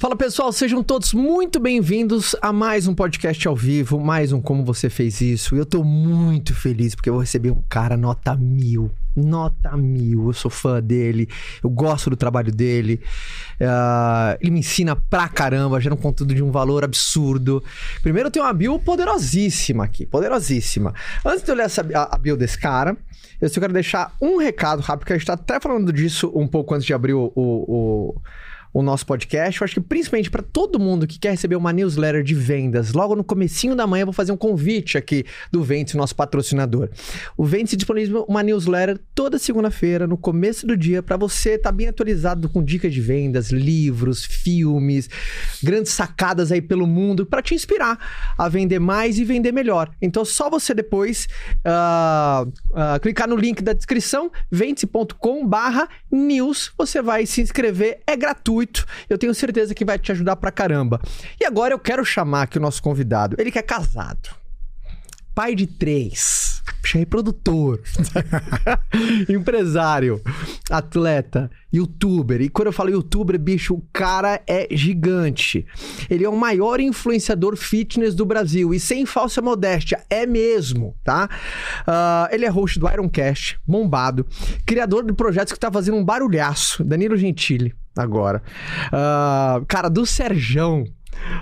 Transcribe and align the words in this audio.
Fala 0.00 0.16
pessoal, 0.16 0.50
sejam 0.50 0.82
todos 0.82 1.12
muito 1.12 1.60
bem-vindos 1.60 2.34
a 2.40 2.54
mais 2.54 2.88
um 2.88 2.94
podcast 2.94 3.46
ao 3.46 3.54
vivo, 3.54 4.00
mais 4.00 4.32
um 4.32 4.40
Como 4.40 4.64
Você 4.64 4.88
Fez 4.88 5.20
Isso. 5.20 5.54
Eu 5.54 5.66
tô 5.66 5.84
muito 5.84 6.54
feliz 6.54 6.94
porque 6.94 7.10
eu 7.10 7.12
vou 7.12 7.20
receber 7.20 7.50
um 7.50 7.62
cara 7.68 7.98
nota 7.98 8.34
mil, 8.34 8.90
nota 9.14 9.76
mil. 9.76 10.28
Eu 10.28 10.32
sou 10.32 10.50
fã 10.50 10.82
dele, 10.82 11.28
eu 11.62 11.68
gosto 11.68 12.08
do 12.08 12.16
trabalho 12.16 12.50
dele. 12.50 12.98
Uh, 13.60 14.38
ele 14.40 14.52
me 14.52 14.60
ensina 14.60 14.96
pra 14.96 15.28
caramba, 15.28 15.78
gera 15.78 15.94
um 15.94 15.98
conteúdo 15.98 16.34
de 16.34 16.42
um 16.42 16.50
valor 16.50 16.82
absurdo. 16.82 17.62
Primeiro 18.02 18.28
eu 18.28 18.32
tenho 18.32 18.46
uma 18.46 18.54
bio 18.54 18.78
poderosíssima 18.78 19.84
aqui, 19.84 20.06
poderosíssima. 20.06 20.94
Antes 21.22 21.44
de 21.44 21.50
eu 21.50 21.54
ler 21.54 21.64
essa, 21.64 21.86
a, 21.94 22.14
a 22.14 22.16
bio 22.16 22.38
desse 22.38 22.58
cara, 22.58 22.96
eu 23.38 23.50
só 23.50 23.60
quero 23.60 23.74
deixar 23.74 24.16
um 24.18 24.38
recado 24.38 24.80
rápido, 24.80 25.00
porque 25.00 25.12
a 25.12 25.18
gente 25.18 25.26
tá 25.26 25.34
até 25.34 25.60
falando 25.60 25.92
disso 25.92 26.32
um 26.34 26.46
pouco 26.46 26.74
antes 26.74 26.86
de 26.86 26.94
abrir 26.94 27.12
o, 27.12 27.30
o, 27.34 28.14
o 28.14 28.14
o 28.72 28.82
nosso 28.82 29.04
podcast. 29.04 29.60
Eu 29.60 29.64
acho 29.64 29.74
que 29.74 29.80
principalmente 29.80 30.30
para 30.30 30.42
todo 30.42 30.78
mundo 30.78 31.06
que 31.06 31.18
quer 31.18 31.32
receber 31.32 31.56
uma 31.56 31.72
newsletter 31.72 32.22
de 32.22 32.34
vendas, 32.34 32.92
logo 32.92 33.16
no 33.16 33.24
comecinho 33.24 33.74
da 33.74 33.86
manhã 33.86 34.02
eu 34.02 34.06
vou 34.06 34.12
fazer 34.12 34.32
um 34.32 34.36
convite 34.36 34.96
aqui 34.96 35.24
do 35.50 35.62
Ventes, 35.62 35.94
nosso 35.94 36.14
patrocinador. 36.14 36.88
O 37.36 37.44
Ventes 37.44 37.76
disponibiliza 37.76 38.24
uma 38.28 38.42
newsletter 38.42 38.98
toda 39.14 39.38
segunda-feira, 39.38 40.06
no 40.06 40.16
começo 40.16 40.66
do 40.66 40.76
dia, 40.76 41.02
para 41.02 41.16
você 41.16 41.54
estar 41.54 41.70
tá 41.70 41.76
bem 41.76 41.88
atualizado 41.88 42.48
com 42.48 42.62
dicas 42.62 42.92
de 42.92 43.00
vendas, 43.00 43.50
livros, 43.50 44.24
filmes, 44.24 45.10
grandes 45.62 45.92
sacadas 45.92 46.52
aí 46.52 46.62
pelo 46.62 46.86
mundo, 46.86 47.26
para 47.26 47.42
te 47.42 47.54
inspirar 47.54 47.98
a 48.38 48.48
vender 48.48 48.78
mais 48.78 49.18
e 49.18 49.24
vender 49.24 49.52
melhor. 49.52 49.90
Então, 50.00 50.24
só 50.24 50.48
você 50.48 50.72
depois 50.72 51.28
uh, 51.66 52.46
uh, 52.46 53.00
clicar 53.00 53.28
no 53.28 53.34
link 53.36 53.62
da 53.62 53.72
descrição, 53.72 54.30
ventes.com/news, 54.50 56.72
você 56.76 57.00
vai 57.02 57.26
se 57.26 57.40
inscrever, 57.40 58.00
é 58.06 58.16
gratuito 58.16 58.59
gratuito. 58.60 58.86
Eu 59.08 59.18
tenho 59.18 59.34
certeza 59.34 59.74
que 59.74 59.84
vai 59.84 59.98
te 59.98 60.12
ajudar 60.12 60.36
pra 60.36 60.50
caramba. 60.50 61.00
E 61.40 61.44
agora 61.44 61.74
eu 61.74 61.78
quero 61.78 62.04
chamar 62.04 62.42
aqui 62.42 62.58
o 62.58 62.60
nosso 62.60 62.82
convidado. 62.82 63.36
Ele 63.38 63.50
que 63.50 63.58
é 63.58 63.62
casado. 63.62 64.30
Pai 65.34 65.54
de 65.54 65.66
três. 65.66 66.50
É 66.94 67.04
produtor. 67.04 67.80
empresário. 69.28 70.20
Atleta. 70.68 71.50
Youtuber. 71.72 72.40
E 72.40 72.48
quando 72.48 72.66
eu 72.66 72.72
falo 72.72 72.90
youtuber, 72.90 73.38
bicho, 73.38 73.74
o 73.74 73.82
cara 73.92 74.40
é 74.44 74.66
gigante. 74.72 75.64
Ele 76.08 76.24
é 76.24 76.28
o 76.28 76.36
maior 76.36 76.80
influenciador 76.80 77.56
fitness 77.56 78.14
do 78.14 78.26
Brasil. 78.26 78.74
E 78.74 78.80
sem 78.80 79.06
falsa 79.06 79.40
modéstia, 79.40 80.02
é 80.10 80.26
mesmo, 80.26 80.96
tá? 81.04 81.28
Uh, 81.82 82.34
ele 82.34 82.44
é 82.44 82.48
host 82.48 82.80
do 82.80 82.90
Ironcast, 82.90 83.60
bombado. 83.64 84.26
Criador 84.66 85.04
de 85.04 85.12
projetos 85.12 85.52
que 85.52 85.60
tá 85.60 85.70
fazendo 85.70 85.96
um 85.96 86.04
barulhaço. 86.04 86.82
Danilo 86.82 87.16
Gentili 87.16 87.72
agora. 88.02 88.42
Uh, 88.88 89.64
cara, 89.66 89.88
do 89.88 90.04
Serjão, 90.06 90.84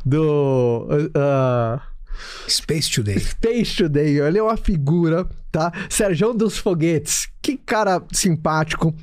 do. 0.05 0.87
Uh, 0.91 1.81
Space 2.49 2.91
Today. 2.91 3.19
Space 3.19 3.77
Today, 3.77 4.21
ele 4.21 4.39
é 4.39 4.43
uma 4.43 4.57
figura, 4.57 5.27
tá? 5.53 5.73
Serjão 5.89 6.35
dos 6.35 6.59
Foguetes, 6.59 7.29
que 7.41 7.57
cara 7.57 8.03
simpático. 8.13 8.95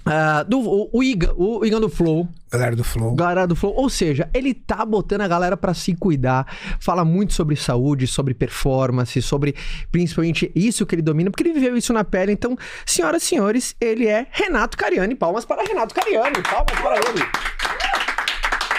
Uh, 0.00 0.48
do, 0.48 0.60
o, 0.60 0.90
o, 0.92 1.02
Iga, 1.02 1.32
o 1.36 1.64
Iga 1.64 1.78
do 1.78 1.88
Flow. 1.88 2.28
Galera 2.50 2.74
do 2.74 2.82
Flow. 2.82 3.14
Galera 3.14 3.46
do 3.46 3.54
Flow. 3.54 3.74
Ou 3.76 3.90
seja, 3.90 4.28
ele 4.32 4.54
tá 4.54 4.84
botando 4.84 5.20
a 5.20 5.28
galera 5.28 5.56
para 5.56 5.74
se 5.74 5.94
cuidar. 5.94 6.46
Fala 6.80 7.04
muito 7.04 7.34
sobre 7.34 7.54
saúde, 7.54 8.06
sobre 8.06 8.34
performance, 8.34 9.20
sobre 9.22 9.54
principalmente 9.92 10.50
isso 10.54 10.86
que 10.86 10.94
ele 10.94 11.02
domina, 11.02 11.30
porque 11.30 11.42
ele 11.42 11.52
viveu 11.52 11.76
isso 11.76 11.92
na 11.92 12.02
pele. 12.02 12.32
Então, 12.32 12.56
senhoras 12.86 13.22
e 13.22 13.26
senhores, 13.26 13.76
ele 13.80 14.06
é 14.06 14.26
Renato 14.30 14.76
Cariani. 14.76 15.14
Palmas 15.14 15.44
para 15.44 15.62
Renato 15.62 15.94
Cariani. 15.94 16.42
Palmas 16.42 16.80
para 16.80 16.96
ele. 16.96 17.24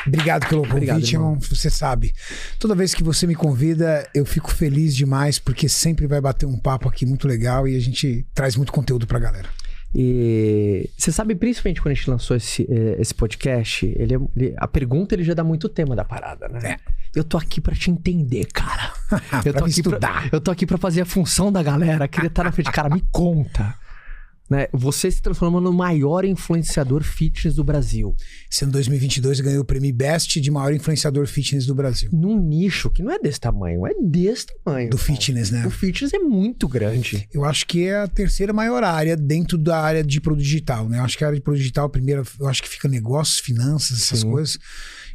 Obrigado 0.08 0.47
pelo 0.47 0.63
Obrigado, 0.63 0.95
convite, 0.95 1.13
irmão. 1.13 1.39
Você 1.39 1.69
sabe. 1.69 2.13
Toda 2.59 2.74
vez 2.74 2.94
que 2.94 3.03
você 3.03 3.28
me 3.28 3.35
convida, 3.35 4.07
eu 4.13 4.25
fico 4.25 4.51
feliz 4.51 4.95
demais, 4.95 5.38
porque 5.38 5.69
sempre 5.69 6.07
vai 6.07 6.19
bater 6.19 6.45
um 6.45 6.57
papo 6.57 6.90
aqui 6.90 7.06
muito 7.06 7.28
legal 7.28 7.68
e 7.68 7.75
a 7.75 7.79
gente 7.79 8.25
traz 8.34 8.56
muito 8.56 8.72
conteúdo 8.72 9.06
pra 9.06 9.19
galera. 9.19 9.47
E 9.94 10.90
você 10.97 11.12
sabe, 11.12 11.35
principalmente 11.35 11.81
quando 11.81 11.91
a 11.91 11.96
gente 11.96 12.09
lançou 12.09 12.38
esse, 12.38 12.66
eh, 12.69 12.96
esse 13.00 13.13
podcast, 13.13 13.85
ele, 13.85 14.16
é, 14.16 14.19
ele, 14.38 14.53
a 14.57 14.68
pergunta 14.68 15.13
ele 15.13 15.24
já 15.24 15.34
dá 15.34 15.44
muito 15.44 15.68
tema 15.68 15.96
da 15.96 16.06
parada, 16.06 16.47
né? 16.47 16.59
É. 16.63 16.78
Eu 17.13 17.25
tô 17.25 17.38
aqui 17.38 17.59
para 17.59 17.75
te 17.75 17.91
entender, 17.91 18.46
cara. 18.46 18.94
eu, 19.44 19.53
tô 19.53 19.66
aqui 19.66 19.84
pra, 19.84 20.30
eu 20.31 20.40
tô 20.40 20.51
aqui 20.51 20.66
para 20.66 20.78
fazer 20.78 21.01
a 21.01 21.06
função 21.06 21.51
da 21.51 21.62
galera. 21.62 22.07
Queria 22.07 22.28
estar 22.28 22.44
na 22.44 22.51
frente, 22.53 22.72
cara, 22.72 22.90
me 22.90 23.03
conta 23.12 23.75
né? 24.51 24.67
Você 24.73 25.09
se 25.09 25.22
transformou 25.22 25.62
no 25.62 25.72
maior 25.72 26.25
influenciador 26.25 27.03
fitness 27.03 27.56
do 27.56 27.63
Brasil. 27.63 28.13
Ano 28.62 28.72
2022 28.73 29.39
ganhou 29.39 29.62
o 29.62 29.66
prêmio 29.66 29.94
Best 29.94 30.41
de 30.41 30.51
maior 30.51 30.73
influenciador 30.73 31.25
fitness 31.25 31.66
do 31.66 31.73
Brasil. 31.73 32.09
Num 32.12 32.38
nicho 32.38 32.89
que 32.89 33.01
não 33.01 33.13
é 33.13 33.17
desse 33.17 33.39
tamanho, 33.39 33.88
é 33.88 33.94
desse 34.01 34.47
tamanho. 34.47 34.89
Do 34.89 34.97
cara. 34.97 35.07
fitness, 35.07 35.51
né? 35.51 35.66
O 35.66 35.69
fitness 35.69 36.13
é 36.13 36.19
muito 36.19 36.67
grande. 36.67 37.29
Eu 37.34 37.45
acho 37.45 37.66
que 37.66 37.85
é 37.85 38.00
a 38.00 38.07
terceira 38.07 38.51
maior 38.51 38.84
área 38.84 39.16
dentro 39.16 39.57
da 39.57 39.79
área 39.79 40.03
de 40.03 40.19
produto 40.19 40.44
digital, 40.44 40.89
né? 40.89 41.00
Eu 41.00 41.03
acho 41.03 41.18
que 41.18 41.23
a 41.23 41.28
área 41.28 41.39
de 41.39 41.44
produto 41.44 41.62
digital, 41.62 41.85
a 41.85 41.89
primeira, 41.89 42.22
eu 42.38 42.47
acho 42.50 42.62
que 42.62 42.68
fica 42.68 42.89
negócios, 42.89 43.39
finanças, 43.39 44.01
essas 44.01 44.19
Sim. 44.19 44.31
coisas. 44.31 44.59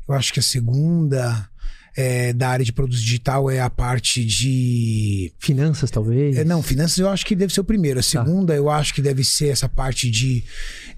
Eu 0.08 0.14
acho 0.14 0.32
que 0.32 0.40
a 0.40 0.42
segunda 0.42 1.46
é, 1.96 2.32
da 2.34 2.50
área 2.50 2.64
de 2.64 2.72
produto 2.72 2.98
digital 2.98 3.50
é 3.50 3.60
a 3.60 3.70
parte 3.70 4.22
de. 4.24 5.32
Finanças, 5.38 5.90
talvez? 5.90 6.36
É, 6.36 6.44
não, 6.44 6.62
finanças 6.62 6.98
eu 6.98 7.08
acho 7.08 7.24
que 7.24 7.34
deve 7.34 7.54
ser 7.54 7.60
o 7.60 7.64
primeiro. 7.64 7.98
A 7.98 8.02
tá. 8.02 8.08
segunda, 8.08 8.52
tá. 8.52 8.56
eu 8.56 8.68
acho 8.68 8.92
que 8.92 9.00
deve 9.00 9.24
ser 9.24 9.48
essa 9.48 9.68
parte 9.68 10.10
de, 10.10 10.44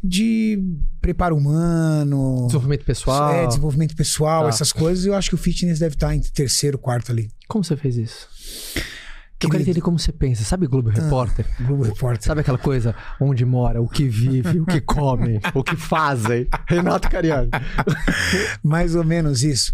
de 0.02 0.60
preparo 1.00 1.36
humano. 1.36 2.46
Desenvolvimento 2.46 2.84
pessoal. 2.84 3.32
É, 3.32 3.46
desenvolvimento 3.46 3.94
pessoal, 3.94 4.42
tá. 4.42 4.48
essas 4.48 4.72
coisas. 4.72 5.06
Eu 5.06 5.14
acho 5.14 5.28
que 5.28 5.36
o 5.36 5.38
fitness 5.38 5.78
deve 5.78 5.94
estar 5.94 6.14
entre 6.14 6.32
terceiro, 6.32 6.76
quarto 6.76 7.12
ali. 7.12 7.30
Como 7.46 7.62
você 7.62 7.76
fez 7.76 7.96
isso? 7.96 8.26
Querido. 8.74 8.98
Eu 9.40 9.50
quero 9.50 9.62
entender 9.62 9.80
como 9.80 10.00
você 10.00 10.10
pensa. 10.10 10.42
Sabe 10.42 10.66
Globo 10.66 10.90
ah, 10.90 11.00
Repórter? 11.00 11.46
Globo 11.60 11.84
Repórter. 11.84 12.26
Sabe 12.26 12.40
aquela 12.40 12.58
coisa 12.58 12.92
onde 13.20 13.44
mora, 13.44 13.80
o 13.80 13.88
que 13.88 14.08
vive, 14.08 14.58
o 14.58 14.66
que 14.66 14.80
come, 14.80 15.40
o 15.54 15.62
que 15.62 15.76
fazem? 15.76 16.48
Renato 16.66 17.08
Cariani. 17.08 17.50
Mais 18.64 18.96
ou 18.96 19.04
menos 19.04 19.44
isso. 19.44 19.72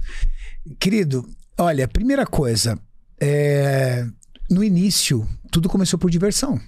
Querido, 0.78 1.28
olha, 1.58 1.86
primeira 1.86 2.26
coisa, 2.26 2.78
é... 3.20 4.06
no 4.50 4.64
início, 4.64 5.28
tudo 5.50 5.68
começou 5.68 5.98
por 5.98 6.10
diversão. 6.10 6.60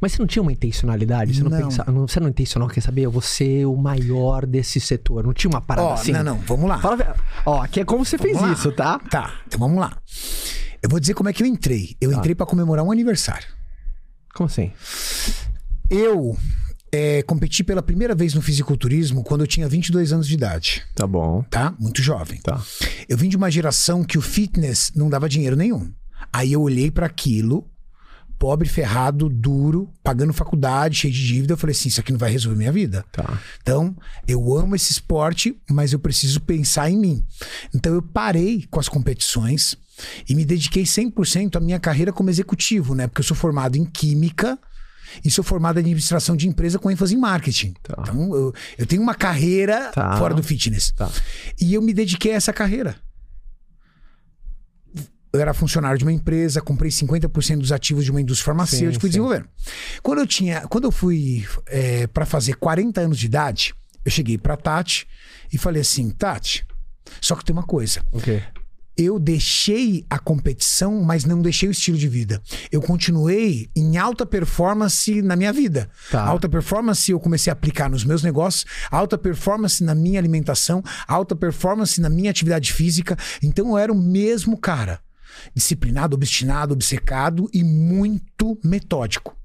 Mas 0.00 0.12
você 0.12 0.18
não 0.18 0.26
tinha 0.26 0.42
uma 0.42 0.52
intencionalidade? 0.52 1.32
Você 1.32 1.44
não, 1.44 1.50
não. 1.50 1.68
Pensa, 1.68 1.84
não, 1.84 2.08
você 2.08 2.18
não 2.18 2.28
intencionou, 2.28 2.68
quer 2.68 2.80
saber? 2.80 3.02
Eu 3.02 3.10
vou 3.12 3.22
ser 3.22 3.66
o 3.66 3.76
maior 3.76 4.44
desse 4.44 4.80
setor. 4.80 5.24
Não 5.24 5.32
tinha 5.32 5.48
uma 5.48 5.60
parada 5.60 5.90
oh, 5.90 5.92
assim? 5.92 6.10
Não, 6.10 6.24
não, 6.24 6.38
vamos 6.38 6.68
lá. 6.68 6.78
Fala, 6.80 7.14
ó, 7.46 7.62
aqui 7.62 7.78
é 7.78 7.84
como 7.84 8.04
você 8.04 8.16
vamos 8.16 8.32
fez 8.32 8.42
lá. 8.42 8.52
isso, 8.52 8.72
tá? 8.72 8.98
Tá, 8.98 9.32
então 9.46 9.60
vamos 9.60 9.78
lá. 9.78 9.96
Eu 10.82 10.90
vou 10.90 10.98
dizer 10.98 11.14
como 11.14 11.28
é 11.28 11.32
que 11.32 11.40
eu 11.40 11.46
entrei. 11.46 11.96
Eu 12.00 12.10
tá. 12.10 12.16
entrei 12.16 12.34
para 12.34 12.44
comemorar 12.44 12.84
um 12.84 12.90
aniversário. 12.90 13.46
Como 14.34 14.48
assim? 14.48 14.72
Eu 15.88 16.36
é, 16.92 17.22
competi 17.22 17.64
pela 17.64 17.82
primeira 17.82 18.14
vez 18.14 18.34
no 18.34 18.42
fisiculturismo 18.42 19.24
quando 19.24 19.40
eu 19.40 19.46
tinha 19.46 19.66
22 19.66 20.12
anos 20.12 20.28
de 20.28 20.34
idade. 20.34 20.82
Tá 20.94 21.06
bom. 21.06 21.42
Tá? 21.48 21.74
Muito 21.80 22.02
jovem. 22.02 22.38
Tá. 22.42 22.62
Eu 23.08 23.16
vim 23.16 23.30
de 23.30 23.36
uma 23.36 23.50
geração 23.50 24.04
que 24.04 24.18
o 24.18 24.22
fitness 24.22 24.92
não 24.94 25.08
dava 25.08 25.28
dinheiro 25.28 25.56
nenhum. 25.56 25.90
Aí 26.30 26.52
eu 26.52 26.60
olhei 26.60 26.90
para 26.90 27.06
aquilo, 27.06 27.66
pobre, 28.38 28.68
ferrado, 28.68 29.28
duro, 29.28 29.88
pagando 30.02 30.34
faculdade, 30.34 30.96
cheio 30.96 31.14
de 31.14 31.26
dívida. 31.26 31.54
Eu 31.54 31.56
falei 31.56 31.72
assim: 31.72 31.88
isso 31.88 32.00
aqui 32.00 32.12
não 32.12 32.18
vai 32.18 32.30
resolver 32.30 32.58
minha 32.58 32.72
vida. 32.72 33.04
Tá. 33.10 33.40
Então, 33.62 33.96
eu 34.28 34.56
amo 34.56 34.76
esse 34.76 34.92
esporte, 34.92 35.56
mas 35.70 35.92
eu 35.92 35.98
preciso 35.98 36.40
pensar 36.40 36.90
em 36.90 36.98
mim. 36.98 37.24
Então, 37.74 37.94
eu 37.94 38.02
parei 38.02 38.66
com 38.70 38.78
as 38.78 38.88
competições 38.88 39.76
e 40.28 40.34
me 40.34 40.44
dediquei 40.44 40.84
100% 40.84 41.56
à 41.56 41.60
minha 41.60 41.80
carreira 41.80 42.12
como 42.12 42.28
executivo, 42.28 42.94
né? 42.94 43.06
Porque 43.06 43.20
eu 43.20 43.24
sou 43.26 43.36
formado 43.36 43.76
em 43.76 43.84
química 43.84 44.58
e 45.24 45.30
sou 45.30 45.44
formado 45.44 45.78
em 45.78 45.80
administração 45.80 46.36
de 46.36 46.48
empresa 46.48 46.78
com 46.78 46.90
ênfase 46.90 47.14
em 47.14 47.18
marketing. 47.18 47.74
Tá. 47.82 47.96
Então, 48.00 48.34
eu, 48.34 48.54
eu, 48.78 48.86
tenho 48.86 49.02
uma 49.02 49.14
carreira 49.14 49.90
tá. 49.92 50.16
fora 50.16 50.34
do 50.34 50.42
fitness. 50.42 50.92
Tá. 50.92 51.10
E 51.60 51.74
eu 51.74 51.82
me 51.82 51.92
dediquei 51.92 52.32
a 52.32 52.36
essa 52.36 52.52
carreira. 52.52 52.96
Eu 55.32 55.40
era 55.40 55.54
funcionário 55.54 55.98
de 55.98 56.04
uma 56.04 56.12
empresa, 56.12 56.60
comprei 56.60 56.90
50% 56.90 57.58
dos 57.58 57.72
ativos 57.72 58.04
de 58.04 58.10
uma 58.10 58.20
indústria 58.20 58.46
farmacêutica 58.46 58.98
e 58.98 59.00
fui 59.00 59.08
desenvolvendo. 59.08 59.48
Quando 60.02 60.18
eu 60.18 60.26
tinha, 60.26 60.66
quando 60.68 60.84
eu 60.84 60.92
fui 60.92 61.46
é, 61.66 62.06
para 62.06 62.26
fazer 62.26 62.56
40 62.56 63.00
anos 63.00 63.18
de 63.18 63.26
idade, 63.26 63.74
eu 64.04 64.10
cheguei 64.10 64.36
para 64.36 64.56
Tati 64.56 65.06
e 65.50 65.56
falei 65.56 65.80
assim, 65.80 66.10
Tati, 66.10 66.66
só 67.18 67.34
que 67.34 67.44
tem 67.44 67.54
uma 67.54 67.62
coisa. 67.62 68.02
Okay 68.12 68.42
eu 69.02 69.18
deixei 69.18 70.06
a 70.08 70.18
competição, 70.18 71.02
mas 71.02 71.24
não 71.24 71.42
deixei 71.42 71.68
o 71.68 71.72
estilo 71.72 71.98
de 71.98 72.08
vida. 72.08 72.42
Eu 72.70 72.80
continuei 72.80 73.68
em 73.74 73.96
alta 73.96 74.24
performance 74.24 75.20
na 75.22 75.36
minha 75.36 75.52
vida. 75.52 75.90
Tá. 76.10 76.22
Alta 76.24 76.48
performance 76.48 77.10
eu 77.10 77.20
comecei 77.20 77.50
a 77.50 77.54
aplicar 77.54 77.90
nos 77.90 78.04
meus 78.04 78.22
negócios, 78.22 78.64
alta 78.90 79.18
performance 79.18 79.82
na 79.82 79.94
minha 79.94 80.18
alimentação, 80.18 80.82
alta 81.06 81.34
performance 81.34 82.00
na 82.00 82.08
minha 82.08 82.30
atividade 82.30 82.72
física. 82.72 83.16
Então 83.42 83.70
eu 83.70 83.78
era 83.78 83.92
o 83.92 83.98
mesmo 83.98 84.56
cara. 84.56 85.00
Disciplinado, 85.54 86.14
obstinado, 86.14 86.74
obcecado 86.74 87.48
e 87.52 87.64
muito 87.64 88.58
metódico. 88.62 89.36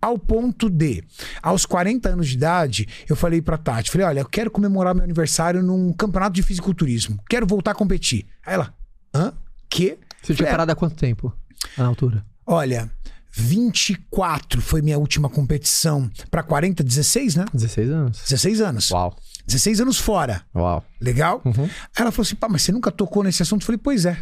Ao 0.00 0.18
ponto 0.18 0.68
de, 0.68 1.02
aos 1.42 1.64
40 1.66 2.10
anos 2.10 2.28
de 2.28 2.34
idade, 2.36 2.86
eu 3.08 3.16
falei 3.16 3.40
pra 3.42 3.56
Tati, 3.56 3.90
falei, 3.90 4.06
olha, 4.06 4.20
eu 4.20 4.26
quero 4.28 4.50
comemorar 4.50 4.94
meu 4.94 5.02
aniversário 5.02 5.62
num 5.62 5.92
campeonato 5.92 6.34
de 6.34 6.42
fisiculturismo. 6.42 7.18
Quero 7.28 7.46
voltar 7.46 7.72
a 7.72 7.74
competir. 7.74 8.26
Aí 8.44 8.54
ela, 8.54 8.74
hã? 9.14 9.32
Que? 9.68 9.98
Você 10.22 10.34
tinha 10.34 10.48
"É, 10.48 10.50
parado 10.50 10.70
há 10.72 10.76
quanto 10.76 10.94
tempo? 10.96 11.32
Na 11.76 11.86
altura? 11.86 12.24
Olha, 12.46 12.90
24 13.32 14.60
foi 14.60 14.82
minha 14.82 14.98
última 14.98 15.28
competição. 15.28 16.10
Pra 16.30 16.42
40, 16.42 16.82
16, 16.82 17.36
né? 17.36 17.44
16 17.52 17.90
anos. 17.90 18.18
16 18.22 18.60
anos. 18.60 18.90
Uau. 18.90 19.16
16 19.46 19.80
anos 19.80 19.98
fora. 19.98 20.42
Uau. 20.54 20.84
Legal? 21.00 21.40
Uhum. 21.44 21.64
Aí 21.64 21.70
ela 21.98 22.10
falou 22.10 22.24
assim: 22.24 22.34
pá, 22.36 22.48
mas 22.48 22.62
você 22.62 22.72
nunca 22.72 22.90
tocou 22.90 23.22
nesse 23.22 23.42
assunto? 23.42 23.62
Eu 23.62 23.66
falei: 23.66 23.78
pois 23.78 24.04
é. 24.06 24.16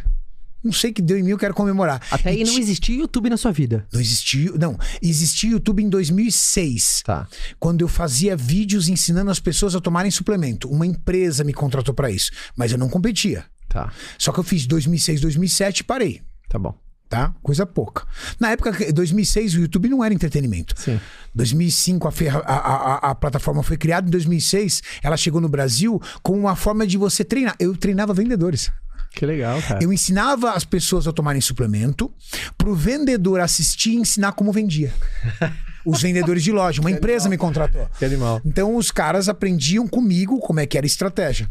Não 0.64 0.72
sei 0.72 0.90
o 0.90 0.94
que 0.94 1.02
deu 1.02 1.18
em 1.18 1.22
mim, 1.22 1.30
eu 1.30 1.38
quero 1.38 1.52
comemorar. 1.54 2.00
Até 2.10 2.30
aí 2.30 2.42
não 2.42 2.54
ti- 2.54 2.60
existia 2.60 2.96
YouTube 2.96 3.28
na 3.28 3.36
sua 3.36 3.52
vida. 3.52 3.86
Não 3.92 4.00
existia. 4.00 4.50
Não, 4.58 4.78
existia 5.02 5.50
YouTube 5.50 5.82
em 5.82 5.88
2006. 5.90 7.02
Tá. 7.04 7.28
Quando 7.60 7.82
eu 7.82 7.88
fazia 7.88 8.36
vídeos 8.36 8.88
ensinando 8.88 9.30
as 9.30 9.38
pessoas 9.40 9.74
a 9.74 9.80
tomarem 9.80 10.10
suplemento. 10.10 10.68
Uma 10.70 10.86
empresa 10.86 11.44
me 11.44 11.52
contratou 11.52 11.94
pra 11.94 12.10
isso. 12.10 12.30
Mas 12.56 12.72
eu 12.72 12.78
não 12.78 12.88
competia. 12.88 13.44
Tá. 13.68 13.92
Só 14.18 14.32
que 14.32 14.40
eu 14.40 14.44
fiz 14.44 14.66
2006, 14.66 15.20
2007 15.20 15.80
e 15.80 15.84
parei. 15.84 16.22
Tá 16.48 16.58
bom. 16.58 16.74
Tá? 17.08 17.34
Coisa 17.42 17.66
pouca. 17.66 18.04
Na 18.40 18.50
época, 18.50 18.72
2006, 18.92 19.54
o 19.54 19.60
YouTube 19.60 19.88
não 19.88 20.02
era 20.02 20.12
entretenimento. 20.14 20.74
Sim. 20.80 20.98
2005 21.34 22.08
a, 22.08 22.10
ferra- 22.10 22.42
a, 22.46 22.54
a, 22.54 23.10
a- 23.10 23.14
plataforma 23.14 23.62
foi 23.62 23.76
criada. 23.76 24.08
Em 24.08 24.10
2006 24.10 24.82
ela 25.02 25.16
chegou 25.16 25.40
no 25.40 25.48
Brasil 25.48 26.00
como 26.22 26.38
uma 26.40 26.56
forma 26.56 26.86
de 26.86 26.96
você 26.96 27.22
treinar. 27.22 27.54
Eu 27.60 27.76
treinava 27.76 28.14
vendedores. 28.14 28.70
Que 29.14 29.24
legal, 29.26 29.60
cara. 29.62 29.82
Eu 29.82 29.92
ensinava 29.92 30.52
as 30.52 30.64
pessoas 30.64 31.06
a 31.06 31.12
tomarem 31.12 31.40
suplemento 31.40 32.12
pro 32.58 32.74
vendedor 32.74 33.40
assistir 33.40 33.90
e 33.90 33.96
ensinar 33.96 34.32
como 34.32 34.52
vendia. 34.52 34.92
Os 35.86 36.00
vendedores 36.00 36.42
de 36.42 36.50
loja. 36.50 36.80
Uma 36.80 36.90
empresa 36.90 37.28
me 37.28 37.36
contratou. 37.36 37.86
Que 37.98 38.04
animal. 38.06 38.40
Então 38.44 38.74
os 38.74 38.90
caras 38.90 39.28
aprendiam 39.28 39.86
comigo 39.86 40.38
como 40.40 40.58
é 40.58 40.66
que 40.66 40.78
era 40.78 40.84
a 40.84 40.88
estratégia. 40.88 41.46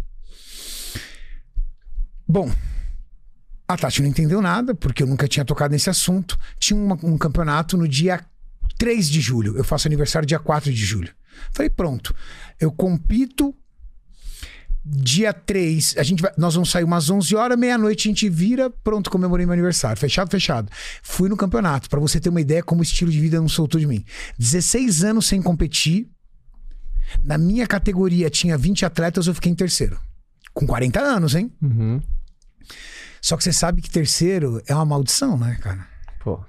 Bom, 2.27 2.51
a 3.67 3.77
Tati 3.77 4.01
não 4.01 4.09
entendeu 4.09 4.41
nada, 4.41 4.73
porque 4.73 5.03
eu 5.03 5.07
nunca 5.07 5.27
tinha 5.27 5.45
tocado 5.45 5.71
nesse 5.73 5.89
assunto. 5.89 6.37
Tinha 6.59 6.79
uma- 6.79 6.97
um 7.03 7.17
campeonato 7.17 7.77
no 7.77 7.87
dia 7.87 8.25
3 8.77 9.07
de 9.07 9.21
julho. 9.21 9.55
Eu 9.55 9.63
faço 9.63 9.87
aniversário 9.87 10.27
dia 10.27 10.39
4 10.39 10.71
de 10.73 10.83
julho. 10.83 11.13
Falei, 11.51 11.69
pronto. 11.69 12.13
Eu 12.59 12.71
compito 12.71 13.55
dia 14.85 15.33
3. 15.33 15.95
A 15.97 16.03
gente 16.03 16.21
vai, 16.21 16.31
nós 16.37 16.55
vamos 16.55 16.69
sair 16.69 16.83
umas 16.83 17.09
11 17.09 17.35
horas, 17.35 17.57
meia-noite 17.57 18.07
a 18.07 18.11
gente 18.11 18.29
vira, 18.29 18.69
pronto, 18.69 19.09
comemorei 19.09 19.45
meu 19.45 19.53
aniversário. 19.53 19.99
Fechado, 19.99 20.29
fechado. 20.29 20.69
Fui 21.01 21.29
no 21.29 21.37
campeonato, 21.37 21.89
pra 21.89 21.99
você 21.99 22.19
ter 22.19 22.29
uma 22.29 22.41
ideia 22.41 22.61
como 22.61 22.81
o 22.81 22.83
estilo 22.83 23.11
de 23.11 23.19
vida 23.19 23.39
não 23.39 23.47
soltou 23.47 23.79
de 23.79 23.87
mim. 23.87 24.03
16 24.37 25.03
anos 25.03 25.25
sem 25.25 25.41
competir. 25.41 26.09
Na 27.23 27.37
minha 27.37 27.67
categoria 27.67 28.29
tinha 28.29 28.57
20 28.57 28.85
atletas, 28.85 29.27
eu 29.27 29.35
fiquei 29.35 29.51
em 29.51 29.55
terceiro. 29.55 29.99
Com 30.53 30.67
40 30.67 30.99
anos, 30.99 31.35
hein? 31.35 31.51
Uhum. 31.61 32.01
Só 33.21 33.37
que 33.37 33.43
você 33.43 33.53
sabe 33.53 33.81
que 33.81 33.89
terceiro 33.89 34.61
é 34.67 34.75
uma 34.75 34.85
maldição, 34.85 35.37
né, 35.37 35.57
cara? 35.61 35.87
Pô. 36.19 36.43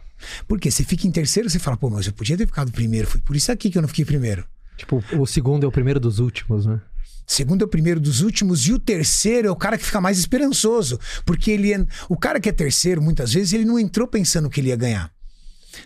Porque 0.49 0.71
você 0.71 0.83
fica 0.83 1.07
em 1.07 1.11
terceiro, 1.11 1.49
você 1.49 1.59
fala, 1.59 1.77
pô, 1.77 1.91
mas 1.91 2.07
eu 2.07 2.13
podia 2.13 2.37
ter 2.37 2.47
ficado 2.47 2.73
primeiro. 2.73 3.07
Foi 3.07 3.21
por 3.21 3.37
isso 3.37 3.53
aqui 3.53 3.71
que 3.71 3.79
eu 3.79 3.83
não 3.83 3.89
fiquei 3.89 4.05
primeiro. 4.05 4.45
Tipo, 4.77 5.03
o 5.19 5.27
segundo 5.27 5.65
é 5.65 5.69
o 5.69 5.73
primeiro 5.73 6.01
dos 6.01 6.19
últimos, 6.19 6.67
né? 6.67 6.81
Segundo 7.27 7.63
é 7.63 7.65
o 7.65 7.69
primeiro 7.69 7.99
dos 8.01 8.21
últimos 8.21 8.67
e 8.67 8.73
o 8.73 8.79
terceiro 8.79 9.49
é 9.49 9.51
o 9.51 9.57
cara 9.57 9.79
que 9.79 9.85
fica 9.85 10.01
mais 10.01 10.19
esperançoso, 10.19 10.99
porque 11.25 11.51
ele 11.51 11.73
é... 11.73 11.85
o 12.09 12.17
cara 12.17 12.39
que 12.39 12.49
é 12.49 12.53
terceiro 12.53 13.01
muitas 13.01 13.33
vezes 13.33 13.53
ele 13.53 13.65
não 13.65 13.79
entrou 13.79 14.07
pensando 14.07 14.51
que 14.51 14.61
ele 14.61 14.69
ia 14.69 14.77
ganhar. 14.77 15.11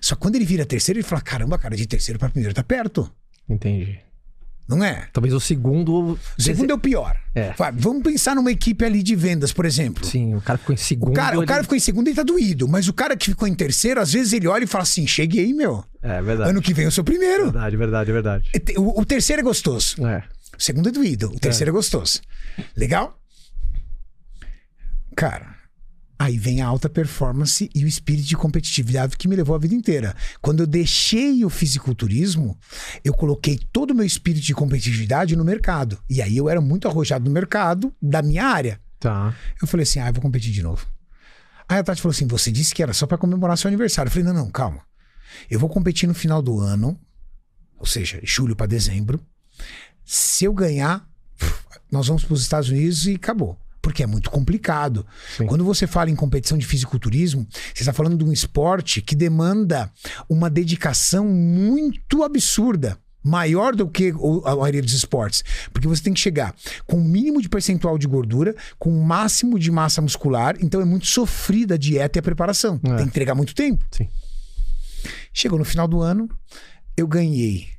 Só 0.01 0.15
que 0.15 0.21
quando 0.21 0.35
ele 0.37 0.45
vira 0.45 0.67
terceiro 0.67 0.99
ele 1.01 1.07
fala 1.07 1.21
caramba, 1.23 1.57
cara, 1.59 1.77
de 1.77 1.87
terceiro 1.87 2.19
para 2.19 2.29
primeiro 2.29 2.55
tá 2.55 2.63
perto, 2.63 3.11
Entendi. 3.49 3.99
não 4.69 4.85
é? 4.85 5.09
Talvez 5.13 5.33
o 5.33 5.41
segundo. 5.41 6.19
O 6.39 6.43
segundo 6.43 6.71
é 6.71 6.75
o 6.75 6.79
pior. 6.79 7.17
É. 7.35 7.55
Vamos 7.75 8.03
pensar 8.03 8.35
numa 8.35 8.51
equipe 8.51 8.85
ali 8.85 9.03
de 9.03 9.15
vendas, 9.17 9.51
por 9.53 9.65
exemplo. 9.65 10.05
Sim, 10.05 10.35
o 10.35 10.41
cara 10.43 10.59
ficou 10.59 10.75
em 10.75 10.77
segundo. 10.77 11.11
O 11.11 11.15
cara, 11.15 11.39
o 11.39 11.41
ele- 11.41 11.47
cara 11.47 11.63
ficou 11.63 11.77
em 11.77 11.81
segundo 11.81 12.09
e 12.11 12.15
tá 12.15 12.23
doído, 12.23 12.69
mas 12.69 12.87
o 12.89 12.93
cara 12.93 13.17
que 13.17 13.27
ficou 13.27 13.49
em 13.49 13.55
terceiro, 13.55 14.01
às 14.01 14.13
vezes 14.13 14.33
ele 14.35 14.47
olha 14.47 14.65
e 14.65 14.67
fala 14.67 14.83
assim: 14.83 15.07
cheguei, 15.07 15.55
meu. 15.55 15.83
É 16.03 16.21
verdade. 16.21 16.51
Ano 16.51 16.61
que 16.61 16.75
vem 16.75 16.85
eu 16.85 16.91
sou 16.91 17.03
primeiro. 17.03 17.45
Verdade, 17.45 17.77
verdade, 17.77 18.13
verdade. 18.13 18.51
O, 18.77 19.01
o 19.01 19.05
terceiro 19.07 19.41
é 19.41 19.43
gostoso. 19.45 20.05
É. 20.07 20.23
O 20.59 20.63
segundo 20.63 20.89
é 20.89 20.93
doído, 20.93 21.29
o 21.29 21.39
terceiro 21.39 21.71
é, 21.71 21.73
gostoso. 21.73 22.21
Legal? 22.77 23.17
Cara, 25.17 25.55
aí 26.19 26.37
vem 26.37 26.61
a 26.61 26.67
alta 26.67 26.89
performance 26.89 27.71
e 27.73 27.85
o 27.85 27.87
espírito 27.87 28.27
de 28.27 28.37
competitividade 28.37 29.17
que 29.17 29.29
me 29.29 29.37
levou 29.37 29.55
a 29.55 29.59
vida 29.59 29.75
inteira. 29.75 30.17
Quando 30.41 30.61
eu 30.61 30.67
deixei 30.67 31.45
o 31.45 31.49
fisiculturismo, 31.51 32.59
eu 33.05 33.15
coloquei 33.15 33.61
todo 33.73 33.93
o 33.93 33.95
meu 33.95 34.05
espírito 34.05 34.45
de 34.45 34.53
competitividade 34.53 35.37
no 35.37 35.45
mercado. 35.45 35.97
E 36.11 36.21
aí 36.21 36.37
eu 36.37 36.49
era 36.49 36.61
muito 36.61 36.89
arrojado 36.89 37.25
no 37.25 37.31
mercado 37.31 37.95
da 38.03 38.21
minha 38.21 38.45
área. 38.45 38.81
Tá. 38.99 39.33
Eu 39.63 39.69
falei 39.69 39.85
assim: 39.85 40.01
ah, 40.01 40.09
eu 40.09 40.13
vou 40.13 40.23
competir 40.23 40.51
de 40.51 40.63
novo. 40.63 40.89
Aí 41.69 41.79
a 41.79 41.85
Tati 41.85 42.03
falou 42.03 42.13
assim: 42.13 42.27
você 42.27 42.51
disse 42.51 42.75
que 42.75 42.83
era 42.83 42.93
só 42.93 43.07
pra 43.07 43.17
comemorar 43.17 43.57
seu 43.57 43.69
aniversário. 43.69 44.09
Eu 44.09 44.13
falei: 44.13 44.27
não, 44.27 44.35
não, 44.35 44.51
calma. 44.51 44.83
Eu 45.49 45.61
vou 45.61 45.69
competir 45.69 46.09
no 46.09 46.15
final 46.15 46.43
do 46.43 46.59
ano, 46.59 46.99
ou 47.79 47.87
seja, 47.87 48.19
julho 48.25 48.57
pra 48.57 48.67
dezembro. 48.67 49.25
Se 50.11 50.47
eu 50.47 50.55
ganhar, 50.55 51.07
nós 51.93 52.07
vamos 52.07 52.25
pros 52.25 52.41
Estados 52.41 52.71
Unidos 52.71 53.07
e 53.07 53.17
acabou. 53.17 53.59
Porque 53.83 54.03
é 54.03 54.07
muito 54.07 54.31
complicado. 54.31 55.07
Sim. 55.37 55.45
Quando 55.45 55.63
você 55.67 55.87
fala 55.87 56.09
em 56.09 56.17
competição 56.17 56.57
de 56.57 56.65
fisiculturismo, 56.65 57.47
você 57.53 57.83
está 57.83 57.93
falando 57.93 58.17
de 58.17 58.25
um 58.25 58.33
esporte 58.33 59.03
que 59.03 59.15
demanda 59.15 59.93
uma 60.27 60.49
dedicação 60.49 61.27
muito 61.27 62.23
absurda. 62.23 62.99
Maior 63.23 63.77
do 63.77 63.87
que 63.87 64.15
a 64.47 64.57
maioria 64.57 64.81
dos 64.81 64.95
esportes. 64.95 65.45
Porque 65.75 65.87
você 65.87 66.03
tem 66.03 66.15
que 66.15 66.21
chegar 66.21 66.55
com 66.87 66.97
o 66.97 67.05
mínimo 67.05 67.43
de 67.43 67.49
percentual 67.51 67.99
de 67.99 68.07
gordura, 68.07 68.57
com 68.79 68.89
o 68.91 69.05
máximo 69.05 69.59
de 69.59 69.71
massa 69.71 70.01
muscular. 70.01 70.57
Então 70.59 70.81
é 70.81 70.87
muito 70.87 71.07
sofrida 71.07 71.75
a 71.75 71.79
dieta 71.79 72.17
e 72.17 72.21
a 72.21 72.23
preparação. 72.23 72.81
É. 72.83 72.89
Tem 72.89 72.97
que 72.97 73.11
entregar 73.11 73.35
muito 73.35 73.55
tempo. 73.55 73.85
Sim. 73.91 74.09
Chegou 75.35 75.59
no 75.59 75.67
final 75.67 75.87
do 75.87 76.01
ano, 76.01 76.31
eu 76.97 77.07
ganhei 77.07 77.78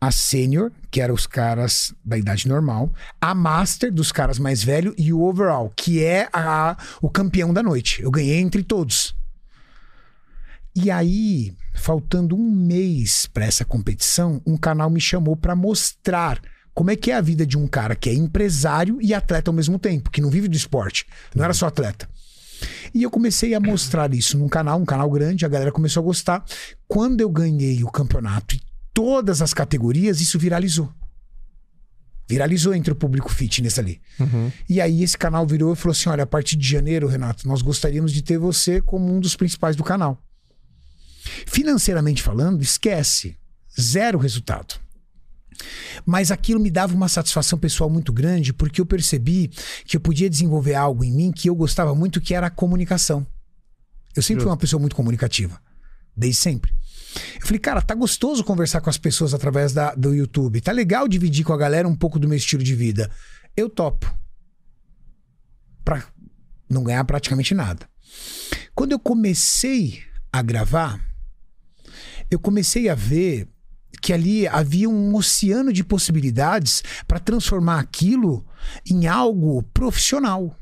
a 0.00 0.10
sênior, 0.10 0.70
que 0.90 1.00
eram 1.00 1.14
os 1.14 1.26
caras 1.26 1.94
da 2.04 2.18
idade 2.18 2.46
normal, 2.46 2.92
a 3.20 3.34
master 3.34 3.92
dos 3.92 4.12
caras 4.12 4.38
mais 4.38 4.62
velhos 4.62 4.94
e 4.98 5.12
o 5.12 5.22
overall, 5.22 5.72
que 5.76 6.02
é 6.02 6.28
a- 6.32 6.76
o 7.00 7.08
campeão 7.08 7.52
da 7.52 7.62
noite. 7.62 8.02
Eu 8.02 8.10
ganhei 8.10 8.38
entre 8.38 8.62
todos. 8.62 9.14
E 10.76 10.90
aí, 10.90 11.54
faltando 11.74 12.36
um 12.36 12.50
mês 12.50 13.26
para 13.26 13.44
essa 13.44 13.64
competição, 13.64 14.42
um 14.44 14.56
canal 14.56 14.90
me 14.90 15.00
chamou 15.00 15.36
para 15.36 15.54
mostrar 15.54 16.40
como 16.74 16.90
é 16.90 16.96
que 16.96 17.12
é 17.12 17.14
a 17.14 17.20
vida 17.20 17.46
de 17.46 17.56
um 17.56 17.68
cara 17.68 17.94
que 17.94 18.10
é 18.10 18.14
empresário 18.14 18.98
e 19.00 19.14
atleta 19.14 19.50
ao 19.50 19.54
mesmo 19.54 19.78
tempo, 19.78 20.10
que 20.10 20.20
não 20.20 20.28
vive 20.28 20.48
do 20.48 20.56
esporte, 20.56 21.06
não 21.34 21.44
era 21.44 21.54
só 21.54 21.66
atleta. 21.66 22.08
E 22.92 23.02
eu 23.02 23.10
comecei 23.10 23.54
a 23.54 23.60
mostrar 23.60 24.12
isso 24.12 24.36
num 24.36 24.48
canal, 24.48 24.80
um 24.80 24.84
canal 24.84 25.08
grande, 25.10 25.44
a 25.44 25.48
galera 25.48 25.70
começou 25.70 26.00
a 26.00 26.04
gostar. 26.04 26.44
Quando 26.88 27.20
eu 27.20 27.28
ganhei 27.28 27.84
o 27.84 27.90
campeonato 27.90 28.56
e 28.56 28.60
todas 28.94 29.42
as 29.42 29.52
categorias, 29.52 30.20
isso 30.20 30.38
viralizou. 30.38 30.90
Viralizou 32.26 32.74
entre 32.74 32.92
o 32.92 32.96
público 32.96 33.30
fitness 33.30 33.78
ali. 33.78 34.00
Uhum. 34.18 34.50
E 34.66 34.80
aí 34.80 35.02
esse 35.02 35.18
canal 35.18 35.46
virou 35.46 35.74
e 35.74 35.76
falou 35.76 35.92
assim: 35.92 36.08
olha, 36.08 36.22
a 36.22 36.26
partir 36.26 36.56
de 36.56 36.66
janeiro, 36.66 37.06
Renato, 37.06 37.46
nós 37.46 37.60
gostaríamos 37.60 38.12
de 38.12 38.22
ter 38.22 38.38
você 38.38 38.80
como 38.80 39.12
um 39.12 39.20
dos 39.20 39.36
principais 39.36 39.76
do 39.76 39.84
canal. 39.84 40.18
Financeiramente 41.46 42.22
falando, 42.22 42.62
esquece. 42.62 43.36
Zero 43.78 44.18
resultado. 44.18 44.76
Mas 46.06 46.30
aquilo 46.30 46.60
me 46.60 46.70
dava 46.70 46.94
uma 46.94 47.08
satisfação 47.08 47.58
pessoal 47.58 47.90
muito 47.90 48.12
grande, 48.12 48.52
porque 48.52 48.80
eu 48.80 48.86
percebi 48.86 49.50
que 49.84 49.96
eu 49.96 50.00
podia 50.00 50.30
desenvolver 50.30 50.74
algo 50.74 51.04
em 51.04 51.12
mim 51.12 51.32
que 51.32 51.48
eu 51.48 51.54
gostava 51.54 51.94
muito, 51.94 52.20
que 52.20 52.34
era 52.34 52.46
a 52.46 52.50
comunicação. 52.50 53.26
Eu 54.14 54.22
sempre 54.22 54.42
fui 54.42 54.50
uma 54.50 54.56
pessoa 54.56 54.80
muito 54.80 54.96
comunicativa. 54.96 55.60
Desde 56.16 56.40
sempre. 56.40 56.72
Eu 57.40 57.46
falei, 57.46 57.58
cara, 57.58 57.82
tá 57.82 57.94
gostoso 57.94 58.44
conversar 58.44 58.80
com 58.80 58.90
as 58.90 58.98
pessoas 58.98 59.34
através 59.34 59.72
da, 59.72 59.94
do 59.94 60.14
YouTube. 60.14 60.60
Tá 60.60 60.72
legal 60.72 61.06
dividir 61.06 61.44
com 61.44 61.52
a 61.52 61.56
galera 61.56 61.86
um 61.86 61.96
pouco 61.96 62.18
do 62.18 62.28
meu 62.28 62.36
estilo 62.36 62.62
de 62.62 62.74
vida. 62.74 63.10
Eu 63.56 63.68
topo. 63.68 64.12
Pra 65.84 66.04
não 66.68 66.82
ganhar 66.82 67.04
praticamente 67.04 67.54
nada. 67.54 67.88
Quando 68.74 68.92
eu 68.92 68.98
comecei 68.98 70.02
a 70.32 70.42
gravar, 70.42 71.00
eu 72.30 72.38
comecei 72.38 72.88
a 72.88 72.94
ver 72.94 73.48
que 74.02 74.12
ali 74.12 74.46
havia 74.46 74.88
um 74.88 75.14
oceano 75.14 75.72
de 75.72 75.84
possibilidades 75.84 76.82
para 77.06 77.20
transformar 77.20 77.80
aquilo 77.80 78.44
em 78.84 79.06
algo 79.06 79.62
profissional, 79.62 80.58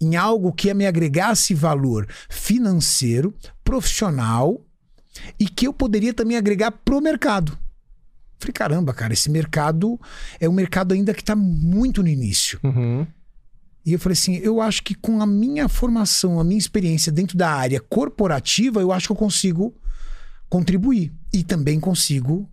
em 0.00 0.16
algo 0.16 0.52
que 0.52 0.72
me 0.72 0.86
agregasse 0.86 1.54
valor 1.54 2.08
financeiro, 2.30 3.34
profissional 3.62 4.64
e 5.38 5.48
que 5.48 5.66
eu 5.66 5.72
poderia 5.72 6.14
também 6.14 6.36
agregar 6.36 6.70
pro 6.70 7.00
mercado. 7.00 7.56
Falei, 8.38 8.52
caramba, 8.52 8.92
cara, 8.92 9.12
esse 9.12 9.30
mercado 9.30 10.00
é 10.40 10.48
um 10.48 10.52
mercado 10.52 10.92
ainda 10.92 11.14
que 11.14 11.22
está 11.22 11.36
muito 11.36 12.02
no 12.02 12.08
início. 12.08 12.58
Uhum. 12.62 13.06
E 13.84 13.92
eu 13.92 13.98
falei 13.98 14.14
assim, 14.14 14.36
eu 14.36 14.60
acho 14.60 14.82
que 14.82 14.94
com 14.94 15.20
a 15.20 15.26
minha 15.26 15.68
formação, 15.68 16.38
a 16.38 16.44
minha 16.44 16.58
experiência 16.58 17.10
dentro 17.10 17.36
da 17.36 17.50
área 17.50 17.80
corporativa, 17.80 18.80
eu 18.80 18.92
acho 18.92 19.08
que 19.08 19.12
eu 19.12 19.16
consigo 19.16 19.74
contribuir 20.48 21.12
e 21.32 21.42
também 21.42 21.80
consigo 21.80 22.48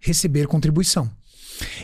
receber 0.00 0.46
contribuição. 0.46 1.10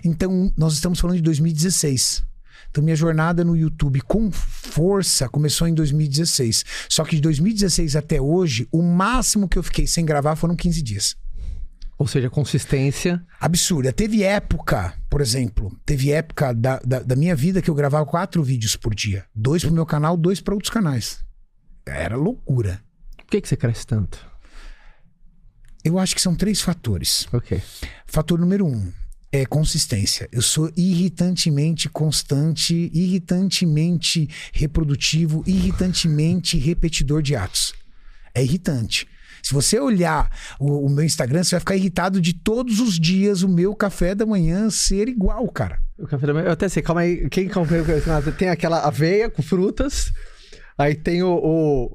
Então, 0.04 0.52
nós 0.56 0.74
estamos 0.74 0.98
falando 0.98 1.16
de 1.16 1.22
2016. 1.22 2.22
Então, 2.70 2.84
minha 2.84 2.94
jornada 2.94 3.44
no 3.44 3.56
YouTube 3.56 4.00
com 4.02 4.30
força 4.30 5.28
começou 5.28 5.66
em 5.66 5.74
2016. 5.74 6.64
Só 6.88 7.04
que 7.04 7.16
de 7.16 7.22
2016 7.22 7.96
até 7.96 8.20
hoje, 8.20 8.68
o 8.70 8.80
máximo 8.80 9.48
que 9.48 9.58
eu 9.58 9.62
fiquei 9.62 9.86
sem 9.86 10.04
gravar 10.04 10.36
foram 10.36 10.54
15 10.54 10.80
dias. 10.80 11.16
Ou 11.98 12.06
seja, 12.06 12.30
consistência. 12.30 13.22
Absurda. 13.40 13.92
Teve 13.92 14.22
época, 14.22 14.94
por 15.10 15.20
exemplo, 15.20 15.76
teve 15.84 16.12
época 16.12 16.54
da, 16.54 16.78
da, 16.78 17.00
da 17.00 17.16
minha 17.16 17.36
vida 17.36 17.60
que 17.60 17.68
eu 17.68 17.74
gravava 17.74 18.06
quatro 18.06 18.42
vídeos 18.42 18.74
por 18.74 18.94
dia: 18.94 19.26
dois 19.34 19.62
pro 19.62 19.72
meu 19.72 19.84
canal, 19.84 20.16
dois 20.16 20.40
para 20.40 20.54
outros 20.54 20.72
canais. 20.72 21.22
Era 21.84 22.16
loucura. 22.16 22.80
Por 23.16 23.26
que, 23.26 23.40
que 23.40 23.48
você 23.48 23.56
cresce 23.56 23.86
tanto? 23.86 24.18
Eu 25.84 25.98
acho 25.98 26.14
que 26.14 26.22
são 26.22 26.34
três 26.34 26.60
fatores. 26.60 27.26
Ok. 27.32 27.60
Fator 28.06 28.38
número 28.38 28.64
um 28.64 28.90
é 29.32 29.46
consistência. 29.46 30.28
Eu 30.32 30.42
sou 30.42 30.70
irritantemente 30.76 31.88
constante, 31.88 32.90
irritantemente 32.92 34.28
reprodutivo, 34.52 35.44
irritantemente 35.46 36.58
repetidor 36.58 37.22
de 37.22 37.36
atos. 37.36 37.72
É 38.34 38.42
irritante. 38.42 39.06
Se 39.42 39.54
você 39.54 39.78
olhar 39.78 40.30
o, 40.58 40.86
o, 40.86 40.90
meu 40.90 41.04
Instagram, 41.04 41.42
você 41.42 41.54
vai 41.54 41.60
ficar 41.60 41.76
irritado 41.76 42.20
de 42.20 42.34
todos 42.34 42.78
os 42.80 42.98
dias 42.98 43.42
o 43.42 43.48
meu 43.48 43.74
café 43.74 44.14
da 44.14 44.26
manhã 44.26 44.68
ser 44.68 45.08
igual, 45.08 45.48
cara. 45.48 45.78
O 45.98 46.06
café 46.06 46.26
da 46.26 46.34
manhã, 46.34 46.46
eu 46.46 46.52
até 46.52 46.68
sei, 46.68 46.82
calma 46.82 47.02
aí. 47.02 47.28
Quem 47.30 47.48
tem 48.36 48.48
aquela 48.50 48.80
aveia 48.80 49.30
com 49.30 49.42
frutas, 49.42 50.12
aí 50.76 50.94
tem 50.94 51.22
o, 51.22 51.30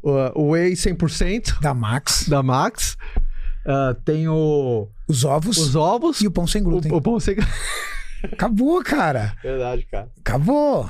o, 0.03 0.41
o 0.41 0.51
whey 0.51 0.73
100%. 0.73 1.59
Da 1.61 1.73
Max. 1.73 2.27
Da 2.27 2.41
Max. 2.41 2.97
Uh, 3.65 3.95
tem 4.03 4.27
o. 4.27 4.87
Os 5.07 5.23
ovos. 5.23 5.57
Os 5.57 5.75
ovos. 5.75 6.21
E 6.21 6.27
o 6.27 6.31
pão 6.31 6.45
sem 6.45 6.61
glúten. 6.61 6.91
O, 6.91 6.97
o 6.97 7.01
pão 7.01 7.19
sem 7.19 7.35
Acabou, 8.31 8.83
cara. 8.83 9.35
Verdade, 9.41 9.85
cara. 9.89 10.09
Acabou. 10.19 10.89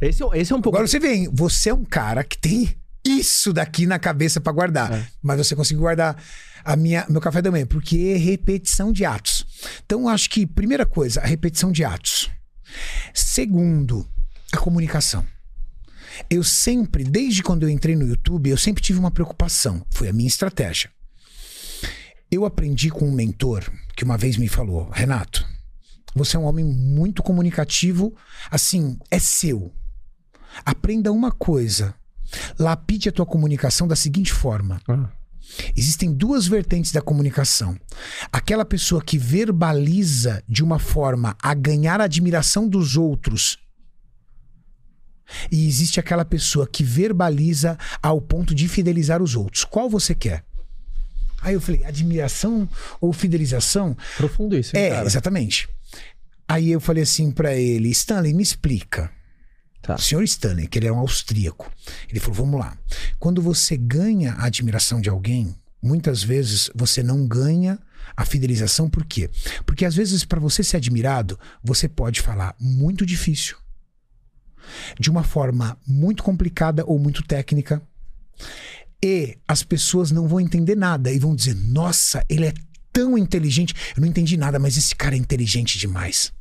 Esse, 0.00 0.22
esse 0.34 0.52
é 0.52 0.56
um 0.56 0.60
pouco. 0.60 0.76
Agora 0.76 0.88
você 0.88 1.00
vem, 1.00 1.28
você 1.32 1.70
é 1.70 1.74
um 1.74 1.84
cara 1.84 2.22
que 2.22 2.38
tem 2.38 2.74
isso 3.04 3.52
daqui 3.52 3.86
na 3.86 3.98
cabeça 3.98 4.40
para 4.40 4.52
guardar. 4.52 4.92
É. 4.92 5.06
Mas 5.22 5.38
você 5.38 5.56
conseguiu 5.56 5.82
guardar 5.82 6.16
a 6.64 6.76
minha, 6.76 7.06
meu 7.08 7.20
café 7.20 7.40
da 7.42 7.50
manhã, 7.50 7.66
porque 7.66 8.14
é 8.14 8.16
repetição 8.16 8.92
de 8.92 9.04
atos. 9.04 9.46
Então, 9.84 10.08
acho 10.08 10.30
que, 10.30 10.46
primeira 10.46 10.86
coisa, 10.86 11.20
a 11.20 11.26
repetição 11.26 11.72
de 11.72 11.84
atos. 11.84 12.30
Segundo, 13.14 14.06
a 14.52 14.58
comunicação. 14.58 15.24
Eu 16.28 16.42
sempre, 16.42 17.04
desde 17.04 17.42
quando 17.42 17.62
eu 17.62 17.70
entrei 17.70 17.96
no 17.96 18.06
YouTube, 18.06 18.50
eu 18.50 18.56
sempre 18.56 18.82
tive 18.82 18.98
uma 18.98 19.10
preocupação. 19.10 19.84
Foi 19.90 20.08
a 20.08 20.12
minha 20.12 20.28
estratégia. 20.28 20.90
Eu 22.30 22.44
aprendi 22.44 22.90
com 22.90 23.08
um 23.08 23.12
mentor 23.12 23.70
que 23.96 24.04
uma 24.04 24.18
vez 24.18 24.36
me 24.36 24.48
falou: 24.48 24.90
Renato, 24.90 25.46
você 26.14 26.36
é 26.36 26.40
um 26.40 26.44
homem 26.44 26.64
muito 26.64 27.22
comunicativo, 27.22 28.14
assim, 28.50 28.98
é 29.10 29.18
seu. 29.18 29.72
Aprenda 30.64 31.12
uma 31.12 31.30
coisa. 31.30 31.94
Lapide 32.58 33.08
a 33.08 33.12
tua 33.12 33.24
comunicação 33.24 33.88
da 33.88 33.96
seguinte 33.96 34.32
forma. 34.32 34.80
Ah. 34.88 35.08
Existem 35.74 36.12
duas 36.12 36.46
vertentes 36.46 36.92
da 36.92 37.00
comunicação. 37.00 37.78
Aquela 38.30 38.64
pessoa 38.64 39.02
que 39.02 39.16
verbaliza 39.16 40.42
de 40.46 40.62
uma 40.62 40.78
forma 40.78 41.36
a 41.42 41.54
ganhar 41.54 42.00
a 42.00 42.04
admiração 42.04 42.68
dos 42.68 42.96
outros. 42.96 43.58
E 45.50 45.66
existe 45.66 46.00
aquela 46.00 46.24
pessoa 46.24 46.66
que 46.66 46.82
verbaliza 46.82 47.78
ao 48.02 48.20
ponto 48.20 48.54
de 48.54 48.68
fidelizar 48.68 49.22
os 49.22 49.34
outros. 49.34 49.64
Qual 49.64 49.88
você 49.88 50.14
quer? 50.14 50.44
Aí 51.40 51.54
eu 51.54 51.60
falei, 51.60 51.84
admiração 51.84 52.68
ou 53.00 53.12
fidelização? 53.12 53.96
Profundo 54.16 54.56
isso, 54.56 54.76
hein, 54.76 54.82
É, 54.84 54.90
cara? 54.90 55.06
exatamente. 55.06 55.68
Aí 56.48 56.70
eu 56.70 56.80
falei 56.80 57.02
assim 57.02 57.30
para 57.30 57.54
ele, 57.54 57.88
Stanley, 57.90 58.32
me 58.34 58.42
explica. 58.42 59.10
Tá. 59.82 59.94
O 59.94 59.98
senhor 59.98 60.22
Stanley, 60.24 60.66
que 60.66 60.78
ele 60.78 60.88
é 60.88 60.92
um 60.92 60.98
austríaco, 60.98 61.70
ele 62.08 62.18
falou: 62.20 62.34
vamos 62.36 62.58
lá. 62.60 62.76
Quando 63.18 63.40
você 63.40 63.76
ganha 63.76 64.32
a 64.32 64.46
admiração 64.46 65.00
de 65.00 65.08
alguém, 65.08 65.54
muitas 65.80 66.22
vezes 66.22 66.70
você 66.74 67.02
não 67.02 67.26
ganha 67.26 67.78
a 68.16 68.24
fidelização, 68.24 68.90
por 68.90 69.04
quê? 69.04 69.30
Porque 69.64 69.84
às 69.84 69.94
vezes, 69.94 70.24
para 70.24 70.40
você 70.40 70.64
ser 70.64 70.78
admirado, 70.78 71.38
você 71.62 71.88
pode 71.88 72.20
falar 72.20 72.56
muito 72.58 73.06
difícil, 73.06 73.56
de 74.98 75.08
uma 75.10 75.22
forma 75.22 75.78
muito 75.86 76.22
complicada 76.22 76.84
ou 76.84 76.98
muito 76.98 77.22
técnica. 77.22 77.80
E 79.02 79.38
as 79.46 79.62
pessoas 79.62 80.10
não 80.10 80.26
vão 80.26 80.40
entender 80.40 80.76
nada 80.76 81.12
e 81.12 81.18
vão 81.18 81.34
dizer: 81.34 81.54
nossa, 81.54 82.24
ele 82.28 82.46
é 82.46 82.52
tão 82.92 83.16
inteligente. 83.16 83.74
Eu 83.96 84.00
não 84.00 84.08
entendi 84.08 84.36
nada, 84.36 84.58
mas 84.58 84.76
esse 84.76 84.94
cara 84.94 85.14
é 85.14 85.18
inteligente 85.18 85.78
demais. 85.78 86.32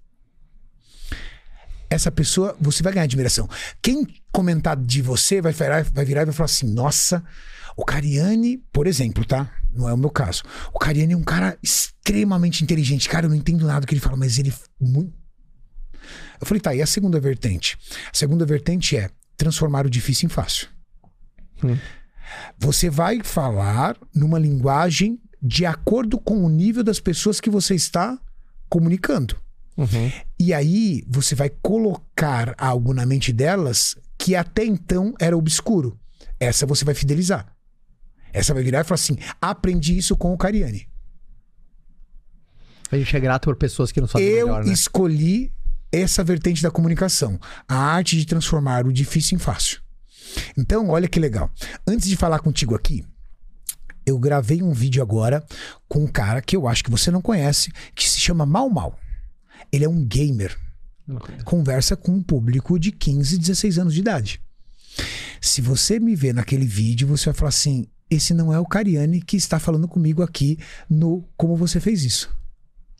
Essa 1.90 2.12
pessoa, 2.12 2.58
você 2.60 2.84
vai 2.84 2.92
ganhar 2.92 3.06
admiração. 3.06 3.48
Quem 3.82 4.06
comentar 4.32 4.76
de 4.76 5.02
você 5.02 5.42
vai 5.42 5.54
virar, 5.54 5.84
vai 5.84 6.04
virar 6.04 6.24
e 6.24 6.26
vai 6.26 6.34
falar 6.34 6.46
assim: 6.46 6.68
nossa, 6.74 7.24
o 7.76 7.86
Cariani, 7.86 8.58
por 8.74 8.88
exemplo, 8.88 9.24
tá? 9.24 9.52
Não 9.72 9.88
é 9.88 9.94
o 9.94 9.98
meu 9.98 10.10
caso. 10.10 10.44
O 10.74 10.80
Cariani 10.80 11.14
é 11.14 11.18
um 11.18 11.24
cara 11.24 11.58
extremamente 11.62 12.64
inteligente. 12.64 13.08
Cara, 13.08 13.28
eu 13.28 13.30
não 13.30 13.38
entendo 13.38 13.66
nada 13.66 13.82
do 13.82 13.88
que 13.88 13.94
ele 13.94 14.02
fala, 14.02 14.18
mas 14.18 14.40
ele. 14.40 14.52
Muito... 14.82 15.14
Eu 16.42 16.48
falei, 16.48 16.60
tá, 16.60 16.74
e 16.74 16.82
a 16.82 16.88
segunda 16.88 17.20
vertente? 17.20 17.78
A 18.12 18.18
segunda 18.18 18.46
vertente 18.46 18.98
é 18.98 19.10
transformar 19.36 19.86
o 19.86 19.90
difícil 19.90 20.26
em 20.26 20.30
fácil. 20.30 20.68
Hum. 21.64 21.78
Você 22.58 22.90
vai 22.90 23.22
falar 23.24 23.98
numa 24.14 24.40
linguagem 24.40 25.20
de 25.42 25.66
acordo 25.66 26.20
com 26.20 26.44
o 26.44 26.50
nível 26.50 26.84
das 26.84 27.00
pessoas 27.00 27.40
que 27.40 27.50
você 27.50 27.76
está 27.76 28.18
comunicando. 28.70 29.36
Uhum. 29.78 30.12
E 30.40 30.54
aí 30.54 31.04
você 31.08 31.36
vai 31.36 31.50
colocar 31.50 32.56
algo 32.58 32.94
na 32.94 33.06
mente 33.06 33.32
delas 33.32 33.96
que 34.18 34.36
até 34.36 34.66
então 34.66 35.14
era 35.20 35.38
obscuro. 35.38 35.98
Essa 36.40 36.66
você 36.66 36.84
vai 36.84 36.96
fidelizar. 36.96 37.46
Essa 38.34 38.54
vai 38.54 38.64
virar 38.64 38.82
e 38.82 38.84
falar 38.84 38.96
assim: 38.96 39.18
aprendi 39.42 39.98
isso 39.98 40.16
com 40.16 40.34
o 40.34 40.38
Cariani. 40.38 40.88
A 42.92 42.98
gente 42.98 43.16
é 43.16 43.20
grato 43.20 43.46
por 43.46 43.56
pessoas 43.56 43.92
que 43.92 44.00
não 44.00 44.08
sabem 44.08 44.28
Eu 44.28 44.48
melhor, 44.48 44.66
né? 44.66 44.72
escolhi 44.72 45.52
essa 45.92 46.24
vertente 46.24 46.64
da 46.64 46.72
comunicação. 46.72 47.40
A 47.68 47.76
arte 47.76 48.18
de 48.18 48.26
transformar 48.26 48.86
o 48.86 48.94
difícil 48.94 49.36
em 49.36 49.40
fácil. 49.40 49.82
Então, 50.58 50.90
olha 50.90 51.08
que 51.08 51.20
legal. 51.20 51.50
Antes 51.88 52.08
de 52.08 52.16
falar 52.16 52.40
contigo 52.40 52.76
aqui, 52.76 53.06
eu 54.06 54.18
gravei 54.18 54.64
um 54.64 54.72
vídeo 54.72 55.02
agora 55.02 55.46
com 55.88 56.06
um 56.06 56.08
cara 56.08 56.42
que 56.42 56.56
eu 56.56 56.68
acho 56.68 56.84
que 56.84 56.92
você 56.92 57.12
não 57.12 57.22
conhece, 57.22 57.72
que 57.94 58.10
se 58.10 58.20
chama 58.20 58.46
Mal 58.46 58.70
Mal. 58.70 58.98
Ele 59.72 59.86
é 59.86 59.90
um 59.90 60.06
gamer. 60.06 60.58
Conversa 61.44 61.96
com 61.96 62.14
um 62.14 62.24
público 62.24 62.80
de 62.80 62.92
15, 62.92 63.38
16 63.38 63.80
anos 63.80 63.94
de 63.94 64.00
idade. 64.00 64.42
Se 65.42 65.62
você 65.62 66.00
me 66.00 66.16
ver 66.16 66.34
naquele 66.34 66.66
vídeo, 66.66 67.08
você 67.08 67.26
vai 67.26 67.34
falar 67.34 67.50
assim: 67.50 67.88
esse 68.10 68.34
não 68.34 68.54
é 68.54 68.60
o 68.60 68.66
Cariani 68.66 69.22
que 69.22 69.38
está 69.38 69.60
falando 69.60 69.88
comigo 69.88 70.24
aqui 70.24 70.58
no 70.90 71.28
Como 71.36 71.56
Você 71.56 71.80
Fez 71.80 72.04
Isso. 72.04 72.36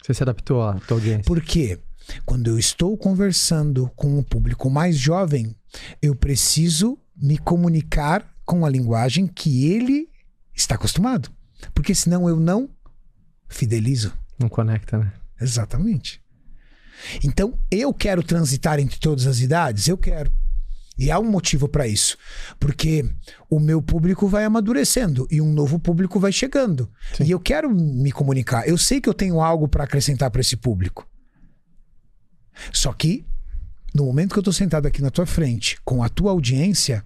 Você 0.04 0.14
se 0.14 0.24
adaptou 0.24 0.62
à 0.62 0.80
tua 0.80 0.98
audiência. 0.98 1.24
Por 1.24 1.42
quê? 1.42 1.80
Quando 2.26 2.50
eu 2.50 2.58
estou 2.58 2.98
conversando 2.98 3.92
com 3.96 4.20
um 4.20 4.24
público 4.24 4.70
mais 4.70 4.98
jovem, 4.98 5.56
eu 6.02 6.16
preciso 6.16 6.98
me 7.18 7.38
comunicar 7.38 8.28
com 8.46 8.66
a 8.66 8.70
linguagem 8.70 9.28
que 9.28 9.72
ele 9.72 10.10
está 10.54 10.76
acostumado. 10.76 11.30
Porque 11.74 11.94
senão 11.94 12.30
eu 12.30 12.40
não 12.40 12.70
fidelizo. 13.48 14.14
Não 14.40 14.48
conecta, 14.48 14.98
né? 14.98 15.12
Exatamente. 15.40 16.22
Então, 17.24 17.58
eu 17.70 17.94
quero 17.94 18.24
transitar 18.24 18.80
entre 18.80 19.00
todas 19.00 19.28
as 19.28 19.40
idades? 19.40 19.88
Eu 19.88 19.98
quero. 19.98 20.32
E 20.98 21.12
há 21.12 21.20
um 21.20 21.30
motivo 21.30 21.68
para 21.68 21.88
isso. 21.88 22.18
Porque 22.60 23.06
o 23.50 23.60
meu 23.60 23.82
público 23.82 24.28
vai 24.28 24.44
amadurecendo 24.44 25.28
e 25.30 25.40
um 25.40 25.54
novo 25.54 25.78
público 25.78 26.20
vai 26.20 26.32
chegando. 26.32 26.92
Sim. 27.14 27.26
E 27.26 27.32
eu 27.32 27.40
quero 27.40 27.70
me 27.70 28.12
comunicar. 28.12 28.68
Eu 28.68 28.78
sei 28.78 29.00
que 29.00 29.08
eu 29.08 29.14
tenho 29.14 29.40
algo 29.40 29.68
para 29.68 29.84
acrescentar 29.84 30.32
para 30.32 30.42
esse 30.42 30.58
público. 30.58 31.08
Só 32.74 32.92
que 32.94 33.24
no 33.94 34.06
momento 34.06 34.34
que 34.34 34.40
eu 34.40 34.42
estou 34.42 34.54
sentado 34.54 34.86
aqui 34.86 35.02
na 35.02 35.10
tua 35.10 35.26
frente, 35.26 35.78
com 35.84 36.04
a 36.04 36.10
tua 36.10 36.32
audiência, 36.32 37.04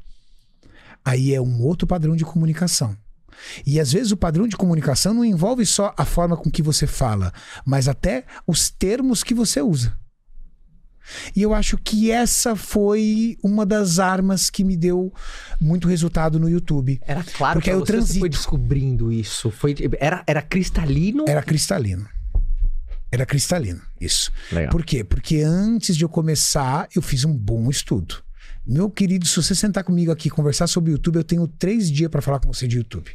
aí 1.03 1.33
é 1.33 1.41
um 1.41 1.61
outro 1.61 1.87
padrão 1.87 2.15
de 2.15 2.25
comunicação. 2.25 2.95
E 3.65 3.79
às 3.79 3.91
vezes 3.91 4.11
o 4.11 4.17
padrão 4.17 4.47
de 4.47 4.55
comunicação 4.55 5.13
não 5.13 5.25
envolve 5.25 5.65
só 5.65 5.93
a 5.97 6.05
forma 6.05 6.37
com 6.37 6.51
que 6.51 6.61
você 6.61 6.85
fala, 6.85 7.33
mas 7.65 7.87
até 7.87 8.25
os 8.45 8.69
termos 8.69 9.23
que 9.23 9.33
você 9.33 9.61
usa. 9.61 9.97
E 11.35 11.41
eu 11.41 11.53
acho 11.53 11.77
que 11.77 12.11
essa 12.11 12.55
foi 12.55 13.37
uma 13.43 13.65
das 13.65 13.99
armas 13.99 14.49
que 14.49 14.63
me 14.63 14.77
deu 14.77 15.11
muito 15.59 15.87
resultado 15.87 16.39
no 16.39 16.49
YouTube. 16.49 17.01
Era 17.05 17.23
claro 17.23 17.59
porque 17.59 17.71
que 17.71 17.75
eu 17.75 17.81
transito. 17.81 18.19
foi 18.19 18.29
descobrindo 18.29 19.11
isso. 19.11 19.49
Foi, 19.49 19.75
era, 19.99 20.23
era 20.27 20.41
cristalino? 20.41 21.25
Era 21.27 21.41
cristalino. 21.41 22.07
Era 23.11 23.25
cristalino, 23.25 23.81
isso. 23.99 24.31
Legal. 24.51 24.71
Por 24.71 24.85
quê? 24.85 25.03
Porque 25.03 25.41
antes 25.41 25.97
de 25.97 26.05
eu 26.05 26.09
começar, 26.09 26.87
eu 26.95 27.01
fiz 27.01 27.25
um 27.25 27.35
bom 27.35 27.69
estudo. 27.69 28.23
Meu 28.65 28.89
querido, 28.89 29.25
se 29.25 29.35
você 29.35 29.53
sentar 29.53 29.83
comigo 29.83 30.11
aqui 30.11 30.27
e 30.27 30.31
conversar 30.31 30.67
sobre 30.67 30.91
YouTube, 30.91 31.17
eu 31.17 31.23
tenho 31.23 31.47
três 31.47 31.91
dias 31.91 32.09
para 32.09 32.21
falar 32.21 32.39
com 32.39 32.51
você 32.51 32.67
de 32.67 32.77
YouTube. 32.77 33.11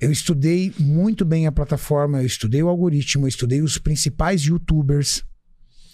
Eu 0.00 0.10
estudei 0.10 0.72
muito 0.78 1.24
bem 1.24 1.46
a 1.46 1.52
plataforma, 1.52 2.20
eu 2.20 2.26
estudei 2.26 2.62
o 2.62 2.68
algoritmo, 2.68 3.24
eu 3.24 3.28
estudei 3.28 3.62
os 3.62 3.78
principais 3.78 4.42
youtubers. 4.42 5.22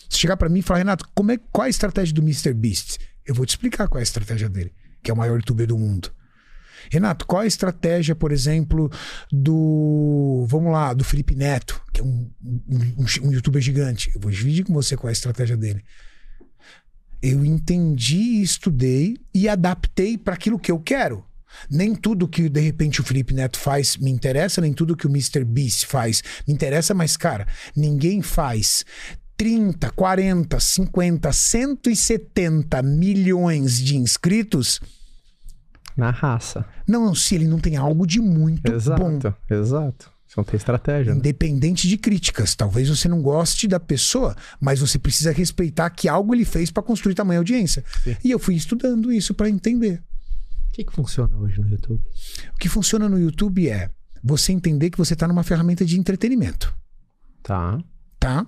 Se 0.09 0.19
chegar 0.19 0.37
pra 0.37 0.49
mim 0.49 0.61
e 0.61 0.63
falar, 0.63 0.79
Renato, 0.79 1.05
como 1.15 1.33
é, 1.33 1.39
qual 1.53 1.65
é 1.65 1.67
a 1.67 1.71
estratégia 1.71 2.15
do 2.15 2.23
Mr. 2.23 2.55
Beast? 2.55 2.99
Eu 3.27 3.35
vou 3.35 3.45
te 3.45 3.51
explicar 3.51 3.89
qual 3.89 3.99
é 3.99 4.03
a 4.03 4.05
estratégia 4.05 4.49
dele, 4.49 4.73
que 5.03 5.11
é 5.11 5.15
o 5.15 5.17
maior 5.17 5.37
youtuber 5.37 5.67
do 5.67 5.77
mundo. 5.77 6.11
Renato, 6.91 7.25
qual 7.25 7.43
a 7.43 7.47
estratégia, 7.47 8.17
por 8.17 8.33
exemplo, 8.33 8.91
do. 9.31 10.45
Vamos 10.49 10.73
lá, 10.73 10.93
do 10.93 11.05
Felipe 11.05 11.37
Neto, 11.37 11.81
que 11.93 12.01
é 12.01 12.05
um, 12.05 12.29
um, 12.45 13.29
um 13.29 13.33
youtuber 13.33 13.63
gigante. 13.63 14.11
Eu 14.13 14.21
vou 14.21 14.31
dividir 14.31 14.65
com 14.65 14.75
você 14.75 14.97
qual 14.97 15.09
é 15.09 15.13
a 15.13 15.13
estratégia 15.13 15.57
dele. 15.57 15.85
Eu 17.23 17.45
entendi, 17.45 18.43
estudei 18.43 19.17
e 19.33 19.49
adaptei 19.49 20.19
para 20.19 20.35
aquilo 20.35 20.59
que 20.59 20.73
eu 20.73 20.81
quero. 20.81 21.25
Nem 21.71 21.95
tudo 21.95 22.29
que 22.29 22.49
de 22.49 22.61
repente 22.61 23.01
o 23.01 23.05
Felipe 23.05 23.35
Neto 23.35 23.59
faz 23.59 23.97
me 23.97 24.11
interessa, 24.11 24.61
nem 24.61 24.73
tudo 24.73 24.97
que 24.97 25.07
o 25.07 25.11
Mr. 25.11 25.45
Beast 25.45 25.87
faz 25.87 26.23
me 26.47 26.55
interessa, 26.55 26.95
mas, 26.95 27.17
cara, 27.17 27.47
ninguém 27.77 28.23
faz 28.23 28.85
30, 29.37 29.91
40, 29.91 30.59
50, 30.59 31.33
170 31.33 32.83
milhões 32.83 33.81
de 33.81 33.97
inscritos 33.97 34.81
Na 35.97 36.11
raça. 36.11 36.65
não, 36.87 37.15
se 37.15 37.35
ele 37.35 37.47
não 37.47 37.59
tem 37.59 37.77
algo 37.77 38.07
de 38.07 38.21
muito 38.21 38.73
Exato, 38.73 39.03
bom. 39.03 39.19
exato. 39.55 40.11
Você 40.27 40.35
não 40.37 40.45
tem 40.45 40.57
estratégia, 40.57 41.13
né? 41.13 41.19
Independente 41.19 41.89
de 41.89 41.97
críticas. 41.99 42.55
Talvez 42.55 42.89
você 42.89 43.09
não 43.09 43.21
goste 43.21 43.67
da 43.67 43.81
pessoa, 43.81 44.37
mas 44.61 44.79
você 44.79 44.97
precisa 44.97 45.33
respeitar 45.33 45.91
que 45.91 46.09
algo 46.09 46.33
ele 46.33 46.45
fez 46.45 46.71
para 46.71 46.85
construir 46.85 47.15
tamanha 47.17 47.41
audiência. 47.41 47.85
Sim. 48.05 48.17
E 48.23 48.31
eu 48.31 48.39
fui 48.39 48.55
estudando 48.55 49.13
isso 49.13 49.35
para 49.35 49.51
entender. 49.51 50.01
O 50.69 50.73
que, 50.73 50.85
que 50.85 50.93
funciona 50.93 51.37
hoje 51.37 51.61
no 51.61 51.69
YouTube? 51.69 52.01
O 52.55 52.59
que 52.59 52.69
funciona 52.69 53.09
no 53.09 53.19
YouTube 53.19 53.69
é 53.69 53.91
você 54.23 54.53
entender 54.53 54.91
que 54.91 54.99
você 54.99 55.15
está 55.15 55.27
numa 55.27 55.43
ferramenta 55.43 55.85
de 55.85 55.99
entretenimento, 55.99 56.73
Tá. 57.43 57.79
tá? 58.21 58.47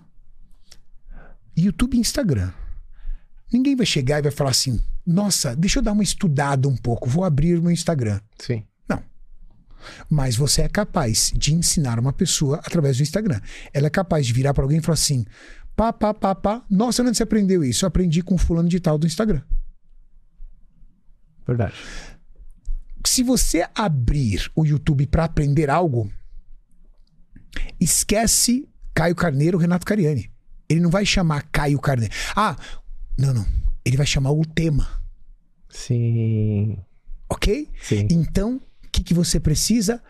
YouTube 1.56 1.96
e 1.96 2.00
Instagram. 2.00 2.50
Ninguém 3.52 3.76
vai 3.76 3.86
chegar 3.86 4.18
e 4.18 4.22
vai 4.22 4.32
falar 4.32 4.50
assim: 4.50 4.80
nossa, 5.06 5.54
deixa 5.54 5.78
eu 5.78 5.82
dar 5.82 5.92
uma 5.92 6.02
estudada 6.02 6.68
um 6.68 6.76
pouco, 6.76 7.08
vou 7.08 7.24
abrir 7.24 7.60
meu 7.60 7.70
Instagram. 7.70 8.20
Sim. 8.38 8.64
Mas 10.08 10.36
você 10.36 10.62
é 10.62 10.68
capaz 10.68 11.32
de 11.34 11.54
ensinar 11.54 11.98
uma 11.98 12.12
pessoa 12.12 12.58
através 12.58 12.96
do 12.96 13.02
Instagram. 13.02 13.40
Ela 13.72 13.86
é 13.86 13.90
capaz 13.90 14.26
de 14.26 14.32
virar 14.32 14.54
para 14.54 14.64
alguém 14.64 14.78
e 14.78 14.82
falar 14.82 14.94
assim: 14.94 15.24
pá, 15.74 15.92
pá, 15.92 16.14
pá, 16.14 16.34
pá. 16.34 16.62
Nossa, 16.70 17.02
onde 17.02 17.16
você 17.16 17.22
aprendeu 17.22 17.64
isso? 17.64 17.84
Eu 17.84 17.88
aprendi 17.88 18.22
com 18.22 18.38
fulano 18.38 18.68
de 18.68 18.80
tal 18.80 18.98
do 18.98 19.06
Instagram. 19.06 19.42
Verdade. 21.46 21.74
Se 23.04 23.22
você 23.22 23.66
abrir 23.74 24.50
o 24.54 24.64
YouTube 24.64 25.06
para 25.06 25.24
aprender 25.24 25.68
algo, 25.68 26.10
esquece 27.80 28.68
Caio 28.94 29.14
Carneiro, 29.14 29.58
Renato 29.58 29.84
Cariani. 29.84 30.30
Ele 30.68 30.80
não 30.80 30.90
vai 30.90 31.04
chamar 31.04 31.42
Caio 31.50 31.80
Carneiro. 31.80 32.14
Ah, 32.34 32.56
não, 33.22 33.34
não. 33.34 33.46
Ele 33.84 33.96
vai 33.96 34.06
chamar 34.06 34.30
o 34.32 34.44
tema, 34.44 34.86
Sim. 35.68 36.78
ok? 37.28 37.68
Sim. 37.82 38.06
Então, 38.10 38.56
o 38.84 38.88
que, 38.90 39.02
que 39.02 39.14
você 39.14 39.40
precisa? 39.40 40.02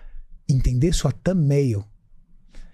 Entender 0.48 0.92
sua 0.92 1.12
thumbnail. 1.12 1.84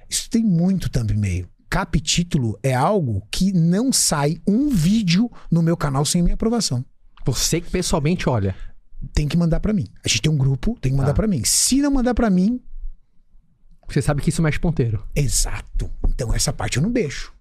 Isso 0.08 0.28
tem 0.30 0.42
muito 0.42 0.88
thumbnail. 0.88 1.46
Cap 1.70 2.00
título 2.00 2.58
é 2.62 2.74
algo 2.74 3.22
que 3.30 3.52
não 3.52 3.92
sai 3.92 4.40
um 4.46 4.70
vídeo 4.70 5.30
no 5.50 5.62
meu 5.62 5.76
canal 5.76 6.04
sem 6.04 6.22
minha 6.22 6.34
aprovação. 6.34 6.84
Você 7.26 7.60
que 7.60 7.70
pessoalmente 7.70 8.28
olha. 8.28 8.56
Tem 9.12 9.28
que 9.28 9.36
mandar 9.36 9.60
pra 9.60 9.72
mim. 9.74 9.86
A 10.04 10.08
gente 10.08 10.22
tem 10.22 10.32
um 10.32 10.38
grupo, 10.38 10.76
tem 10.80 10.90
que 10.90 10.96
mandar 10.98 11.10
Tá. 11.10 11.14
pra 11.16 11.26
mim. 11.28 11.42
Se 11.44 11.80
não 11.82 11.90
mandar 11.90 12.14
pra 12.14 12.30
mim, 12.30 12.60
Você 13.86 14.02
sabe 14.02 14.20
que 14.22 14.30
isso 14.30 14.42
mexe 14.42 14.58
ponteiro. 14.58 15.06
exato. 15.14 15.90
Então 16.08 16.34
essa 16.34 16.52
parte 16.52 16.78
eu 16.78 16.82
não 16.82 16.90
deixo. 16.90 17.32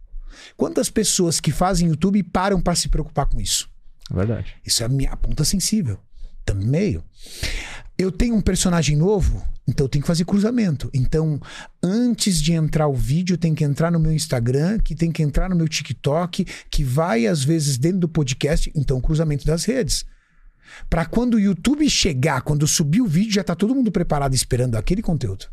Quantas 0.57 0.89
pessoas 0.89 1.39
que 1.39 1.51
fazem 1.51 1.89
YouTube 1.89 2.21
param 2.23 2.59
pra 2.59 2.75
se 2.75 2.89
preocupar 2.89 3.27
com 3.27 3.39
isso? 3.39 3.69
É 4.11 4.15
verdade. 4.15 4.55
Isso 4.65 4.81
é 4.81 4.87
a 4.87 4.89
minha 4.89 5.15
ponta 5.15 5.45
sensível. 5.45 5.99
Thumbnail. 6.43 7.03
Eu 7.97 8.11
tenho 8.11 8.35
um 8.35 8.41
personagem 8.41 8.95
novo, 8.95 9.43
então 9.67 9.85
eu 9.85 9.89
tenho 9.89 10.01
que 10.03 10.07
fazer 10.07 10.25
cruzamento. 10.25 10.89
Então, 10.93 11.39
antes 11.81 12.41
de 12.41 12.53
entrar 12.53 12.87
o 12.87 12.93
vídeo, 12.93 13.37
tem 13.37 13.53
que 13.53 13.63
entrar 13.63 13.91
no 13.91 13.99
meu 13.99 14.11
Instagram, 14.11 14.79
que 14.79 14.95
tem 14.95 15.11
que 15.11 15.21
entrar 15.21 15.49
no 15.49 15.55
meu 15.55 15.67
TikTok, 15.67 16.45
que 16.71 16.83
vai 16.83 17.27
às 17.27 17.43
vezes 17.43 17.77
dentro 17.77 17.99
do 17.99 18.09
podcast, 18.09 18.71
então 18.75 19.01
cruzamento 19.01 19.45
das 19.45 19.65
redes. 19.65 20.05
Pra 20.89 21.05
quando 21.05 21.35
o 21.35 21.39
YouTube 21.39 21.89
chegar, 21.89 22.41
quando 22.41 22.67
subir 22.67 23.01
o 23.01 23.07
vídeo, 23.07 23.33
já 23.33 23.43
tá 23.43 23.55
todo 23.55 23.75
mundo 23.75 23.91
preparado 23.91 24.33
esperando 24.33 24.75
aquele 24.75 25.01
conteúdo. 25.01 25.45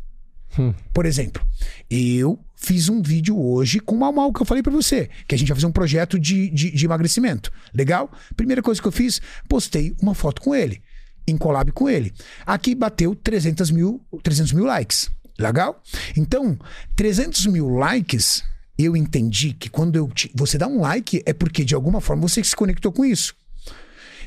Hum. 0.57 0.73
Por 0.93 1.05
exemplo, 1.05 1.45
eu 1.89 2.39
fiz 2.55 2.89
um 2.89 3.01
vídeo 3.01 3.37
hoje 3.39 3.79
com 3.79 3.95
o 3.95 3.99
Mal 3.99 4.11
Mal 4.13 4.31
que 4.33 4.41
eu 4.41 4.45
falei 4.45 4.63
pra 4.63 4.71
você, 4.71 5.09
que 5.27 5.35
a 5.35 5.37
gente 5.37 5.47
vai 5.49 5.55
fazer 5.55 5.67
um 5.67 5.71
projeto 5.71 6.19
de, 6.19 6.49
de, 6.49 6.71
de 6.71 6.85
emagrecimento. 6.85 7.51
Legal? 7.73 8.11
Primeira 8.35 8.61
coisa 8.61 8.81
que 8.81 8.87
eu 8.87 8.91
fiz, 8.91 9.21
postei 9.47 9.95
uma 10.01 10.15
foto 10.15 10.41
com 10.41 10.55
ele, 10.55 10.81
em 11.27 11.37
collab 11.37 11.71
com 11.71 11.89
ele. 11.89 12.13
Aqui 12.45 12.73
bateu 12.75 13.15
300 13.15 13.71
mil, 13.71 14.01
300 14.23 14.53
mil 14.53 14.65
likes. 14.65 15.09
Legal? 15.37 15.81
Então, 16.15 16.57
300 16.95 17.45
mil 17.47 17.67
likes, 17.69 18.43
eu 18.77 18.95
entendi 18.95 19.53
que 19.53 19.69
quando 19.69 19.95
eu 19.97 20.07
te- 20.09 20.31
você 20.33 20.57
dá 20.57 20.67
um 20.67 20.79
like 20.79 21.21
é 21.25 21.33
porque 21.33 21.63
de 21.65 21.75
alguma 21.75 21.99
forma 21.99 22.21
você 22.27 22.41
se 22.43 22.55
conectou 22.55 22.91
com 22.91 23.03
isso. 23.03 23.35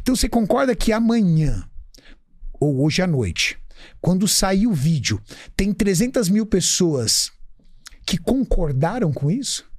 Então 0.01 0.15
você 0.15 0.29
concorda 0.29 0.75
que 0.77 0.93
amanhã 0.93 1.65
ou 2.61 2.83
hoje 2.85 3.01
à 3.03 3.07
noite, 3.07 3.57
quando 4.01 4.27
sair 4.29 4.67
o 4.67 4.73
vídeo, 4.73 5.21
tem 5.57 5.73
300 5.73 6.29
mil 6.29 6.45
pessoas 6.45 7.31
que 8.09 8.17
concordaram 8.17 9.13
com 9.13 9.31
isso? 9.31 9.71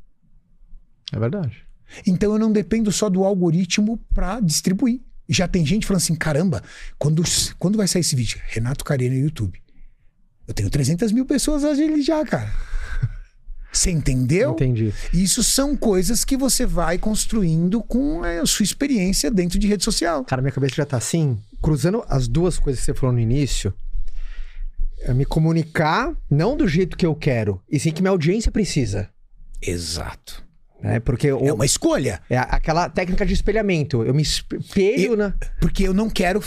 É 1.11 1.17
verdade. 1.17 1.65
Então 2.05 2.31
eu 2.31 2.37
não 2.37 2.51
dependo 2.51 2.91
só 2.91 3.09
do 3.09 3.23
algoritmo 3.23 3.97
para 4.13 4.39
distribuir. 4.39 5.01
Já 5.27 5.47
tem 5.47 5.65
gente 5.65 5.87
falando 5.87 6.03
assim: 6.03 6.13
caramba, 6.13 6.61
quando, 6.99 7.23
quando 7.57 7.77
vai 7.77 7.87
sair 7.87 8.01
esse 8.01 8.15
vídeo? 8.15 8.39
Renato 8.45 8.85
Carena 8.85 9.15
no 9.15 9.21
YouTube. 9.21 9.59
Eu 10.47 10.53
tenho 10.53 10.69
300 10.69 11.11
mil 11.11 11.25
pessoas 11.25 11.63
ali 11.63 12.03
já, 12.03 12.23
cara. 12.23 12.53
Você 13.71 13.89
entendeu? 13.89 14.51
Entendi. 14.51 14.93
Isso 15.11 15.43
são 15.43 15.75
coisas 15.75 16.23
que 16.23 16.37
você 16.37 16.67
vai 16.67 16.99
construindo 16.99 17.81
com 17.81 18.23
a 18.23 18.45
sua 18.45 18.63
experiência 18.63 19.31
dentro 19.31 19.57
de 19.57 19.67
rede 19.67 19.83
social. 19.83 20.23
Cara, 20.23 20.41
minha 20.41 20.51
cabeça 20.51 20.75
já 20.75 20.85
tá 20.85 20.97
assim, 20.97 21.39
cruzando 21.61 22.03
as 22.07 22.27
duas 22.27 22.59
coisas 22.59 22.79
que 22.79 22.85
você 22.85 22.93
falou 22.93 23.13
no 23.13 23.19
início. 23.19 23.73
É 25.03 25.13
me 25.13 25.25
comunicar, 25.25 26.13
não 26.29 26.57
do 26.57 26.67
jeito 26.67 26.97
que 26.97 27.05
eu 27.05 27.15
quero, 27.15 27.61
e 27.69 27.79
sim 27.79 27.91
que 27.91 28.01
minha 28.01 28.11
audiência 28.11 28.51
precisa. 28.51 29.09
Exato. 29.61 30.43
Né? 30.81 30.99
Porque 30.99 31.31
o- 31.31 31.45
É 31.47 31.53
uma 31.53 31.65
escolha. 31.65 32.21
é 32.29 32.37
aquela 32.37 32.89
técnica 32.89 33.25
de 33.25 33.33
espelhamento. 33.33 34.03
Eu 34.03 34.13
me 34.13 34.21
espelho 34.21 35.13
Eu- 35.13 35.17
na. 35.17 35.33
Porque 35.59 35.83
eu 35.87 35.93
não 35.93 36.09
quero 36.09 36.41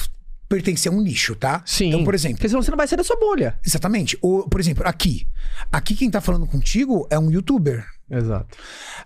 pertencer 0.49 0.91
a 0.93 0.95
um 0.95 1.01
nicho, 1.01 1.35
tá? 1.35 1.63
Sim. 1.67 1.89
Então, 1.89 2.05
por 2.05 2.15
exemplo, 2.15 2.37
Porque 2.37 2.49
senão 2.49 2.63
você 2.63 2.71
não 2.71 2.77
vai 2.77 2.87
sair 2.87 2.97
da 2.99 3.05
sua 3.05 3.17
bolha. 3.19 3.59
exatamente. 3.65 4.19
O, 4.23 4.49
por 4.49 4.61
exemplo, 4.61 4.87
aqui. 4.87 5.27
Aqui 5.71 5.95
quem 5.95 6.11
tá 6.11 6.21
falando 6.21 6.47
contigo 6.47 7.07
é 7.11 7.19
um 7.19 7.31
youtuber. 7.31 7.87
Exato. 8.11 8.57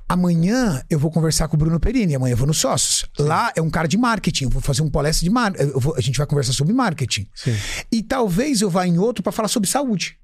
Amanhã 0.08 0.82
eu 0.90 0.98
vou 0.98 1.10
conversar 1.10 1.48
com 1.48 1.54
o 1.56 1.58
Bruno 1.58 1.78
Perini, 1.78 2.14
amanhã 2.14 2.32
eu 2.32 2.36
vou 2.36 2.46
no 2.46 2.54
Sócios. 2.54 3.08
Lá 3.18 3.52
é 3.56 3.62
um 3.62 3.70
cara 3.70 3.86
de 3.86 3.96
marketing, 3.96 4.44
eu 4.44 4.50
vou 4.50 4.60
fazer 4.62 4.82
um 4.82 4.90
palestra 4.90 5.24
de 5.24 5.30
marketing. 5.30 5.72
A 5.96 6.00
gente 6.00 6.18
vai 6.18 6.26
conversar 6.26 6.52
sobre 6.52 6.72
marketing. 6.72 7.28
Sim. 7.34 7.56
E 7.92 8.02
talvez 8.02 8.60
eu 8.60 8.70
vá 8.70 8.86
em 8.86 8.98
outro 8.98 9.22
para 9.22 9.32
falar 9.32 9.48
sobre 9.48 9.68
saúde. 9.68 10.18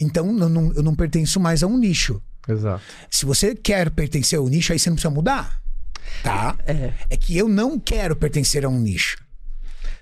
Então 0.00 0.26
eu 0.38 0.48
não, 0.48 0.72
eu 0.72 0.82
não 0.82 0.94
pertenço 0.94 1.38
mais 1.38 1.62
a 1.62 1.66
um 1.66 1.78
nicho. 1.78 2.20
Exato. 2.48 2.82
Se 3.10 3.24
você 3.24 3.54
quer 3.54 3.90
pertencer 3.90 4.38
a 4.38 4.42
um 4.42 4.48
nicho, 4.48 4.72
aí 4.72 4.78
você 4.78 4.90
não 4.90 4.96
precisa 4.96 5.14
mudar. 5.14 5.60
Tá? 6.22 6.56
É. 6.66 6.92
É 7.10 7.16
que 7.16 7.36
eu 7.36 7.48
não 7.48 7.78
quero 7.78 8.14
pertencer 8.16 8.64
a 8.64 8.68
um 8.68 8.78
nicho. 8.80 9.16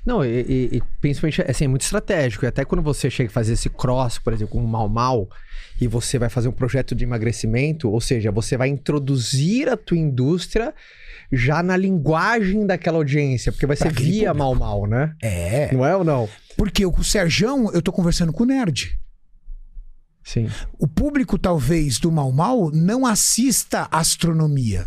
Não, 0.05 0.25
e, 0.25 0.41
e- 0.41 0.77
e 0.79 0.83
principalmente, 1.01 1.43
assim, 1.43 1.65
é 1.65 1.69
muito 1.69 1.83
estratégico. 1.83 2.45
E 2.45 2.49
até 2.49 2.65
quando 2.65 2.83
você 2.83 3.09
chega 3.09 3.31
a 3.31 3.33
fazer 3.33 3.53
esse 3.53 3.69
cross, 3.71 4.19
por 4.19 4.33
exemplo, 4.33 4.53
com 4.55 4.65
o 4.65 4.67
Mal 4.67 4.89
Mal, 4.89 5.29
e 5.83 5.89
você 5.89 6.17
vai 6.17 6.29
fazer 6.29 6.47
um 6.47 6.53
projeto 6.53 6.95
de 6.95 7.03
emagrecimento, 7.03 7.91
ou 7.91 8.01
seja, 8.01 8.31
você 8.31 8.57
vai 8.57 8.69
introduzir 8.69 9.69
a 9.69 9.77
tua 9.77 9.99
indústria 9.99 10.73
já 11.33 11.61
na 11.61 11.77
linguagem 11.77 12.65
daquela 12.65 12.99
audiência, 12.99 13.51
porque 13.51 13.67
vai 13.67 13.77
Pra 13.77 13.91
ser 13.91 13.93
via 13.93 14.33
público. 14.33 14.39
Mal 14.39 14.55
Mal, 14.55 14.87
né? 14.87 15.17
É. 15.21 15.75
Não 15.75 15.85
é 15.85 15.97
ou 15.97 16.05
não? 16.05 16.29
Porque 16.57 16.85
eu, 16.85 16.93
com 16.93 17.01
o 17.01 17.05
Serjão, 17.05 17.69
eu 17.73 17.83
tô 17.83 17.91
conversando 17.91 18.33
com 18.33 18.45
o 18.45 18.47
nerd. 18.47 18.97
Sim. 20.23 20.49
O 20.79 20.87
público, 20.87 21.37
talvez, 21.37 21.99
do 21.99 22.13
Mal 22.13 22.31
Mal 22.31 22.71
não 22.71 23.05
assista 23.05 23.89
astronomia. 23.91 24.87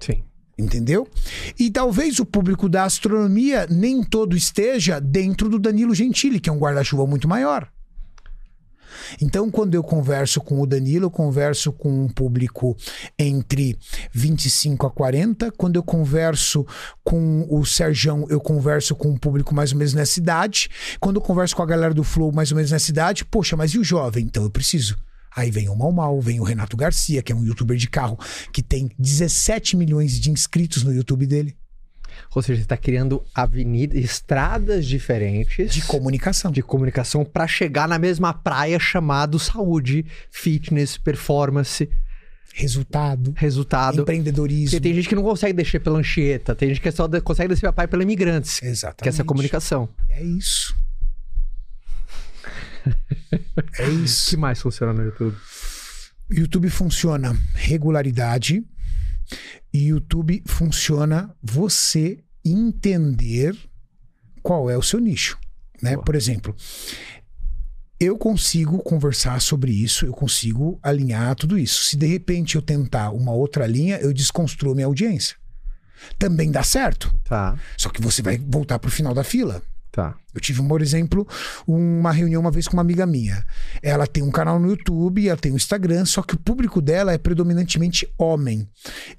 Sim. 0.00 0.24
Entendeu? 0.58 1.06
E 1.58 1.70
talvez 1.70 2.18
o 2.18 2.24
público 2.24 2.66
da 2.66 2.84
astronomia 2.84 3.66
nem 3.68 4.02
todo 4.02 4.34
esteja 4.34 4.98
dentro 4.98 5.50
do 5.50 5.58
Danilo 5.58 5.94
Gentili, 5.94 6.40
que 6.40 6.48
é 6.48 6.52
um 6.52 6.58
guarda-chuva 6.58 7.06
muito 7.06 7.28
maior. 7.28 7.70
Então, 9.20 9.50
quando 9.50 9.74
eu 9.74 9.82
converso 9.82 10.40
com 10.40 10.60
o 10.60 10.66
Danilo, 10.66 11.06
eu 11.06 11.10
converso 11.10 11.72
com 11.72 12.04
um 12.04 12.08
público 12.08 12.76
entre 13.18 13.76
25 14.12 14.86
a 14.86 14.90
40. 14.90 15.52
Quando 15.52 15.76
eu 15.76 15.82
converso 15.82 16.66
com 17.04 17.46
o 17.48 17.64
Serjão, 17.64 18.26
eu 18.28 18.40
converso 18.40 18.94
com 18.94 19.08
um 19.08 19.16
público 19.16 19.54
mais 19.54 19.72
ou 19.72 19.78
menos 19.78 19.94
nessa 19.94 20.18
idade. 20.18 20.68
Quando 21.00 21.16
eu 21.16 21.22
converso 21.22 21.56
com 21.56 21.62
a 21.62 21.66
galera 21.66 21.94
do 21.94 22.04
Flow, 22.04 22.32
mais 22.32 22.50
ou 22.50 22.56
menos 22.56 22.70
nessa 22.70 22.90
idade, 22.90 23.24
poxa, 23.24 23.56
mas 23.56 23.72
e 23.72 23.78
o 23.78 23.84
jovem? 23.84 24.24
Então 24.24 24.42
eu 24.42 24.50
preciso. 24.50 24.96
Aí 25.34 25.50
vem 25.50 25.68
o 25.68 25.76
Mal 25.76 25.92
Mal, 25.92 26.20
vem 26.20 26.40
o 26.40 26.44
Renato 26.44 26.76
Garcia, 26.76 27.22
que 27.22 27.30
é 27.30 27.34
um 27.34 27.44
youtuber 27.44 27.76
de 27.76 27.88
carro, 27.88 28.18
que 28.52 28.62
tem 28.62 28.90
17 28.98 29.76
milhões 29.76 30.18
de 30.18 30.30
inscritos 30.30 30.82
no 30.82 30.92
YouTube 30.92 31.26
dele. 31.26 31.56
Ou 32.34 32.42
seja, 32.42 32.56
você 32.58 32.62
está 32.62 32.76
criando 32.76 33.22
avenidas, 33.34 33.98
estradas 33.98 34.86
diferentes 34.86 35.72
De 35.72 35.82
comunicação. 35.82 36.50
de 36.52 36.62
comunicação 36.62 37.24
para 37.24 37.46
chegar 37.46 37.88
na 37.88 37.98
mesma 37.98 38.32
praia 38.34 38.78
chamado 38.78 39.38
saúde, 39.38 40.04
fitness, 40.30 40.96
performance, 40.96 41.88
Resultado, 42.54 43.32
resultado. 43.36 44.00
empreendedorismo. 44.00 44.70
Porque 44.70 44.80
tem 44.80 44.92
gente 44.94 45.08
que 45.08 45.14
não 45.14 45.22
consegue 45.22 45.52
descer 45.52 45.80
pela 45.80 45.98
Anchieta, 45.98 46.56
tem 46.56 46.68
gente 46.70 46.80
que 46.80 46.90
só 46.90 47.06
de- 47.06 47.20
consegue 47.20 47.50
descer 47.50 47.66
a 47.66 47.72
praia 47.72 47.86
pela 47.86 48.02
Imigrantes, 48.02 48.60
Exatamente. 48.62 49.02
que 49.02 49.08
é 49.08 49.10
essa 49.10 49.22
comunicação. 49.22 49.88
É 50.08 50.22
isso. 50.24 50.74
é 53.78 53.86
O 53.86 54.04
isso. 54.04 54.30
que 54.30 54.36
mais 54.36 54.60
funciona 54.60 54.92
no 54.92 55.04
YouTube? 55.04 55.36
YouTube 56.30 56.68
funciona 56.68 57.36
regularidade 57.54 58.64
e 59.72 59.88
YouTube 59.88 60.42
funciona 60.46 61.34
você 61.42 62.18
entender 62.44 63.56
qual 64.42 64.70
é 64.70 64.76
o 64.76 64.82
seu 64.82 64.98
nicho, 64.98 65.38
né? 65.82 65.94
Boa. 65.94 66.04
Por 66.04 66.14
exemplo, 66.14 66.54
eu 68.00 68.16
consigo 68.16 68.78
conversar 68.78 69.40
sobre 69.40 69.72
isso, 69.72 70.06
eu 70.06 70.12
consigo 70.12 70.78
alinhar 70.82 71.34
tudo 71.34 71.58
isso. 71.58 71.84
Se 71.84 71.96
de 71.96 72.06
repente 72.06 72.56
eu 72.56 72.62
tentar 72.62 73.10
uma 73.10 73.32
outra 73.32 73.66
linha, 73.66 73.96
eu 73.98 74.12
desconstruo 74.12 74.74
minha 74.74 74.86
audiência. 74.86 75.36
Também 76.18 76.50
dá 76.50 76.62
certo, 76.62 77.12
Tá, 77.24 77.58
só 77.76 77.88
que 77.90 78.00
você 78.00 78.22
vai 78.22 78.38
voltar 78.38 78.78
pro 78.78 78.90
final 78.90 79.12
da 79.12 79.24
fila. 79.24 79.62
Tá. 79.90 80.16
Eu 80.34 80.40
tive, 80.40 80.62
por 80.62 80.80
exemplo, 80.80 81.26
uma 81.66 82.12
reunião 82.12 82.40
uma 82.40 82.50
vez 82.50 82.68
com 82.68 82.74
uma 82.74 82.82
amiga 82.82 83.06
minha. 83.06 83.44
Ela 83.82 84.06
tem 84.06 84.22
um 84.22 84.30
canal 84.30 84.58
no 84.58 84.68
YouTube, 84.68 85.28
ela 85.28 85.36
tem 85.36 85.52
um 85.52 85.56
Instagram, 85.56 86.04
só 86.04 86.22
que 86.22 86.34
o 86.34 86.38
público 86.38 86.80
dela 86.80 87.12
é 87.12 87.18
predominantemente 87.18 88.08
homem. 88.16 88.68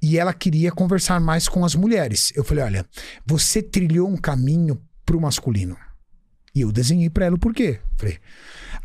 E 0.02 0.18
ela 0.18 0.34
queria 0.34 0.72
conversar 0.72 1.20
mais 1.20 1.48
com 1.48 1.66
as 1.66 1.76
mulheres. 1.76 2.32
Eu 2.36 2.44
falei: 2.44 2.64
olha, 2.64 2.86
você 3.26 3.62
trilhou 3.62 4.08
um 4.08 4.18
caminho 4.18 4.82
pro 5.06 5.20
masculino. 5.20 5.76
E 6.56 6.62
eu 6.62 6.72
desenhei 6.72 7.10
pra 7.10 7.26
ela 7.26 7.36
o 7.36 7.40
porquê. 7.40 7.80
Falei: 7.98 8.18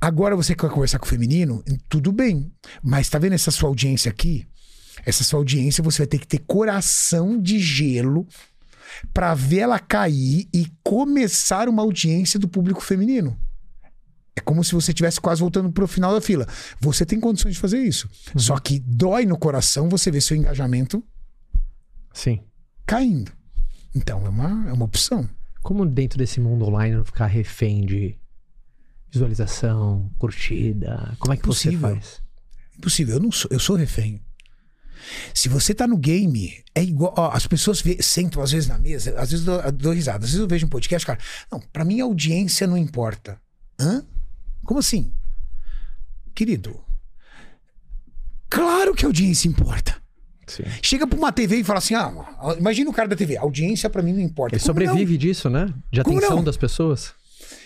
agora 0.01 0.35
você 0.37 0.55
quer 0.55 0.70
conversar 0.70 0.99
com 0.99 1.07
o 1.07 1.09
feminino? 1.09 1.62
Tudo 1.88 2.11
bem. 2.11 2.53
Mas 2.83 3.09
tá 3.09 3.18
vendo 3.18 3.35
essa 3.35 3.51
sua 3.51 3.68
audiência 3.68 4.11
aqui? 4.11 4.47
Essa 5.05 5.25
sua 5.25 5.38
audiência 5.38 5.83
você 5.83 5.99
vai 5.99 6.07
ter 6.07 6.18
que 6.18 6.27
ter 6.27 6.38
coração 6.38 7.40
de 7.40 7.59
gelo 7.59 8.27
para 9.12 9.35
ver 9.35 9.61
ela 9.61 9.78
cair 9.78 10.48
e 10.52 10.66
começar 10.83 11.68
uma 11.68 11.83
audiência 11.83 12.38
do 12.38 12.48
público 12.48 12.80
feminino. 12.80 13.38
É 14.37 14.40
como 14.40 14.64
se 14.64 14.72
você 14.72 14.90
estivesse 14.90 15.20
quase 15.20 15.40
voltando 15.40 15.70
pro 15.70 15.87
final 15.87 16.12
da 16.12 16.20
fila. 16.20 16.46
Você 16.80 17.07
tem 17.07 17.20
condições 17.20 17.54
de 17.54 17.61
fazer 17.61 17.78
isso. 17.78 18.09
Só 18.37 18.59
que 18.59 18.80
dói 18.80 19.26
no 19.26 19.38
coração 19.38 19.88
você 19.88 20.11
ver 20.11 20.20
seu 20.20 20.37
engajamento 20.37 21.02
Sim. 22.12 22.40
caindo. 22.85 23.33
Então 23.94 24.26
é 24.26 24.28
uma, 24.28 24.68
é 24.68 24.72
uma 24.72 24.85
opção. 24.85 25.28
Como 25.62 25.87
dentro 25.87 26.18
desse 26.18 26.40
mundo 26.40 26.64
online 26.66 26.96
não 26.96 27.04
ficar 27.04 27.26
refém 27.26 27.87
de 27.87 28.18
visualização, 29.11 30.11
curtida? 30.18 31.14
Como 31.18 31.33
é 31.33 31.37
que 31.37 31.42
Impossível. 31.42 31.78
você 31.78 31.94
faz? 31.94 32.22
Impossível, 32.76 33.14
eu 33.14 33.20
não 33.20 33.30
sou, 33.30 33.48
eu 33.52 33.61
sou 33.61 33.76
refém. 33.76 34.20
Se 35.33 35.49
você 35.49 35.75
tá 35.75 35.87
no 35.87 35.97
game, 35.97 36.53
é 36.75 36.83
igual. 36.83 37.14
Ó, 37.17 37.31
as 37.31 37.47
pessoas 37.47 37.81
vê- 37.81 37.99
sentam 38.03 38.43
às 38.43 38.51
vezes 38.53 38.69
na 38.69 38.79
mesa, 38.79 39.14
às 39.19 39.31
vezes 39.31 39.45
dou, 39.45 39.61
dou 39.73 39.93
risada, 39.93 40.25
às 40.25 40.31
vezes 40.31 40.40
eu 40.40 40.49
vejo 40.49 40.67
um 40.67 40.69
podcast, 40.69 41.07
cara. 41.07 41.19
Não, 41.51 41.61
pra 41.61 41.85
mim 41.85 42.01
a 42.01 42.05
audiência 42.05 42.67
não 42.67 42.77
importa. 42.77 43.38
Hã? 43.81 44.05
Como 44.64 44.81
assim? 44.81 45.12
Querido, 46.35 46.81
claro 48.49 48.95
que 48.95 49.05
a 49.05 49.09
audiência 49.09 49.49
importa. 49.49 49.97
Sim. 50.47 50.62
Chega 50.83 51.07
pra 51.07 51.19
uma 51.19 51.33
TV 51.33 51.57
e 51.61 51.64
fala 51.64 51.79
assim: 51.79 51.95
ah, 51.95 52.12
imagina 52.59 52.90
o 52.90 52.93
cara 52.93 53.09
da 53.09 53.17
TV, 53.17 53.37
a 53.37 53.43
audiência 53.43 53.88
pra 53.88 54.03
mim 54.03 54.12
não 54.12 54.21
importa. 54.21 54.55
Ele 54.57 54.62
Como 54.62 54.75
não? 54.81 54.87
sobrevive 54.87 55.17
disso, 55.17 55.49
né? 55.49 55.73
De 55.90 56.01
atenção 56.01 56.37
não? 56.37 56.45
das 56.45 56.57
pessoas. 56.57 57.12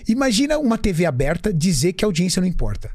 Imagina 0.06 0.58
uma 0.58 0.78
TV 0.78 1.04
aberta 1.04 1.52
dizer 1.52 1.92
que 1.92 2.04
a 2.04 2.08
audiência 2.08 2.40
não 2.40 2.48
importa. 2.48 2.90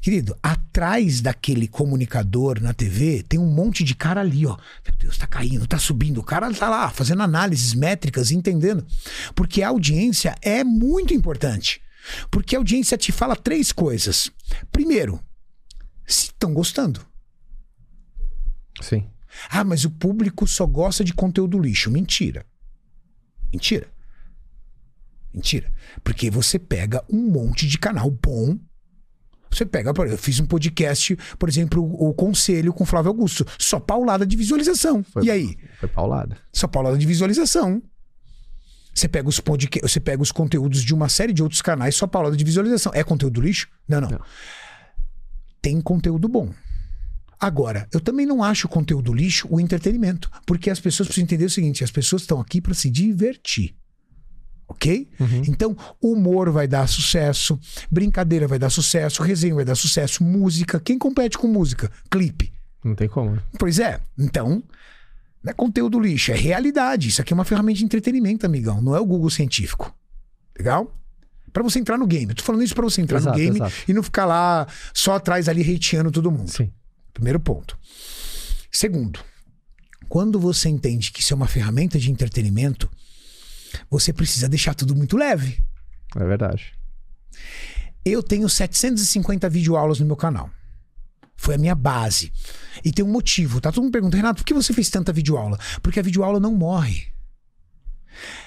Querido, 0.00 0.36
atrás 0.42 1.20
daquele 1.20 1.66
comunicador 1.66 2.60
na 2.60 2.72
TV 2.72 3.24
tem 3.28 3.40
um 3.40 3.50
monte 3.50 3.82
de 3.82 3.94
cara 3.94 4.20
ali, 4.20 4.46
ó. 4.46 4.56
Meu 4.86 4.96
Deus, 4.98 5.18
tá 5.18 5.26
caindo, 5.26 5.66
tá 5.66 5.78
subindo. 5.78 6.18
O 6.18 6.24
cara 6.24 6.52
tá 6.52 6.68
lá 6.68 6.88
fazendo 6.90 7.22
análises 7.22 7.74
métricas, 7.74 8.30
entendendo. 8.30 8.86
Porque 9.34 9.62
a 9.62 9.68
audiência 9.68 10.36
é 10.42 10.62
muito 10.62 11.12
importante. 11.12 11.80
Porque 12.30 12.54
a 12.54 12.58
audiência 12.58 12.96
te 12.96 13.10
fala 13.10 13.34
três 13.34 13.72
coisas. 13.72 14.30
Primeiro, 14.70 15.20
se 16.06 16.26
estão 16.26 16.54
gostando. 16.54 17.04
Sim. 18.80 19.08
Ah, 19.50 19.64
mas 19.64 19.84
o 19.84 19.90
público 19.90 20.46
só 20.46 20.66
gosta 20.66 21.04
de 21.04 21.12
conteúdo 21.12 21.58
lixo. 21.58 21.90
Mentira. 21.90 22.46
Mentira. 23.52 23.88
Mentira. 25.32 25.72
Porque 26.02 26.30
você 26.30 26.58
pega 26.58 27.04
um 27.10 27.30
monte 27.30 27.66
de 27.66 27.78
canal 27.78 28.10
bom. 28.10 28.58
Você 29.50 29.64
pega, 29.64 29.94
por 29.94 30.06
exemplo, 30.06 30.18
eu 30.20 30.22
fiz 30.24 30.40
um 30.40 30.46
podcast, 30.46 31.16
por 31.38 31.48
exemplo, 31.48 31.82
o, 31.82 32.08
o 32.10 32.14
Conselho 32.14 32.72
com 32.72 32.84
Flávio 32.84 33.10
Augusto. 33.10 33.46
Só 33.58 33.78
paulada 33.80 34.26
de 34.26 34.36
visualização. 34.36 35.02
Foi- 35.04 35.24
E 35.24 35.30
aí? 35.30 35.56
Foi 35.80 35.88
paulada. 35.88 36.36
Só 36.52 36.66
paulada 36.68 36.98
de 36.98 37.06
visualização. 37.06 37.82
Você 38.94 39.08
pega 39.08 39.28
os 39.28 39.40
você 39.82 40.00
pega 40.00 40.22
os 40.22 40.32
conteúdos 40.32 40.82
de 40.82 40.94
uma 40.94 41.08
série 41.08 41.32
de 41.32 41.42
outros 41.42 41.60
canais, 41.60 41.94
só 41.94 42.06
paulada 42.06 42.36
de 42.36 42.42
visualização. 42.44 42.92
É 42.94 43.04
conteúdo 43.04 43.40
lixo? 43.40 43.68
Não, 43.86 44.00
não. 44.00 44.08
Não. 44.10 44.20
Tem 45.60 45.80
conteúdo 45.80 46.28
bom. 46.28 46.50
Agora, 47.38 47.86
eu 47.92 48.00
também 48.00 48.24
não 48.24 48.42
acho 48.42 48.66
o 48.66 48.70
conteúdo 48.70 49.12
lixo 49.12 49.46
o 49.50 49.60
entretenimento, 49.60 50.30
porque 50.46 50.70
as 50.70 50.80
pessoas 50.80 51.06
precisam 51.08 51.24
entender 51.24 51.44
o 51.44 51.50
seguinte: 51.50 51.84
as 51.84 51.90
pessoas 51.90 52.22
estão 52.22 52.40
aqui 52.40 52.60
para 52.60 52.72
se 52.72 52.88
divertir. 52.88 53.74
Ok? 54.68 55.08
Então, 55.46 55.76
humor 56.02 56.50
vai 56.50 56.66
dar 56.66 56.88
sucesso, 56.88 57.58
brincadeira 57.90 58.48
vai 58.48 58.58
dar 58.58 58.68
sucesso, 58.70 59.22
resenha 59.22 59.54
vai 59.54 59.64
dar 59.64 59.76
sucesso, 59.76 60.24
música. 60.24 60.80
Quem 60.80 60.98
compete 60.98 61.38
com 61.38 61.46
música? 61.46 61.90
Clipe. 62.10 62.52
Não 62.84 62.94
tem 62.94 63.08
como. 63.08 63.30
né? 63.36 63.42
Pois 63.58 63.78
é. 63.78 64.00
Então, 64.18 64.62
não 65.42 65.50
é 65.50 65.54
conteúdo 65.54 66.00
lixo, 66.00 66.32
é 66.32 66.34
realidade. 66.34 67.08
Isso 67.08 67.20
aqui 67.20 67.32
é 67.32 67.34
uma 67.34 67.44
ferramenta 67.44 67.78
de 67.78 67.84
entretenimento, 67.84 68.44
amigão. 68.44 68.82
Não 68.82 68.94
é 68.96 69.00
o 69.00 69.06
Google 69.06 69.30
científico. 69.30 69.94
Legal? 70.58 70.92
Pra 71.52 71.62
você 71.62 71.78
entrar 71.78 71.96
no 71.96 72.06
game. 72.06 72.28
Eu 72.30 72.34
tô 72.34 72.42
falando 72.42 72.62
isso 72.64 72.74
pra 72.74 72.84
você 72.84 73.00
entrar 73.00 73.18
Exato, 73.18 73.38
no 73.38 73.42
game 73.44 73.56
exato. 73.56 73.72
e 73.88 73.92
não 73.92 74.02
ficar 74.02 74.26
lá 74.26 74.66
só 74.92 75.14
atrás 75.14 75.48
ali 75.48 75.62
hateando 75.62 76.10
todo 76.10 76.30
mundo. 76.30 76.50
Sim. 76.50 76.70
Primeiro 77.14 77.38
ponto. 77.40 77.78
Segundo, 78.70 79.20
quando 80.08 80.38
você 80.38 80.68
entende 80.68 81.10
que 81.12 81.20
isso 81.20 81.32
é 81.32 81.36
uma 81.36 81.46
ferramenta 81.46 81.98
de 81.98 82.10
entretenimento, 82.10 82.90
você 83.90 84.12
precisa 84.12 84.48
deixar 84.48 84.74
tudo 84.74 84.94
muito 84.94 85.16
leve. 85.16 85.62
É 86.14 86.24
verdade. 86.24 86.72
Eu 88.04 88.22
tenho 88.22 88.48
750 88.48 89.48
videoaulas 89.48 89.98
no 90.00 90.06
meu 90.06 90.16
canal. 90.16 90.50
Foi 91.36 91.56
a 91.56 91.58
minha 91.58 91.74
base. 91.74 92.32
E 92.84 92.90
tem 92.90 93.04
um 93.04 93.10
motivo, 93.10 93.60
tá? 93.60 93.70
Todo 93.70 93.82
mundo 93.84 93.92
pergunta, 93.92 94.16
Renato, 94.16 94.42
por 94.42 94.46
que 94.46 94.54
você 94.54 94.72
fez 94.72 94.88
tanta 94.88 95.12
videoaula? 95.12 95.58
Porque 95.82 96.00
a 96.00 96.02
videoaula 96.02 96.40
não 96.40 96.54
morre. 96.54 97.08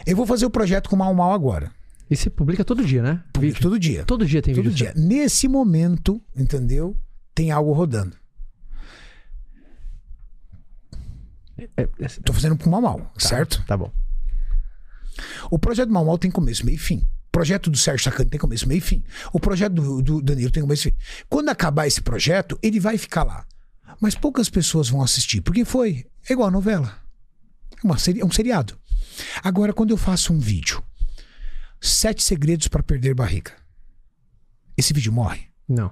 Eu 0.06 0.16
vou 0.16 0.26
fazer 0.26 0.46
o 0.46 0.50
projeto 0.50 0.90
com 0.90 0.96
o 0.96 1.00
Mal 1.00 1.14
Mal 1.14 1.34
agora. 1.34 1.72
E 2.10 2.16
você 2.16 2.30
publica 2.30 2.66
todo 2.66 2.84
dia, 2.84 3.04
né? 3.04 3.24
Publico 3.32 3.56
Vídeo. 3.56 3.62
todo 3.70 3.80
dia. 3.80 4.06
Todo 4.06 4.26
dia 4.26 4.42
tem 4.42 4.56
Todo 4.56 4.70
vídeo. 4.70 4.76
dia. 4.76 4.94
Nesse 4.96 5.48
momento, 5.48 6.20
entendeu? 6.36 6.98
Tem 7.36 7.52
algo 7.52 7.72
rodando. 7.72 8.18
É, 11.58 11.84
é, 11.84 11.88
Tô 12.24 12.34
fazendo 12.34 12.56
pro 12.58 12.70
Mal 12.70 12.82
Mal, 12.82 13.00
tá, 13.20 13.28
certo? 13.28 13.64
Tá 13.68 13.78
bom. 13.78 13.92
O 15.50 15.60
projeto 15.60 15.92
Mal 15.92 16.06
Mal 16.06 16.18
tem 16.18 16.32
começo, 16.32 16.66
meio 16.66 16.76
e 16.76 16.80
fim. 16.80 16.98
O 16.98 17.32
projeto 17.32 17.70
do 17.70 17.78
Sérgio 17.78 18.04
Sacani 18.04 18.30
tem 18.30 18.40
começo, 18.40 18.68
meio 18.68 18.80
e 18.80 18.82
fim. 18.82 19.04
O 19.32 19.40
projeto 19.40 19.74
do, 19.74 20.02
do 20.02 20.22
Danilo 20.22 20.52
tem 20.52 20.64
começo 20.64 20.88
e 20.88 20.92
fim. 20.92 20.98
Quando 21.30 21.50
acabar 21.50 21.88
esse 21.88 22.02
projeto, 22.02 22.58
ele 22.62 22.80
vai 22.80 22.98
ficar 22.98 23.24
lá. 23.24 23.46
Mas 24.00 24.16
poucas 24.16 24.50
pessoas 24.50 24.90
vão 24.90 25.02
assistir, 25.02 25.42
porque 25.42 25.66
foi 25.66 26.06
é 26.28 26.34
igual 26.34 26.48
a 26.48 26.52
novela. 26.52 26.96
É, 27.72 27.86
uma 27.86 27.96
é 27.96 28.26
um 28.26 28.32
seriado. 28.32 28.78
Agora, 29.44 29.74
quando 29.74 29.92
eu 29.92 29.98
faço 29.98 30.34
um 30.34 30.40
vídeo, 30.40 30.84
sete 31.82 32.24
segredos 32.24 32.68
para 32.68 32.84
perder 32.84 33.14
barriga. 33.14 33.52
Esse 34.78 34.94
vídeo 34.94 35.12
morre. 35.12 35.48
Não. 35.68 35.92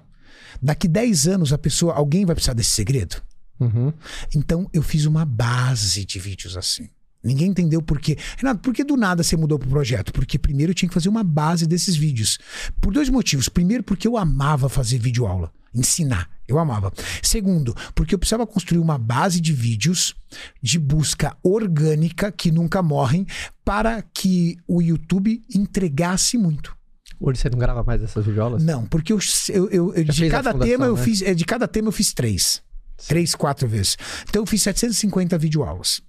Daqui 0.61 0.87
10 0.87 1.27
anos, 1.27 1.53
a 1.53 1.57
pessoa, 1.57 1.93
alguém 1.93 2.25
vai 2.25 2.35
precisar 2.35 2.53
desse 2.53 2.71
segredo? 2.71 3.21
Uhum. 3.59 3.91
Então, 4.35 4.69
eu 4.73 4.81
fiz 4.81 5.05
uma 5.05 5.25
base 5.25 6.05
de 6.05 6.19
vídeos 6.19 6.55
assim. 6.55 6.89
Ninguém 7.27 7.49
entendeu 7.49 7.81
por 7.81 7.99
quê. 7.99 8.17
Renato, 8.37 8.61
por 8.61 8.73
que 8.73 8.83
do 8.83 8.95
nada 8.95 9.21
você 9.21 9.35
mudou 9.35 9.59
pro 9.59 9.69
projeto? 9.69 10.13
Porque 10.13 10.39
primeiro 10.39 10.71
eu 10.71 10.73
tinha 10.75 10.87
que 10.87 10.93
fazer 10.93 11.09
uma 11.09 11.23
base 11.23 11.67
desses 11.67 11.95
vídeos. 11.95 12.39
Por 12.81 12.93
dois 12.93 13.09
motivos. 13.09 13.49
Primeiro, 13.49 13.83
porque 13.83 14.07
eu 14.07 14.15
amava 14.17 14.69
fazer 14.69 14.97
vídeo 14.97 15.25
aula, 15.27 15.51
ensinar. 15.75 16.29
Eu 16.47 16.57
amava. 16.57 16.93
Segundo, 17.21 17.75
porque 17.93 18.15
eu 18.15 18.19
precisava 18.19 18.47
construir 18.47 18.79
uma 18.79 18.97
base 18.97 19.41
de 19.41 19.51
vídeos 19.51 20.15
de 20.63 20.79
busca 20.79 21.35
orgânica 21.43 22.31
que 22.31 22.49
nunca 22.51 22.81
morrem 22.81 23.27
para 23.65 24.01
que 24.01 24.55
o 24.65 24.81
YouTube 24.81 25.43
entregasse 25.53 26.37
muito. 26.37 26.73
Hoje 27.19 27.41
você 27.41 27.49
não 27.49 27.59
grava 27.59 27.83
mais 27.83 28.01
essas 28.01 28.25
videoaulas? 28.25 28.63
Não, 28.63 28.85
porque 28.85 29.11
eu, 29.11 29.19
eu, 29.49 29.69
eu- 29.69 29.93
eu- 29.95 30.03
de 30.05 30.29
cada 30.29 30.51
fundação, 30.53 30.71
tema 30.71 30.85
eu 30.85 30.95
né? 30.95 31.03
fiz, 31.03 31.21
é, 31.21 31.33
de 31.33 31.43
cada 31.43 31.67
tema 31.67 31.89
eu 31.89 31.91
fiz 31.91 32.13
três, 32.13 32.61
três, 33.07 33.35
quatro 33.35 33.67
vezes. 33.67 33.97
Então 34.29 34.43
eu 34.43 34.45
fiz 34.45 34.61
750 34.61 35.37
videoaulas, 35.37 35.99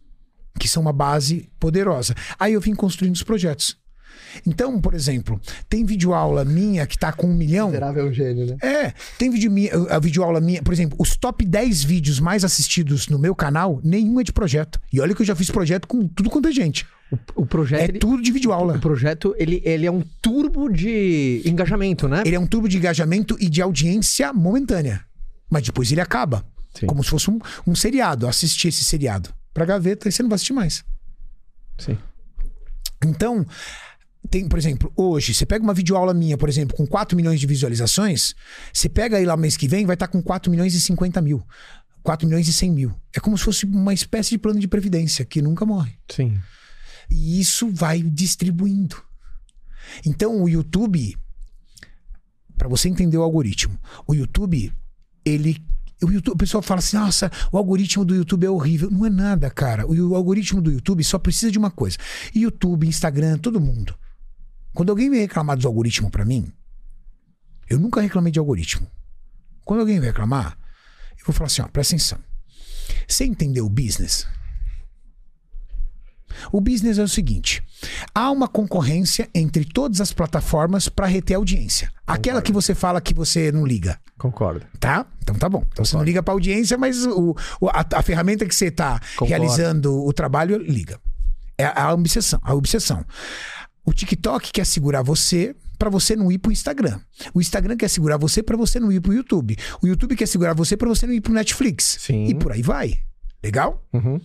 que 0.58 0.68
são 0.68 0.82
uma 0.82 0.92
base 0.92 1.48
poderosa. 1.58 2.14
Aí 2.38 2.52
eu 2.52 2.60
vim 2.60 2.74
construindo 2.74 3.14
os 3.14 3.22
projetos. 3.22 3.76
Então, 4.46 4.78
por 4.80 4.94
exemplo, 4.94 5.40
tem 5.68 5.84
videoaula 5.84 6.44
minha 6.44 6.86
que 6.86 6.98
tá 6.98 7.12
com 7.12 7.28
um 7.28 7.34
milhão. 7.34 7.68
Miserável 7.68 8.12
gênio, 8.12 8.46
né? 8.46 8.56
É, 8.62 8.92
tem 9.18 9.30
vídeo 9.30 9.50
minha, 9.50 9.70
a 9.90 9.98
videoaula 9.98 10.40
minha, 10.40 10.62
por 10.62 10.72
exemplo, 10.74 10.96
os 11.00 11.16
top 11.16 11.44
10 11.46 11.82
vídeos 11.84 12.20
mais 12.20 12.44
assistidos 12.44 13.08
no 13.08 13.18
meu 13.18 13.34
canal, 13.34 13.80
nenhum 13.82 14.20
é 14.20 14.22
de 14.24 14.32
projeto. 14.32 14.78
E 14.92 15.00
olha 15.00 15.14
que 15.14 15.22
eu 15.22 15.26
já 15.26 15.34
fiz 15.34 15.50
projeto 15.50 15.86
com 15.88 16.06
tudo 16.06 16.28
quanto 16.28 16.48
é 16.48 16.52
gente. 16.52 16.86
O, 17.34 17.42
o 17.42 17.46
projeto. 17.46 17.80
É 17.80 17.84
ele- 17.84 17.98
tudo 17.98 18.22
de 18.22 18.30
O 18.30 18.34
videoaula. 18.34 18.78
projeto, 18.78 19.34
ele, 19.38 19.62
ele 19.64 19.86
é 19.86 19.90
um 19.90 20.02
turbo 20.20 20.68
de 20.68 21.40
engajamento, 21.46 22.06
né? 22.06 22.22
Ele 22.26 22.36
é 22.36 22.40
um 22.40 22.46
turbo 22.46 22.68
de 22.68 22.76
engajamento 22.76 23.34
e 23.40 23.48
de 23.48 23.62
audiência 23.62 24.30
momentânea. 24.32 25.00
Mas 25.50 25.62
depois 25.62 25.90
ele 25.90 26.02
acaba. 26.02 26.44
Sim. 26.78 26.86
Como 26.86 27.02
se 27.02 27.08
fosse 27.08 27.30
um, 27.30 27.38
um 27.66 27.74
seriado. 27.74 28.26
Assistir 28.28 28.68
esse 28.68 28.84
seriado 28.84 29.30
pra 29.58 29.66
gaveta 29.66 30.08
e 30.08 30.12
você 30.12 30.22
não 30.22 30.30
vai 30.30 30.36
assistir 30.36 30.52
mais. 30.52 30.84
Sim. 31.78 31.98
Então, 33.04 33.44
tem, 34.30 34.48
por 34.48 34.58
exemplo, 34.58 34.92
hoje, 34.96 35.34
você 35.34 35.44
pega 35.44 35.64
uma 35.64 35.74
videoaula 35.74 36.14
minha, 36.14 36.38
por 36.38 36.48
exemplo, 36.48 36.76
com 36.76 36.86
4 36.86 37.16
milhões 37.16 37.40
de 37.40 37.46
visualizações, 37.46 38.34
você 38.72 38.88
pega 38.88 39.16
aí 39.16 39.24
lá 39.24 39.36
mês 39.36 39.56
que 39.56 39.66
vem, 39.66 39.84
vai 39.84 39.94
estar 39.94 40.08
com 40.08 40.22
4 40.22 40.50
milhões 40.50 40.74
e 40.74 40.80
50 40.80 41.20
mil. 41.20 41.44
4 42.02 42.26
milhões 42.26 42.46
e 42.46 42.52
100 42.52 42.70
mil. 42.70 42.94
É 43.14 43.20
como 43.20 43.36
se 43.36 43.44
fosse 43.44 43.66
uma 43.66 43.92
espécie 43.92 44.30
de 44.30 44.38
plano 44.38 44.60
de 44.60 44.68
previdência 44.68 45.24
que 45.24 45.42
nunca 45.42 45.66
morre. 45.66 45.98
Sim. 46.08 46.38
E 47.10 47.40
isso 47.40 47.68
vai 47.72 48.00
distribuindo. 48.00 48.96
Então, 50.06 50.40
o 50.40 50.48
YouTube, 50.48 51.16
para 52.56 52.68
você 52.68 52.88
entender 52.88 53.18
o 53.18 53.22
algoritmo, 53.22 53.78
o 54.06 54.14
YouTube, 54.14 54.72
ele. 55.24 55.62
O, 56.02 56.10
YouTube, 56.10 56.34
o 56.34 56.38
pessoal 56.38 56.62
fala 56.62 56.78
assim: 56.78 56.96
nossa, 56.96 57.30
o 57.50 57.58
algoritmo 57.58 58.04
do 58.04 58.14
YouTube 58.14 58.44
é 58.44 58.50
horrível. 58.50 58.90
Não 58.90 59.04
é 59.04 59.10
nada, 59.10 59.50
cara. 59.50 59.86
O, 59.86 60.14
algoritmo 60.14 60.60
do 60.60 60.70
YouTube 60.70 61.02
só 61.02 61.18
precisa 61.18 61.50
de 61.50 61.58
uma 61.58 61.70
coisa: 61.70 61.98
YouTube, 62.34 62.86
Instagram, 62.86 63.38
todo 63.38 63.60
mundo. 63.60 63.94
Quando 64.72 64.90
alguém 64.90 65.10
vem 65.10 65.20
reclamar 65.20 65.56
dos 65.56 65.66
algoritmos 65.66 66.10
para 66.10 66.24
mim, 66.24 66.52
eu 67.68 67.78
nunca 67.78 68.00
reclamei 68.00 68.32
de 68.32 68.38
algoritmo. 68.38 68.88
Quando 69.64 69.80
alguém 69.80 69.98
vem 69.98 70.08
reclamar, 70.08 70.56
eu 71.18 71.24
vou 71.26 71.34
falar 71.34 71.46
assim: 71.46 71.62
ó, 71.62 71.68
presta 71.68 71.94
atenção. 71.94 72.18
Você 73.06 73.24
entendeu 73.24 73.66
o 73.66 73.70
business? 73.70 74.26
O 76.52 76.60
business 76.60 76.98
é 76.98 77.02
o 77.02 77.08
seguinte: 77.08 77.62
há 78.14 78.30
uma 78.30 78.48
concorrência 78.48 79.28
entre 79.34 79.64
todas 79.64 80.00
as 80.00 80.12
plataformas 80.12 80.88
para 80.88 81.06
reter 81.06 81.36
audiência. 81.36 81.90
Aquela 82.06 82.40
que 82.42 82.52
você 82.52 82.74
fala 82.74 83.00
que 83.00 83.12
você 83.14 83.52
não 83.52 83.66
liga, 83.66 83.98
Concordo. 84.18 84.64
tá? 84.80 85.06
Então 85.22 85.34
tá 85.36 85.48
bom. 85.48 85.64
Então 85.72 85.84
você 85.84 85.96
não 85.96 86.02
liga 86.04 86.22
para 86.22 86.32
audiência, 86.34 86.76
mas 86.78 87.04
o, 87.06 87.36
o- 87.60 87.68
a, 87.68 87.84
a 87.94 88.02
ferramenta 88.02 88.46
que 88.46 88.54
você 88.54 88.66
está 88.66 88.98
Concordo. 89.16 89.26
realizando 89.28 90.04
o 90.04 90.12
trabalho 90.12 90.56
liga. 90.58 90.98
É 91.56 91.66
a 91.66 91.92
obsessão. 91.92 92.38
A 92.42 92.54
obsessão. 92.54 93.04
O 93.84 93.92
TikTok 93.92 94.52
quer 94.52 94.64
segurar 94.66 95.02
você 95.02 95.54
para 95.78 95.90
você 95.90 96.14
não 96.16 96.30
ir 96.32 96.38
pro 96.38 96.50
Instagram. 96.52 96.98
O 97.32 97.40
Instagram 97.40 97.76
quer 97.76 97.88
segurar 97.88 98.16
você 98.16 98.42
para 98.42 98.56
você 98.56 98.78
não 98.80 98.90
ir 98.92 99.00
pro 99.00 99.12
YouTube. 99.14 99.56
O 99.82 99.86
YouTube 99.86 100.16
quer 100.16 100.26
segurar 100.26 100.52
você 100.54 100.76
para 100.76 100.88
você 100.88 101.06
não 101.06 101.14
ir 101.14 101.20
pro 101.20 101.32
Netflix. 101.32 101.98
Sim. 102.00 102.26
E 102.26 102.34
por 102.34 102.52
aí 102.52 102.62
vai. 102.62 102.94
Legal? 103.42 103.84
Uhum. 103.92 104.20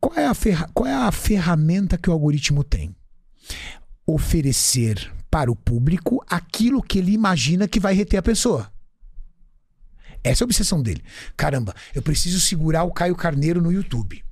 Qual 0.00 0.14
é, 0.16 0.26
a 0.26 0.34
qual 0.72 0.86
é 0.86 0.94
a 0.94 1.12
ferramenta 1.12 1.98
que 1.98 2.08
o 2.08 2.12
algoritmo 2.12 2.64
tem? 2.64 2.96
Oferecer 4.06 5.12
para 5.30 5.52
o 5.52 5.56
público 5.56 6.24
aquilo 6.28 6.82
que 6.82 6.98
ele 6.98 7.12
imagina 7.12 7.68
que 7.68 7.78
vai 7.78 7.94
reter 7.94 8.16
a 8.16 8.22
pessoa. 8.22 8.72
Essa 10.24 10.42
é 10.42 10.44
a 10.44 10.46
obsessão 10.46 10.82
dele. 10.82 11.02
Caramba, 11.36 11.74
eu 11.94 12.02
preciso 12.02 12.40
segurar 12.40 12.84
o 12.84 12.92
Caio 12.92 13.14
Carneiro 13.14 13.60
no 13.60 13.72
YouTube. 13.72 14.22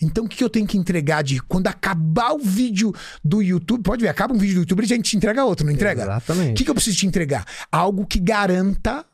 Então 0.00 0.24
o 0.24 0.28
que 0.28 0.42
eu 0.44 0.50
tenho 0.50 0.66
que 0.66 0.76
entregar 0.76 1.22
de 1.22 1.40
quando 1.40 1.66
acabar 1.66 2.32
o 2.32 2.38
vídeo 2.38 2.94
do 3.24 3.40
YouTube? 3.40 3.82
Pode 3.82 4.02
ver, 4.02 4.08
acaba 4.08 4.34
um 4.34 4.38
vídeo 4.38 4.56
do 4.56 4.60
YouTube, 4.60 4.82
a 4.82 4.86
gente 4.86 5.16
entrega 5.16 5.44
outro, 5.44 5.64
não 5.64 5.72
entrega? 5.72 6.02
O 6.02 6.04
Exatamente. 6.04 6.56
que, 6.56 6.64
que 6.64 6.70
eu 6.70 6.74
preciso 6.74 6.98
te 6.98 7.06
entregar? 7.06 7.46
Algo 7.72 8.06
que 8.06 8.18
garanta 8.18 9.04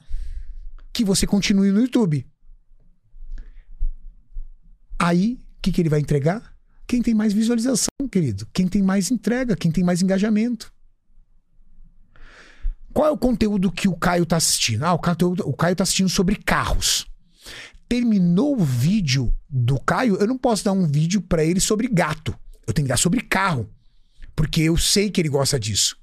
que 0.93 1.05
você 1.05 1.27
continue 1.27 1.71
no 1.71 1.81
YouTube. 1.81 2.27
Aí, 4.99 5.39
o 5.39 5.46
que, 5.63 5.73
que 5.73 5.81
ele 5.81 5.89
vai 5.89 6.01
entregar? 6.01 6.55
Quem 6.87 7.03
tem 7.03 7.15
mais 7.15 7.33
visualização, 7.33 7.89
querido. 8.11 8.47
Quem 8.53 8.69
tem 8.69 8.83
mais 8.83 9.11
entrega, 9.11 9.57
quem 9.57 9.71
tem 9.71 9.83
mais 9.83 10.03
engajamento. 10.03 10.73
Qual 12.93 13.09
é 13.09 13.11
o 13.11 13.19
conteúdo 13.19 13.71
que 13.71 13.89
o 13.89 13.97
Caio 13.97 14.25
tá 14.25 14.37
assistindo? 14.37 14.85
Ah, 14.85 14.95
o, 14.95 14.99
conteúdo, 14.99 15.47
o 15.47 15.53
Caio 15.53 15.77
tá 15.77 15.83
assistindo 15.83 16.09
sobre 16.09 16.37
carros. 16.37 17.07
Terminou 17.89 18.55
o 18.59 18.65
vídeo 18.65 19.35
do 19.49 19.79
Caio, 19.81 20.17
eu 20.17 20.27
não 20.27 20.39
posso 20.39 20.65
dar 20.65 20.73
um 20.73 20.87
vídeo 20.87 21.21
pra 21.21 21.45
ele 21.45 21.61
sobre 21.61 21.89
gato. 21.89 22.35
Eu 22.67 22.73
tenho 22.73 22.87
que 22.87 22.93
dar 22.93 22.97
sobre 22.97 23.21
carro. 23.21 23.69
Porque 24.35 24.63
eu 24.63 24.77
sei 24.77 25.11
que 25.11 25.21
ele 25.21 25.29
gosta 25.29 25.59
disso. 25.59 25.97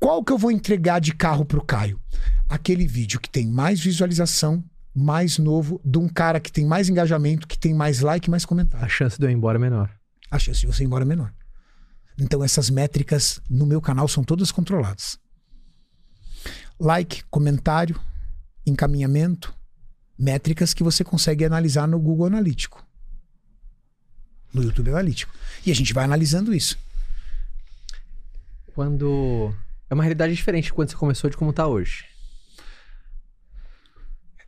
Qual 0.00 0.24
que 0.24 0.32
eu 0.32 0.38
vou 0.38 0.50
entregar 0.50 1.00
de 1.00 1.14
carro 1.14 1.44
pro 1.44 1.64
Caio? 1.64 2.00
Aquele 2.48 2.86
vídeo 2.86 3.20
que 3.20 3.30
tem 3.30 3.46
mais 3.46 3.80
visualização, 3.80 4.62
mais 4.94 5.38
novo, 5.38 5.80
de 5.84 5.98
um 5.98 6.08
cara 6.08 6.38
que 6.38 6.52
tem 6.52 6.64
mais 6.64 6.88
engajamento, 6.88 7.48
que 7.48 7.58
tem 7.58 7.74
mais 7.74 8.00
like, 8.00 8.30
mais 8.30 8.44
comentário. 8.44 8.84
A 8.84 8.88
chance 8.88 9.18
de 9.18 9.26
eu 9.26 9.30
ir 9.30 9.34
embora 9.34 9.58
é 9.58 9.60
menor. 9.60 9.90
A 10.30 10.38
chance 10.38 10.60
de 10.60 10.66
você 10.66 10.84
ir 10.84 10.86
embora 10.86 11.04
é 11.04 11.06
menor. 11.06 11.32
Então 12.16 12.44
essas 12.44 12.70
métricas 12.70 13.40
no 13.50 13.66
meu 13.66 13.80
canal 13.80 14.06
são 14.06 14.22
todas 14.22 14.52
controladas. 14.52 15.18
Like, 16.78 17.24
comentário, 17.24 18.00
encaminhamento, 18.64 19.52
métricas 20.16 20.72
que 20.72 20.84
você 20.84 21.02
consegue 21.02 21.44
analisar 21.44 21.88
no 21.88 21.98
Google 21.98 22.26
Analítico. 22.26 22.86
No 24.52 24.62
YouTube 24.62 24.90
Analítico. 24.90 25.34
E 25.66 25.72
a 25.72 25.74
gente 25.74 25.92
vai 25.92 26.04
analisando 26.04 26.54
isso. 26.54 26.78
Quando. 28.74 29.52
É 29.90 29.94
uma 29.94 30.02
realidade 30.02 30.34
diferente 30.34 30.66
de 30.66 30.72
quando 30.72 30.90
você 30.90 30.96
começou 30.96 31.28
de 31.28 31.36
como 31.36 31.52
tá 31.52 31.66
hoje. 31.66 32.04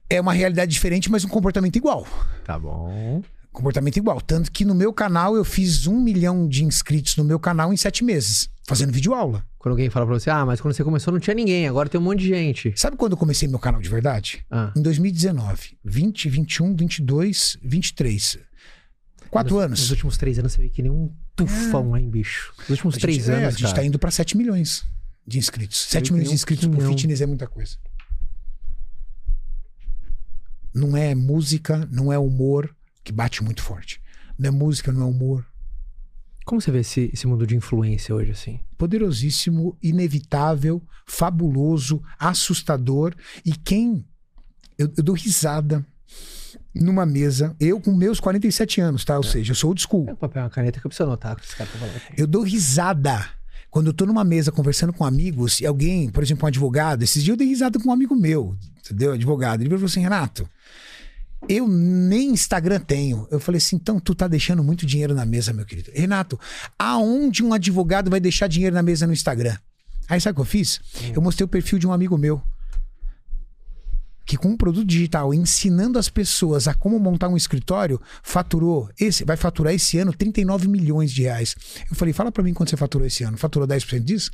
É 0.08 0.20
uma 0.20 0.32
realidade 0.32 0.70
diferente, 0.72 1.10
mas 1.10 1.24
um 1.24 1.28
comportamento 1.28 1.76
igual. 1.76 2.06
Tá 2.44 2.58
bom. 2.58 3.22
comportamento 3.52 3.96
igual. 3.96 4.20
Tanto 4.20 4.52
que 4.52 4.64
no 4.64 4.74
meu 4.74 4.92
canal 4.92 5.34
eu 5.36 5.44
fiz 5.44 5.86
um 5.86 6.00
milhão 6.00 6.46
de 6.46 6.62
inscritos 6.64 7.16
no 7.16 7.24
meu 7.24 7.40
canal 7.40 7.72
em 7.72 7.76
sete 7.76 8.04
meses, 8.04 8.48
fazendo 8.66 8.92
vídeo 8.92 9.14
aula. 9.14 9.44
Quando 9.58 9.72
alguém 9.72 9.90
fala 9.90 10.06
pra 10.06 10.14
você, 10.14 10.30
ah, 10.30 10.44
mas 10.46 10.60
quando 10.60 10.74
você 10.74 10.84
começou 10.84 11.12
não 11.12 11.18
tinha 11.18 11.34
ninguém, 11.34 11.66
agora 11.66 11.88
tem 11.88 12.00
um 12.00 12.04
monte 12.04 12.20
de 12.20 12.28
gente. 12.28 12.72
Sabe 12.76 12.96
quando 12.96 13.12
eu 13.12 13.18
comecei 13.18 13.48
meu 13.48 13.58
canal 13.58 13.80
de 13.80 13.88
verdade? 13.88 14.44
Ah, 14.50 14.72
Em 14.76 14.82
2019. 14.82 15.76
20, 15.84 16.28
21, 16.28 16.76
22, 16.76 17.58
23. 17.64 18.38
Quatro 19.30 19.54
nos, 19.56 19.64
anos. 19.64 19.80
Nos 19.80 19.90
últimos 19.90 20.16
três 20.16 20.38
anos 20.38 20.52
você 20.52 20.62
vê 20.62 20.68
que 20.68 20.82
nem 20.82 20.90
um 20.92 21.10
tufão 21.34 21.90
lá 21.90 22.00
em 22.00 22.08
bicho. 22.08 22.52
Nos 22.60 22.70
últimos 22.70 22.96
A 22.96 23.00
três 23.00 23.16
gente, 23.24 23.30
é, 23.30 23.34
anos, 23.34 23.46
a 23.48 23.50
gente 23.50 23.62
cara. 23.62 23.74
tá 23.74 23.84
indo 23.84 23.98
pra 23.98 24.10
7 24.12 24.36
milhões 24.36 24.84
de 25.26 25.38
inscritos. 25.38 25.78
7 25.88 26.04
que 26.04 26.12
milhões 26.12 26.28
de 26.28 26.34
inscritos 26.36 26.68
quinhão. 26.68 26.88
fitness 26.90 27.20
é 27.20 27.26
muita 27.26 27.46
coisa. 27.48 27.76
Não 30.76 30.96
é 30.96 31.14
música, 31.14 31.88
não 31.90 32.12
é 32.12 32.18
humor 32.18 32.74
que 33.02 33.12
bate 33.12 33.42
muito 33.42 33.62
forte. 33.62 34.00
Não 34.38 34.48
é 34.48 34.50
música, 34.50 34.92
não 34.92 35.02
é 35.02 35.04
humor. 35.06 35.46
Como 36.44 36.60
você 36.60 36.70
vê 36.70 36.80
esse, 36.80 37.10
esse 37.12 37.26
mundo 37.26 37.46
de 37.46 37.56
influência 37.56 38.14
hoje, 38.14 38.30
assim? 38.30 38.60
poderosíssimo, 38.76 39.76
inevitável, 39.82 40.82
fabuloso, 41.06 42.02
assustador. 42.18 43.14
E 43.44 43.52
quem. 43.52 44.04
Eu, 44.78 44.92
eu 44.96 45.02
dou 45.02 45.14
risada 45.14 45.84
numa 46.74 47.06
mesa, 47.06 47.56
eu 47.58 47.80
com 47.80 47.94
meus 47.94 48.20
47 48.20 48.80
anos, 48.82 49.04
tá? 49.04 49.16
Ou 49.16 49.22
seja, 49.22 49.52
eu 49.52 49.56
sou 49.56 49.68
old 49.68 49.80
school. 49.80 50.06
É 50.08 50.12
um 50.12 50.16
papel, 50.16 50.42
uma 50.42 50.50
caneta 50.50 50.78
que 50.78 50.86
eu 50.86 50.90
preciso 50.90 51.08
anotar 51.08 51.36
esse 51.42 51.56
cara 51.56 51.70
tá 51.70 51.78
falando. 51.78 52.00
Eu 52.16 52.26
dou 52.26 52.42
risada 52.42 53.26
quando 53.70 53.86
eu 53.86 53.94
tô 53.94 54.04
numa 54.04 54.22
mesa 54.22 54.52
conversando 54.52 54.92
com 54.92 55.04
amigos 55.04 55.60
e 55.60 55.66
alguém, 55.66 56.10
por 56.10 56.22
exemplo, 56.22 56.44
um 56.44 56.48
advogado, 56.48 57.02
esses 57.02 57.24
dias 57.24 57.32
eu 57.32 57.38
dei 57.38 57.48
risada 57.48 57.78
com 57.78 57.88
um 57.88 57.92
amigo 57.92 58.14
meu, 58.14 58.54
entendeu? 58.92 59.12
Advogado. 59.12 59.60
Ele 59.62 59.70
falou 59.70 59.84
assim: 59.86 60.00
Renato, 60.00 60.48
eu 61.48 61.68
nem 61.68 62.30
Instagram 62.30 62.80
tenho. 62.80 63.26
Eu 63.30 63.38
falei 63.38 63.58
assim: 63.58 63.76
então 63.76 64.00
tu 64.00 64.14
tá 64.14 64.26
deixando 64.26 64.62
muito 64.64 64.86
dinheiro 64.86 65.14
na 65.14 65.24
mesa, 65.24 65.52
meu 65.52 65.64
querido. 65.64 65.90
Renato, 65.94 66.38
aonde 66.78 67.42
um 67.44 67.52
advogado 67.52 68.10
vai 68.10 68.20
deixar 68.20 68.46
dinheiro 68.48 68.74
na 68.74 68.82
mesa 68.82 69.06
no 69.06 69.12
Instagram? 69.12 69.56
Aí 70.08 70.20
sabe 70.20 70.32
o 70.32 70.34
que 70.36 70.40
eu 70.42 70.44
fiz? 70.44 70.80
Eu 71.14 71.20
mostrei 71.20 71.44
o 71.44 71.48
perfil 71.48 71.78
de 71.78 71.86
um 71.86 71.92
amigo 71.92 72.16
meu. 72.16 72.42
que 74.24 74.36
com 74.36 74.48
um 74.48 74.56
produto 74.56 74.86
digital, 74.86 75.32
ensinando 75.32 76.00
as 76.00 76.08
pessoas 76.08 76.66
a 76.66 76.74
como 76.74 76.98
montar 76.98 77.28
um 77.28 77.36
escritório, 77.36 78.00
faturou, 78.24 78.90
esse 78.98 79.24
vai 79.24 79.36
faturar 79.36 79.72
esse 79.72 79.98
ano 79.98 80.12
39 80.12 80.66
milhões 80.66 81.12
de 81.12 81.22
reais. 81.22 81.54
Eu 81.88 81.94
falei, 81.94 82.12
fala 82.12 82.32
para 82.32 82.42
mim 82.42 82.52
quanto 82.52 82.70
você 82.70 82.76
faturou 82.76 83.06
esse 83.06 83.22
ano. 83.22 83.38
Faturou 83.38 83.68
10% 83.68 84.00
disso? 84.00 84.32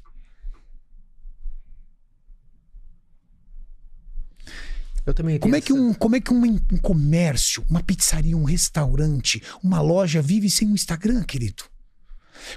Eu 5.04 5.12
também 5.12 5.38
Como 5.38 5.56
é 5.56 5.60
que, 5.60 5.72
um, 5.72 5.92
como 5.92 6.16
é 6.16 6.20
que 6.20 6.32
um, 6.32 6.44
um 6.44 6.78
comércio, 6.80 7.64
uma 7.68 7.82
pizzaria, 7.82 8.36
um 8.36 8.44
restaurante, 8.44 9.42
uma 9.62 9.80
loja 9.80 10.22
vive 10.22 10.48
sem 10.48 10.68
um 10.68 10.74
Instagram, 10.74 11.22
querido? 11.24 11.64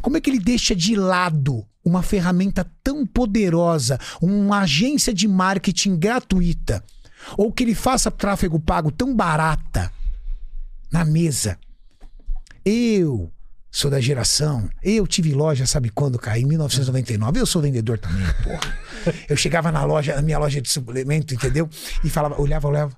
Como 0.01 0.17
é 0.17 0.21
que 0.21 0.29
ele 0.29 0.39
deixa 0.39 0.75
de 0.75 0.95
lado 0.95 1.65
uma 1.83 2.01
ferramenta 2.01 2.65
tão 2.83 3.05
poderosa, 3.05 3.99
uma 4.21 4.59
agência 4.59 5.13
de 5.13 5.27
marketing 5.27 5.97
gratuita, 5.97 6.83
ou 7.37 7.51
que 7.51 7.63
ele 7.63 7.75
faça 7.75 8.11
tráfego 8.11 8.59
pago 8.59 8.91
tão 8.91 9.15
barata 9.15 9.91
na 10.91 11.03
mesa? 11.03 11.57
Eu 12.63 13.31
sou 13.75 13.91
da 13.91 13.99
geração, 13.99 14.69
eu 14.81 15.05
tive 15.05 15.33
loja, 15.33 15.65
sabe 15.65 15.89
quando, 15.89 16.17
cara? 16.17 16.39
Em 16.39 16.45
1999. 16.45 17.41
Eu 17.41 17.45
sou 17.45 17.61
vendedor 17.61 17.99
também, 17.99 18.25
porra. 18.41 18.77
Eu 19.27 19.35
chegava 19.35 19.69
na 19.69 19.83
loja, 19.83 20.15
na 20.15 20.21
minha 20.21 20.39
loja 20.39 20.61
de 20.61 20.69
suplemento, 20.69 21.33
entendeu? 21.33 21.69
E 22.01 22.09
falava, 22.09 22.41
olhava, 22.41 22.69
olhava. 22.69 22.95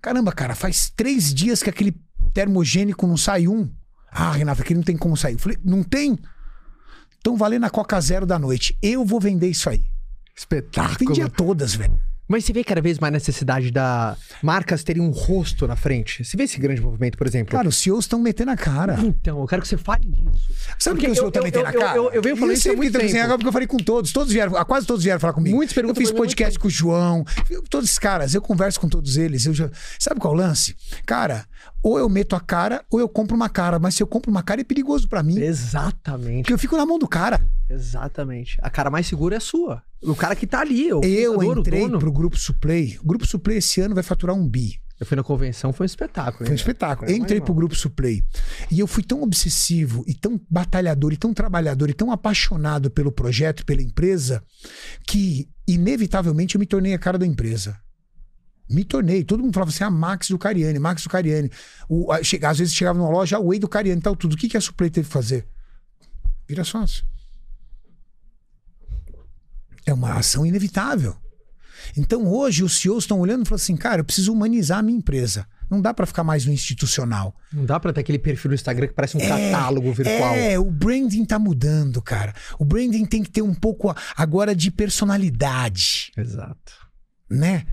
Caramba, 0.00 0.32
cara, 0.32 0.54
faz 0.54 0.88
três 0.88 1.34
dias 1.34 1.62
que 1.62 1.68
aquele 1.68 1.94
termogênico 2.32 3.06
não 3.06 3.18
sai 3.18 3.46
um. 3.46 3.70
Ah, 4.10 4.32
Renata, 4.32 4.62
aquele 4.62 4.78
não 4.78 4.84
tem 4.84 4.96
como 4.96 5.14
sair. 5.14 5.34
Eu 5.34 5.38
falei, 5.38 5.58
não 5.62 5.82
tem? 5.82 6.18
Então 7.20 7.36
valendo 7.36 7.64
a 7.64 7.70
Coca 7.70 8.00
Zero 8.00 8.24
da 8.24 8.38
noite. 8.38 8.78
Eu 8.80 9.04
vou 9.04 9.20
vender 9.20 9.48
isso 9.48 9.68
aí. 9.68 9.84
Espetáculo. 10.34 11.10
Vendia 11.10 11.28
todas, 11.28 11.74
velho. 11.74 12.00
Mas 12.28 12.44
você 12.44 12.52
vê 12.52 12.62
cada 12.62 12.80
vez 12.82 12.98
mais 12.98 13.12
necessidade 13.12 13.70
da 13.70 14.14
marcas 14.42 14.84
terem 14.84 15.02
um 15.02 15.10
rosto 15.10 15.66
na 15.66 15.74
frente. 15.74 16.22
Você 16.22 16.36
vê 16.36 16.44
esse 16.44 16.58
grande 16.60 16.80
movimento, 16.80 17.16
por 17.16 17.26
exemplo? 17.26 17.52
Cara, 17.52 17.66
os 17.68 17.76
CEOs 17.78 18.04
estão 18.04 18.20
metendo 18.20 18.50
a 18.50 18.56
cara. 18.56 18.98
Então, 19.02 19.40
eu 19.40 19.46
quero 19.46 19.62
que 19.62 19.68
você 19.68 19.78
fale 19.78 20.04
disso. 20.06 20.52
Sabe 20.78 20.96
por 20.96 21.06
que 21.06 21.10
o 21.10 21.14
CEO 21.14 21.26
eu- 21.26 21.30
tá 21.32 21.40
eu- 21.40 21.44
metendo 21.44 21.66
a 21.66 21.72
eu- 21.72 21.80
cara? 21.80 21.96
eu- 21.96 22.10
eu 22.12 22.22
venho 22.22 22.36
falando 22.36 22.54
isso 22.54 22.70
há 22.70 22.76
muito 22.76 22.92
que 22.92 23.04
assim, 23.04 23.12
tempo. 23.14 23.24
agora 23.24 23.38
porque 23.38 23.48
eu 23.48 23.52
falei 23.52 23.66
com 23.66 23.78
todos. 23.78 24.12
Todos 24.12 24.30
vieram, 24.32 24.54
ah, 24.56 24.64
quase 24.64 24.86
todos 24.86 25.02
vieram 25.02 25.18
falar 25.18 25.32
comigo. 25.32 25.56
Muitos 25.56 25.74
perguntam 25.74 25.94
Eu 26.02 26.06
fiz 26.06 26.10
muito 26.10 26.18
podcast 26.28 26.58
com 26.58 26.68
o 26.68 26.70
João. 26.70 27.24
eu- 27.48 27.62
Todos 27.62 27.88
esses 27.88 27.98
caras, 27.98 28.34
eu 28.34 28.42
converso 28.42 28.78
com 28.78 28.88
todos 28.90 29.16
eles. 29.16 29.46
Eu 29.46 29.54
já... 29.54 29.70
Sabe 29.98 30.20
qual 30.20 30.34
é 30.34 30.36
o 30.36 30.38
lance? 30.40 30.76
Cara, 31.06 31.46
ou 31.82 31.98
eu 31.98 32.08
meto 32.08 32.34
a 32.34 32.40
cara, 32.40 32.84
ou 32.90 33.00
eu 33.00 33.08
compro 33.08 33.36
uma 33.36 33.48
cara. 33.48 33.78
Mas 33.78 33.94
se 33.94 34.02
eu 34.02 34.06
compro 34.06 34.30
uma 34.30 34.42
cara, 34.42 34.60
é 34.60 34.64
perigoso 34.64 35.08
pra 35.08 35.22
mim. 35.22 35.38
Exatamente. 35.38 36.42
Porque 36.42 36.52
eu 36.52 36.58
fico 36.58 36.76
na 36.76 36.86
mão 36.86 36.98
do 36.98 37.08
cara. 37.08 37.40
Exatamente. 37.68 38.58
A 38.62 38.70
cara 38.70 38.90
mais 38.90 39.06
segura 39.06 39.36
é 39.36 39.38
a 39.38 39.40
sua. 39.40 39.82
O 40.02 40.14
cara 40.14 40.36
que 40.36 40.46
tá 40.46 40.60
ali, 40.60 40.92
o 40.92 41.02
Eu 41.02 41.34
fundador, 41.34 41.56
o 41.56 41.60
entrei 41.60 41.80
dono. 41.82 41.98
pro 41.98 42.12
Grupo 42.12 42.36
Suplay. 42.36 42.98
O 43.02 43.06
Grupo 43.06 43.26
Suplay 43.26 43.58
esse 43.58 43.80
ano 43.80 43.94
vai 43.94 44.02
faturar 44.04 44.34
um 44.34 44.46
bi. 44.46 44.80
Eu 45.00 45.06
fui 45.06 45.16
na 45.16 45.22
convenção, 45.22 45.72
foi 45.72 45.84
um 45.84 45.86
espetáculo. 45.86 46.38
Foi 46.38 46.46
um 46.46 46.50
hein? 46.50 46.56
espetáculo. 46.56 47.08
Eu 47.10 47.16
entrei 47.16 47.40
pro 47.40 47.54
Grupo 47.54 47.74
Suplay. 47.76 48.22
E 48.68 48.80
eu 48.80 48.86
fui 48.86 49.02
tão 49.04 49.22
obsessivo, 49.22 50.02
e 50.08 50.14
tão 50.14 50.40
batalhador, 50.50 51.12
e 51.12 51.16
tão 51.16 51.32
trabalhador, 51.32 51.88
e 51.88 51.94
tão 51.94 52.10
apaixonado 52.10 52.90
pelo 52.90 53.12
projeto, 53.12 53.64
pela 53.64 53.80
empresa, 53.80 54.42
que 55.06 55.48
inevitavelmente 55.68 56.56
eu 56.56 56.58
me 56.58 56.66
tornei 56.66 56.94
a 56.94 56.98
cara 56.98 57.16
da 57.16 57.26
empresa. 57.26 57.78
Me 58.68 58.84
tornei. 58.84 59.24
Todo 59.24 59.42
mundo 59.42 59.54
falava 59.54 59.70
assim: 59.70 59.84
ah, 59.84 59.90
Max 59.90 60.28
do 60.28 60.38
Cariani, 60.38 60.78
Max 60.78 61.02
do 61.02 61.08
Cariani. 61.08 61.50
O, 61.88 62.12
a- 62.12 62.22
chega- 62.22 62.50
às 62.50 62.58
vezes 62.58 62.74
chegava 62.74 62.98
numa 62.98 63.10
loja, 63.10 63.36
ah, 63.36 63.40
o 63.40 63.48
Whey 63.48 63.58
do 63.58 63.68
Cariani, 63.68 64.00
tal, 64.00 64.14
tudo. 64.14 64.34
O 64.34 64.36
que, 64.36 64.48
que 64.48 64.56
a 64.56 64.60
Suplay 64.60 64.90
teve 64.90 65.06
que 65.06 65.12
fazer? 65.12 65.46
Vira 66.46 66.64
sócio. 66.64 67.04
É 69.86 69.92
uma 69.92 70.14
ação 70.14 70.44
inevitável. 70.44 71.16
Então 71.96 72.26
hoje 72.26 72.62
os 72.62 72.78
CEOs 72.80 73.04
estão 73.04 73.18
olhando 73.20 73.44
e 73.44 73.48
falando 73.48 73.60
assim, 73.62 73.76
cara, 73.76 74.00
eu 74.00 74.04
preciso 74.04 74.32
humanizar 74.32 74.78
a 74.78 74.82
minha 74.82 74.98
empresa. 74.98 75.46
Não 75.70 75.80
dá 75.80 75.92
para 75.94 76.06
ficar 76.06 76.24
mais 76.24 76.44
no 76.46 76.52
institucional. 76.52 77.34
Não 77.52 77.64
dá 77.64 77.78
pra 77.78 77.92
ter 77.92 78.00
aquele 78.00 78.18
perfil 78.18 78.50
no 78.50 78.54
Instagram 78.54 78.88
que 78.88 78.94
parece 78.94 79.16
um 79.16 79.20
catálogo 79.20 79.92
virtual. 79.92 80.34
É, 80.34 80.58
o 80.58 80.70
branding 80.70 81.24
tá 81.24 81.38
mudando, 81.38 82.00
cara. 82.02 82.34
O 82.58 82.64
branding 82.64 83.04
tem 83.04 83.22
que 83.22 83.30
ter 83.30 83.42
um 83.42 83.54
pouco 83.54 83.94
agora 84.16 84.54
de 84.54 84.70
personalidade, 84.70 86.10
Exato. 86.16 86.72
né? 87.30 87.66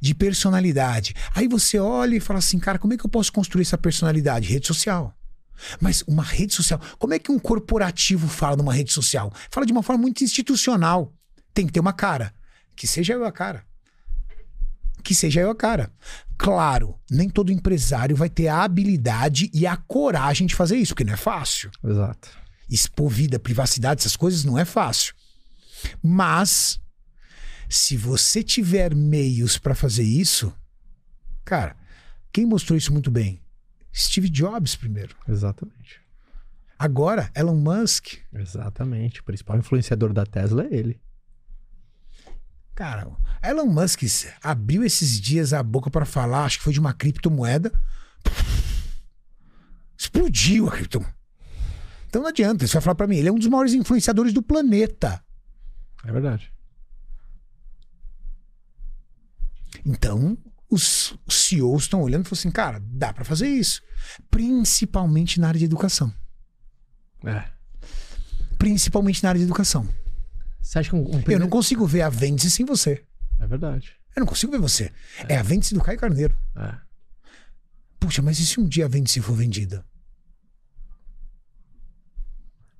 De 0.00 0.14
personalidade. 0.14 1.14
Aí 1.34 1.48
você 1.48 1.78
olha 1.78 2.16
e 2.16 2.20
fala 2.20 2.38
assim, 2.38 2.58
cara, 2.58 2.78
como 2.78 2.94
é 2.94 2.96
que 2.96 3.04
eu 3.04 3.10
posso 3.10 3.32
construir 3.32 3.62
essa 3.62 3.78
personalidade? 3.78 4.48
Rede 4.48 4.66
social. 4.66 5.14
Mas 5.80 6.02
uma 6.06 6.22
rede 6.22 6.54
social, 6.54 6.80
como 6.98 7.14
é 7.14 7.18
que 7.18 7.32
um 7.32 7.38
corporativo 7.38 8.28
fala 8.28 8.56
numa 8.56 8.72
rede 8.72 8.92
social? 8.92 9.32
Fala 9.50 9.66
de 9.66 9.72
uma 9.72 9.82
forma 9.82 10.02
muito 10.02 10.22
institucional. 10.22 11.12
Tem 11.52 11.66
que 11.66 11.72
ter 11.72 11.80
uma 11.80 11.92
cara. 11.92 12.32
Que 12.76 12.86
seja 12.86 13.14
eu 13.14 13.24
a 13.24 13.32
cara. 13.32 13.64
Que 15.02 15.14
seja 15.14 15.40
eu 15.40 15.50
a 15.50 15.54
cara. 15.54 15.92
Claro, 16.36 16.96
nem 17.10 17.28
todo 17.28 17.50
empresário 17.50 18.14
vai 18.14 18.28
ter 18.28 18.46
a 18.46 18.62
habilidade 18.62 19.50
e 19.52 19.66
a 19.66 19.76
coragem 19.76 20.46
de 20.46 20.54
fazer 20.54 20.76
isso, 20.76 20.94
porque 20.94 21.04
não 21.04 21.14
é 21.14 21.16
fácil. 21.16 21.70
Exato. 21.84 22.28
Expor 22.70 23.08
vida, 23.08 23.38
privacidade, 23.38 24.02
essas 24.02 24.14
coisas 24.14 24.44
não 24.44 24.56
é 24.56 24.64
fácil. 24.64 25.14
Mas, 26.02 26.80
se 27.68 27.96
você 27.96 28.42
tiver 28.42 28.94
meios 28.94 29.58
para 29.58 29.74
fazer 29.74 30.04
isso, 30.04 30.54
cara, 31.44 31.76
quem 32.32 32.46
mostrou 32.46 32.76
isso 32.76 32.92
muito 32.92 33.10
bem? 33.10 33.40
Steve 33.94 34.28
Jobs 34.28 34.76
primeiro. 34.76 35.16
Exatamente. 35.28 36.00
Agora, 36.78 37.30
Elon 37.34 37.56
Musk. 37.56 38.14
Exatamente. 38.32 39.20
O 39.20 39.24
principal 39.24 39.58
influenciador 39.58 40.12
da 40.12 40.24
Tesla 40.24 40.64
é 40.64 40.74
ele. 40.74 41.00
Cara, 42.74 43.10
Elon 43.42 43.66
Musk 43.66 44.02
abriu 44.40 44.84
esses 44.84 45.20
dias 45.20 45.52
a 45.52 45.60
boca 45.64 45.90
para 45.90 46.04
falar, 46.04 46.44
acho 46.44 46.58
que 46.58 46.64
foi 46.64 46.72
de 46.72 46.78
uma 46.78 46.92
criptomoeda. 46.92 47.72
Explodiu 49.96 50.68
a 50.68 50.70
criptomoeda. 50.70 51.16
Então 52.06 52.22
não 52.22 52.28
adianta, 52.28 52.66
você 52.66 52.74
vai 52.74 52.82
falar 52.82 52.94
para 52.94 53.08
mim, 53.08 53.16
ele 53.16 53.28
é 53.28 53.32
um 53.32 53.38
dos 53.38 53.48
maiores 53.48 53.74
influenciadores 53.74 54.32
do 54.32 54.42
planeta. 54.42 55.22
É 56.04 56.12
verdade. 56.12 56.52
Então, 59.84 60.36
os 60.70 61.18
os 61.26 61.46
CEOs 61.46 61.84
estão 61.84 62.02
olhando 62.02 62.24
e 62.24 62.28
falam 62.28 62.40
assim, 62.40 62.50
cara, 62.50 62.82
dá 62.84 63.12
para 63.12 63.24
fazer 63.24 63.48
isso. 63.48 63.82
Principalmente 64.30 65.40
na 65.40 65.48
área 65.48 65.58
de 65.58 65.64
educação. 65.64 66.12
É. 67.24 67.44
Principalmente 68.58 69.22
na 69.22 69.30
área 69.30 69.38
de 69.38 69.44
educação. 69.44 69.88
Você 70.60 70.78
acha 70.78 70.90
que 70.90 70.96
um, 70.96 71.16
um 71.16 71.22
Eu 71.26 71.38
não 71.38 71.48
consigo 71.48 71.86
ver 71.86 72.02
a 72.02 72.08
Vêndice 72.08 72.50
sem 72.50 72.64
você. 72.64 73.04
É 73.38 73.46
verdade. 73.46 73.94
Eu 74.14 74.20
não 74.20 74.26
consigo 74.26 74.52
ver 74.52 74.58
você. 74.58 74.92
É 75.28 75.36
a 75.36 75.42
Vêndice 75.42 75.74
do 75.74 75.80
Caio 75.80 75.98
Carneiro. 75.98 76.36
É. 76.56 76.74
Puxa, 78.00 78.22
mas 78.22 78.38
e 78.38 78.46
se 78.46 78.60
um 78.60 78.66
dia 78.66 78.84
a 78.84 78.88
Vêndice 78.88 79.20
for 79.20 79.34
vendida? 79.34 79.84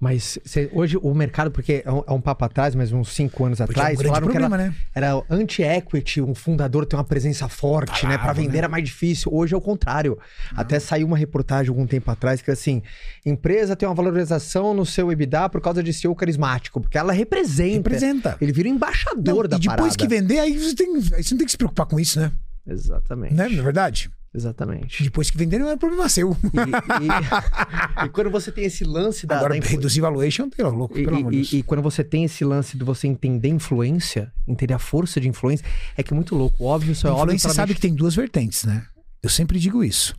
Mas 0.00 0.38
cê- 0.44 0.70
hoje 0.72 0.96
o 0.96 1.12
mercado, 1.12 1.50
porque 1.50 1.82
é 1.84 1.90
um, 1.90 2.04
é 2.06 2.12
um 2.12 2.20
papo 2.20 2.44
atrás, 2.44 2.72
mas 2.72 2.92
uns 2.92 3.08
cinco 3.12 3.44
anos 3.44 3.58
Porque 3.58 3.78
é 3.78 3.82
um 3.82 3.86
atrás, 3.86 4.00
falaram 4.00 4.26
problema, 4.28 4.56
que 4.56 4.62
era, 4.62 4.70
né? 4.70 4.76
era 4.94 5.24
anti-equity, 5.28 6.22
um 6.22 6.36
fundador 6.36 6.86
ter 6.86 6.94
uma 6.94 7.02
presença 7.02 7.48
forte, 7.48 8.06
né? 8.06 8.10
Pra 8.14 8.18
Falavam, 8.26 8.42
vender 8.44 8.52
né? 8.52 8.58
era 8.58 8.68
mais 8.68 8.84
difícil. 8.84 9.32
Hoje 9.34 9.54
é 9.54 9.56
o 9.56 9.60
contrário. 9.60 10.16
Até 10.54 10.78
saiu 10.78 11.04
uma 11.06 11.16
reportagem 11.16 11.68
algum 11.70 11.84
tempo 11.86 12.08
atrás 12.10 12.40
que 12.40 12.50
assim, 12.50 12.80
empresa 13.26 13.74
tem 13.74 13.88
uma 13.88 13.94
valorização 13.94 14.72
no 14.72 14.86
seu 14.86 15.10
EBITDA 15.10 15.48
por 15.48 15.60
causa 15.60 15.82
de 15.82 15.92
CEO 15.92 16.14
carismático, 16.14 16.80
porque 16.80 16.96
ela 16.96 17.12
representa. 17.12 17.90
Representa. 17.90 18.36
Ele 18.40 18.52
vira 18.52 18.68
embaixador 18.68 19.44
Não, 19.44 19.48
da 19.50 19.56
e 19.56 19.60
depois 19.60 19.78
parada. 19.78 19.96
que 19.96 20.06
vender, 20.06 20.38
aí 20.38 20.56
você, 20.58 20.74
tem, 20.76 20.94
aí 20.94 21.22
você 21.24 21.34
não 21.34 21.38
tem 21.38 21.44
que 21.44 21.50
se 21.50 21.58
preocupar 21.58 21.86
com 21.86 21.98
isso, 21.98 22.20
né? 22.20 22.30
Exatamente. 22.66 23.34
Né? 23.34 23.48
Não 23.48 23.58
é 23.58 23.62
verdade? 23.62 24.10
Exatamente. 24.38 25.02
Depois 25.02 25.30
que 25.30 25.36
vender, 25.36 25.58
não 25.58 25.68
é 25.68 25.76
problema 25.76 26.08
seu. 26.08 26.36
E, 26.44 28.04
e- 28.04 28.06
e 28.06 28.08
quando 28.10 28.30
você 28.30 28.50
tem 28.52 28.64
esse 28.64 28.84
lance 28.84 29.26
da, 29.26 29.36
Agora, 29.38 29.50
da 29.54 29.58
influ- 29.58 29.70
reduzir 29.72 30.00
valuation, 30.00 30.48
pelo 30.48 30.70
louco, 30.70 30.96
E, 30.98 31.04
pelo 31.04 31.16
amor 31.16 31.32
de 31.32 31.36
e- 31.36 31.40
Deus. 31.40 31.52
e 31.54 31.62
quando 31.62 31.82
você 31.82 32.04
tem 32.04 32.24
esse 32.24 32.44
lance 32.44 32.76
de 32.78 32.84
você 32.84 33.06
entender 33.08 33.48
influência, 33.48 34.32
entender 34.46 34.74
a 34.74 34.78
força 34.78 35.20
de 35.20 35.28
influência, 35.28 35.66
é 35.96 36.02
que 36.02 36.12
é 36.12 36.16
muito 36.16 36.34
louco. 36.34 36.62
Óbvio, 36.64 36.92
isso 36.92 37.06
é 37.06 37.10
óbvio. 37.10 37.24
influência 37.24 37.50
sabe 37.50 37.74
que 37.74 37.80
tem 37.80 37.94
duas 37.94 38.14
vertentes, 38.14 38.64
né? 38.64 38.86
Eu 39.22 39.28
sempre 39.28 39.58
digo 39.58 39.82
isso. 39.82 40.14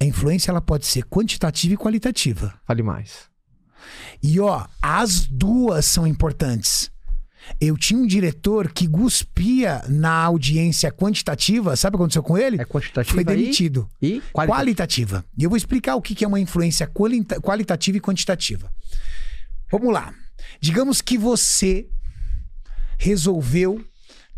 A 0.00 0.04
influência 0.04 0.50
ela 0.50 0.60
pode 0.60 0.84
ser 0.86 1.04
quantitativa 1.04 1.72
e 1.74 1.76
qualitativa. 1.76 2.52
Fale 2.66 2.82
mais. 2.82 3.30
E 4.22 4.38
ó, 4.38 4.66
as 4.82 5.26
duas 5.26 5.86
são 5.86 6.06
importantes. 6.06 6.91
Eu 7.60 7.76
tinha 7.76 7.98
um 7.98 8.06
diretor 8.06 8.72
que 8.72 8.86
cuspia 8.88 9.82
na 9.88 10.12
audiência 10.24 10.90
quantitativa. 10.92 11.74
Sabe 11.76 11.96
o 11.96 11.98
que 11.98 12.02
aconteceu 12.02 12.22
com 12.22 12.38
ele? 12.38 12.60
É 12.60 12.64
quantitativa 12.64 13.14
Foi 13.14 13.22
e- 13.22 13.26
demitido. 13.26 13.88
e, 14.00 14.20
qualitativa. 14.32 14.46
Qualitativa. 14.56 15.24
E 15.36 15.44
eu 15.44 15.50
vou 15.50 15.56
explicar 15.56 15.96
o 15.96 16.02
que 16.02 16.24
é 16.24 16.28
uma 16.28 16.38
influência 16.40 16.86
qualita- 16.86 17.40
qualitativa 17.40 17.96
e 17.98 18.00
quantitativa. 18.00 18.72
Vamos 19.70 19.92
lá. 19.92 20.14
Digamos 20.60 21.00
que 21.00 21.18
você 21.18 21.88
resolveu 22.98 23.84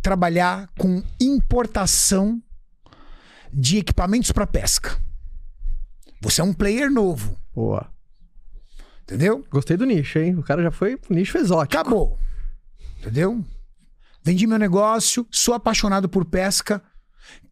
trabalhar 0.00 0.68
com 0.78 1.02
importação 1.20 2.40
de 3.52 3.78
equipamentos 3.78 4.32
para 4.32 4.46
pesca. 4.46 4.98
Você 6.20 6.40
é 6.40 6.44
um 6.44 6.52
player 6.54 6.90
novo, 6.90 7.36
Boa. 7.54 7.90
entendeu? 9.02 9.44
Gostei 9.50 9.76
do 9.76 9.84
nicho, 9.84 10.18
hein? 10.18 10.36
O 10.36 10.42
cara 10.42 10.62
já 10.62 10.70
foi 10.70 10.98
nicho 11.10 11.36
exótico. 11.36 11.78
Acabou. 11.80 12.18
Entendeu? 13.04 13.44
Vendi 14.22 14.46
meu 14.46 14.58
negócio, 14.58 15.26
sou 15.30 15.52
apaixonado 15.52 16.08
por 16.08 16.24
pesca. 16.24 16.82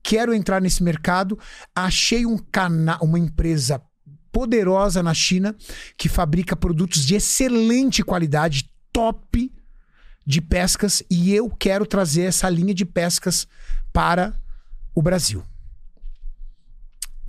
quero 0.02 0.32
entrar 0.32 0.62
nesse 0.62 0.82
mercado, 0.82 1.38
achei 1.74 2.24
um 2.24 2.38
canal, 2.38 2.98
uma 3.02 3.18
empresa 3.18 3.82
poderosa 4.32 5.02
na 5.02 5.12
China 5.12 5.54
que 5.96 6.08
fabrica 6.08 6.56
produtos 6.56 7.04
de 7.04 7.14
excelente 7.14 8.02
qualidade, 8.02 8.70
top 8.90 9.52
de 10.26 10.40
pescas 10.40 11.02
e 11.10 11.34
eu 11.34 11.50
quero 11.50 11.84
trazer 11.84 12.22
essa 12.22 12.48
linha 12.48 12.72
de 12.72 12.86
pescas 12.86 13.46
para 13.92 14.34
o 14.94 15.02
Brasil. 15.02 15.44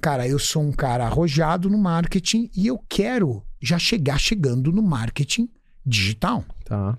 Cara, 0.02 0.26
eu 0.26 0.40
sou 0.40 0.64
um 0.64 0.72
cara 0.72 1.06
arrojado 1.06 1.70
no 1.70 1.78
marketing 1.78 2.50
e 2.56 2.68
eu 2.68 2.78
quero 2.88 3.44
já 3.62 3.78
chegar 3.78 4.18
chegando 4.18 4.72
no 4.72 4.82
marketing 4.82 5.50
digital. 5.86 6.46
Tá. 6.64 6.98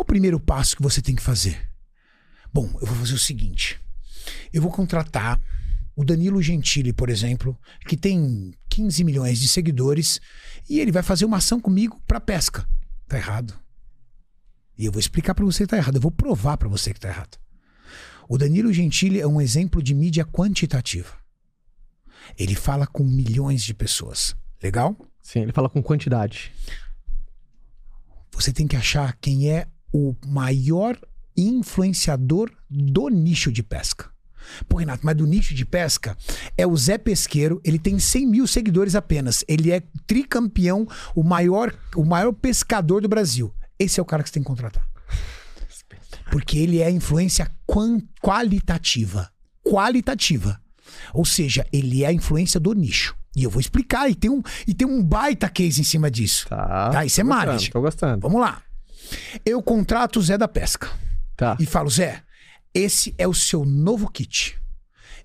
O 0.00 0.04
primeiro 0.10 0.40
passo 0.40 0.76
que 0.76 0.82
você 0.82 1.02
tem 1.02 1.14
que 1.14 1.22
fazer? 1.22 1.70
Bom, 2.50 2.70
eu 2.80 2.86
vou 2.86 2.96
fazer 2.96 3.12
o 3.12 3.18
seguinte. 3.18 3.78
Eu 4.50 4.62
vou 4.62 4.72
contratar 4.72 5.38
o 5.94 6.02
Danilo 6.02 6.40
Gentili, 6.40 6.90
por 6.90 7.10
exemplo, 7.10 7.54
que 7.86 7.98
tem 7.98 8.54
15 8.70 9.04
milhões 9.04 9.38
de 9.38 9.46
seguidores, 9.46 10.18
e 10.66 10.80
ele 10.80 10.90
vai 10.90 11.02
fazer 11.02 11.26
uma 11.26 11.36
ação 11.36 11.60
comigo 11.60 12.00
para 12.06 12.18
pesca. 12.18 12.66
Tá 13.06 13.18
errado. 13.18 13.54
E 14.78 14.86
eu 14.86 14.90
vou 14.90 14.98
explicar 14.98 15.34
para 15.34 15.44
você 15.44 15.64
que 15.64 15.70
tá 15.70 15.76
errado. 15.76 15.96
Eu 15.96 16.00
vou 16.00 16.10
provar 16.10 16.56
para 16.56 16.66
você 16.66 16.94
que 16.94 17.00
tá 17.00 17.08
errado. 17.08 17.38
O 18.26 18.38
Danilo 18.38 18.72
Gentili 18.72 19.20
é 19.20 19.26
um 19.26 19.38
exemplo 19.38 19.82
de 19.82 19.92
mídia 19.92 20.24
quantitativa. 20.24 21.14
Ele 22.38 22.54
fala 22.54 22.86
com 22.86 23.04
milhões 23.04 23.62
de 23.62 23.74
pessoas. 23.74 24.34
Legal? 24.62 24.96
Sim, 25.22 25.40
ele 25.40 25.52
fala 25.52 25.68
com 25.68 25.82
quantidade. 25.82 26.50
Você 28.32 28.50
tem 28.50 28.66
que 28.66 28.76
achar 28.76 29.14
quem 29.20 29.50
é 29.50 29.68
o 29.92 30.14
maior 30.26 30.98
influenciador 31.36 32.50
do 32.68 33.08
nicho 33.08 33.50
de 33.50 33.62
pesca. 33.62 34.10
Pô, 34.68 34.78
Renato, 34.78 35.04
mas 35.04 35.16
do 35.16 35.26
nicho 35.26 35.54
de 35.54 35.64
pesca 35.64 36.16
é 36.56 36.66
o 36.66 36.76
Zé 36.76 36.98
Pesqueiro, 36.98 37.60
ele 37.64 37.78
tem 37.78 37.98
100 37.98 38.26
mil 38.26 38.46
seguidores 38.46 38.94
apenas. 38.94 39.44
Ele 39.46 39.70
é 39.70 39.82
tricampeão, 40.06 40.86
o 41.14 41.22
maior, 41.22 41.74
o 41.94 42.04
maior 42.04 42.32
pescador 42.32 43.00
do 43.00 43.08
Brasil. 43.08 43.52
Esse 43.78 44.00
é 44.00 44.02
o 44.02 44.06
cara 44.06 44.22
que 44.22 44.28
você 44.28 44.34
tem 44.34 44.42
que 44.42 44.48
contratar. 44.48 44.86
Porque 46.30 46.58
ele 46.58 46.80
é 46.80 46.90
influência 46.90 47.50
qualitativa. 48.20 49.30
Qualitativa. 49.64 50.60
Ou 51.12 51.24
seja, 51.24 51.66
ele 51.72 52.04
é 52.04 52.08
a 52.08 52.12
influência 52.12 52.60
do 52.60 52.72
nicho. 52.72 53.16
E 53.34 53.44
eu 53.44 53.50
vou 53.50 53.60
explicar, 53.60 54.10
e 54.10 54.14
tem 54.14 54.30
um, 54.30 54.42
e 54.66 54.74
tem 54.74 54.86
um 54.86 55.02
baita 55.02 55.48
case 55.48 55.80
em 55.80 55.84
cima 55.84 56.10
disso. 56.10 56.48
Tá. 56.48 56.90
Tá, 56.90 57.04
isso 57.04 57.20
é 57.20 57.24
marketing. 57.24 57.70
Tô 57.70 57.80
gostando. 57.80 58.20
Vamos 58.20 58.40
lá. 58.40 58.62
Eu 59.44 59.62
contrato 59.62 60.18
o 60.18 60.22
Zé 60.22 60.36
da 60.38 60.48
Pesca 60.48 60.88
Tá. 61.36 61.56
e 61.58 61.66
falo, 61.66 61.88
Zé, 61.88 62.22
esse 62.74 63.14
é 63.18 63.26
o 63.26 63.34
seu 63.34 63.64
novo 63.64 64.10
kit. 64.10 64.58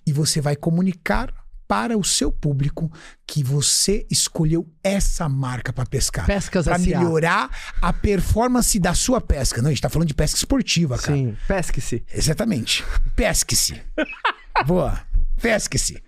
E 0.08 0.14
você 0.14 0.40
vai 0.40 0.56
comunicar 0.56 1.34
para 1.68 1.98
o 1.98 2.04
seu 2.04 2.32
público 2.32 2.92
que 3.26 3.44
você 3.44 4.06
escolheu 4.10 4.72
essa 4.84 5.28
marca 5.28 5.74
para 5.74 5.86
pescar. 5.86 6.26
Pescas 6.28 6.66
Para 6.66 6.78
melhorar 6.78 7.50
a 7.82 7.92
performance 7.92 8.80
da 8.80 8.94
sua 8.94 9.20
pesca. 9.20 9.62
Não, 9.62 9.70
a 9.70 9.72
gente 9.72 9.82
tá 9.82 9.90
falando 9.90 10.08
de 10.08 10.14
pesca 10.14 10.38
esportiva, 10.38 10.98
cara. 10.98 11.18
Sim, 11.18 11.36
pesque-se. 11.48 12.06
Exatamente. 12.14 12.84
Pesque-se. 13.16 13.82
Boa. 14.68 15.02
Pesque-se. 15.42 16.02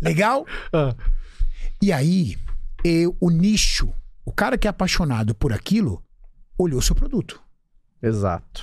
Legal? 0.00 0.46
Ah. 0.72 0.94
E 1.82 1.92
aí, 1.92 2.36
eu, 2.84 3.16
o 3.20 3.28
nicho, 3.28 3.92
o 4.24 4.32
cara 4.32 4.56
que 4.56 4.68
é 4.68 4.70
apaixonado 4.70 5.34
por 5.34 5.52
aquilo, 5.52 6.00
olhou 6.62 6.80
seu 6.82 6.94
produto. 6.94 7.40
Exato. 8.02 8.62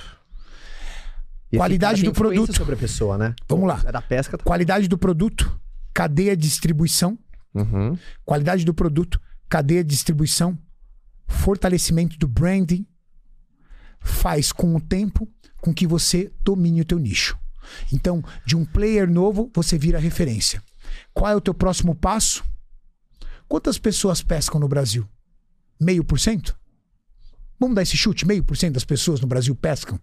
E 1.52 1.56
Qualidade 1.56 2.02
do 2.02 2.12
produto. 2.12 2.54
sobre 2.56 2.74
a 2.74 2.78
pessoa, 2.78 3.18
né? 3.18 3.34
Vamos 3.48 3.66
lá. 3.66 3.82
É 3.84 3.90
da 3.92 4.00
pesca. 4.02 4.38
tá- 4.38 4.44
Qualidade 4.44 4.86
do 4.88 4.96
produto, 4.96 5.60
cadeia 5.92 6.36
de 6.36 6.42
distribuição. 6.46 7.18
Uhum. 7.52 7.98
Qualidade 8.24 8.64
do 8.64 8.72
produto, 8.72 9.20
cadeia 9.48 9.82
de 9.82 9.90
distribuição, 9.90 10.56
fortalecimento 11.26 12.16
do 12.18 12.28
branding, 12.28 12.86
faz 14.00 14.52
com 14.52 14.76
o 14.76 14.80
tempo 14.80 15.28
com 15.60 15.74
que 15.74 15.86
você 15.86 16.32
domine 16.42 16.80
o 16.80 16.84
teu 16.84 16.98
nicho. 16.98 17.36
Então, 17.92 18.22
de 18.46 18.56
um 18.56 18.64
player 18.64 19.10
novo, 19.10 19.50
você 19.54 19.76
vira 19.76 19.98
referência. 19.98 20.62
Qual 21.12 21.30
é 21.30 21.34
o 21.36 21.40
teu 21.40 21.52
próximo 21.54 21.94
passo? 21.94 22.44
Quantas 23.48 23.76
pessoas 23.78 24.22
pescam 24.22 24.60
no 24.60 24.68
Brasil? 24.68 25.06
Meio 25.80 26.04
por 26.04 26.18
cento? 26.20 26.56
Vamos 27.60 27.76
dar 27.76 27.82
esse 27.82 27.96
chute? 27.96 28.26
Meio 28.26 28.42
por 28.42 28.56
cento 28.56 28.74
das 28.74 28.84
pessoas 28.84 29.20
no 29.20 29.26
Brasil 29.26 29.54
pescam? 29.54 30.00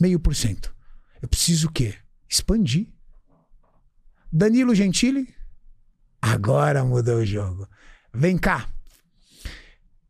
Meio 0.00 0.18
por 0.18 0.34
cento. 0.34 0.74
Eu 1.22 1.28
preciso 1.28 1.68
o 1.68 1.72
quê? 1.72 1.94
Expandir. 2.28 2.88
Danilo 4.30 4.74
Gentili? 4.74 5.32
Agora 6.20 6.84
mudou 6.84 7.18
o 7.18 7.24
jogo. 7.24 7.68
Vem 8.12 8.36
cá. 8.36 8.68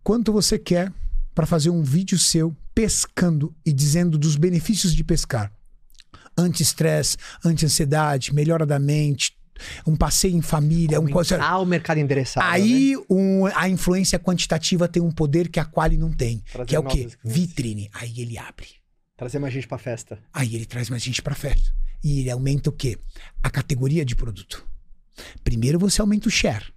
Quanto 0.02 0.32
você 0.32 0.58
quer 0.58 0.90
para 1.34 1.46
fazer 1.46 1.68
um 1.68 1.82
vídeo 1.82 2.18
seu 2.18 2.56
pescando 2.74 3.54
e 3.64 3.72
dizendo 3.72 4.16
dos 4.16 4.36
benefícios 4.36 4.94
de 4.94 5.04
pescar? 5.04 5.52
Anti-estresse, 6.36 7.18
anti-ansiedade, 7.44 8.34
melhora 8.34 8.64
da 8.64 8.78
mente, 8.78 9.36
um 9.86 9.94
passeio 9.96 10.36
em 10.36 10.42
família, 10.42 11.00
um 11.00 11.09
coisa. 11.09 11.40
Ah, 11.42 11.59
o 11.59 11.64
mercado 11.66 11.98
endereçado. 11.98 12.46
né? 12.46 12.53
Aí 12.55 12.94
um- 13.09 13.46
a 13.46 13.68
influência 13.68 14.18
quantitativa 14.18 14.88
tem 14.88 15.03
um 15.03 15.11
poder 15.11 15.48
que 15.48 15.61
a 15.61 15.64
Quali 15.64 15.96
não 15.96 16.12
tem, 16.12 16.38
Trazer 16.53 16.66
que 16.68 16.76
é 16.76 16.78
o 16.78 16.82
quê? 16.84 16.90
clientes. 16.96 17.18
Vitrine. 17.24 17.90
Aí 17.94 18.20
ele 18.20 18.38
abre. 18.38 18.66
Trazer 19.16 19.38
mais 19.38 19.55
gente 19.55 19.68
pra 19.68 19.78
festa. 19.78 20.18
Aí 20.32 20.55
ele 20.55 20.66
traz 20.66 20.90
mais 20.90 21.03
gente 21.03 21.22
para 21.22 21.34
festa. 21.34 21.70
E 22.03 22.20
ele 22.20 22.30
aumenta 22.30 22.70
o 22.70 22.72
quê? 22.72 22.98
A 23.42 23.48
categoria 23.50 24.05
de 24.05 24.16
produto. 24.16 24.66
Primeiro 25.44 25.78
você 25.78 26.00
aumenta 26.00 26.26
o 26.26 26.30
share. 26.30 26.72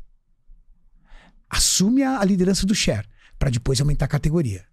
Assume 1.50 2.04
a, 2.04 2.20
a 2.20 2.26
liderança 2.26 2.66
do 2.66 2.76
share, 2.76 3.08
para 3.40 3.50
depois 3.50 3.80
aumentar 3.80 4.06
a 4.06 4.10
categoria. 4.10 4.66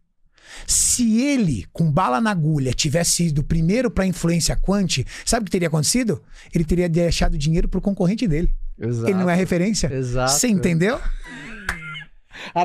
Se 0.67 1.21
ele, 1.21 1.67
com 1.73 1.91
bala 1.91 2.21
na 2.21 2.31
agulha, 2.31 2.73
tivesse 2.73 3.25
ido 3.27 3.43
primeiro 3.43 3.91
para 3.91 4.07
influência 4.07 4.57
quant, 4.57 5.05
sabe 5.25 5.43
o 5.43 5.45
que 5.47 5.51
teria 5.51 5.69
acontecido? 5.69 6.23
Ele 6.55 6.65
teria 6.65 6.89
deixado 6.89 7.37
dinheiro 7.37 7.69
pro 7.69 7.81
concorrente 7.81 8.27
dele. 8.27 8.51
Exato. 8.79 9.09
Ele 9.09 9.19
não 9.19 9.31
é 9.31 9.35
referência? 9.35 9.93
Exato. 9.93 10.33
Você 10.33 10.49
entendeu? 10.49 11.01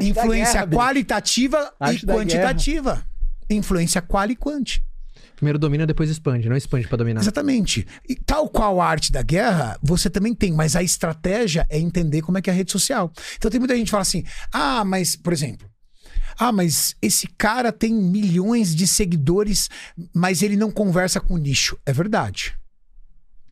Influência 0.01 0.65
guerra, 0.65 0.83
qualitativa 0.83 1.73
e 1.91 2.05
quantitativa. 2.05 3.05
Influência 3.49 4.01
qual 4.01 4.29
e 4.29 4.35
quant. 4.35 4.81
Primeiro 5.35 5.59
domina, 5.59 5.85
depois 5.85 6.09
expande. 6.09 6.49
Não 6.49 6.57
expande 6.57 6.87
pra 6.87 6.97
dominar. 6.97 7.21
Exatamente. 7.21 7.85
E 8.09 8.15
tal 8.15 8.49
qual 8.49 8.81
a 8.81 8.87
arte 8.87 9.11
da 9.11 9.21
guerra, 9.21 9.77
você 9.83 10.09
também 10.09 10.33
tem, 10.33 10.51
mas 10.51 10.75
a 10.75 10.81
estratégia 10.81 11.65
é 11.69 11.77
entender 11.77 12.23
como 12.23 12.39
é 12.39 12.41
que 12.41 12.49
é 12.49 12.53
a 12.53 12.55
rede 12.55 12.71
social. 12.71 13.11
Então 13.37 13.51
tem 13.51 13.59
muita 13.59 13.75
gente 13.75 13.85
que 13.85 13.91
fala 13.91 14.01
assim: 14.01 14.23
ah, 14.51 14.83
mas, 14.83 15.15
por 15.15 15.31
exemplo, 15.31 15.69
ah, 16.37 16.51
mas 16.51 16.95
esse 17.01 17.27
cara 17.27 17.71
tem 17.71 17.93
milhões 17.93 18.75
de 18.75 18.87
seguidores, 18.87 19.69
mas 20.13 20.41
ele 20.41 20.55
não 20.55 20.71
conversa 20.71 21.19
com 21.19 21.33
o 21.33 21.37
nicho. 21.37 21.77
É 21.85 21.91
verdade. 21.91 22.57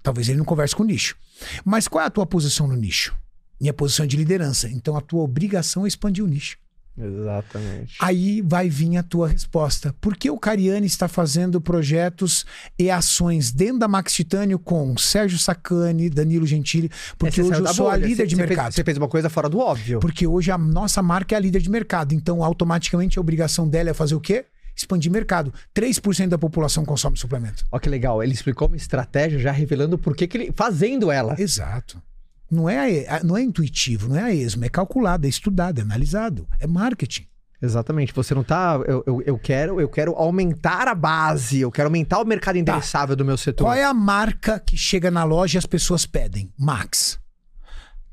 Talvez 0.04 0.30
ele 0.30 0.38
não 0.38 0.46
converse 0.46 0.76
com 0.76 0.84
o 0.84 0.86
nicho. 0.86 1.18
Mas 1.64 1.88
qual 1.88 2.04
é 2.04 2.08
a 2.08 2.12
tua 2.12 2.26
posição 2.26 2.68
no 2.68 2.76
nicho? 2.76 3.16
Minha 3.60 3.74
posição 3.74 4.06
é 4.06 4.08
de 4.08 4.18
liderança. 4.18 4.70
Então 4.70 4.96
a 4.96 5.02
tua 5.02 5.24
obrigação 5.24 5.86
é 5.86 5.88
expandir 5.88 6.24
o 6.24 6.28
nicho. 6.28 6.58
Exatamente. 6.98 7.96
Aí 8.00 8.42
vai 8.42 8.70
vir 8.70 8.98
a 8.98 9.04
tua 9.04 9.28
resposta. 9.28 9.94
Por 10.00 10.16
que 10.16 10.30
o 10.30 10.38
Cariani 10.38 10.88
está 10.88 11.08
fazendo 11.08 11.60
projetos 11.60 12.46
e 12.80 12.90
ações 12.90 13.52
dentro 13.52 13.80
da 13.80 13.88
Max 13.88 14.14
Titânio 14.14 14.58
com 14.58 14.98
Sérgio 14.98 15.38
Sacani, 15.38 16.10
Danilo 16.10 16.46
Gentili? 16.46 16.90
Porque 17.18 17.42
É, 17.42 17.44
hoje 17.44 17.60
eu 17.62 17.68
sou 17.74 17.88
a 17.90 17.92
bolha. 17.94 18.06
líder 18.08 18.24
Você- 18.24 18.28
de 18.28 18.36
você 18.36 18.42
fez- 18.42 18.50
mercado. 18.50 18.74
você 18.74 18.84
fez 18.84 18.98
uma 18.98 19.08
coisa 19.08 19.30
fora 19.30 19.50
do 19.50 19.60
óbvio. 19.60 20.00
Porque 20.00 20.26
hoje 20.26 20.52
a 20.52 20.58
nossa 20.58 21.02
marca 21.02 21.36
é 21.36 21.38
a 21.38 21.42
líder 21.42 21.62
de 21.62 21.70
mercado. 21.70 22.14
Então, 22.14 22.44
automaticamente, 22.44 23.18
a 23.18 23.22
obrigação 23.22 23.68
dela 23.68 23.90
é 23.90 23.94
fazer 23.94 24.16
o 24.16 24.20
quê? 24.22 24.46
Expandir 24.76 25.12
mercado. 25.12 25.54
3% 25.74 26.30
da 26.30 26.38
população 26.38 26.84
consome 26.84 27.18
suplemento. 27.18 27.66
Olha 27.72 27.80
que 27.80 27.90
legal. 27.90 28.22
Ele 28.22 28.34
explicou 28.34 28.68
uma 28.68 28.76
estratégia 28.78 29.40
já 29.40 29.52
revelando 29.52 29.98
por 29.98 30.16
que 30.16 30.28
que 30.28 30.38
ele. 30.38 30.54
fazendo 30.56 31.10
ela. 31.12 31.36
Exato. 31.40 32.02
Não 32.50 32.70
é, 32.70 33.24
não 33.24 33.36
é 33.36 33.42
intuitivo, 33.42 34.08
não 34.08 34.16
é 34.16 34.24
a 34.24 34.34
esmo, 34.34 34.64
é 34.64 34.70
calculado, 34.70 35.26
é 35.26 35.30
estudado, 35.30 35.80
é 35.80 35.82
analisado, 35.82 36.48
é 36.60 36.68
marketing. 36.68 37.26
Exatamente. 37.62 38.14
Você 38.14 38.36
não 38.36 38.44
tá. 38.44 38.80
Eu, 38.86 39.04
eu, 39.08 39.22
eu 39.26 39.40
quero, 39.40 39.82
eu 39.82 39.90
quero 39.90 40.14
aumentar 40.14 40.88
a 40.88 40.96
base, 40.96 41.60
eu 41.60 41.72
quero 41.72 41.88
aumentar 41.88 42.20
o 42.20 42.26
mercado 42.26 42.58
endereçável 42.58 43.16
do 43.16 43.26
meu 43.26 43.38
setor. 43.38 43.66
Qual 43.66 43.74
é 43.74 43.84
a 43.84 43.94
marca 43.94 44.60
que 44.60 44.78
chega 44.78 45.10
na 45.10 45.24
loja 45.24 45.58
e 45.58 45.60
as 45.60 45.66
pessoas 45.66 46.06
pedem? 46.06 46.52
Max. 46.58 47.20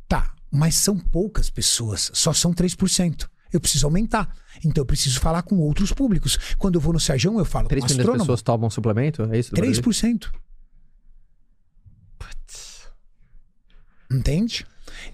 Tá, 0.09 0.33
mas 0.51 0.74
são 0.76 0.99
poucas 0.99 1.51
pessoas, 1.51 2.11
só 2.14 2.33
são 2.33 2.53
3%. 2.53 3.28
Eu 3.53 3.61
preciso 3.61 3.87
aumentar. 3.87 4.35
Então 4.64 4.80
eu 4.80 4.87
preciso 4.87 5.20
falar 5.20 5.43
com 5.43 5.57
outros 5.59 5.93
públicos. 5.93 6.39
Quando 6.57 6.76
eu 6.76 6.80
vou 6.80 6.95
no 6.95 7.01
Sérgio, 7.01 7.39
eu 7.39 7.45
falo 7.45 7.64
com 7.64 7.70
3 7.70 7.83
milhões 7.85 7.95
de 7.95 8.01
astrônomo. 8.01 8.24
pessoas 8.24 8.43
tomam 8.43 8.70
suplemento? 8.70 9.28
É 9.30 9.39
isso? 9.39 9.51
do 9.51 9.57
Brasil? 9.66 9.83
Entende? 14.13 14.67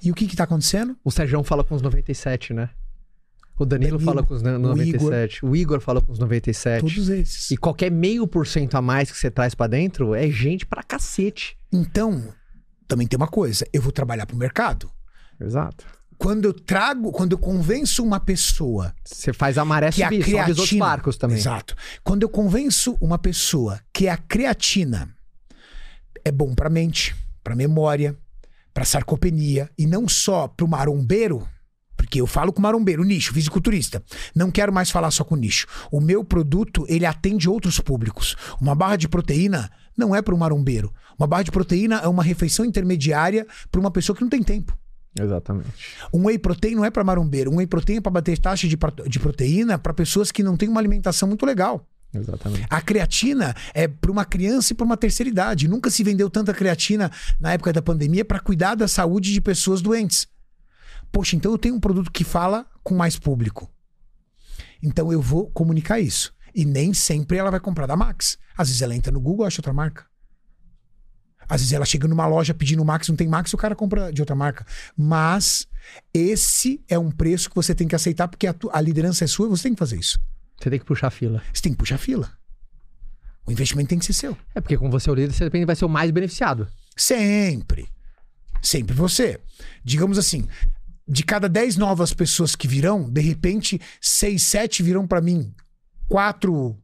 E 0.03 0.11
o 0.11 0.15
que 0.15 0.27
que 0.27 0.37
tá 0.37 0.45
acontecendo? 0.45 0.97
O 1.05 1.11
Sérgio 1.11 1.43
fala 1.43 1.63
com 1.63 1.75
os 1.75 1.83
97, 1.83 2.53
né? 2.53 2.71
O 3.59 3.65
Danilo, 3.67 3.99
Danilo, 3.99 4.13
fala 4.13 4.25
com 4.27 4.35
os 4.35 4.43
no- 4.43 4.55
o 4.55 4.59
97. 4.59 5.45
O 5.45 5.57
Igor 5.57 5.81
fala 5.81 6.01
com 6.01 6.13
os 6.13 6.19
97. 6.19 6.81
Todos 6.81 7.09
esses. 7.09 7.51
E 7.51 7.57
qualquer 7.57 7.91
meio 7.91 8.27
por 8.27 8.47
cento 8.47 8.77
a 8.77 8.83
mais 8.83 9.11
que 9.11 9.19
você 9.19 9.31
traz 9.31 9.55
pra 9.55 9.67
dentro 9.67 10.15
é 10.15 10.31
gente 10.31 10.65
pra 10.65 10.83
cacete. 10.83 11.57
Então, 11.73 12.33
também 12.87 13.07
tem 13.07 13.17
uma 13.17 13.27
coisa, 13.29 13.67
eu 13.73 13.83
vou 13.83 13.91
trabalhar 13.93 14.27
pro 14.27 14.37
mercado. 14.37 14.89
Exato. 15.41 15.85
Quando 16.17 16.47
eu 16.47 16.53
trago, 16.53 17.13
quando 17.13 17.33
eu 17.33 17.39
convenço 17.39 18.03
uma 18.05 18.19
pessoa 18.19 18.93
Você 19.05 19.33
faz 19.33 19.57
a 19.59 19.65
maré 19.65 19.91
que 19.93 20.03
a 20.03 20.09
subir, 20.09 20.23
sobe 20.25 20.33
os 20.35 20.39
outros 20.49 20.55
creatina, 20.69 20.85
barcos 20.85 21.17
também. 21.17 21.37
Exato. 21.37 21.77
Quando 22.03 22.23
eu 22.25 22.29
convenço 22.29 22.97
uma 23.01 23.19
pessoa 23.19 23.81
que 23.93 24.09
a 24.09 24.17
creatina 24.17 25.09
é 26.25 26.33
bom 26.33 26.55
pra 26.55 26.69
mente, 26.69 27.15
pra 27.45 27.55
memória, 27.55 28.17
pra 28.79 28.85
sarcopenia 28.85 29.69
e 29.77 29.89
não 29.89 30.07
só 30.07 30.47
pro 30.47 30.69
marombeiro, 30.69 31.45
porque 31.97 32.21
eu 32.21 32.29
falo 32.29 32.53
com 32.53 32.63
marombeiro, 32.63 33.03
nicho, 33.03 33.35
fisiculturista. 33.35 34.01
Não 34.33 34.53
quero 34.53 34.73
mais 34.73 34.89
falar 34.89 35.11
só 35.11 35.25
com 35.25 35.35
nicho. 35.35 35.67
O 35.91 36.01
meu 36.01 36.25
produto, 36.25 36.87
ele 36.89 37.05
atende 37.05 37.49
outros 37.49 37.81
públicos. 37.81 38.37
Uma 38.61 38.77
barra 38.77 38.95
de 38.95 39.09
proteína 39.09 39.69
não 39.97 40.15
é 40.15 40.23
para 40.23 40.33
um 40.33 40.39
marombeiro. 40.39 40.95
Uma 41.19 41.27
barra 41.27 41.43
de 41.43 41.51
proteína 41.51 41.97
é 41.97 42.07
uma 42.07 42.23
refeição 42.23 42.65
intermediária 42.65 43.49
para 43.69 43.81
uma 43.81 43.91
pessoa 43.91 44.15
que 44.15 44.23
não 44.23 44.29
tem 44.29 44.45
tempo. 44.45 44.79
Exatamente. 45.19 45.73
Um 46.15 46.27
whey 46.27 46.39
protein 46.39 46.77
não 46.77 46.85
é 46.85 46.91
para 46.93 47.03
marombeiro. 47.03 47.51
Um 47.51 47.57
whey 47.57 47.67
protein 47.67 47.97
é 47.97 48.01
para 48.01 48.13
bater 48.13 48.39
taxa 48.39 48.69
de, 48.69 48.79
de 49.09 49.19
proteína 49.19 49.77
para 49.77 49.93
pessoas 49.93 50.31
que 50.31 50.45
não 50.45 50.57
têm 50.57 50.69
uma 50.69 50.81
alimentação 50.81 51.27
muito 51.27 51.45
legal. 51.45 51.85
Exatamente. 52.13 52.67
A 52.71 52.81
creatina 52.81 53.55
é 53.75 53.87
para 53.87 54.11
uma 54.11 54.25
criança 54.25 54.73
e 54.73 54.77
para 54.77 54.87
uma 54.87 54.97
terceira 54.97 55.29
idade. 55.29 55.69
Nunca 55.69 55.91
se 55.91 56.03
vendeu 56.03 56.31
tanta 56.31 56.55
creatina 56.55 57.11
na 57.39 57.53
época 57.53 57.73
da 57.73 57.83
pandemia 57.83 58.25
para 58.25 58.41
cuidar 58.41 58.75
da 58.75 58.89
saúde 58.89 59.33
de 59.33 59.41
pessoas 59.41 59.83
doentes. 59.83 60.27
Poxa, 61.13 61.37
então 61.37 61.53
eu 61.53 61.59
tenho 61.59 61.75
um 61.75 61.81
produto 61.81 62.11
que 62.11 62.25
fala 62.25 62.67
com 62.83 62.95
mais 62.95 63.19
público. 63.19 63.71
Então 64.83 65.13
eu 65.13 65.21
vou 65.21 65.51
comunicar 65.51 66.01
isso. 66.01 66.33
E 66.55 66.65
nem 66.65 66.95
sempre 66.95 67.37
ela 67.37 67.51
vai 67.51 67.61
comprar 67.61 67.87
da 67.87 67.97
Max. 67.97 68.39
Às 68.57 68.69
vezes 68.69 68.83
ela 68.83 68.95
entra 68.95 69.13
no 69.13 69.21
Google 69.21 69.47
e 69.47 69.49
acha 69.49 69.61
outra 69.61 69.73
marca. 69.73 70.07
Às 71.49 71.63
vezes 71.63 71.73
ela 71.73 71.87
chega 71.87 72.07
numa 72.07 72.27
loja 72.27 72.53
pedindo 72.53 72.85
Max, 72.85 73.09
não 73.09 73.17
tem 73.17 73.27
Max, 73.27 73.53
o 73.55 73.57
cara 73.57 73.75
compra 73.75 74.13
de 74.13 74.21
outra 74.21 74.37
marca. 74.37 74.67
Mas 74.97 75.67
esse 76.13 76.85
é 76.89 76.99
um 76.99 77.11
preço 77.11 77.49
que 77.49 77.57
você 77.57 77.75
tem 77.75 77.89
que 77.89 77.95
aceitar, 77.95 78.29
porque 78.29 78.47
a, 78.47 78.55
a 78.71 78.81
liderança 78.81 79.25
é 79.25 79.27
sua 79.27 79.47
e 79.47 79.51
você 79.51 79.65
tem 79.65 79.73
que 79.73 79.79
fazer 79.79 79.99
isso. 79.99 80.21
Você 80.59 80.71
tem 80.71 80.79
que 80.79 80.85
puxar 80.85 81.09
a 81.09 81.11
fila. 81.11 81.43
Você 81.53 81.63
tem 81.63 81.73
que 81.73 81.79
puxar 81.79 81.99
fila. 81.99 82.31
O 83.47 83.53
investimento 83.53 83.89
tem 83.89 83.99
que 83.99 84.05
ser 84.05 84.13
seu. 84.13 84.37
É 84.55 84.61
porque 84.61 84.77
com 84.77 84.91
você 84.91 85.09
é 85.09 85.13
o 85.13 85.15
líder, 85.15 85.33
você 85.33 85.45
depende, 85.45 85.65
vai 85.65 85.77
ser 85.77 85.85
o 85.85 85.89
mais 85.89 86.11
beneficiado. 86.11 86.69
Sempre. 86.97 87.89
Sempre 88.61 88.95
você. 88.95 89.41
Digamos 89.85 90.19
assim, 90.19 90.47
de 91.07 91.23
cada 91.23 91.49
10 91.49 91.77
novas 91.77 92.13
pessoas 92.13 92.55
que 92.55 92.69
virão, 92.69 93.09
de 93.09 93.21
repente, 93.21 93.81
6, 94.01 94.43
7 94.43 94.83
virão 94.83 95.07
para 95.07 95.21
mim, 95.21 95.55
4 96.09 96.77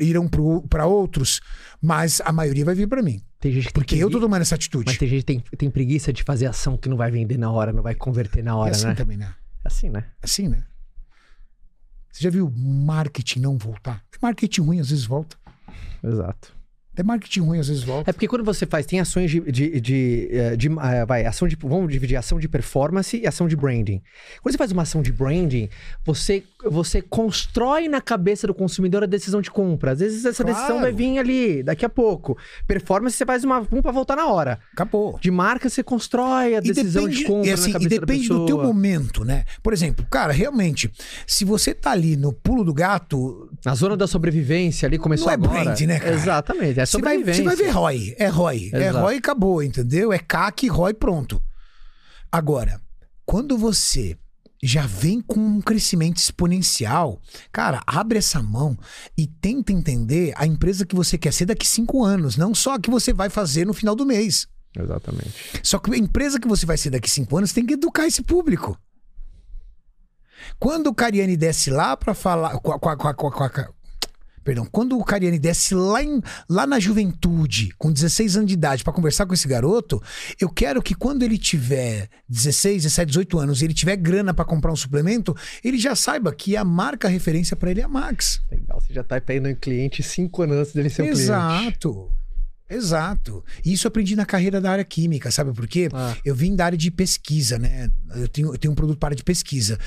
irão 0.00 0.26
para 0.68 0.86
outros, 0.86 1.40
mas 1.82 2.22
a 2.24 2.32
maioria 2.32 2.64
vai 2.64 2.74
vir 2.74 2.88
para 2.88 3.02
mim. 3.02 3.20
Tem 3.38 3.52
gente 3.52 3.66
que 3.66 3.72
Porque 3.74 3.94
tem 3.96 4.00
eu 4.00 4.10
tô 4.10 4.18
tomando 4.18 4.40
essa 4.40 4.54
atitude. 4.54 4.86
Mas 4.86 4.96
tem 4.96 5.08
gente 5.08 5.20
que 5.20 5.26
tem, 5.26 5.40
tem 5.58 5.70
preguiça 5.70 6.12
de 6.12 6.22
fazer 6.22 6.46
ação 6.46 6.78
que 6.78 6.88
não 6.88 6.96
vai 6.96 7.10
vender 7.10 7.36
na 7.36 7.50
hora, 7.50 7.72
não 7.72 7.82
vai 7.82 7.94
converter 7.94 8.42
na 8.42 8.52
É 8.52 8.54
hora, 8.54 8.70
assim 8.70 8.86
né? 8.86 8.94
também, 8.94 9.18
né? 9.18 9.34
É 9.62 9.68
assim, 9.68 9.90
né? 9.90 10.04
Assim, 10.22 10.48
né? 10.48 10.64
Você 12.16 12.22
já 12.22 12.30
viu 12.30 12.50
marketing 12.50 13.40
não 13.40 13.58
voltar? 13.58 14.02
Marketing 14.22 14.62
ruim 14.62 14.80
às 14.80 14.88
vezes 14.88 15.04
volta. 15.04 15.36
Exato. 16.02 16.55
É 16.96 17.02
marketing 17.02 17.40
ruim 17.40 17.58
às 17.58 17.68
vezes 17.68 17.82
volta. 17.82 18.10
É 18.10 18.12
porque 18.12 18.26
quando 18.26 18.44
você 18.44 18.64
faz, 18.66 18.86
tem 18.86 19.00
ações 19.00 19.30
de. 19.30 19.40
de, 19.40 19.80
de, 19.80 20.28
eh, 20.30 20.56
de, 20.56 20.68
eh, 20.68 21.06
vai, 21.06 21.26
ação 21.26 21.46
de. 21.46 21.56
Vamos 21.60 21.92
dividir 21.92 22.16
ação 22.16 22.38
de 22.38 22.48
performance 22.48 23.16
e 23.16 23.26
ação 23.26 23.46
de 23.46 23.54
branding. 23.56 24.02
Quando 24.42 24.52
você 24.52 24.58
faz 24.58 24.72
uma 24.72 24.82
ação 24.82 25.02
de 25.02 25.12
branding, 25.12 25.68
você, 26.04 26.42
você 26.64 27.02
constrói 27.02 27.88
na 27.88 28.00
cabeça 28.00 28.46
do 28.46 28.54
consumidor 28.54 29.02
a 29.02 29.06
decisão 29.06 29.40
de 29.40 29.50
compra. 29.50 29.92
Às 29.92 30.00
vezes 30.00 30.24
essa 30.24 30.42
Claro. 30.42 30.58
decisão 30.58 30.80
vai 30.80 30.92
vir 30.92 31.18
ali, 31.18 31.62
daqui 31.62 31.84
a 31.84 31.88
pouco. 31.88 32.36
Performance, 32.66 33.16
você 33.16 33.26
faz 33.26 33.44
uma 33.44 33.60
um 33.70 33.82
pra 33.82 33.92
voltar 33.92 34.16
na 34.16 34.26
hora. 34.26 34.58
Acabou. 34.72 35.18
De 35.20 35.30
marca, 35.30 35.68
você 35.68 35.82
constrói 35.82 36.54
a 36.54 36.58
E 36.58 36.60
decisão 36.62 37.02
depende, 37.04 37.20
de 37.20 37.24
compra 37.26 37.48
e 37.48 37.52
assim, 37.52 37.72
na 37.72 37.78
e 37.78 37.82
cabeça 37.82 38.00
depende 38.00 38.28
da 38.28 38.34
do 38.34 38.46
teu 38.46 38.58
momento, 38.62 39.24
né? 39.24 39.44
Por 39.62 39.72
exemplo, 39.72 40.06
cara, 40.10 40.32
realmente, 40.32 40.90
se 41.26 41.44
você 41.44 41.74
tá 41.74 41.90
ali 41.90 42.16
no 42.16 42.32
pulo 42.32 42.64
do 42.64 42.72
gato, 42.74 43.50
Na 43.66 43.74
zona 43.74 43.96
da 43.96 44.06
sobrevivência 44.06 44.86
ali, 44.86 44.96
começou 44.96 45.26
Não 45.26 45.32
é 45.32 45.34
agora. 45.34 45.64
brand, 45.64 45.80
né, 45.80 45.98
cara? 45.98 46.14
Exatamente, 46.14 46.78
é 46.78 46.86
você 46.86 47.00
vai, 47.00 47.16
sobrevivência. 47.16 47.42
você 47.42 47.48
vai 47.48 47.56
ver 47.56 47.70
ROI. 47.72 48.14
É 48.16 48.28
ROI. 48.28 48.70
É 48.72 48.78
Exato. 48.78 48.98
ROI 49.00 49.14
e 49.14 49.18
acabou, 49.18 49.60
entendeu? 49.60 50.12
É 50.12 50.20
CAC, 50.20 50.68
ROI, 50.68 50.94
pronto. 50.94 51.42
Agora, 52.30 52.80
quando 53.24 53.58
você 53.58 54.16
já 54.62 54.86
vem 54.86 55.20
com 55.20 55.40
um 55.40 55.60
crescimento 55.60 56.18
exponencial, 56.18 57.20
cara, 57.50 57.82
abre 57.84 58.18
essa 58.18 58.40
mão 58.40 58.78
e 59.18 59.26
tenta 59.26 59.72
entender 59.72 60.32
a 60.36 60.46
empresa 60.46 60.86
que 60.86 60.94
você 60.94 61.18
quer 61.18 61.32
ser 61.32 61.46
daqui 61.46 61.66
cinco 61.66 62.04
anos, 62.04 62.36
não 62.36 62.54
só 62.54 62.74
a 62.74 62.80
que 62.80 62.88
você 62.88 63.12
vai 63.12 63.28
fazer 63.28 63.66
no 63.66 63.74
final 63.74 63.96
do 63.96 64.06
mês. 64.06 64.46
Exatamente. 64.78 65.32
Só 65.64 65.80
que 65.80 65.92
a 65.92 65.98
empresa 65.98 66.38
que 66.38 66.46
você 66.46 66.64
vai 66.64 66.78
ser 66.78 66.90
daqui 66.90 67.10
cinco 67.10 67.36
anos 67.36 67.52
tem 67.52 67.66
que 67.66 67.74
educar 67.74 68.06
esse 68.06 68.22
público. 68.22 68.78
Quando 70.58 70.88
o 70.88 70.94
Cariani 70.94 71.36
desce 71.36 71.70
lá 71.70 71.96
pra 71.96 72.14
falar. 72.14 72.58
com 72.58 72.72
a- 72.72 72.78
com 72.78 72.88
a- 73.08 73.14
com 73.14 73.44
a- 73.44 73.68
perdão, 74.44 74.64
quando 74.70 74.96
o 74.96 75.04
Cariani 75.04 75.40
desce 75.40 75.74
lá, 75.74 76.00
em- 76.02 76.22
lá 76.48 76.66
na 76.68 76.78
juventude, 76.78 77.70
com 77.76 77.90
16 77.92 78.36
anos 78.36 78.46
de 78.46 78.54
idade, 78.54 78.84
pra 78.84 78.92
conversar 78.92 79.26
com 79.26 79.34
esse 79.34 79.48
garoto, 79.48 80.00
eu 80.40 80.48
quero 80.48 80.80
que 80.80 80.94
quando 80.94 81.24
ele 81.24 81.36
tiver 81.36 82.08
16, 82.28 82.84
17, 82.84 83.08
18 83.08 83.38
anos 83.40 83.60
e 83.60 83.64
ele 83.64 83.74
tiver 83.74 83.96
grana 83.96 84.32
pra 84.32 84.44
comprar 84.44 84.72
um 84.72 84.76
suplemento, 84.76 85.34
ele 85.64 85.76
já 85.78 85.96
saiba 85.96 86.32
que 86.32 86.56
a 86.56 86.62
marca 86.64 87.08
referência 87.08 87.56
pra 87.56 87.72
ele 87.72 87.80
é 87.80 87.84
a 87.84 87.88
Max. 87.88 88.40
Legal, 88.50 88.80
você 88.80 88.92
já 88.94 89.02
tá 89.02 89.20
pegando 89.20 89.48
um 89.52 89.54
cliente 89.56 90.00
cinco 90.02 90.42
anos 90.42 90.58
antes 90.58 90.72
dele 90.72 90.90
ser 90.90 91.02
um 91.02 91.06
cliente. 91.06 91.22
Exato. 91.22 92.10
Exato. 92.68 93.44
E 93.64 93.72
isso 93.72 93.86
eu 93.86 93.88
aprendi 93.88 94.16
na 94.16 94.26
carreira 94.26 94.60
da 94.60 94.70
área 94.72 94.84
química, 94.84 95.30
sabe 95.30 95.52
por 95.52 95.68
quê? 95.68 95.88
Ah. 95.92 96.16
Eu 96.24 96.34
vim 96.34 96.54
da 96.56 96.64
área 96.66 96.78
de 96.78 96.90
pesquisa, 96.90 97.58
né? 97.58 97.88
Eu 98.14 98.28
tenho, 98.28 98.52
eu 98.52 98.58
tenho 98.58 98.72
um 98.72 98.74
produto 98.74 98.98
para 98.98 99.14
de 99.14 99.22
pesquisa. 99.22 99.78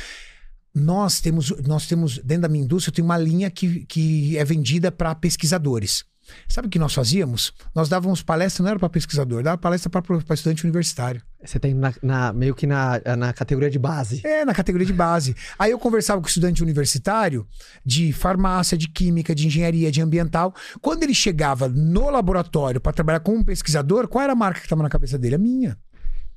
Nós 0.73 1.19
temos, 1.19 1.51
nós 1.67 1.87
temos, 1.87 2.19
dentro 2.19 2.43
da 2.43 2.49
minha 2.49 2.63
indústria, 2.63 2.91
eu 2.91 2.95
tenho 2.95 3.05
uma 3.05 3.17
linha 3.17 3.49
que, 3.49 3.85
que 3.85 4.37
é 4.37 4.45
vendida 4.45 4.91
para 4.91 5.13
pesquisadores. 5.15 6.03
Sabe 6.47 6.67
o 6.67 6.69
que 6.69 6.77
nós 6.77 6.93
fazíamos? 6.93 7.51
Nós 7.73 7.89
dávamos 7.89 8.21
palestra, 8.21 8.61
não 8.61 8.69
era 8.69 8.77
para 8.79 8.87
pesquisador, 8.87 9.41
dava 9.41 9.57
palestra 9.57 9.89
para 9.89 10.33
estudante 10.35 10.63
universitário. 10.63 11.23
Você 11.43 11.59
tem 11.59 11.73
na, 11.73 11.91
na- 12.03 12.31
meio 12.33 12.53
que 12.53 12.67
na, 12.67 13.01
na 13.17 13.33
categoria 13.33 13.69
de 13.69 13.79
base. 13.79 14.21
É, 14.23 14.45
na 14.45 14.53
categoria 14.53 14.85
de 14.85 14.93
base. 14.93 15.35
Aí 15.57 15.71
eu 15.71 15.79
conversava 15.79 16.21
com 16.21 16.27
estudante 16.27 16.61
universitário 16.61 17.47
de 17.83 18.13
farmácia, 18.13 18.77
de 18.77 18.87
química, 18.87 19.33
de 19.33 19.47
engenharia, 19.47 19.91
de 19.91 20.01
ambiental. 20.03 20.53
Quando 20.81 21.01
ele 21.01 21.15
chegava 21.15 21.67
no 21.67 22.11
laboratório 22.11 22.79
para 22.79 22.93
trabalhar 22.93 23.21
como 23.21 23.37
um 23.37 23.43
pesquisador, 23.43 24.07
qual 24.07 24.23
era 24.23 24.33
a 24.33 24.35
marca 24.35 24.59
que 24.59 24.67
estava 24.67 24.83
na 24.83 24.89
cabeça 24.89 25.17
dele? 25.17 25.33
A 25.33 25.39
minha. 25.39 25.77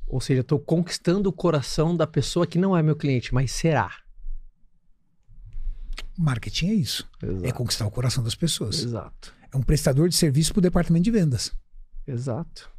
Ou 0.06 0.22
seja, 0.22 0.42
tô 0.42 0.58
conquistando 0.58 1.28
o 1.28 1.32
coração 1.32 1.94
da 1.94 2.06
pessoa 2.06 2.46
que 2.46 2.58
não 2.58 2.74
é 2.74 2.82
meu 2.82 2.96
cliente, 2.96 3.34
mas 3.34 3.52
será. 3.52 3.90
Marketing 6.22 6.68
é 6.68 6.74
isso. 6.74 7.08
Exato. 7.22 7.46
É 7.46 7.52
conquistar 7.52 7.86
o 7.86 7.90
coração 7.90 8.22
das 8.22 8.34
pessoas. 8.34 8.82
Exato. 8.82 9.34
É 9.52 9.56
um 9.56 9.62
prestador 9.62 10.08
de 10.08 10.14
serviço 10.16 10.52
para 10.52 10.60
o 10.60 10.62
departamento 10.62 11.04
de 11.04 11.10
vendas. 11.10 11.52
Exato. 12.06 12.70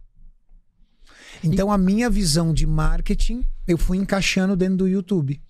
Então 1.43 1.71
a 1.71 1.77
minha 1.77 2.09
visão 2.09 2.53
de 2.53 2.65
marketing 2.65 3.43
eu 3.67 3.77
fui 3.77 3.97
encaixando 3.97 4.55
dentro 4.55 4.77
do 4.77 4.87
YouTube. 4.87 5.41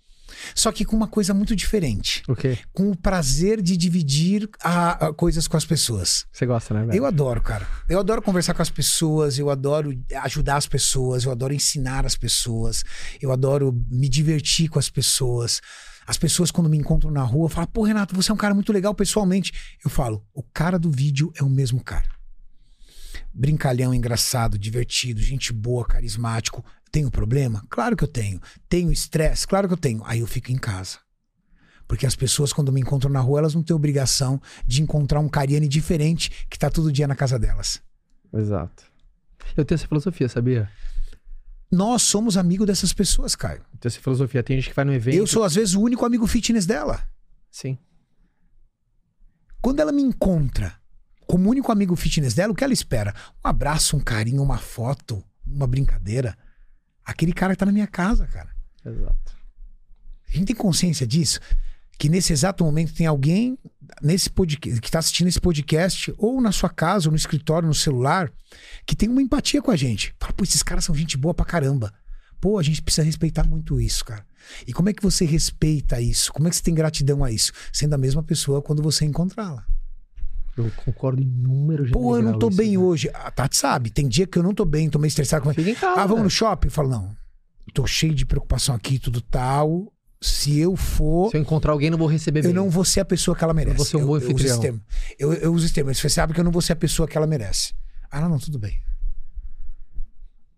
Só 0.55 0.71
que 0.71 0.83
com 0.83 0.95
uma 0.95 1.07
coisa 1.07 1.31
muito 1.33 1.55
diferente. 1.55 2.23
O 2.27 2.35
quê? 2.35 2.57
Com 2.71 2.89
o 2.89 2.95
prazer 2.97 3.61
de 3.61 3.77
dividir 3.77 4.49
a- 4.63 5.07
a 5.07 5.13
coisas 5.13 5.47
com 5.47 5.55
as 5.55 5.65
pessoas. 5.65 6.25
Você 6.31 6.45
gosta, 6.47 6.73
né, 6.73 6.85
velho? 6.85 6.97
Eu 6.97 7.05
adoro, 7.05 7.39
cara. 7.41 7.67
Eu 7.87 7.99
adoro 7.99 8.19
conversar 8.21 8.55
com 8.55 8.61
as 8.61 8.69
pessoas, 8.69 9.37
eu 9.37 9.51
adoro 9.51 9.93
ajudar 10.23 10.55
as 10.55 10.65
pessoas, 10.65 11.23
eu 11.25 11.31
adoro 11.31 11.53
ensinar 11.53 12.03
as 12.05 12.15
pessoas, 12.15 12.83
eu 13.21 13.31
adoro 13.31 13.71
me 13.91 14.09
divertir 14.09 14.69
com 14.69 14.79
as 14.79 14.89
pessoas. 14.89 15.61
As 16.05 16.17
pessoas, 16.17 16.51
quando 16.51 16.69
me 16.69 16.77
encontram 16.77 17.11
na 17.11 17.23
rua, 17.23 17.49
falam: 17.49 17.69
pô, 17.71 17.83
Renato, 17.83 18.15
você 18.15 18.31
é 18.31 18.33
um 18.33 18.37
cara 18.37 18.53
muito 18.53 18.73
legal 18.73 18.93
pessoalmente. 18.93 19.53
Eu 19.83 19.89
falo: 19.89 20.25
o 20.33 20.43
cara 20.43 20.77
do 20.77 20.91
vídeo 20.91 21.31
é 21.35 21.43
o 21.43 21.49
mesmo 21.49 21.83
cara. 21.83 22.09
Brincalhão, 23.33 23.93
engraçado, 23.93 24.57
divertido, 24.57 25.21
gente 25.21 25.51
boa, 25.51 25.85
carismático. 25.85 26.63
Tenho 26.91 27.09
problema? 27.09 27.65
Claro 27.69 27.95
que 27.95 28.03
eu 28.03 28.07
tenho. 28.07 28.39
Tenho 28.69 28.91
estresse? 28.91 29.47
Claro 29.47 29.67
que 29.67 29.73
eu 29.73 29.77
tenho. 29.77 30.03
Aí 30.05 30.19
eu 30.19 30.27
fico 30.27 30.51
em 30.51 30.57
casa. 30.57 30.99
Porque 31.87 32.05
as 32.05 32.15
pessoas, 32.15 32.53
quando 32.53 32.71
me 32.71 32.79
encontram 32.79 33.11
na 33.11 33.19
rua, 33.19 33.39
elas 33.39 33.55
não 33.55 33.63
têm 33.63 33.75
obrigação 33.75 34.39
de 34.65 34.81
encontrar 34.81 35.19
um 35.19 35.27
Cariani 35.27 35.67
diferente 35.67 36.45
que 36.49 36.57
tá 36.57 36.69
todo 36.69 36.91
dia 36.91 37.07
na 37.07 37.15
casa 37.15 37.39
delas. 37.39 37.81
Exato. 38.31 38.83
Eu 39.57 39.65
tenho 39.65 39.75
essa 39.75 39.87
filosofia, 39.87 40.29
sabia? 40.29 40.69
Nós 41.74 42.03
somos 42.03 42.38
amigos 42.38 42.67
dessas 42.67 42.93
pessoas, 42.93 43.36
Caio. 43.36 43.61
Tenho 43.80 43.91
essa 43.91 43.99
filosofia. 43.99 44.43
Tem 44.43 44.57
gente 44.57 44.69
que 44.69 44.76
vai 44.76 44.86
no 44.86 44.93
evento. 44.93 45.17
Eu 45.17 45.26
sou, 45.26 45.43
às 45.43 45.55
vezes, 45.55 45.74
o 45.74 45.82
único 45.82 46.05
amigo 46.05 46.28
fitness 46.28 46.67
dela. 46.67 47.03
Sim. 47.49 47.80
Quando 49.59 49.80
ela 49.80 49.91
me 49.91 50.03
encontra 50.03 50.80
como 51.26 51.49
único 51.49 51.71
amigo 51.71 51.95
fitness 51.95 52.36
dela, 52.36 52.53
o 52.53 52.55
que 52.55 52.63
ela 52.63 52.74
espera? 52.74 53.15
Um 53.43 53.47
abraço, 53.47 53.97
um 53.97 53.99
carinho, 53.99 54.43
uma 54.43 54.59
foto, 54.59 55.24
uma 55.43 55.65
brincadeira. 55.65 56.38
Aquele 57.03 57.34
cara 57.34 57.53
que 57.53 57.59
tá 57.59 57.65
na 57.65 57.71
minha 57.71 57.88
casa, 57.88 58.28
cara. 58.28 58.55
Exato. 58.86 59.36
A 60.28 60.32
gente 60.32 60.45
tem 60.45 60.55
consciência 60.55 61.07
disso? 61.07 61.39
Que 61.97 62.09
nesse 62.09 62.33
exato 62.33 62.63
momento 62.63 62.93
tem 62.93 63.05
alguém 63.07 63.57
nesse 64.01 64.29
podcast, 64.29 64.81
que 64.81 64.87
está 64.87 64.99
assistindo 64.99 65.27
esse 65.27 65.39
podcast, 65.39 66.13
ou 66.17 66.41
na 66.41 66.51
sua 66.51 66.69
casa, 66.69 67.07
ou 67.07 67.11
no 67.11 67.17
escritório, 67.17 67.67
no 67.67 67.73
celular, 67.73 68.31
que 68.85 68.95
tem 68.95 69.07
uma 69.09 69.21
empatia 69.21 69.61
com 69.61 69.71
a 69.71 69.75
gente. 69.75 70.13
Fala, 70.19 70.33
pô, 70.33 70.43
esses 70.43 70.63
caras 70.63 70.83
são 70.85 70.95
gente 70.95 71.15
boa 71.17 71.33
pra 71.33 71.45
caramba. 71.45 71.93
Pô, 72.41 72.57
a 72.57 72.63
gente 72.63 72.81
precisa 72.81 73.05
respeitar 73.05 73.45
muito 73.45 73.79
isso, 73.79 74.03
cara. 74.03 74.25
E 74.67 74.73
como 74.73 74.89
é 74.89 74.93
que 74.93 75.01
você 75.01 75.23
respeita 75.23 76.01
isso? 76.01 76.33
Como 76.33 76.47
é 76.47 76.49
que 76.49 76.57
você 76.57 76.63
tem 76.63 76.73
gratidão 76.73 77.23
a 77.23 77.31
isso? 77.31 77.53
Sendo 77.71 77.93
a 77.93 77.97
mesma 77.97 78.21
pessoa 78.21 78.61
quando 78.61 78.81
você 78.83 79.05
encontrá-la. 79.05 79.65
Eu 80.57 80.69
concordo 80.85 81.21
em 81.21 81.25
números 81.25 81.89
Pô, 81.91 82.17
eu 82.17 82.21
não 82.21 82.37
tô 82.37 82.49
isso, 82.49 82.57
bem 82.57 82.71
né? 82.71 82.77
hoje. 82.77 83.09
A 83.13 83.31
Tati 83.31 83.55
sabe, 83.55 83.89
tem 83.89 84.07
dia 84.07 84.27
que 84.27 84.37
eu 84.37 84.43
não 84.43 84.53
tô 84.53 84.65
bem, 84.65 84.89
tô 84.89 84.99
meio 84.99 85.07
estressado. 85.07 85.43
Com... 85.43 85.53
Fica 85.53 85.69
em 85.69 85.75
casa, 85.75 86.01
Ah, 86.01 86.05
vamos 86.05 86.17
né? 86.17 86.23
no 86.23 86.29
shopping? 86.29 86.67
Eu 86.67 86.71
falo, 86.71 86.89
não. 86.89 87.15
Tô 87.73 87.87
cheio 87.87 88.13
de 88.13 88.25
preocupação 88.25 88.75
aqui, 88.75 88.99
tudo 88.99 89.21
tal. 89.21 89.92
Se 90.24 90.57
eu 90.57 90.76
for, 90.78 91.30
Se 91.32 91.38
eu 91.38 91.41
encontrar 91.41 91.74
alguém, 91.74 91.89
não 91.89 91.97
vou 91.97 92.07
receber 92.07 92.41
bem. 92.41 92.51
eu 92.51 92.55
não 92.55 92.69
vou 92.69 92.86
ser 92.86 93.01
a 93.01 93.05
pessoa 93.05 93.36
que 93.36 93.43
ela 93.43 93.53
merece. 93.53 93.76
vou 93.76 93.86
ser 93.86 93.97
um 93.97 94.05
bom 94.05 94.17
eu, 94.17 94.21
eu 94.30 94.36
uso 94.36 94.45
esse 94.45 94.61
termo. 94.61 94.82
Eu, 95.19 95.34
eu 95.34 95.53
uso 95.53 95.65
esse 95.65 95.74
termo. 95.74 95.93
Você 95.93 96.07
sabe 96.09 96.34
que 96.34 96.39
eu 96.39 96.43
não 96.45 96.51
vou 96.51 96.61
ser 96.61 96.71
a 96.74 96.76
pessoa 96.78 97.07
que 97.07 97.17
ela 97.17 97.28
merece. 97.28 97.74
Ah, 98.09 98.21
não, 98.21 98.30
não, 98.30 98.39
tudo 98.39 98.57
bem. 98.57 98.80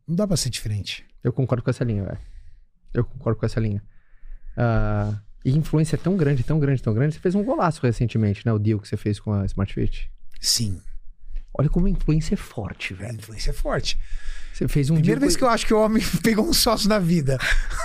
Não 0.07 0.15
dá 0.15 0.27
pra 0.27 0.37
ser 0.37 0.49
diferente. 0.51 1.03
Eu 1.23 1.33
concordo 1.33 1.63
com 1.63 1.69
essa 1.71 1.83
linha, 1.83 2.03
velho. 2.03 2.19
Eu 2.93 3.03
concordo 3.03 3.39
com 3.39 3.45
essa 3.45 3.59
linha. 3.59 3.81
Ah, 4.55 5.19
e 5.43 5.57
influência 5.57 5.95
é 5.95 5.99
tão 5.99 6.15
grande, 6.15 6.43
tão 6.43 6.59
grande, 6.59 6.81
tão 6.83 6.93
grande. 6.93 7.15
Você 7.15 7.19
fez 7.19 7.33
um 7.33 7.43
golaço 7.43 7.81
recentemente, 7.81 8.45
né? 8.45 8.53
O 8.53 8.59
deal 8.59 8.79
que 8.79 8.87
você 8.87 8.97
fez 8.97 9.19
com 9.19 9.33
a 9.33 9.45
Smart 9.45 9.73
Fit. 9.73 10.11
Sim. 10.39 10.79
Olha 11.57 11.69
como 11.69 11.87
a 11.87 11.89
influência 11.89 12.35
é 12.35 12.37
forte, 12.37 12.93
A 12.93 12.97
velho. 12.97 13.15
influência 13.15 13.49
é 13.49 13.53
forte. 13.53 13.97
Você 14.55 14.69
fez 14.69 14.89
um 14.89 14.95
Primeira 14.95 15.19
deal 15.19 15.27
vez 15.27 15.35
que 15.35 15.43
eu 15.43 15.49
acho 15.49 15.65
que 15.65 15.73
o 15.73 15.81
homem 15.81 16.01
pegou 16.23 16.47
um 16.47 16.53
sócio 16.53 16.87
na 16.87 16.97
vida. 16.97 17.37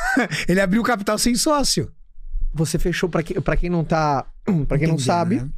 Ele 0.47 0.61
abriu 0.61 0.81
o 0.81 0.85
capital 0.85 1.19
sem 1.19 1.35
sócio. 1.35 1.91
Você 2.55 2.79
fechou, 2.79 3.09
pra, 3.09 3.25
que, 3.25 3.41
pra 3.41 3.57
quem 3.57 3.69
não 3.69 3.85
tá. 3.85 4.25
Pra 4.69 4.79
quem 4.79 4.87
não 4.89 4.99
sabe, 4.99 5.37
né? 5.37 5.49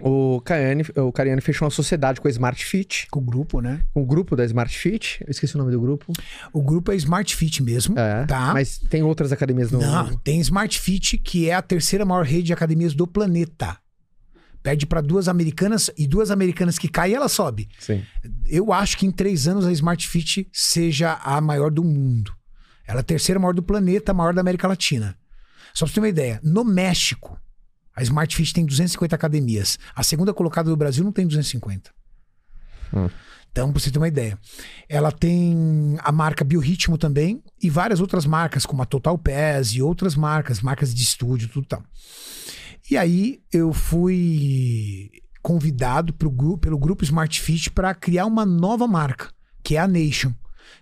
o 0.00 0.40
Caiane, 0.42 0.84
o 0.96 1.10
Cariani 1.10 1.40
fechou 1.40 1.66
uma 1.66 1.70
sociedade 1.70 2.20
com 2.20 2.28
a 2.28 2.30
Smart 2.30 2.64
Fit, 2.64 3.08
Com 3.10 3.20
o 3.20 3.22
grupo, 3.22 3.60
né? 3.60 3.80
com 3.92 4.02
o 4.02 4.06
grupo 4.06 4.36
da 4.36 4.44
Smart 4.44 4.76
Fit. 4.76 5.22
Eu 5.26 5.30
esqueci 5.30 5.54
o 5.54 5.58
nome 5.58 5.72
do 5.72 5.80
grupo. 5.80 6.12
O 6.52 6.62
grupo 6.62 6.92
é 6.92 6.96
Smart 6.96 7.34
Fit 7.34 7.62
mesmo. 7.62 7.98
É. 7.98 8.24
Tá. 8.26 8.52
Mas 8.52 8.78
tem 8.78 9.02
outras 9.02 9.32
academias 9.32 9.70
no. 9.70 9.80
Não, 9.80 10.16
tem 10.18 10.40
Smart 10.40 10.78
Fit, 10.80 11.18
que 11.18 11.48
é 11.50 11.54
a 11.54 11.62
terceira 11.62 12.04
maior 12.04 12.24
rede 12.24 12.44
de 12.44 12.52
academias 12.52 12.94
do 12.94 13.06
planeta. 13.06 13.76
Perde 14.62 14.86
para 14.86 15.00
duas 15.00 15.28
americanas 15.28 15.90
e 15.96 16.06
duas 16.06 16.30
americanas 16.30 16.78
que 16.78 16.88
caem, 16.88 17.14
ela 17.14 17.28
sobe. 17.28 17.68
Sim. 17.78 18.04
Eu 18.46 18.72
acho 18.72 18.96
que 18.98 19.06
em 19.06 19.10
três 19.10 19.46
anos 19.46 19.64
a 19.64 19.72
Smart 19.72 20.06
Fit 20.06 20.48
seja 20.52 21.14
a 21.22 21.40
maior 21.40 21.70
do 21.70 21.84
mundo. 21.84 22.32
Ela 22.86 23.00
é 23.00 23.02
a 23.02 23.04
terceira 23.04 23.38
maior 23.38 23.54
do 23.54 23.62
planeta, 23.62 24.12
a 24.12 24.14
maior 24.14 24.34
da 24.34 24.40
América 24.40 24.66
Latina. 24.66 25.16
Só 25.74 25.84
pra 25.84 25.88
você 25.88 25.94
ter 25.94 26.00
uma 26.00 26.08
ideia, 26.08 26.40
no 26.42 26.64
México, 26.64 27.38
a 27.94 28.02
Smart 28.02 28.34
Fit 28.34 28.54
tem 28.54 28.64
250 28.64 29.14
academias. 29.14 29.78
A 29.94 30.02
segunda 30.02 30.32
colocada 30.32 30.70
do 30.70 30.76
Brasil 30.76 31.04
não 31.04 31.12
tem 31.12 31.26
250. 31.26 31.90
Hum. 32.94 33.08
Então, 33.50 33.72
pra 33.72 33.80
você 33.80 33.90
ter 33.90 33.98
uma 33.98 34.08
ideia. 34.08 34.38
Ela 34.88 35.10
tem 35.10 35.96
a 36.00 36.12
marca 36.12 36.44
Biorritmo 36.44 36.96
também 36.96 37.42
e 37.60 37.68
várias 37.68 38.00
outras 38.00 38.24
marcas, 38.24 38.64
como 38.64 38.82
a 38.82 38.86
Total 38.86 39.18
Pass 39.18 39.72
e 39.72 39.82
outras 39.82 40.14
marcas, 40.14 40.60
marcas 40.60 40.94
de 40.94 41.02
estúdio, 41.02 41.48
tudo 41.48 41.66
tal. 41.66 41.82
E 42.90 42.96
aí 42.96 43.40
eu 43.52 43.72
fui 43.72 45.10
convidado 45.42 46.12
pro, 46.12 46.30
pelo 46.58 46.78
grupo 46.78 47.04
Smart 47.04 47.40
Fit 47.40 47.70
para 47.70 47.94
criar 47.94 48.26
uma 48.26 48.44
nova 48.44 48.86
marca, 48.86 49.30
que 49.62 49.76
é 49.76 49.78
a 49.80 49.88
Nation, 49.88 50.32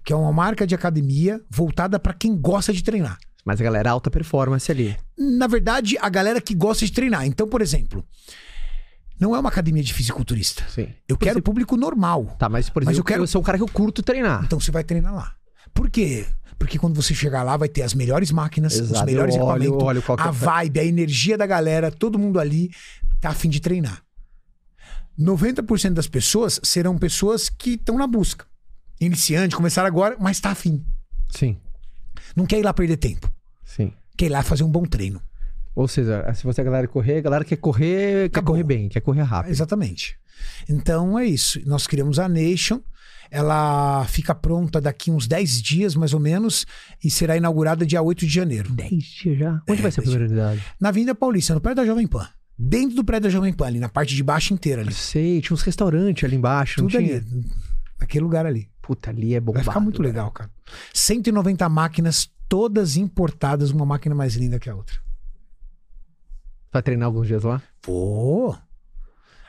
que 0.04 0.12
é 0.12 0.16
uma 0.16 0.32
marca 0.32 0.66
de 0.66 0.74
academia 0.74 1.40
voltada 1.50 1.98
para 1.98 2.12
quem 2.14 2.36
gosta 2.36 2.72
de 2.72 2.82
treinar. 2.82 3.18
Mas 3.44 3.60
a 3.60 3.64
galera 3.64 3.90
alta 3.90 4.10
performance 4.10 4.70
ali. 4.70 4.96
Na 5.16 5.46
verdade, 5.46 5.96
a 6.00 6.08
galera 6.08 6.40
que 6.40 6.54
gosta 6.54 6.84
de 6.84 6.92
treinar. 6.92 7.24
Então, 7.26 7.46
por 7.48 7.62
exemplo, 7.62 8.04
não 9.20 9.36
é 9.36 9.38
uma 9.38 9.48
academia 9.48 9.82
de 9.82 9.94
fisiculturista. 9.94 10.64
Sim. 10.68 10.88
Eu 11.08 11.16
quero 11.16 11.40
público 11.40 11.76
normal. 11.76 12.36
Tá, 12.38 12.48
mas 12.48 12.68
por 12.68 12.84
Mas 12.84 12.94
exemplo, 12.94 13.00
eu 13.00 13.04
quero- 13.04 13.22
eu 13.22 13.26
sou 13.26 13.40
um 13.40 13.44
cara 13.44 13.56
que 13.58 13.62
eu 13.64 13.68
curto 13.68 14.02
treinar. 14.02 14.42
Então 14.44 14.58
você 14.58 14.70
vai 14.72 14.82
treinar 14.82 15.14
lá. 15.14 15.32
Por 15.72 15.88
quê? 15.90 16.26
Porque 16.58 16.78
quando 16.78 16.94
você 17.00 17.14
chegar 17.14 17.42
lá, 17.42 17.56
vai 17.56 17.68
ter 17.68 17.82
as 17.82 17.92
melhores 17.94 18.30
máquinas, 18.30 18.74
os 18.74 18.90
Exato, 18.90 19.04
melhores 19.06 19.36
eu 19.36 19.42
olho- 19.44 19.74
equipamentos, 19.74 20.26
a 20.26 20.30
vibe, 20.30 20.80
a 20.80 20.84
energia 20.84 21.36
da 21.36 21.46
galera, 21.46 21.90
todo 21.90 22.18
mundo 22.18 22.40
ali 22.40 22.70
tá 23.20 23.28
a 23.30 23.34
fim 23.34 23.48
de 23.50 23.60
treinar. 23.60 24.02
90% 25.18 25.94
das 25.94 26.06
pessoas 26.06 26.60
serão 26.62 26.98
pessoas 26.98 27.48
que 27.48 27.70
estão 27.70 27.96
na 27.96 28.06
busca. 28.06 28.44
Iniciante, 29.00 29.54
começaram 29.56 29.86
agora, 29.86 30.16
mas 30.18 30.40
tá 30.40 30.50
afim. 30.50 30.84
Sim, 31.30 31.56
Não 32.34 32.46
quer 32.46 32.58
ir 32.58 32.62
lá 32.62 32.72
perder 32.72 32.96
tempo. 32.96 33.30
sim. 33.64 33.92
Quer 34.16 34.26
ir 34.26 34.28
lá 34.30 34.42
fazer 34.42 34.62
um 34.64 34.70
bom 34.70 34.84
treino. 34.84 35.20
Ou 35.74 35.86
seja, 35.86 36.24
se 36.34 36.42
você 36.44 36.60
é 36.60 36.62
a 36.62 36.64
galera 36.64 36.88
correr, 36.88 37.18
a 37.18 37.20
galera 37.20 37.44
quer 37.44 37.56
correr, 37.56 38.30
quer 38.30 38.42
correr 38.42 38.62
bem, 38.62 38.88
quer 38.88 39.00
correr 39.00 39.22
rápido. 39.22 39.50
Exatamente. 39.52 40.16
Então 40.66 41.18
é 41.18 41.26
isso. 41.26 41.60
Nós 41.66 41.86
criamos 41.86 42.18
a 42.18 42.26
Nation. 42.26 42.80
Ela 43.30 44.04
fica 44.08 44.34
pronta 44.34 44.80
daqui 44.80 45.10
uns 45.10 45.26
10 45.26 45.60
dias, 45.62 45.94
mais 45.94 46.12
ou 46.14 46.20
menos, 46.20 46.66
e 47.02 47.10
será 47.10 47.36
inaugurada 47.36 47.84
dia 47.86 48.00
8 48.02 48.26
de 48.26 48.32
janeiro. 48.32 48.72
10 48.72 48.90
dias 49.04 49.38
já? 49.38 49.62
Onde 49.68 49.80
É, 49.80 49.82
vai 49.82 49.90
ser 49.90 50.00
a 50.00 50.04
10 50.04 50.14
primeira 50.16 50.24
unidade? 50.26 50.64
Na 50.80 50.88
Avenida 50.90 51.14
Paulista, 51.14 51.54
no 51.54 51.60
prédio 51.60 51.82
da 51.82 51.86
Jovem 51.86 52.06
Pan. 52.06 52.28
Dentro 52.58 52.96
do 52.96 53.04
prédio 53.04 53.24
da 53.24 53.30
Jovem 53.30 53.52
Pan, 53.52 53.66
ali 53.66 53.78
na 53.80 53.88
parte 53.88 54.14
de 54.14 54.22
baixo 54.22 54.54
inteira 54.54 54.80
ali. 54.82 54.94
Sei, 54.94 55.40
tinha 55.40 55.52
uns 55.54 55.62
restaurantes 55.62 56.24
ali 56.24 56.36
embaixo, 56.36 56.80
Tudo 56.82 56.96
ali. 56.96 57.22
Naquele 58.00 58.24
lugar 58.24 58.46
ali. 58.46 58.68
Puta, 58.80 59.10
ali 59.10 59.34
é 59.34 59.40
bombado. 59.40 59.64
Vai 59.64 59.72
ficar 59.74 59.80
muito 59.80 60.00
legal, 60.00 60.30
cara. 60.30 60.50
190 60.94 61.68
máquinas, 61.68 62.30
todas 62.48 62.96
importadas, 62.96 63.70
uma 63.70 63.84
máquina 63.84 64.14
mais 64.14 64.36
linda 64.36 64.58
que 64.58 64.70
a 64.70 64.74
outra. 64.74 64.96
Vai 66.72 66.82
treinar 66.82 67.06
alguns 67.06 67.26
dias 67.26 67.42
lá? 67.42 67.60
Pô! 67.82 68.54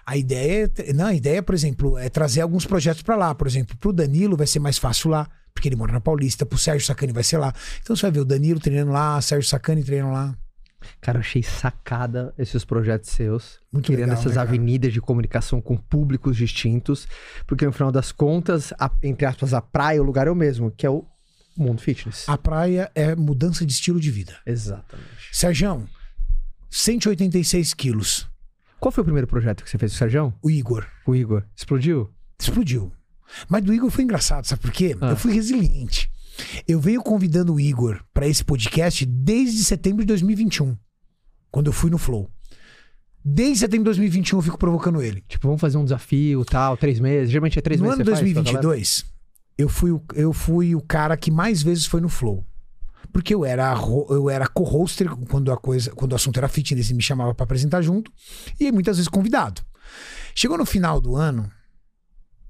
A 0.08 0.16
ideia 0.16 0.72
é. 0.78 0.94
Não, 0.94 1.08
a 1.08 1.14
ideia, 1.14 1.44
por 1.44 1.54
exemplo, 1.54 1.98
é 1.98 2.08
trazer 2.10 2.40
alguns 2.40 2.66
projetos 2.66 3.02
pra 3.02 3.18
lá. 3.18 3.36
Por 3.36 3.46
exemplo, 3.46 3.76
pro 3.78 3.92
Danilo 3.92 4.38
vai 4.38 4.48
ser 4.48 4.60
mais 4.60 4.78
fácil 4.78 5.10
lá, 5.10 5.30
porque 5.54 5.68
ele 5.68 5.76
mora 5.76 5.92
na 5.92 6.00
Paulista. 6.00 6.46
Pro 6.46 6.58
Sérgio 6.58 6.88
Sacani 6.88 7.12
vai 7.12 7.24
ser 7.24 7.38
lá. 7.38 7.54
Então 7.82 7.94
você 7.94 8.04
vai 8.04 8.12
ver 8.12 8.22
o 8.22 8.26
Danilo 8.26 8.60
treinando 8.60 8.92
lá, 8.94 9.20
Sérgio 9.22 9.50
Sacani 9.50 9.84
treinando 9.84 10.14
lá. 10.14 10.34
Cara, 11.02 11.18
eu 11.18 11.22
achei 11.22 11.44
sacada 11.44 12.34
esses 12.38 12.64
projetos 12.64 13.10
seus. 13.10 13.60
Muito 13.74 13.88
criando 13.88 14.10
legal, 14.12 14.22
essas 14.22 14.36
né, 14.36 14.42
avenidas 14.42 14.94
de 14.94 15.02
comunicação 15.02 15.60
com 15.60 15.76
públicos 15.76 16.38
distintos. 16.38 17.06
Porque 17.46 17.66
no 17.66 17.74
final 17.74 17.92
das 17.92 18.14
contas, 18.14 18.72
a- 18.80 18.90
entre 19.04 19.26
aspas, 19.26 19.54
a 19.54 19.62
praia, 19.62 20.02
o 20.02 20.06
lugar 20.06 20.28
é 20.28 20.32
o 20.32 20.36
mesmo, 20.36 20.72
que 20.72 20.86
é 20.86 20.90
o 20.90 21.04
mundo 21.58 21.82
fitness. 21.82 22.24
A 22.30 22.38
praia 22.38 22.90
é 22.96 23.14
mudança 23.16 23.66
de 23.66 23.74
estilo 23.74 24.00
de 24.00 24.10
vida. 24.10 24.38
Exatamente. 24.46 25.10
Sérgio, 25.34 25.84
186 26.70 27.74
quilos. 27.74 28.30
Qual 28.80 28.92
foi 28.92 29.02
o 29.02 29.06
primeiro 29.06 29.28
projeto 29.28 29.64
que 29.64 29.70
você 29.70 29.78
fez 29.78 29.92
com 29.92 29.96
o 29.96 30.00
Sérgio? 30.00 30.34
O 30.42 30.50
Igor. 30.50 30.86
O 31.06 31.16
Igor? 31.16 31.44
Explodiu? 31.56 32.10
explodiu. 32.40 32.92
Mas 33.50 33.64
do 33.64 33.74
Igor 33.74 33.90
foi 33.90 34.04
engraçado, 34.04 34.46
sabe 34.46 34.62
por 34.62 34.72
quê? 34.72 34.96
Ah. 35.02 35.10
Eu 35.10 35.18
fui 35.18 35.34
resiliente. 35.34 36.10
Eu 36.68 36.80
venho 36.80 37.02
convidando 37.02 37.56
o 37.56 37.60
Igor 37.60 38.00
para 38.14 38.28
esse 38.28 38.44
podcast 38.44 39.06
desde 39.06 39.64
setembro 39.64 40.04
de 40.04 40.08
2021, 40.08 40.78
quando 41.50 41.68
eu 41.68 41.74
fui 41.74 41.90
no 41.90 41.98
Flow. 41.98 42.30
Desde 43.26 43.60
setembro 43.60 43.86
de 43.86 43.98
2021 43.98 44.38
eu 44.38 44.44
fico 44.44 44.58
provocando 44.58 45.02
ele. 45.02 45.22
Tipo, 45.28 45.48
vamos 45.48 45.60
fazer 45.60 45.78
um 45.78 45.84
desafio, 45.84 46.46
tal, 46.46 46.78
três 46.78 47.00
meses. 47.00 47.32
Geralmente 47.32 47.58
é 47.58 47.62
três 47.62 47.82
no 47.82 47.88
meses. 47.88 48.00
ano 48.00 48.06
você 48.06 48.12
faz 48.12 48.34
com 48.34 48.40
a 48.40 48.44
galera? 48.44 48.62
2022, 48.62 49.06
eu 49.58 49.68
fui, 49.68 49.92
o, 49.92 50.02
eu 50.14 50.32
fui 50.32 50.76
o 50.76 50.82
cara 50.82 51.18
que 51.18 51.32
mais 51.32 51.62
vezes 51.64 51.86
foi 51.86 52.00
no 52.00 52.08
Flow. 52.08 52.46
Porque 53.18 53.34
eu 53.34 53.44
era, 53.44 53.74
eu 54.12 54.30
era 54.30 54.46
co-hoster 54.48 55.10
quando, 55.28 55.52
a 55.52 55.58
coisa, 55.58 55.90
quando 55.90 56.12
o 56.12 56.16
assunto 56.16 56.38
era 56.38 56.48
fitness 56.48 56.92
e 56.92 56.94
me 56.94 57.02
chamava 57.02 57.34
para 57.34 57.46
apresentar 57.46 57.82
junto. 57.82 58.12
E 58.60 58.72
muitas 58.72 58.98
vezes 58.98 59.10
convidado. 59.10 59.64
Chegou 60.36 60.56
no 60.56 60.68
final 60.68 61.02
do 61.02 61.16
ano, 61.16 61.52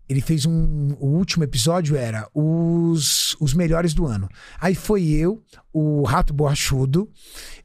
ele 0.09 0.19
fez 0.19 0.45
um. 0.45 0.89
O 0.99 1.07
último 1.07 1.45
episódio 1.45 1.95
era 1.95 2.27
os, 2.33 3.33
os 3.39 3.53
melhores 3.53 3.93
do 3.93 4.05
ano. 4.05 4.27
Aí 4.59 4.75
foi 4.75 5.05
eu, 5.07 5.41
o 5.71 6.03
Rato 6.03 6.33
Borrachudo 6.33 7.09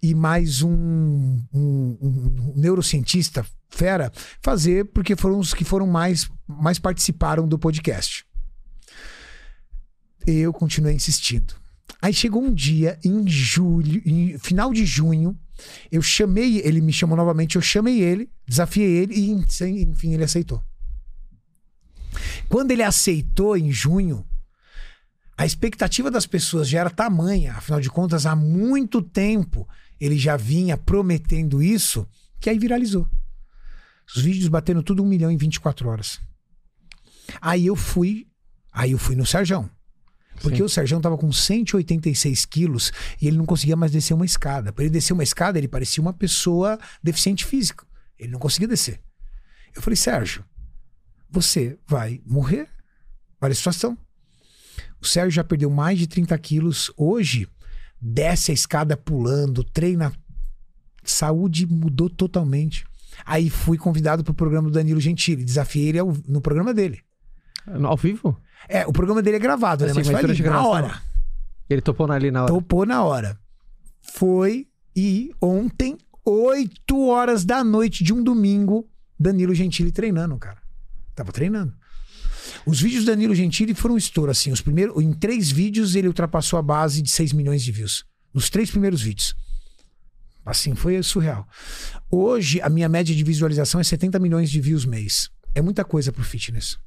e 0.00 0.14
mais 0.14 0.62
um, 0.62 0.70
um- 1.52 1.98
um 2.00 2.52
neurocientista 2.54 3.44
fera 3.68 4.12
fazer, 4.40 4.84
porque 4.84 5.16
foram 5.16 5.40
os 5.40 5.52
que 5.52 5.64
foram 5.64 5.88
mais, 5.88 6.30
mais 6.46 6.78
participaram 6.78 7.48
do 7.48 7.58
podcast. 7.58 8.24
Eu 10.24 10.52
continuei 10.52 10.94
insistindo. 10.94 11.60
Aí 12.02 12.12
chegou 12.12 12.42
um 12.42 12.52
dia, 12.52 12.98
em 13.04 13.28
julho, 13.28 14.02
em 14.04 14.36
final 14.36 14.72
de 14.72 14.84
junho, 14.84 15.38
eu 15.90 16.02
chamei, 16.02 16.58
ele 16.58 16.80
me 16.80 16.92
chamou 16.92 17.16
novamente, 17.16 17.54
eu 17.54 17.62
chamei 17.62 18.02
ele, 18.02 18.28
desafiei 18.44 18.90
ele 18.90 19.14
e, 19.14 19.30
enfim, 19.30 20.12
ele 20.12 20.24
aceitou. 20.24 20.60
Quando 22.48 22.72
ele 22.72 22.82
aceitou 22.82 23.56
em 23.56 23.70
junho, 23.70 24.26
a 25.38 25.46
expectativa 25.46 26.10
das 26.10 26.26
pessoas 26.26 26.68
já 26.68 26.80
era 26.80 26.90
tamanha, 26.90 27.52
afinal 27.52 27.80
de 27.80 27.88
contas, 27.88 28.26
há 28.26 28.34
muito 28.34 29.00
tempo 29.00 29.68
ele 30.00 30.18
já 30.18 30.36
vinha 30.36 30.76
prometendo 30.76 31.62
isso, 31.62 32.04
que 32.40 32.50
aí 32.50 32.58
viralizou. 32.58 33.08
Os 34.12 34.20
vídeos 34.20 34.48
batendo 34.48 34.82
tudo 34.82 35.04
um 35.04 35.06
milhão 35.06 35.30
em 35.30 35.36
24 35.36 35.88
horas. 35.88 36.20
Aí 37.40 37.64
eu 37.64 37.76
fui, 37.76 38.26
aí 38.72 38.90
eu 38.90 38.98
fui 38.98 39.14
no 39.14 39.24
Serjão. 39.24 39.70
Porque 40.40 40.56
Sim. 40.58 40.62
o 40.62 40.68
Sérgio 40.68 41.00
tava 41.00 41.16
com 41.18 41.30
186 41.30 42.44
quilos 42.46 42.92
e 43.20 43.26
ele 43.28 43.36
não 43.36 43.46
conseguia 43.46 43.76
mais 43.76 43.92
descer 43.92 44.14
uma 44.14 44.24
escada. 44.24 44.72
Para 44.72 44.84
ele 44.84 44.92
descer 44.92 45.12
uma 45.12 45.22
escada, 45.22 45.58
ele 45.58 45.68
parecia 45.68 46.00
uma 46.02 46.12
pessoa 46.12 46.78
deficiente 47.02 47.44
físico. 47.44 47.86
Ele 48.18 48.32
não 48.32 48.38
conseguia 48.38 48.66
descer. 48.68 49.00
Eu 49.74 49.82
falei, 49.82 49.96
Sérgio, 49.96 50.44
você 51.30 51.78
vai 51.86 52.20
morrer. 52.26 52.68
Olha 53.40 53.52
a 53.52 53.54
situação. 53.54 53.96
O 55.00 55.06
Sérgio 55.06 55.30
já 55.32 55.44
perdeu 55.44 55.70
mais 55.70 55.98
de 55.98 56.06
30 56.06 56.36
quilos. 56.38 56.90
Hoje, 56.96 57.46
desce 58.00 58.50
a 58.50 58.54
escada 58.54 58.96
pulando, 58.96 59.62
treina. 59.64 60.12
Saúde 61.04 61.66
mudou 61.66 62.08
totalmente. 62.08 62.84
Aí 63.24 63.50
fui 63.50 63.76
convidado 63.76 64.22
para 64.24 64.32
o 64.32 64.34
programa 64.34 64.68
do 64.68 64.74
Danilo 64.74 65.00
Gentili. 65.00 65.44
Desafiei 65.44 65.88
ele 65.88 65.98
ao- 65.98 66.16
no 66.26 66.40
programa 66.40 66.72
dele. 66.72 67.00
Ao 67.84 67.96
vivo? 67.96 68.40
É, 68.68 68.86
o 68.86 68.92
programa 68.92 69.22
dele 69.22 69.36
é 69.36 69.40
gravado, 69.40 69.84
né? 69.84 69.90
Assim, 69.90 70.00
Mas 70.00 70.08
mas 70.08 70.20
foi 70.20 70.30
ali, 70.30 70.42
na 70.42 70.66
hora. 70.66 71.02
Ele 71.68 71.80
topou 71.80 72.10
ali 72.10 72.30
na 72.30 72.42
hora. 72.42 72.52
Topou 72.52 72.86
na 72.86 73.02
hora. 73.02 73.38
Foi 74.00 74.66
e 74.94 75.30
ontem, 75.40 75.96
8 76.24 77.06
horas 77.06 77.44
da 77.44 77.64
noite 77.64 78.04
de 78.04 78.12
um 78.12 78.22
domingo, 78.22 78.88
Danilo 79.18 79.54
Gentili 79.54 79.90
treinando, 79.90 80.36
cara. 80.38 80.58
Tava 81.14 81.32
treinando. 81.32 81.74
Os 82.66 82.80
vídeos 82.80 83.04
do 83.04 83.10
Danilo 83.10 83.34
Gentili 83.34 83.74
foram 83.74 83.94
um 83.94 83.98
estouro, 83.98 84.30
assim. 84.30 84.52
Os 84.52 84.60
primeiros, 84.60 85.02
em 85.02 85.12
três 85.12 85.50
vídeos 85.50 85.94
ele 85.94 86.08
ultrapassou 86.08 86.58
a 86.58 86.62
base 86.62 87.02
de 87.02 87.10
6 87.10 87.32
milhões 87.32 87.62
de 87.62 87.72
views. 87.72 88.04
Nos 88.32 88.50
três 88.50 88.70
primeiros 88.70 89.00
vídeos. 89.02 89.34
Assim, 90.44 90.74
foi 90.74 91.00
surreal. 91.02 91.46
Hoje, 92.10 92.60
a 92.60 92.68
minha 92.68 92.88
média 92.88 93.14
de 93.14 93.22
visualização 93.22 93.80
é 93.80 93.84
70 93.84 94.18
milhões 94.18 94.50
de 94.50 94.60
views 94.60 94.84
mês. 94.84 95.30
É 95.54 95.62
muita 95.62 95.84
coisa 95.84 96.12
pro 96.12 96.24
fitness. 96.24 96.78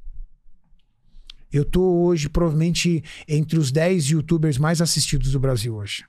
Eu 1.56 1.64
tô 1.64 2.04
hoje, 2.04 2.28
provavelmente, 2.28 3.02
entre 3.26 3.58
os 3.58 3.72
10 3.72 4.10
youtubers 4.10 4.58
mais 4.58 4.82
assistidos 4.82 5.32
do 5.32 5.40
Brasil 5.40 5.74
hoje. 5.74 6.04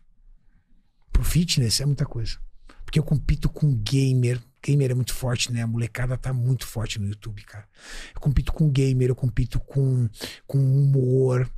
Pro 1.12 1.22
fitness 1.22 1.80
é 1.80 1.86
muita 1.86 2.04
coisa. 2.04 2.36
Porque 2.84 2.98
eu 2.98 3.04
compito 3.04 3.48
com 3.48 3.72
gamer. 3.76 4.42
Gamer 4.60 4.90
é 4.90 4.94
muito 4.94 5.14
forte, 5.14 5.52
né? 5.52 5.62
A 5.62 5.66
molecada 5.68 6.18
tá 6.18 6.32
muito 6.32 6.66
forte 6.66 6.98
no 6.98 7.06
YouTube, 7.06 7.44
cara. 7.44 7.64
Eu 8.12 8.20
compito 8.20 8.52
com 8.52 8.68
gamer, 8.68 9.10
eu 9.10 9.14
compito 9.14 9.60
com, 9.60 10.08
com 10.48 10.58
humor. 10.58 11.48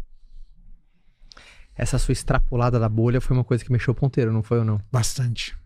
Essa 1.75 1.99
sua 1.99 2.13
extrapolada 2.13 2.79
da 2.79 2.91
bolha 2.91 3.23
foi 3.23 3.35
uma 3.35 3.45
coisa 3.45 3.65
que 3.65 3.73
mexeu 3.73 3.93
o 3.93 3.97
ponteiro, 3.97 4.31
não 4.31 4.43
foi 4.43 4.59
ou 4.59 4.67
não? 4.67 4.83
Bastante. 4.93 5.57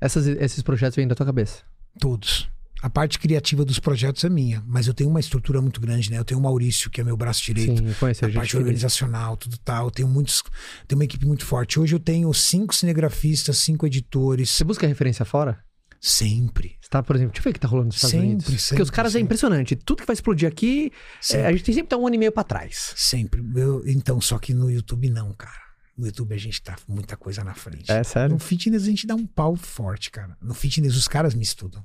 Essas, 0.00 0.28
esses 0.28 0.62
projetos 0.62 0.94
vêm 0.94 1.08
da 1.08 1.16
tua 1.16 1.26
cabeça. 1.26 1.64
Todos. 1.98 2.48
A 2.82 2.90
parte 2.90 3.18
criativa 3.18 3.64
dos 3.64 3.78
projetos 3.78 4.22
é 4.22 4.28
minha, 4.28 4.62
mas 4.66 4.86
eu 4.86 4.92
tenho 4.94 5.08
uma 5.08 5.18
estrutura 5.18 5.62
muito 5.62 5.80
grande, 5.80 6.10
né? 6.10 6.18
Eu 6.18 6.24
tenho 6.24 6.38
o 6.38 6.42
Maurício, 6.42 6.90
que 6.90 7.00
é 7.00 7.04
meu 7.04 7.16
braço 7.16 7.42
direito. 7.42 7.78
Sim, 7.78 7.88
a 7.88 8.06
a 8.06 8.12
gente. 8.12 8.34
parte 8.34 8.56
organizacional, 8.56 9.36
tudo 9.36 9.56
tal. 9.58 9.86
Eu 9.86 9.90
tenho 9.90 10.08
muitos. 10.08 10.42
Tenho 10.86 10.98
uma 10.98 11.04
equipe 11.04 11.26
muito 11.26 11.44
forte. 11.44 11.80
Hoje 11.80 11.94
eu 11.94 12.00
tenho 12.00 12.32
cinco 12.34 12.74
cinegrafistas, 12.74 13.58
cinco 13.58 13.86
editores. 13.86 14.50
Você 14.50 14.62
busca 14.62 14.86
referência 14.86 15.24
fora? 15.24 15.58
Sempre. 16.00 16.76
Você 16.80 16.88
tá, 16.90 17.02
por 17.02 17.16
exemplo, 17.16 17.32
deixa 17.32 17.40
eu 17.40 17.44
ver 17.44 17.50
o 17.50 17.54
que 17.54 17.60
tá 17.60 17.66
rolando 17.68 17.86
nos 17.86 17.96
Estados 17.96 18.10
Sempre, 18.12 18.26
Unidos. 18.26 18.44
Porque 18.44 18.58
sempre, 18.60 18.82
os 18.82 18.90
caras 18.90 19.12
é 19.12 19.14
sempre. 19.14 19.24
impressionante. 19.24 19.74
Tudo 19.76 20.00
que 20.02 20.06
vai 20.06 20.14
explodir 20.14 20.46
aqui, 20.48 20.92
é, 21.32 21.46
a 21.46 21.52
gente 21.52 21.64
tem 21.64 21.74
sempre 21.74 21.88
tá 21.88 21.96
um 21.96 22.06
ano 22.06 22.14
e 22.14 22.18
meio 22.18 22.30
pra 22.32 22.44
trás. 22.44 22.92
Sempre. 22.94 23.42
Eu- 23.56 23.82
então, 23.88 24.20
só 24.20 24.38
que 24.38 24.52
no 24.52 24.70
YouTube 24.70 25.08
não, 25.08 25.32
cara. 25.32 25.66
No 25.96 26.06
YouTube 26.06 26.34
a 26.34 26.38
gente 26.38 26.60
tá 26.62 26.76
muita 26.86 27.16
coisa 27.16 27.42
na 27.42 27.54
frente. 27.54 27.90
É 27.90 28.04
sério? 28.04 28.34
No 28.34 28.38
fitness 28.38 28.82
a 28.82 28.86
gente 28.86 29.06
dá 29.06 29.14
um 29.14 29.26
pau 29.26 29.56
forte, 29.56 30.10
cara. 30.10 30.36
No 30.42 30.52
fitness 30.52 30.94
os 30.94 31.08
caras 31.08 31.34
me 31.34 31.42
estudam. 31.42 31.82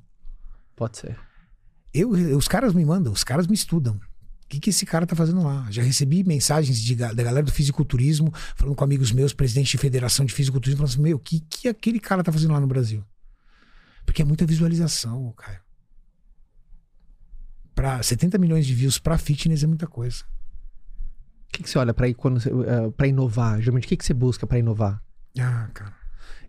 Pode 0.82 0.98
ser. 0.98 1.16
Eu, 1.94 2.10
os 2.10 2.48
caras 2.48 2.74
me 2.74 2.84
mandam, 2.84 3.12
os 3.12 3.22
caras 3.22 3.46
me 3.46 3.54
estudam. 3.54 3.94
O 3.94 4.48
que, 4.48 4.58
que 4.58 4.70
esse 4.70 4.84
cara 4.84 5.06
tá 5.06 5.14
fazendo 5.14 5.42
lá? 5.44 5.66
Já 5.70 5.80
recebi 5.80 6.24
mensagens 6.24 6.80
de, 6.80 6.96
da 6.96 7.12
galera 7.14 7.44
do 7.44 7.52
fisiculturismo, 7.52 8.32
falando 8.56 8.74
com 8.74 8.82
amigos 8.82 9.12
meus, 9.12 9.32
presidente 9.32 9.70
de 9.70 9.78
federação 9.78 10.26
de 10.26 10.32
fisiculturismo, 10.34 10.78
falando 10.78 10.92
assim: 10.92 11.02
Meu, 11.02 11.16
o 11.18 11.20
que, 11.20 11.38
que 11.40 11.68
aquele 11.68 12.00
cara 12.00 12.24
tá 12.24 12.32
fazendo 12.32 12.52
lá 12.52 12.58
no 12.60 12.66
Brasil? 12.66 13.04
Porque 14.04 14.22
é 14.22 14.24
muita 14.24 14.44
visualização, 14.44 15.32
cara. 15.36 15.62
Pra 17.74 18.02
70 18.02 18.36
milhões 18.38 18.66
de 18.66 18.74
views 18.74 18.98
pra 18.98 19.16
fitness 19.16 19.62
é 19.62 19.66
muita 19.68 19.86
coisa. 19.86 20.24
O 21.48 21.52
que, 21.52 21.62
que 21.62 21.70
você 21.70 21.78
olha 21.78 21.94
quando, 22.14 22.40
você- 22.40 22.50
eh, 22.50 22.90
inovar? 23.06 23.60
Geralmente, 23.60 23.84
o 23.84 23.88
que, 23.88 23.96
que 23.96 24.04
você 24.04 24.12
busca 24.14 24.46
pra 24.48 24.58
inovar? 24.58 25.00
Ah, 25.38 25.68
cara. 25.72 26.01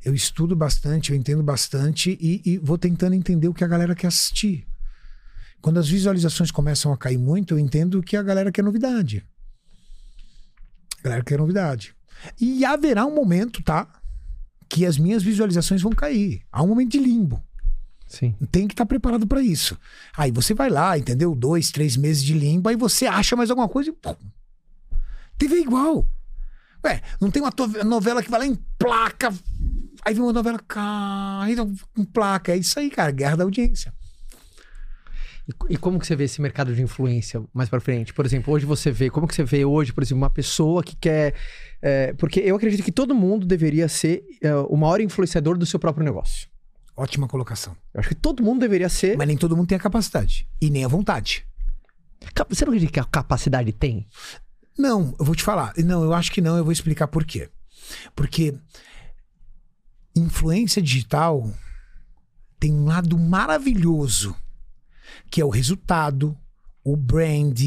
Eu 0.04 0.14
estudo 0.14 0.56
bastante, 0.56 1.12
eu 1.12 1.18
entendo 1.18 1.42
bastante 1.42 2.18
e, 2.20 2.42
e 2.46 2.58
vou 2.58 2.78
tentando 2.78 3.14
entender 3.14 3.48
o 3.48 3.54
que 3.54 3.64
a 3.64 3.68
galera 3.68 3.96
quer 3.96 4.08
assistir. 4.08 4.68
Quando 5.62 5.80
as 5.80 5.88
visualizações 5.88 6.52
começam 6.52 6.92
a 6.92 6.98
cair 6.98 7.18
muito, 7.18 7.54
eu 7.54 7.60
entendo 7.60 8.04
que 8.04 8.18
a 8.18 8.24
galera 8.24 8.52
quer 8.52 8.64
novidade. 8.64 9.26
A 11.00 11.04
galera 11.04 11.24
quer 11.24 11.38
novidade. 11.38 11.96
E 12.40 12.66
haverá 12.66 13.06
um 13.06 13.16
momento, 13.16 13.64
tá? 13.64 13.88
Que 14.68 14.86
as 14.86 14.98
minhas 14.98 15.24
visualizações 15.24 15.82
vão 15.82 15.94
cair. 15.94 16.42
Há 16.52 16.62
um 16.62 16.68
momento 16.68 16.92
de 16.92 17.00
limbo. 17.00 17.42
Sim. 18.08 18.36
Tem 18.52 18.68
que 18.68 18.74
estar 18.74 18.86
preparado 18.86 19.26
para 19.26 19.42
isso. 19.42 19.78
Aí 20.16 20.32
você 20.32 20.54
vai 20.54 20.70
lá, 20.70 20.98
entendeu? 20.98 21.34
Dois, 21.34 21.72
três 21.72 21.98
meses 21.98 22.24
de 22.24 22.34
limbo, 22.34 22.70
aí 22.70 22.76
você 22.76 23.08
acha 23.08 23.36
mais 23.36 23.50
alguma 23.50 23.70
coisa 23.70 23.90
e. 23.90 23.94
Pum, 23.94 24.16
TV 25.38 25.56
é 25.56 25.62
igual. 25.62 26.08
Ué, 26.86 27.02
não 27.20 27.32
tem 27.32 27.42
uma 27.42 27.52
novela 27.86 28.22
que 28.22 28.30
vai 28.30 28.42
lá 28.42 28.46
em 28.46 28.56
placa. 28.78 29.34
Aí 30.06 30.14
vem 30.14 30.24
uma 30.24 30.34
novela 30.34 30.60
cai 30.68 31.56
em 31.98 32.04
placa. 32.06 32.52
É 32.52 32.58
isso 32.58 32.80
aí, 32.80 32.90
cara. 32.90 33.12
Guerra 33.12 33.38
da 33.38 33.44
audiência. 33.44 33.94
E, 35.48 35.74
e 35.74 35.78
como 35.78 36.00
que 36.00 36.08
você 36.08 36.16
vê 36.16 36.24
esse 36.24 36.42
mercado 36.42 36.74
de 36.74 36.82
influência 36.82 37.44
mais 37.54 37.70
pra 37.70 37.80
frente? 37.80 38.14
Por 38.14 38.26
exemplo, 38.26 38.54
hoje 38.54 38.66
você 38.66 38.92
vê, 38.92 39.10
como 39.10 39.28
que 39.28 39.36
você 39.36 39.44
vê 39.44 39.66
hoje, 39.66 39.92
por 39.92 40.04
exemplo, 40.04 40.24
uma 40.24 40.30
pessoa 40.30 40.84
que 40.84 40.96
quer... 40.96 41.34
eh, 41.82 42.14
porque 42.14 42.40
eu 42.40 42.56
acredito 42.56 42.84
que 42.84 42.92
todo 42.92 43.14
mundo 43.14 43.46
deveria 43.46 43.88
ser 43.88 44.24
eh, 44.42 44.56
o 44.56 44.78
maior 44.78 45.02
influenciador 45.02 45.58
do 45.58 45.66
seu 45.66 45.80
próprio 45.80 46.06
negócio. 46.06 46.48
Ótima 46.96 47.28
colocação. 47.28 47.76
Eu 47.94 48.00
acho 48.00 48.10
que 48.10 48.16
todo 48.16 48.44
mundo 48.44 48.62
deveria 48.62 48.88
ser... 48.88 49.18
Mas 49.18 49.28
nem 49.28 49.38
todo 49.38 49.58
mundo 49.58 49.68
tem 49.68 49.76
a 49.76 49.82
capacidade. 49.82 50.48
E 50.62 50.70
nem 50.70 50.86
a 50.86 50.88
vontade. 50.88 51.46
Você 52.50 52.64
não 52.64 52.72
acredita 52.72 52.94
que 52.94 53.00
a 53.00 53.04
capacidade 53.04 53.74
tem? 53.74 54.08
Não, 54.78 55.14
eu 55.20 55.26
vou 55.26 55.36
te 55.36 55.44
falar. 55.44 55.74
Não, 55.78 56.04
eu 56.04 56.14
acho 56.14 56.32
que 56.32 56.40
não, 56.40 56.58
eu 56.58 56.64
vou 56.64 56.72
explicar 56.72 57.08
por 57.08 57.26
quê. 57.26 57.50
Porque 58.16 58.56
influência 60.16 60.82
digital 60.82 61.52
tem 62.60 62.72
um 62.74 62.86
lado 62.86 63.18
maravilhoso, 63.18 64.36
que 65.30 65.42
é 65.42 65.46
o 65.46 65.50
resultado, 65.50 66.38
o 66.86 66.98
brand, 66.98 67.58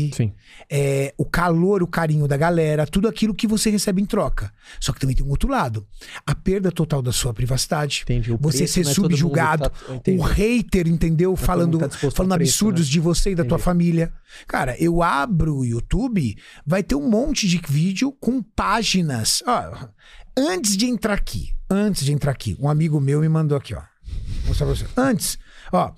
é, 0.70 1.14
o 1.16 1.24
calor, 1.24 1.82
o 1.82 1.86
carinho 1.86 2.28
da 2.28 2.36
galera, 2.36 2.86
tudo 2.86 3.08
aquilo 3.08 3.34
que 3.34 3.46
você 3.46 3.70
recebe 3.70 4.00
em 4.02 4.04
troca. 4.06 4.52
Só 4.78 4.92
que 4.92 5.00
também 5.00 5.16
tem 5.16 5.24
um 5.24 5.30
outro 5.30 5.48
lado. 5.50 5.86
A 6.26 6.34
perda 6.34 6.70
total 6.70 7.00
da 7.00 7.12
sua 7.12 7.32
privacidade. 7.32 8.00
Entendi. 8.02 8.30
O 8.32 8.38
Você 8.38 8.66
ser 8.66 8.84
não 8.84 8.90
é 8.90 8.94
mundo 8.94 9.02
subjugado, 9.02 9.70
que 9.70 9.84
tá- 9.86 9.94
Entendi. 9.94 10.18
O 10.18 10.22
hater, 10.22 10.86
entendeu? 10.86 11.30
todo 11.34 11.44
falando 11.44 11.80
mundo 11.80 11.88
tá 11.88 12.10
falando 12.10 12.34
preço, 12.34 12.52
absurdos 12.66 12.86
né? 12.86 12.92
de 12.92 13.00
você 13.00 13.30
e 13.30 13.34
da 13.34 13.42
tua 13.44 13.56
Entendi. 13.56 13.64
família. 13.64 14.12
Cara, 14.46 14.76
eu 14.78 15.02
abro 15.02 15.56
o 15.56 15.64
YouTube, 15.64 16.36
vai 16.66 16.82
ter 16.82 16.94
um 16.94 17.08
monte 17.08 17.48
de 17.48 17.58
vídeo 17.66 18.12
com 18.12 18.42
páginas. 18.42 19.42
Ó, 19.46 19.88
antes 20.36 20.76
de 20.76 20.84
entrar 20.84 21.14
aqui, 21.14 21.55
antes 21.68 22.04
de 22.04 22.12
entrar 22.12 22.32
aqui, 22.32 22.56
um 22.60 22.68
amigo 22.68 23.00
meu 23.00 23.20
me 23.20 23.28
mandou 23.28 23.56
aqui, 23.56 23.74
ó. 23.74 23.82
Vou 24.40 24.48
mostrar 24.48 24.66
pra 24.66 24.74
você. 24.74 24.86
Antes, 24.96 25.38
ó. 25.72 25.92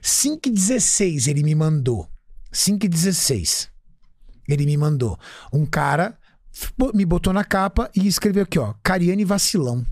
5 0.00 0.48
e 0.48 0.50
16 0.50 1.26
ele 1.26 1.42
me 1.42 1.54
mandou. 1.54 2.08
5 2.52 2.86
e 2.86 2.88
16. 2.88 3.70
Ele 4.48 4.66
me 4.66 4.76
mandou. 4.76 5.18
Um 5.52 5.64
cara 5.66 6.18
me 6.94 7.04
botou 7.04 7.32
na 7.32 7.44
capa 7.44 7.90
e 7.94 8.06
escreveu 8.06 8.42
aqui, 8.42 8.58
ó. 8.58 8.74
Cariane 8.82 9.24
Vacilão. 9.24 9.86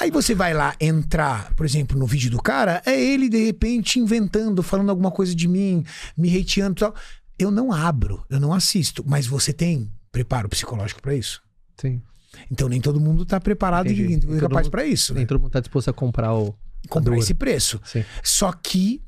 Aí 0.00 0.10
você 0.10 0.34
vai 0.34 0.52
lá 0.52 0.74
entrar, 0.80 1.54
por 1.54 1.64
exemplo, 1.64 1.98
no 1.98 2.06
vídeo 2.06 2.30
do 2.30 2.42
cara, 2.42 2.82
é 2.84 3.00
ele 3.00 3.28
de 3.28 3.44
repente 3.44 4.00
inventando, 4.00 4.62
falando 4.62 4.90
alguma 4.90 5.10
coisa 5.10 5.34
de 5.34 5.46
mim, 5.46 5.84
me 6.16 6.36
hateando 6.36 6.72
e 6.72 6.80
tal. 6.80 6.94
Eu 7.38 7.50
não 7.50 7.72
abro, 7.72 8.24
eu 8.28 8.40
não 8.40 8.52
assisto, 8.52 9.04
mas 9.06 9.26
você 9.26 9.52
tem 9.52 9.90
preparo 10.10 10.48
psicológico 10.48 11.00
pra 11.00 11.14
isso. 11.14 11.45
Sim. 11.76 12.02
Então 12.50 12.68
nem 12.68 12.80
todo 12.80 13.00
mundo 13.00 13.24
tá 13.24 13.40
preparado 13.40 13.90
Entendi. 13.90 14.26
e 14.36 14.40
capaz 14.40 14.68
pra 14.68 14.84
isso. 14.84 15.12
né? 15.14 15.20
Nem 15.20 15.26
todo 15.26 15.40
mundo 15.40 15.50
tá 15.50 15.60
disposto 15.60 15.88
a 15.88 15.92
comprar 15.92 16.34
o... 16.34 16.54
Comprar 16.88 17.14
dor. 17.14 17.18
esse 17.18 17.34
preço. 17.34 17.80
Sim. 17.84 18.04
Só 18.22 18.52
que, 18.52 19.02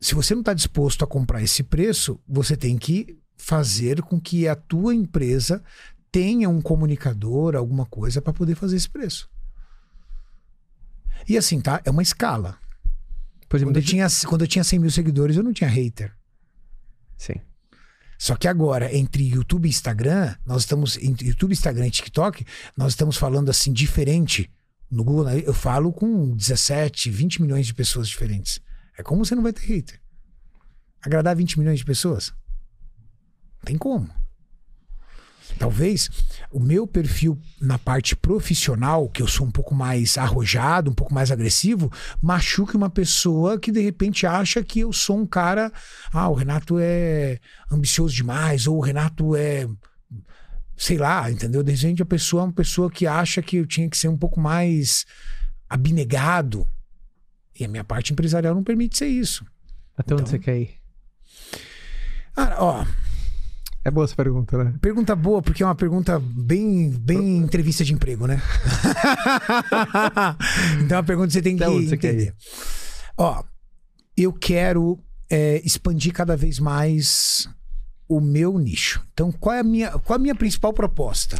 se 0.00 0.14
você 0.14 0.34
não 0.34 0.40
está 0.42 0.54
disposto 0.54 1.02
a 1.04 1.06
comprar 1.06 1.42
esse 1.42 1.62
preço, 1.62 2.20
você 2.28 2.56
tem 2.56 2.76
que 2.78 3.18
fazer 3.36 4.02
com 4.02 4.20
que 4.20 4.46
a 4.46 4.54
tua 4.54 4.94
empresa 4.94 5.62
tenha 6.12 6.48
um 6.48 6.60
comunicador, 6.60 7.56
alguma 7.56 7.86
coisa, 7.86 8.20
para 8.22 8.32
poder 8.32 8.54
fazer 8.54 8.76
esse 8.76 8.88
preço. 8.88 9.28
E 11.28 11.36
assim, 11.36 11.60
tá? 11.60 11.80
É 11.84 11.90
uma 11.90 12.02
escala. 12.02 12.58
Por 13.48 13.56
exemplo, 13.56 13.72
Quando 13.72 13.82
eu, 13.82 13.82
tinha, 13.82 14.06
quando 14.26 14.40
eu 14.42 14.48
tinha 14.48 14.64
100 14.64 14.78
mil 14.78 14.90
seguidores, 14.90 15.36
eu 15.36 15.42
não 15.42 15.52
tinha 15.52 15.68
hater. 15.68 16.14
Sim. 17.16 17.34
Só 18.22 18.36
que 18.36 18.46
agora, 18.46 18.94
entre 18.96 19.24
YouTube 19.24 19.66
e 19.66 19.68
Instagram, 19.68 20.36
nós 20.46 20.62
estamos. 20.62 20.96
Entre 20.96 21.26
YouTube, 21.26 21.50
Instagram 21.50 21.88
e 21.88 21.90
TikTok, 21.90 22.46
nós 22.76 22.92
estamos 22.92 23.16
falando 23.16 23.50
assim, 23.50 23.72
diferente. 23.72 24.48
No 24.88 25.02
Google, 25.02 25.24
né, 25.24 25.42
eu 25.44 25.52
falo 25.52 25.92
com 25.92 26.30
17, 26.36 27.10
20 27.10 27.42
milhões 27.42 27.66
de 27.66 27.74
pessoas 27.74 28.08
diferentes. 28.08 28.60
É 28.96 29.02
como 29.02 29.24
você 29.24 29.34
não 29.34 29.42
vai 29.42 29.52
ter 29.52 29.66
hater. 29.66 30.00
Agradar 31.04 31.34
20 31.34 31.58
milhões 31.58 31.80
de 31.80 31.84
pessoas? 31.84 32.32
Tem 33.64 33.76
como. 33.76 34.08
Talvez 35.62 36.10
o 36.50 36.58
meu 36.58 36.88
perfil 36.88 37.38
na 37.60 37.78
parte 37.78 38.16
profissional, 38.16 39.08
que 39.08 39.22
eu 39.22 39.28
sou 39.28 39.46
um 39.46 39.50
pouco 39.52 39.72
mais 39.76 40.18
arrojado, 40.18 40.90
um 40.90 40.94
pouco 40.94 41.14
mais 41.14 41.30
agressivo, 41.30 41.88
machuque 42.20 42.76
uma 42.76 42.90
pessoa 42.90 43.56
que 43.60 43.70
de 43.70 43.80
repente 43.80 44.26
acha 44.26 44.60
que 44.64 44.80
eu 44.80 44.92
sou 44.92 45.16
um 45.20 45.24
cara. 45.24 45.72
Ah, 46.12 46.28
o 46.28 46.34
Renato 46.34 46.78
é 46.80 47.38
ambicioso 47.70 48.12
demais, 48.12 48.66
ou 48.66 48.76
o 48.78 48.80
Renato 48.80 49.36
é. 49.36 49.68
Sei 50.76 50.98
lá, 50.98 51.30
entendeu? 51.30 51.62
De 51.62 51.70
repente 51.70 52.02
a 52.02 52.06
pessoa 52.06 52.42
é 52.42 52.46
uma 52.46 52.52
pessoa 52.52 52.90
que 52.90 53.06
acha 53.06 53.40
que 53.40 53.58
eu 53.58 53.64
tinha 53.64 53.88
que 53.88 53.96
ser 53.96 54.08
um 54.08 54.18
pouco 54.18 54.40
mais 54.40 55.06
abnegado. 55.70 56.66
E 57.56 57.64
a 57.64 57.68
minha 57.68 57.84
parte 57.84 58.12
empresarial 58.12 58.52
não 58.52 58.64
permite 58.64 58.98
ser 58.98 59.06
isso. 59.06 59.46
Até 59.96 60.12
onde 60.14 60.22
Então- 60.22 60.32
você 60.32 60.38
quer 60.40 60.58
ir? 60.58 60.74
Ah, 62.36 62.56
ó, 62.58 62.86
É 63.84 63.90
boa 63.90 64.04
essa 64.04 64.14
pergunta, 64.14 64.62
né? 64.62 64.74
Pergunta 64.80 65.16
boa, 65.16 65.42
porque 65.42 65.60
é 65.62 65.66
uma 65.66 65.74
pergunta 65.74 66.20
bem, 66.20 66.88
bem 66.90 67.38
entrevista 67.38 67.84
de 67.84 67.92
emprego, 67.92 68.26
né? 68.28 68.40
então 70.84 70.96
é 70.96 71.00
uma 71.00 71.06
pergunta 71.06 71.28
que 71.28 71.32
você 71.34 71.42
tem 71.42 71.56
que 71.56 71.64
entender. 71.94 72.34
Ó, 73.16 73.42
eu 74.16 74.32
quero 74.32 74.98
é, 75.30 75.60
expandir 75.64 76.12
cada 76.12 76.36
vez 76.36 76.58
mais 76.58 77.48
o 78.08 78.20
meu 78.20 78.58
nicho. 78.58 79.04
Então, 79.12 79.32
qual 79.32 79.54
é 79.54 79.60
a 79.60 79.64
minha, 79.64 79.90
qual 79.98 80.16
é 80.16 80.20
a 80.20 80.22
minha 80.22 80.34
principal 80.34 80.72
proposta? 80.72 81.36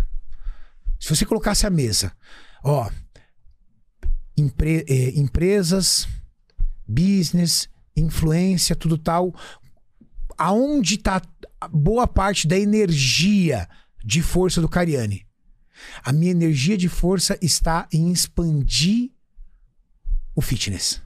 Se 0.99 1.14
você 1.14 1.24
colocasse 1.24 1.66
a 1.66 1.70
mesa, 1.70 2.12
ó, 2.64 2.88
empre- 4.36 4.84
é, 4.88 5.11
empresas, 5.18 6.09
business, 6.86 7.68
influência, 7.97 8.74
tudo 8.74 8.97
tal, 8.97 9.34
aonde 10.36 10.94
está 10.94 11.22
boa 11.70 12.06
parte 12.06 12.46
da 12.46 12.58
energia 12.58 13.68
de 14.04 14.22
força 14.22 14.60
do 14.60 14.68
Cariani? 14.68 15.26
A 16.02 16.12
minha 16.12 16.30
energia 16.30 16.76
de 16.76 16.88
força 16.88 17.38
está 17.40 17.88
em 17.92 18.10
expandir 18.10 19.10
o 20.34 20.40
fitness. 20.40 21.02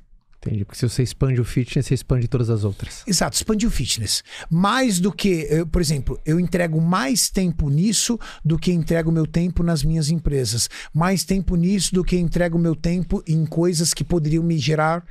Entendi. 0.46 0.64
Porque 0.64 0.78
se 0.78 0.88
você 0.88 1.02
expande 1.02 1.40
o 1.40 1.44
fitness, 1.44 1.86
você 1.86 1.94
expande 1.94 2.28
todas 2.28 2.50
as 2.50 2.62
outras. 2.62 3.02
Exato, 3.06 3.36
expandir 3.36 3.68
o 3.68 3.72
fitness. 3.72 4.22
Mais 4.48 5.00
do 5.00 5.12
que, 5.12 5.46
eu, 5.50 5.66
por 5.66 5.80
exemplo, 5.80 6.20
eu 6.24 6.38
entrego 6.38 6.80
mais 6.80 7.28
tempo 7.28 7.68
nisso 7.68 8.18
do 8.44 8.58
que 8.58 8.72
entrego 8.72 9.10
meu 9.10 9.26
tempo 9.26 9.62
nas 9.62 9.82
minhas 9.82 10.08
empresas. 10.08 10.68
Mais 10.94 11.24
tempo 11.24 11.56
nisso 11.56 11.94
do 11.94 12.04
que 12.04 12.16
entrego 12.16 12.58
meu 12.58 12.76
tempo 12.76 13.22
em 13.26 13.44
coisas 13.44 13.92
que 13.92 14.04
poderiam 14.04 14.44
me 14.44 14.58
gerar 14.58 15.04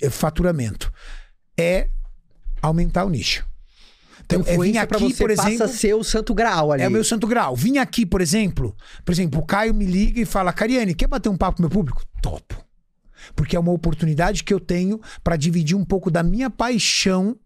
eh, 0.00 0.10
faturamento. 0.10 0.92
É 1.56 1.88
aumentar 2.60 3.04
o 3.04 3.10
nicho. 3.10 3.49
Então, 4.30 4.40
é 4.40 4.44
vir 4.44 4.52
Influência 4.52 4.86
pra 4.86 4.98
aqui, 4.98 5.12
você 5.12 5.26
por 5.26 5.36
passa 5.36 5.48
exemplo. 5.48 5.64
a 5.64 5.68
ser 5.68 5.94
o 5.94 6.04
santo 6.04 6.32
grau 6.34 6.72
ali. 6.72 6.82
É 6.82 6.88
o 6.88 6.90
meu 6.90 7.02
santo 7.02 7.26
grau. 7.26 7.56
Vim 7.56 7.78
aqui, 7.78 8.06
por 8.06 8.20
exemplo. 8.20 8.76
Por 9.04 9.10
exemplo, 9.12 9.40
o 9.40 9.44
Caio 9.44 9.74
me 9.74 9.84
liga 9.84 10.20
e 10.20 10.24
fala: 10.24 10.52
Cariane, 10.52 10.94
quer 10.94 11.08
bater 11.08 11.28
um 11.28 11.36
papo 11.36 11.56
com 11.56 11.62
meu 11.64 11.70
público? 11.70 12.02
Topo. 12.22 12.64
Porque 13.34 13.56
é 13.56 13.60
uma 13.60 13.72
oportunidade 13.72 14.44
que 14.44 14.54
eu 14.54 14.60
tenho 14.60 15.00
para 15.22 15.36
dividir 15.36 15.76
um 15.76 15.84
pouco 15.84 16.10
da 16.10 16.22
minha 16.22 16.48
paixão 16.48 17.36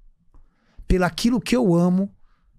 pelaquilo 0.86 1.40
que 1.40 1.56
eu 1.56 1.74
amo, 1.74 2.10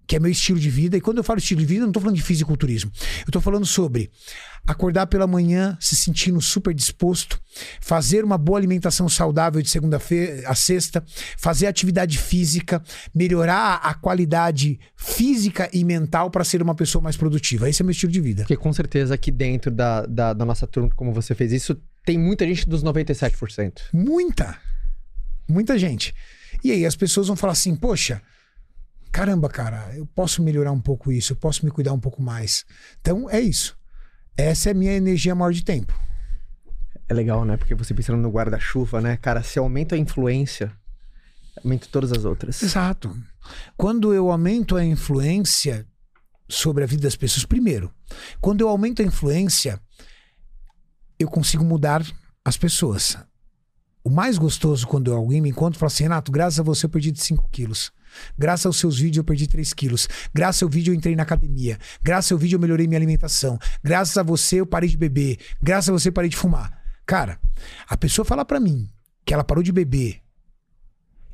que 0.08 0.16
é 0.16 0.20
meu 0.20 0.32
estilo 0.32 0.60
de 0.60 0.70
vida. 0.70 0.97
E 0.97 1.01
quando 1.01 1.18
eu 1.18 1.24
falo 1.24 1.39
estilo 1.39 1.62
de 1.62 1.66
vida, 1.66 1.82
eu 1.82 1.86
não 1.86 1.91
tô 1.91 1.99
falando 1.99 2.16
de 2.16 2.24
fisiculturismo. 2.24 2.91
Eu 3.26 3.32
tô 3.32 3.41
falando 3.41 3.66
sobre 3.66 4.12
acordar 4.66 5.08
pela 5.08 5.28
manhã 5.28 5.78
se 5.80 5.95
sentindo 5.95 6.41
super 6.41 6.74
disposto, 6.74 7.39
fazer 7.80 8.24
uma 8.24 8.38
boa 8.38 8.58
alimentação 8.58 9.08
saudável 9.08 9.62
de 9.62 9.70
segunda-feira 9.70 10.49
a 10.49 10.56
sexta, 10.56 11.03
fazer 11.38 11.68
atividade 11.68 12.18
física, 12.18 12.82
melhorar 13.14 13.76
a 13.76 13.93
qualidade 13.93 14.80
física 14.95 15.70
e 15.72 15.84
mental 15.84 16.30
para 16.30 16.43
ser 16.43 16.62
uma 16.62 16.76
pessoa 16.76 17.01
mais 17.01 17.16
produtiva. 17.16 17.70
Esse 17.70 17.82
é 17.82 17.84
meu 17.84 17.91
estilo 17.91 18.12
de 18.12 18.22
vida. 18.22 18.43
Porque 18.43 18.58
com 18.58 18.74
certeza 18.74 19.14
aqui 19.14 19.32
dentro 19.32 19.72
da, 19.72 20.06
da, 20.06 20.34
da 20.34 20.45
nossa 20.45 20.66
turma, 20.66 20.89
como 20.95 21.14
você 21.14 21.36
fez 21.36 21.51
isso, 21.51 21.80
tem 22.03 22.18
muita 22.18 22.45
gente 22.45 22.68
dos 22.68 22.84
97%. 22.84 23.74
Muita. 23.93 24.58
Muita 25.47 25.78
gente. 25.78 26.14
E 26.64 26.72
aí 26.72 26.86
as 26.86 26.95
pessoas 26.95 27.28
vão 27.28 27.36
falar 27.36 27.53
assim: 27.53 27.76
poxa, 27.76 28.22
caramba, 29.16 29.47
cara, 29.47 29.95
eu 29.95 30.05
posso 30.05 30.43
melhorar 30.43 30.74
um 30.74 30.82
pouco 30.82 31.09
isso, 31.09 31.32
eu 31.32 31.38
posso 31.38 31.63
me 31.63 31.72
cuidar 31.72 31.93
um 31.93 31.99
pouco 31.99 32.22
mais. 32.22 32.66
Então 32.99 33.30
é 33.30 33.39
isso. 33.39 33.78
Essa 34.36 34.70
é 34.70 34.72
a 34.74 34.76
minha 34.76 34.91
energia 34.91 35.34
maior 35.34 35.53
de 35.53 35.63
tempo. 35.63 35.97
É 37.07 37.13
legal, 37.13 37.45
né? 37.45 37.55
Porque 37.55 37.74
você 37.74 37.93
pensando 37.93 38.22
no 38.22 38.30
guarda-chuva, 38.30 38.99
né? 38.99 39.16
Cara, 39.16 39.41
se 39.41 39.57
aumenta 39.57 39.95
a 39.95 39.97
influência, 39.97 40.70
aumenta 41.63 41.88
todas 41.89 42.11
as 42.11 42.26
outras. 42.26 42.61
Exato. 42.61 43.18
Quando 43.78 44.13
eu 44.13 44.30
aumento 44.30 44.76
a 44.76 44.84
influência 44.84 45.88
sobre 46.49 46.84
a 46.84 46.88
vida 46.88 47.03
das 47.03 47.16
pessoas, 47.16 47.45
primeiro, 47.45 47.93
quando 48.41 48.59
eu 48.59 48.68
aumento 48.68 49.01
a 49.01 49.05
influência, 49.05 49.80
eu 51.18 51.30
consigo 51.30 51.63
mudar 51.63 52.05
as 52.43 52.57
pessoas. 52.57 53.18
O 54.03 54.09
mais 54.09 54.38
gostoso 54.38 54.86
quando 54.86 55.13
alguém 55.13 55.39
me 55.39 55.51
encontra 55.51 55.78
e 55.78 55.80
fala 55.80 55.88
assim, 55.88 56.03
Renato, 56.03 56.34
graças 56.34 56.59
a 56.59 56.63
você 56.63 56.86
eu 56.86 56.89
perdi 56.89 57.13
5 57.16 57.47
quilos. 57.49 57.93
Graças 58.38 58.66
aos 58.66 58.78
seus 58.78 58.97
vídeos 58.97 59.18
eu 59.18 59.24
perdi 59.24 59.47
3 59.47 59.74
quilos. 59.74 60.07
Graças 60.34 60.63
ao 60.63 60.70
vídeo 60.70 60.91
eu 60.91 60.95
entrei 60.95 61.16
na 61.16 61.24
academia. 61.24 61.78
Graças 62.03 62.32
ao 62.32 62.38
vídeo 62.38 62.55
eu 62.55 62.59
melhorei 62.59 62.88
minha 62.88 62.97
alimentação. 62.97 63.59
Graças 63.84 64.18
a 64.18 64.24
você 64.24 64.57
eu 64.57 64.66
parei 64.66 64.89
de 64.89 64.97
beber. 64.97 65.38
Graças 65.61 65.89
a 65.89 65.93
você 65.93 66.09
eu 66.09 66.13
parei 66.13 66.30
de 66.30 66.38
fumar. 66.38 66.82
Cara, 67.05 67.39
a 67.88 67.95
pessoa 67.95 68.26
fala 68.26 68.43
pra 68.43 68.59
mim 68.59 68.89
que 69.26 69.34
ela 69.34 69.43
parou 69.43 69.63
de 69.63 69.72
beber 69.72 70.22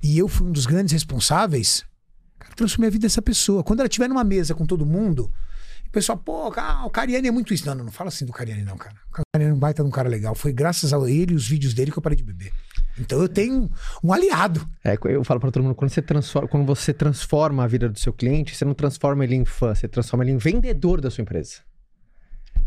e 0.03 0.17
eu 0.17 0.27
fui 0.27 0.47
um 0.47 0.51
dos 0.51 0.65
grandes 0.65 0.91
responsáveis, 0.93 1.85
cara, 2.39 2.55
transformei 2.55 2.87
a 2.87 2.91
vida 2.91 3.03
dessa 3.03 3.21
pessoa. 3.21 3.63
Quando 3.63 3.79
ela 3.79 3.87
estiver 3.87 4.09
numa 4.09 4.23
mesa 4.23 4.55
com 4.55 4.65
todo 4.65 4.85
mundo, 4.85 5.31
o 5.87 5.91
pessoal, 5.91 6.17
pô, 6.17 6.51
ah, 6.55 6.85
o 6.85 6.89
Cariani 6.89 7.27
é 7.27 7.31
muito 7.31 7.53
isso. 7.53 7.65
Não, 7.65 7.75
não, 7.75 7.85
não 7.85 7.91
fala 7.91 8.07
assim 8.07 8.25
do 8.25 8.31
Cariani, 8.31 8.63
não, 8.63 8.77
cara. 8.77 8.95
O 9.09 9.21
Cariani 9.33 9.53
é 9.53 9.55
um 9.55 9.59
baita 9.59 9.83
de 9.83 9.89
um 9.89 9.91
cara 9.91 10.09
legal. 10.09 10.33
Foi 10.33 10.51
graças 10.51 10.93
a 10.93 10.97
ele 11.09 11.33
e 11.33 11.35
os 11.35 11.47
vídeos 11.47 11.73
dele 11.73 11.91
que 11.91 11.97
eu 11.97 12.01
parei 12.01 12.15
de 12.15 12.23
beber. 12.23 12.51
Então 12.99 13.21
eu 13.21 13.29
tenho 13.29 13.69
um 14.03 14.13
aliado. 14.13 14.67
É, 14.83 14.97
eu 15.05 15.23
falo 15.23 15.39
pra 15.39 15.51
todo 15.51 15.63
mundo, 15.63 15.75
quando 15.75 15.91
você, 15.91 16.01
transforma, 16.01 16.47
quando 16.47 16.65
você 16.65 16.93
transforma 16.93 17.63
a 17.63 17.67
vida 17.67 17.89
do 17.89 17.97
seu 17.97 18.13
cliente, 18.13 18.55
você 18.55 18.65
não 18.65 18.73
transforma 18.73 19.23
ele 19.23 19.35
em 19.35 19.45
fã, 19.45 19.73
você 19.73 19.87
transforma 19.87 20.23
ele 20.23 20.31
em 20.31 20.37
vendedor 20.37 21.01
da 21.01 21.09
sua 21.09 21.21
empresa. 21.21 21.59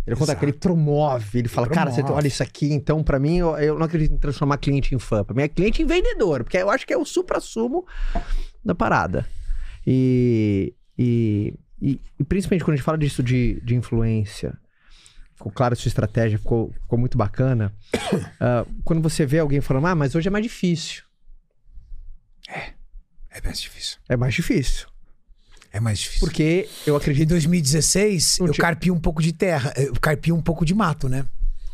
Ele 0.06 0.16
conta 0.16 0.34
que 0.36 0.44
ele 0.44 0.52
promove, 0.52 1.38
ele 1.38 1.48
fala, 1.48 1.66
cara, 1.66 1.90
você 1.90 2.02
olha 2.02 2.26
isso 2.26 2.42
aqui, 2.42 2.70
então 2.72 3.02
pra 3.02 3.18
mim, 3.18 3.38
eu, 3.38 3.56
eu 3.56 3.78
não 3.78 3.86
acredito 3.86 4.12
em 4.12 4.18
transformar 4.18 4.58
cliente 4.58 4.94
em 4.94 4.98
fã. 4.98 5.24
Pra 5.24 5.34
mim 5.34 5.42
é 5.42 5.48
cliente 5.48 5.82
em 5.82 5.86
vendedor, 5.86 6.44
porque 6.44 6.58
eu 6.58 6.68
acho 6.68 6.86
que 6.86 6.92
é 6.92 6.98
o 6.98 7.06
supra-sumo 7.06 7.86
da 8.62 8.74
parada. 8.74 9.26
E, 9.86 10.74
e, 10.98 11.54
e, 11.80 12.00
e 12.18 12.24
principalmente 12.24 12.64
quando 12.64 12.74
a 12.74 12.76
gente 12.76 12.84
fala 12.84 12.98
disso 12.98 13.22
de, 13.22 13.60
de 13.62 13.74
influência, 13.74 14.58
ficou 15.44 15.52
claro 15.52 15.74
a 15.74 15.76
sua 15.76 15.88
estratégia, 15.88 16.38
ficou, 16.38 16.72
ficou 16.80 16.98
muito 16.98 17.18
bacana. 17.18 17.72
Ah, 18.40 18.64
quando 18.84 19.00
você 19.02 19.24
vê 19.26 19.38
alguém 19.38 19.60
falando, 19.60 19.86
ah, 19.86 19.94
mas 19.94 20.14
hoje 20.14 20.28
é 20.28 20.30
mais 20.30 20.42
difícil. 20.44 21.02
É 23.30 23.40
mais 23.42 23.60
difícil. 23.60 23.98
É 24.08 24.16
mais 24.16 24.34
difícil. 24.34 24.86
É 25.72 25.80
mais 25.80 25.98
difícil. 25.98 26.20
Porque 26.26 26.68
eu 26.86 26.94
Em 26.94 26.96
acredito. 26.96 27.28
2016, 27.30 28.38
Não 28.40 28.46
eu 28.46 28.52
tinha- 28.52 28.62
carpi 28.62 28.90
um 28.90 28.98
pouco 29.00 29.20
de 29.22 29.32
terra, 29.32 29.72
eu 29.76 29.92
carpi 30.00 30.30
um 30.30 30.40
pouco 30.42 30.64
de 30.64 30.74
mato, 30.74 31.08
né? 31.08 31.24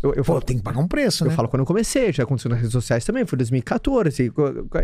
Eu, 0.03 0.11
eu 0.15 0.25
Pô, 0.25 0.33
falo, 0.33 0.43
tem 0.43 0.57
que 0.57 0.63
pagar 0.63 0.79
um 0.81 0.89
preço, 0.89 1.25
eu 1.25 1.29
né? 1.29 1.35
falo 1.37 1.49
quando 1.49 1.61
eu 1.61 1.67
comecei, 1.67 2.11
já 2.13 2.23
aconteceu 2.23 2.49
nas 2.49 2.59
redes 2.59 2.73
sociais 2.73 3.05
também, 3.05 3.27
foi 3.27 3.37
2014. 3.37 4.33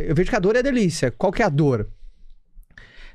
Eu 0.07 0.15
vejo 0.15 0.29
que 0.29 0.37
a 0.37 0.41
dor 0.41 0.57
é 0.57 0.59
a 0.59 0.63
delícia. 0.63 1.11
Qual 1.11 1.33
que 1.33 1.41
é 1.43 1.47
a 1.47 1.49
dor? 1.49 1.89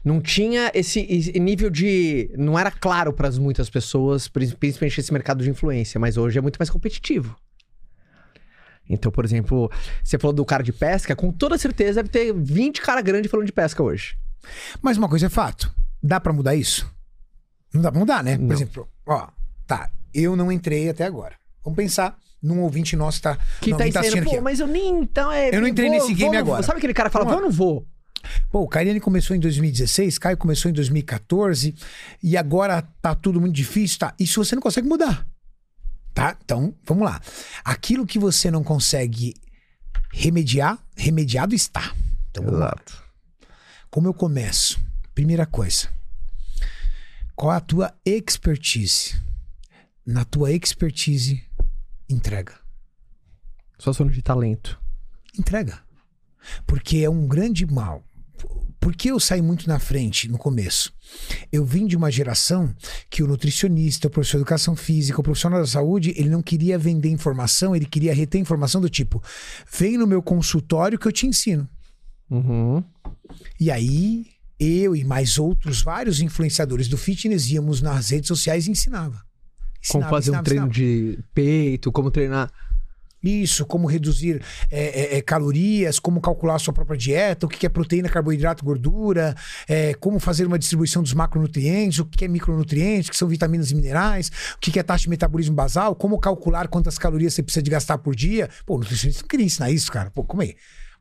Não 0.03 0.19
tinha 0.19 0.71
esse, 0.73 0.99
nível 1.39 1.69
de. 1.69 2.31
Não 2.37 2.57
era 2.57 2.71
claro 2.71 3.13
para 3.13 3.29
muitas 3.33 3.69
pessoas, 3.69 4.27
pri- 4.27 4.55
principalmente 4.55 4.99
esse 4.99 5.13
mercado 5.13 5.43
de 5.43 5.49
influência, 5.49 5.99
mas 5.99 6.17
hoje 6.17 6.39
é 6.39 6.41
muito 6.41 6.57
mais 6.57 6.69
competitivo. 6.69 7.35
Então, 8.89 9.11
por 9.11 9.23
exemplo, 9.23 9.71
você 10.03 10.17
falou 10.17 10.33
do 10.33 10.43
cara 10.43 10.63
de 10.63 10.73
pesca, 10.73 11.15
com 11.15 11.31
toda 11.31 11.57
certeza 11.57 12.01
deve 12.01 12.09
ter 12.09 12.33
20 12.33 12.81
cara 12.81 13.01
grande 13.01 13.29
falando 13.29 13.45
de 13.45 13.53
pesca 13.53 13.81
hoje. 13.81 14.17
Mas 14.81 14.97
uma 14.97 15.07
coisa 15.07 15.27
é 15.27 15.29
fato. 15.29 15.73
Dá 16.01 16.19
pra 16.19 16.33
mudar 16.33 16.55
isso? 16.55 16.91
Não 17.73 17.81
dá 17.81 17.91
pra 17.91 17.99
mudar, 17.99 18.23
né? 18.23 18.37
Por 18.37 18.47
Não. 18.47 18.55
exemplo, 18.55 18.89
ó, 19.05 19.27
tá, 19.67 19.89
eu 20.13 20.35
não 20.35 20.51
entrei 20.51 20.89
até 20.89 21.05
agora. 21.05 21.35
Vamos 21.63 21.77
pensar 21.77 22.17
num 22.41 22.59
ouvinte 22.61 22.95
nosso 22.95 23.19
que 23.19 23.23
tá, 23.23 23.37
Que 23.61 23.69
não, 23.71 23.77
tá 23.77 23.85
tá 23.91 24.01
dizendo, 24.01 24.23
pô, 24.25 24.31
aqui. 24.31 24.41
mas 24.41 24.59
eu 24.59 24.67
nem. 24.67 24.99
Então 24.99 25.31
é. 25.31 25.55
Eu 25.55 25.61
não 25.61 25.67
entrei 25.67 25.87
vou- 25.89 25.97
nesse 25.99 26.13
game 26.15 26.31
vou, 26.31 26.39
agora. 26.39 26.63
Sabe 26.63 26.79
aquele 26.79 26.93
cara 26.93 27.07
que 27.07 27.13
fala, 27.13 27.25
vou 27.25 27.35
ou 27.35 27.41
não 27.41 27.51
vou? 27.51 27.87
Pô, 28.49 28.61
o 28.61 28.67
Cariani 28.67 28.99
começou 28.99 29.35
em 29.35 29.39
2016, 29.39 30.17
Caio 30.17 30.37
começou 30.37 30.69
em 30.69 30.73
2014 30.73 31.75
e 32.21 32.37
agora 32.37 32.81
tá 33.01 33.15
tudo 33.15 33.39
muito 33.39 33.55
difícil, 33.55 33.99
tá? 33.99 34.13
Isso 34.19 34.43
você 34.43 34.55
não 34.55 34.61
consegue 34.61 34.87
mudar. 34.87 35.27
Tá? 36.13 36.37
Então, 36.43 36.75
vamos 36.85 37.05
lá. 37.05 37.21
Aquilo 37.63 38.05
que 38.05 38.19
você 38.19 38.51
não 38.51 38.63
consegue 38.63 39.33
remediar, 40.11 40.77
remediado 40.95 41.55
está. 41.55 41.95
Então, 42.29 42.45
lá. 42.45 42.75
Como 43.89 44.07
eu 44.07 44.13
começo? 44.13 44.79
Primeira 45.13 45.45
coisa. 45.45 45.87
Qual 47.35 47.51
a 47.51 47.59
tua 47.59 47.93
expertise? 48.05 49.15
Na 50.05 50.25
tua 50.25 50.51
expertise, 50.51 51.43
entrega. 52.09 52.59
Só 53.77 53.93
sono 53.93 54.11
de 54.11 54.21
talento. 54.21 54.79
Entrega. 55.37 55.79
Porque 56.65 56.97
é 56.97 57.09
um 57.09 57.27
grande 57.27 57.65
mal. 57.65 58.03
Por 58.81 58.95
que 58.95 59.09
eu 59.09 59.19
saí 59.19 59.43
muito 59.43 59.67
na 59.67 59.77
frente 59.77 60.27
no 60.27 60.39
começo? 60.39 60.91
Eu 61.51 61.63
vim 61.63 61.85
de 61.85 61.95
uma 61.95 62.09
geração 62.09 62.73
que 63.11 63.21
o 63.21 63.27
nutricionista, 63.27 64.07
o 64.07 64.09
professor 64.09 64.37
de 64.37 64.41
educação 64.41 64.75
física, 64.75 65.21
o 65.21 65.23
profissional 65.23 65.59
da 65.59 65.67
saúde, 65.67 66.15
ele 66.17 66.29
não 66.29 66.41
queria 66.41 66.79
vender 66.79 67.09
informação, 67.09 67.75
ele 67.75 67.85
queria 67.85 68.11
reter 68.11 68.41
informação 68.41 68.81
do 68.81 68.89
tipo: 68.89 69.21
vem 69.71 69.99
no 69.99 70.07
meu 70.07 70.19
consultório 70.19 70.97
que 70.97 71.07
eu 71.07 71.11
te 71.11 71.27
ensino. 71.27 71.69
Uhum. 72.27 72.83
E 73.59 73.69
aí, 73.69 74.25
eu 74.59 74.95
e 74.95 75.03
mais 75.03 75.37
outros 75.37 75.83
vários 75.83 76.19
influenciadores 76.19 76.87
do 76.87 76.97
fitness 76.97 77.51
íamos 77.51 77.83
nas 77.83 78.09
redes 78.09 78.29
sociais 78.29 78.65
e 78.65 78.71
ensinava. 78.71 79.21
Como 79.89 80.03
fazer 80.09 80.31
um 80.31 80.33
ensinava, 80.33 80.43
treino 80.43 80.67
ensinava. 80.67 81.17
de 81.17 81.23
peito, 81.35 81.91
como 81.91 82.09
treinar. 82.09 82.51
Isso, 83.23 83.65
como 83.65 83.87
reduzir 83.87 84.41
é, 84.69 85.15
é, 85.15 85.17
é, 85.17 85.21
calorias, 85.21 85.99
como 85.99 86.19
calcular 86.19 86.55
a 86.55 86.59
sua 86.59 86.73
própria 86.73 86.97
dieta, 86.97 87.45
o 87.45 87.49
que 87.49 87.65
é 87.65 87.69
proteína, 87.69 88.09
carboidrato, 88.09 88.65
gordura, 88.65 89.35
é, 89.67 89.93
como 89.93 90.19
fazer 90.19 90.47
uma 90.47 90.57
distribuição 90.57 91.03
dos 91.03 91.13
macronutrientes, 91.13 91.99
o 91.99 92.05
que 92.05 92.25
é 92.25 92.27
micronutrientes, 92.27 93.09
o 93.09 93.11
que 93.11 93.17
são 93.17 93.27
vitaminas 93.27 93.69
e 93.69 93.75
minerais, 93.75 94.31
o 94.55 94.59
que 94.59 94.79
é 94.79 94.83
taxa 94.83 95.03
de 95.03 95.09
metabolismo 95.09 95.55
basal, 95.55 95.95
como 95.95 96.19
calcular 96.19 96.67
quantas 96.67 96.97
calorias 96.97 97.33
você 97.33 97.43
precisa 97.43 97.61
de 97.61 97.69
gastar 97.69 97.99
por 97.99 98.15
dia. 98.15 98.49
Pô, 98.65 98.75
o 98.75 98.79
nutricionista 98.79 99.21
não 99.21 99.27
queria 99.27 99.45
ensinar 99.45 99.69
isso, 99.69 99.91
cara. 99.91 100.09
Pô, 100.09 100.23
como 100.23 100.41
é? 100.41 100.55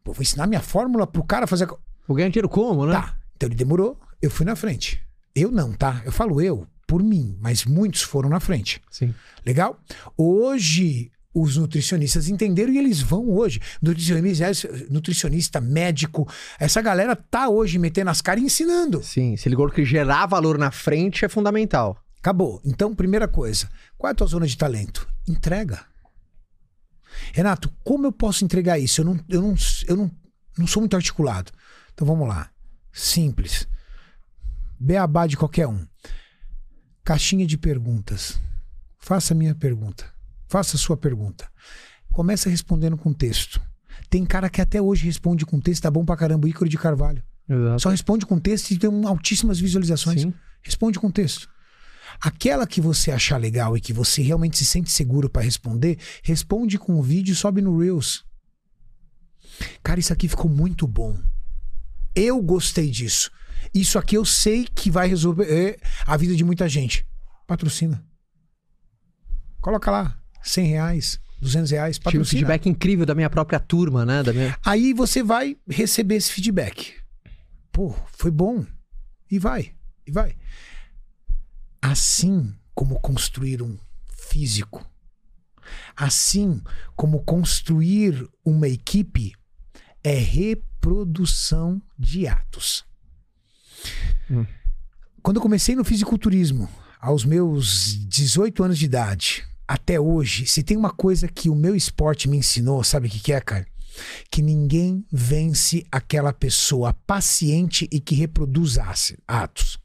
Pô, 0.04 0.12
vou 0.12 0.22
ensinar 0.22 0.46
minha 0.46 0.60
fórmula 0.60 1.06
pro 1.06 1.24
cara 1.24 1.46
fazer. 1.46 1.66
Vou 2.06 2.16
ganhar 2.16 2.28
dinheiro 2.28 2.48
como, 2.48 2.86
né? 2.86 2.92
Tá. 2.92 3.16
Então 3.36 3.48
ele 3.48 3.56
demorou, 3.56 3.98
eu 4.20 4.30
fui 4.30 4.44
na 4.44 4.54
frente. 4.54 5.00
Eu 5.34 5.50
não, 5.50 5.72
tá? 5.72 6.02
Eu 6.04 6.12
falo 6.12 6.40
eu, 6.40 6.66
por 6.86 7.02
mim, 7.02 7.38
mas 7.40 7.64
muitos 7.64 8.02
foram 8.02 8.28
na 8.28 8.40
frente. 8.40 8.82
Sim. 8.90 9.14
Legal? 9.46 9.78
Hoje, 10.16 11.10
os 11.34 11.56
nutricionistas 11.56 12.28
entenderam 12.28 12.72
e 12.72 12.78
eles 12.78 13.00
vão 13.00 13.28
hoje. 13.30 13.60
Nutricionista, 13.80 14.68
nutricionista, 14.90 15.60
médico, 15.60 16.28
essa 16.58 16.82
galera 16.82 17.14
tá 17.14 17.48
hoje 17.48 17.78
metendo 17.78 18.10
as 18.10 18.20
caras 18.20 18.42
e 18.42 18.46
ensinando. 18.46 19.02
Sim. 19.02 19.36
Se 19.36 19.48
ligou 19.48 19.70
que 19.70 19.84
gerar 19.84 20.26
valor 20.26 20.58
na 20.58 20.70
frente 20.70 21.24
é 21.24 21.28
fundamental. 21.28 21.96
Acabou. 22.18 22.60
Então, 22.64 22.94
primeira 22.94 23.28
coisa, 23.28 23.68
qual 23.96 24.08
é 24.08 24.12
a 24.12 24.14
tua 24.14 24.26
zona 24.26 24.46
de 24.46 24.56
talento? 24.56 25.08
Entrega. 25.26 25.86
Renato, 27.32 27.72
como 27.84 28.06
eu 28.06 28.12
posso 28.12 28.44
entregar 28.44 28.78
isso? 28.78 29.00
Eu 29.00 29.04
não, 29.04 29.20
eu 29.28 29.42
não, 29.42 29.54
eu 29.86 29.96
não, 29.96 30.10
não 30.58 30.66
sou 30.66 30.80
muito 30.80 30.96
articulado. 30.96 31.52
Então 31.92 32.06
vamos 32.06 32.28
lá. 32.28 32.50
Simples. 32.92 33.68
Beabá 34.78 35.26
de 35.26 35.36
qualquer 35.36 35.66
um. 35.66 35.86
Caixinha 37.04 37.46
de 37.46 37.56
perguntas. 37.56 38.40
Faça 38.98 39.32
a 39.32 39.36
minha 39.36 39.54
pergunta. 39.54 40.04
Faça 40.50 40.74
a 40.74 40.78
sua 40.80 40.96
pergunta. 40.96 41.48
Começa 42.12 42.50
respondendo 42.50 42.96
com 42.96 43.12
texto. 43.12 43.62
Tem 44.10 44.26
cara 44.26 44.50
que 44.50 44.60
até 44.60 44.82
hoje 44.82 45.04
responde 45.04 45.46
com 45.46 45.60
texto, 45.60 45.84
tá 45.84 45.90
bom 45.92 46.04
pra 46.04 46.16
caramba, 46.16 46.48
Ícaro 46.48 46.68
de 46.68 46.76
Carvalho. 46.76 47.22
Exato. 47.48 47.82
Só 47.82 47.88
responde 47.88 48.26
com 48.26 48.36
texto 48.36 48.72
e 48.72 48.76
tem 48.76 48.90
altíssimas 49.06 49.60
visualizações. 49.60 50.22
Sim. 50.22 50.34
Responde 50.60 50.98
com 50.98 51.08
texto. 51.08 51.48
Aquela 52.20 52.66
que 52.66 52.80
você 52.80 53.12
achar 53.12 53.36
legal 53.36 53.76
e 53.76 53.80
que 53.80 53.92
você 53.92 54.22
realmente 54.22 54.56
se 54.58 54.64
sente 54.64 54.90
seguro 54.90 55.30
para 55.30 55.42
responder, 55.42 56.00
responde 56.24 56.80
com 56.80 56.98
o 56.98 57.02
vídeo 57.02 57.30
e 57.30 57.36
sobe 57.36 57.62
no 57.62 57.78
Reels. 57.78 58.24
Cara, 59.84 60.00
isso 60.00 60.12
aqui 60.12 60.26
ficou 60.26 60.50
muito 60.50 60.84
bom. 60.84 61.16
Eu 62.12 62.42
gostei 62.42 62.90
disso. 62.90 63.30
Isso 63.72 64.00
aqui 64.00 64.16
eu 64.16 64.24
sei 64.24 64.64
que 64.64 64.90
vai 64.90 65.06
resolver 65.06 65.44
é, 65.44 65.78
a 66.04 66.16
vida 66.16 66.34
de 66.34 66.42
muita 66.42 66.68
gente. 66.68 67.06
Patrocina. 67.46 68.04
Coloca 69.60 69.92
lá. 69.92 70.19
100 70.42 70.66
reais, 70.66 71.20
200 71.40 71.70
reais. 71.70 71.98
Tive 71.98 72.08
um 72.08 72.12
Patrocina. 72.12 72.38
feedback 72.40 72.68
incrível 72.68 73.06
da 73.06 73.14
minha 73.14 73.30
própria 73.30 73.58
turma, 73.58 74.04
né? 74.04 74.22
Da 74.22 74.32
minha... 74.32 74.56
Aí 74.64 74.92
você 74.92 75.22
vai 75.22 75.56
receber 75.68 76.16
esse 76.16 76.32
feedback. 76.32 76.94
Pô, 77.72 77.94
foi 78.12 78.30
bom. 78.30 78.64
E 79.30 79.38
vai, 79.38 79.72
e 80.06 80.10
vai. 80.10 80.36
Assim 81.80 82.54
como 82.74 82.98
construir 83.00 83.62
um 83.62 83.78
físico, 84.12 84.84
assim 85.96 86.60
como 86.96 87.22
construir 87.22 88.28
uma 88.44 88.68
equipe, 88.68 89.32
é 90.02 90.14
reprodução 90.14 91.80
de 91.98 92.26
atos. 92.26 92.84
Hum. 94.30 94.46
Quando 95.22 95.36
eu 95.36 95.42
comecei 95.42 95.76
no 95.76 95.84
fisiculturismo, 95.84 96.68
aos 97.00 97.24
meus 97.24 97.96
18 98.08 98.62
anos 98.62 98.78
de 98.78 98.84
idade, 98.84 99.46
até 99.70 100.00
hoje, 100.00 100.46
se 100.46 100.64
tem 100.64 100.76
uma 100.76 100.90
coisa 100.90 101.28
que 101.28 101.48
o 101.48 101.54
meu 101.54 101.76
esporte 101.76 102.28
me 102.28 102.36
ensinou, 102.36 102.82
sabe 102.82 103.06
o 103.06 103.10
que, 103.10 103.20
que 103.20 103.32
é, 103.32 103.40
cara? 103.40 103.64
Que 104.28 104.42
ninguém 104.42 105.06
vence 105.12 105.86
aquela 105.92 106.32
pessoa 106.32 106.92
paciente 106.92 107.88
e 107.92 108.00
que 108.00 108.16
reproduz 108.16 108.78
atos. 109.28 109.78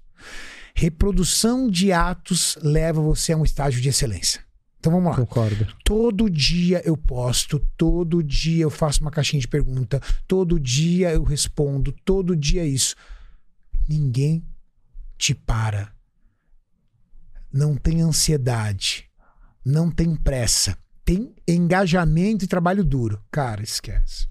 Reprodução 0.73 1.69
de 1.69 1.91
atos 1.91 2.57
leva 2.63 2.99
você 2.99 3.33
a 3.33 3.37
um 3.37 3.43
estágio 3.43 3.79
de 3.79 3.89
excelência. 3.89 4.41
Então 4.79 4.91
vamos 4.91 5.11
lá. 5.11 5.17
Concordo. 5.17 5.67
Todo 5.83 6.31
dia 6.31 6.81
eu 6.83 6.97
posto, 6.97 7.61
todo 7.77 8.23
dia 8.23 8.63
eu 8.63 8.71
faço 8.71 9.01
uma 9.01 9.11
caixinha 9.11 9.39
de 9.39 9.47
pergunta, 9.47 10.01
todo 10.27 10.59
dia 10.59 11.13
eu 11.13 11.21
respondo, 11.21 11.91
todo 12.03 12.35
dia 12.35 12.63
é 12.63 12.67
isso. 12.67 12.95
Ninguém 13.87 14.43
te 15.15 15.35
para. 15.35 15.93
Não 17.53 17.75
tem 17.75 18.01
ansiedade, 18.01 19.07
não 19.65 19.89
tem 19.89 20.15
pressa, 20.15 20.77
tem 21.03 21.33
engajamento 21.47 22.45
e 22.45 22.47
trabalho 22.47 22.83
duro. 22.83 23.21
Cara, 23.31 23.63
esquece. 23.63 24.27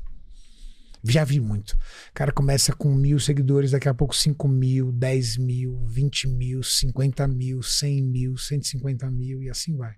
Já 1.07 1.23
vi 1.23 1.39
muito. 1.39 1.73
O 1.73 1.79
cara 2.15 2.33
começa 2.33 2.73
com 2.73 2.95
mil 2.95 3.21
seguidores, 3.21 3.73
daqui 3.73 3.89
a 3.89 3.95
pouco 3.95 4.17
5 4.17 4.49
mil, 4.49 4.91
10 4.91 5.37
mil, 5.37 5.85
20 5.87 6.29
mil, 6.29 6.63
50 6.63 7.29
mil, 7.29 7.63
100 7.63 8.03
mil, 8.03 8.37
150 8.39 9.11
mil 9.11 9.43
e 9.43 9.51
assim 9.51 9.77
vai. 9.77 9.95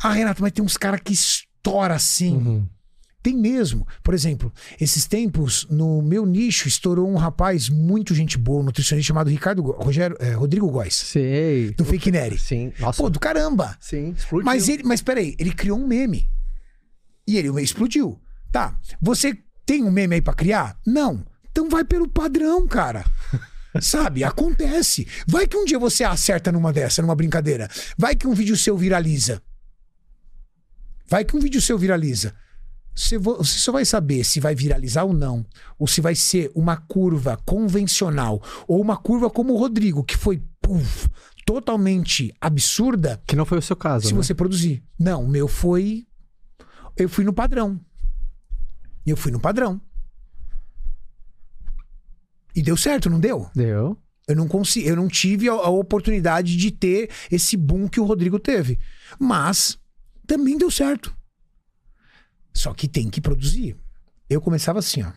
Ah, 0.00 0.12
Renato, 0.12 0.40
mas 0.40 0.52
tem 0.52 0.64
uns 0.64 0.76
caras 0.76 1.00
que 1.04 1.12
estoura 1.12 1.94
assim. 1.94 2.36
Uhum. 2.36 2.68
Tem 3.22 3.36
mesmo. 3.36 3.86
Por 4.02 4.14
exemplo, 4.14 4.50
esses 4.80 5.04
tempos, 5.06 5.66
no 5.70 6.00
meu 6.00 6.24
nicho, 6.24 6.66
estourou 6.66 7.06
um 7.08 7.16
rapaz 7.16 7.68
muito 7.68 8.14
gente 8.14 8.38
boa, 8.38 8.60
um 8.60 8.64
nutricionista 8.64 9.08
chamado 9.08 9.28
Ricardo 9.28 9.62
Go- 9.62 9.72
Rogério, 9.72 10.16
é, 10.18 10.32
Rodrigo 10.32 10.70
Góes, 10.70 10.94
Sei. 10.94 11.70
do 11.72 11.84
Fake 11.84 12.10
Neri. 12.10 12.38
Sim. 12.38 12.72
Nossa. 12.78 13.02
Pô, 13.02 13.10
do 13.10 13.20
caramba. 13.20 13.76
Sim, 13.78 14.14
explodiu. 14.16 14.44
Mas 14.46 14.68
ele, 14.70 14.82
mas 14.84 15.02
peraí, 15.02 15.34
ele 15.38 15.52
criou 15.52 15.78
um 15.78 15.86
meme. 15.86 16.26
E 17.26 17.36
ele 17.36 17.48
explodiu. 17.62 18.18
Tá. 18.50 18.76
Você 19.02 19.36
tem 19.66 19.84
um 19.84 19.90
meme 19.90 20.14
aí 20.14 20.22
pra 20.22 20.32
criar? 20.34 20.78
Não. 20.86 21.24
Então 21.50 21.68
vai 21.68 21.84
pelo 21.84 22.08
padrão, 22.08 22.66
cara. 22.66 23.04
Sabe? 23.82 24.24
Acontece. 24.24 25.06
Vai 25.28 25.46
que 25.46 25.56
um 25.56 25.64
dia 25.64 25.78
você 25.78 26.02
acerta 26.04 26.50
numa 26.50 26.72
dessa, 26.72 27.02
numa 27.02 27.14
brincadeira. 27.14 27.68
Vai 27.98 28.16
que 28.16 28.26
um 28.26 28.32
vídeo 28.34 28.56
seu 28.56 28.76
viraliza. 28.76 29.40
Vai 31.06 31.24
que 31.24 31.36
um 31.36 31.40
vídeo 31.40 31.60
seu 31.60 31.76
viraliza. 31.78 32.34
Você, 33.00 33.16
vo- 33.16 33.36
você 33.38 33.58
só 33.58 33.72
vai 33.72 33.84
saber 33.84 34.24
se 34.24 34.40
vai 34.40 34.54
viralizar 34.54 35.04
ou 35.04 35.12
não, 35.14 35.44
ou 35.78 35.86
se 35.86 36.00
vai 36.02 36.14
ser 36.14 36.50
uma 36.54 36.76
curva 36.76 37.38
convencional, 37.46 38.42
ou 38.68 38.78
uma 38.80 38.96
curva 38.96 39.30
como 39.30 39.54
o 39.54 39.56
Rodrigo, 39.56 40.04
que 40.04 40.16
foi 40.18 40.42
puf, 40.60 41.08
totalmente 41.46 42.30
absurda, 42.38 43.22
Que 43.26 43.34
não 43.34 43.46
foi 43.46 43.56
o 43.58 43.62
seu 43.62 43.74
caso, 43.74 44.06
se 44.06 44.12
né? 44.14 44.22
você 44.22 44.34
produzir. 44.34 44.82
Não, 44.98 45.24
o 45.24 45.28
meu 45.28 45.48
foi. 45.48 46.06
Eu 46.94 47.08
fui 47.08 47.24
no 47.24 47.32
padrão. 47.32 47.80
Eu 49.06 49.16
fui 49.16 49.32
no 49.32 49.40
padrão. 49.40 49.80
E 52.54 52.62
deu 52.62 52.76
certo, 52.76 53.08
não 53.08 53.18
deu? 53.18 53.48
Deu. 53.54 53.96
Eu 54.28 54.36
não 54.36 54.46
consegui, 54.46 54.86
eu 54.86 54.94
não 54.96 55.08
tive 55.08 55.48
a, 55.48 55.52
a 55.52 55.70
oportunidade 55.70 56.56
de 56.56 56.70
ter 56.70 57.08
esse 57.30 57.56
boom 57.56 57.88
que 57.88 57.98
o 57.98 58.04
Rodrigo 58.04 58.38
teve. 58.38 58.78
Mas 59.18 59.78
também 60.26 60.58
deu 60.58 60.70
certo. 60.70 61.16
Só 62.52 62.74
que 62.74 62.88
tem 62.88 63.08
que 63.08 63.20
produzir. 63.20 63.76
Eu 64.28 64.40
começava 64.40 64.78
assim, 64.78 65.02
ó. 65.02 65.10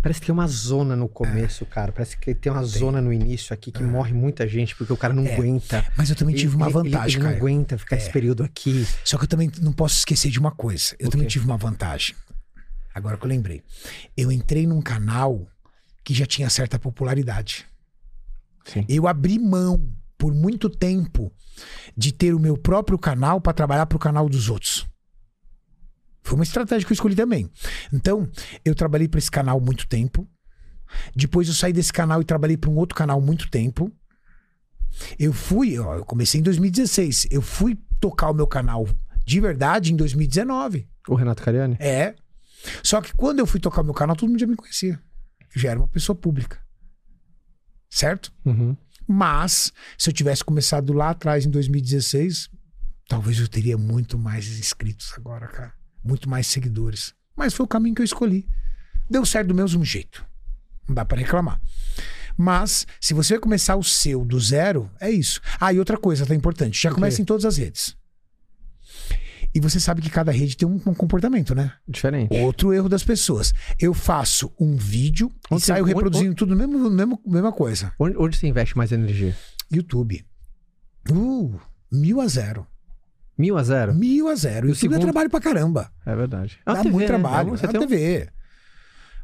Parece 0.00 0.20
que 0.20 0.26
tem 0.26 0.32
uma 0.32 0.46
zona 0.46 0.96
no 0.96 1.08
começo, 1.08 1.64
cara. 1.66 1.92
Parece 1.92 2.16
que 2.16 2.34
tem 2.34 2.50
uma 2.50 2.64
zona 2.64 3.00
no 3.00 3.12
início 3.12 3.52
aqui 3.52 3.70
que 3.70 3.82
morre 3.82 4.12
muita 4.12 4.46
gente 4.48 4.74
porque 4.74 4.92
o 4.92 4.96
cara 4.96 5.12
não 5.12 5.26
É. 5.26 5.34
aguenta. 5.34 5.84
Mas 5.96 6.08
eu 6.10 6.16
também 6.16 6.34
tive 6.34 6.56
uma 6.56 6.66
Ele- 6.66 6.78
ele- 6.78 6.90
vantagem, 6.90 7.16
ele, 7.16 7.24
não 7.24 7.30
cara. 7.30 7.36
aguenta 7.36 7.78
ficar 7.78 7.96
esse 7.96 8.10
período 8.10 8.42
aqui. 8.42 8.86
Só 9.04 9.18
que 9.18 9.24
eu 9.24 9.28
também 9.28 9.50
não 9.60 9.72
posso 9.72 9.96
esquecer 9.98 10.30
de 10.30 10.38
uma 10.38 10.50
coisa. 10.50 10.96
Eu 10.98 11.08
O 11.08 11.10
também 11.10 11.26
quê? 11.26 11.32
tive 11.32 11.44
uma 11.44 11.56
vantagem. 11.56 12.14
Agora 12.94 13.16
que 13.16 13.24
eu 13.24 13.28
lembrei. 13.28 13.62
Eu 14.16 14.30
entrei 14.32 14.66
num 14.66 14.80
canal 14.80 15.46
que 16.02 16.14
já 16.14 16.24
tinha 16.26 16.48
certa 16.48 16.78
popularidade. 16.78 17.66
Sim. 18.64 18.84
Eu 18.88 19.06
abri 19.06 19.38
mão 19.38 19.90
por 20.16 20.32
muito 20.34 20.70
tempo 20.70 21.30
de 21.96 22.10
ter 22.12 22.34
o 22.34 22.38
meu 22.40 22.56
próprio 22.56 22.98
canal 22.98 23.40
para 23.40 23.52
trabalhar 23.52 23.86
para 23.86 23.96
o 23.96 24.00
canal 24.00 24.28
dos 24.28 24.48
outros. 24.48 24.86
Foi 26.24 26.36
uma 26.36 26.42
estratégia 26.42 26.86
que 26.86 26.92
eu 26.92 26.94
escolhi 26.94 27.14
também. 27.14 27.50
Então, 27.92 28.28
eu 28.64 28.74
trabalhei 28.74 29.06
para 29.06 29.18
esse 29.18 29.30
canal 29.30 29.60
muito 29.60 29.86
tempo. 29.86 30.26
Depois 31.14 31.46
eu 31.48 31.54
saí 31.54 31.72
desse 31.72 31.92
canal 31.92 32.20
e 32.22 32.24
trabalhei 32.24 32.56
para 32.56 32.70
um 32.70 32.76
outro 32.76 32.96
canal 32.96 33.20
muito 33.20 33.50
tempo. 33.50 33.92
Eu 35.18 35.32
fui, 35.32 35.78
ó, 35.78 35.96
eu 35.96 36.04
comecei 36.04 36.40
em 36.40 36.42
2016. 36.42 37.28
Eu 37.30 37.42
fui 37.42 37.78
tocar 38.00 38.30
o 38.30 38.34
meu 38.34 38.46
canal 38.46 38.88
de 39.26 39.38
verdade 39.38 39.92
em 39.92 39.96
2019. 39.96 40.88
O 41.08 41.14
Renato 41.14 41.42
Cariani? 41.42 41.76
É. 41.78 42.14
Só 42.82 43.02
que 43.02 43.14
quando 43.14 43.40
eu 43.40 43.46
fui 43.46 43.60
tocar 43.60 43.82
o 43.82 43.84
meu 43.84 43.94
canal, 43.94 44.16
todo 44.16 44.30
mundo 44.30 44.40
já 44.40 44.46
me 44.46 44.56
conhecia. 44.56 44.98
eu 45.54 45.60
já 45.60 45.70
era 45.70 45.78
uma 45.78 45.88
pessoa 45.88 46.16
pública. 46.16 46.58
Certo? 47.90 48.32
Uhum. 48.46 48.74
Mas, 49.06 49.72
se 49.98 50.08
eu 50.08 50.14
tivesse 50.14 50.42
começado 50.42 50.94
lá 50.94 51.10
atrás, 51.10 51.44
em 51.44 51.50
2016, 51.50 52.48
talvez 53.06 53.38
eu 53.38 53.46
teria 53.46 53.76
muito 53.76 54.18
mais 54.18 54.46
inscritos 54.58 55.12
agora, 55.18 55.46
cara. 55.48 55.83
Muito 56.04 56.28
mais 56.28 56.46
seguidores. 56.46 57.14
Mas 57.36 57.54
foi 57.54 57.64
o 57.64 57.68
caminho 57.68 57.94
que 57.94 58.02
eu 58.02 58.04
escolhi. 58.04 58.46
Deu 59.08 59.24
certo 59.24 59.48
do 59.48 59.54
mesmo 59.54 59.84
jeito. 59.84 60.24
Não 60.88 60.94
dá 60.94 61.04
pra 61.04 61.18
reclamar. 61.18 61.60
Mas, 62.36 62.86
se 63.00 63.14
você 63.14 63.34
vai 63.34 63.40
começar 63.40 63.76
o 63.76 63.82
seu 63.84 64.24
do 64.24 64.38
zero, 64.40 64.90
é 65.00 65.10
isso. 65.10 65.40
Ah, 65.60 65.72
e 65.72 65.78
outra 65.78 65.96
coisa 65.96 66.26
tá 66.26 66.34
importante. 66.34 66.80
Já 66.82 66.90
começa 66.92 67.22
em 67.22 67.24
todas 67.24 67.44
as 67.44 67.56
redes. 67.56 67.96
E 69.54 69.60
você 69.60 69.78
sabe 69.78 70.02
que 70.02 70.10
cada 70.10 70.32
rede 70.32 70.56
tem 70.56 70.66
um, 70.66 70.74
um 70.84 70.94
comportamento, 70.94 71.54
né? 71.54 71.72
Diferente. 71.88 72.34
Outro 72.38 72.72
erro 72.72 72.88
das 72.88 73.04
pessoas. 73.04 73.54
Eu 73.78 73.94
faço 73.94 74.52
um 74.58 74.74
vídeo 74.76 75.30
e 75.50 75.54
Onde- 75.54 75.64
saio 75.64 75.84
onde- 75.84 75.94
reproduzindo 75.94 76.34
tudo 76.34 76.56
no 76.56 76.56
mesmo, 76.56 76.90
mesmo, 76.90 77.20
mesma 77.24 77.52
coisa. 77.52 77.92
Onde, 77.98 78.16
onde 78.16 78.36
você 78.36 78.48
investe 78.48 78.76
mais 78.76 78.90
energia? 78.90 79.36
YouTube. 79.70 80.26
Uh, 81.08 81.56
mil 81.92 82.20
a 82.20 82.26
zero. 82.26 82.66
Mil 83.36 83.56
a 83.58 83.62
zero? 83.62 83.94
Mil 83.94 84.28
a 84.28 84.34
zero. 84.34 84.66
E 84.66 84.70
o 84.70 84.72
YouTube 84.74 84.90
é 84.92 84.94
segundo? 84.94 85.02
trabalho 85.02 85.30
pra 85.30 85.40
caramba. 85.40 85.90
É 86.06 86.14
verdade. 86.14 86.58
É 86.60 86.64
Dá 86.66 86.72
uma 86.74 86.82
TV, 86.82 86.90
muito 86.92 87.00
né? 87.12 87.18
trabalho. 87.18 87.50
Você 87.50 87.66
É 87.66 87.68
tem 87.68 87.80
uma 87.80 87.86
um- 87.86 87.88
TV. 87.88 88.28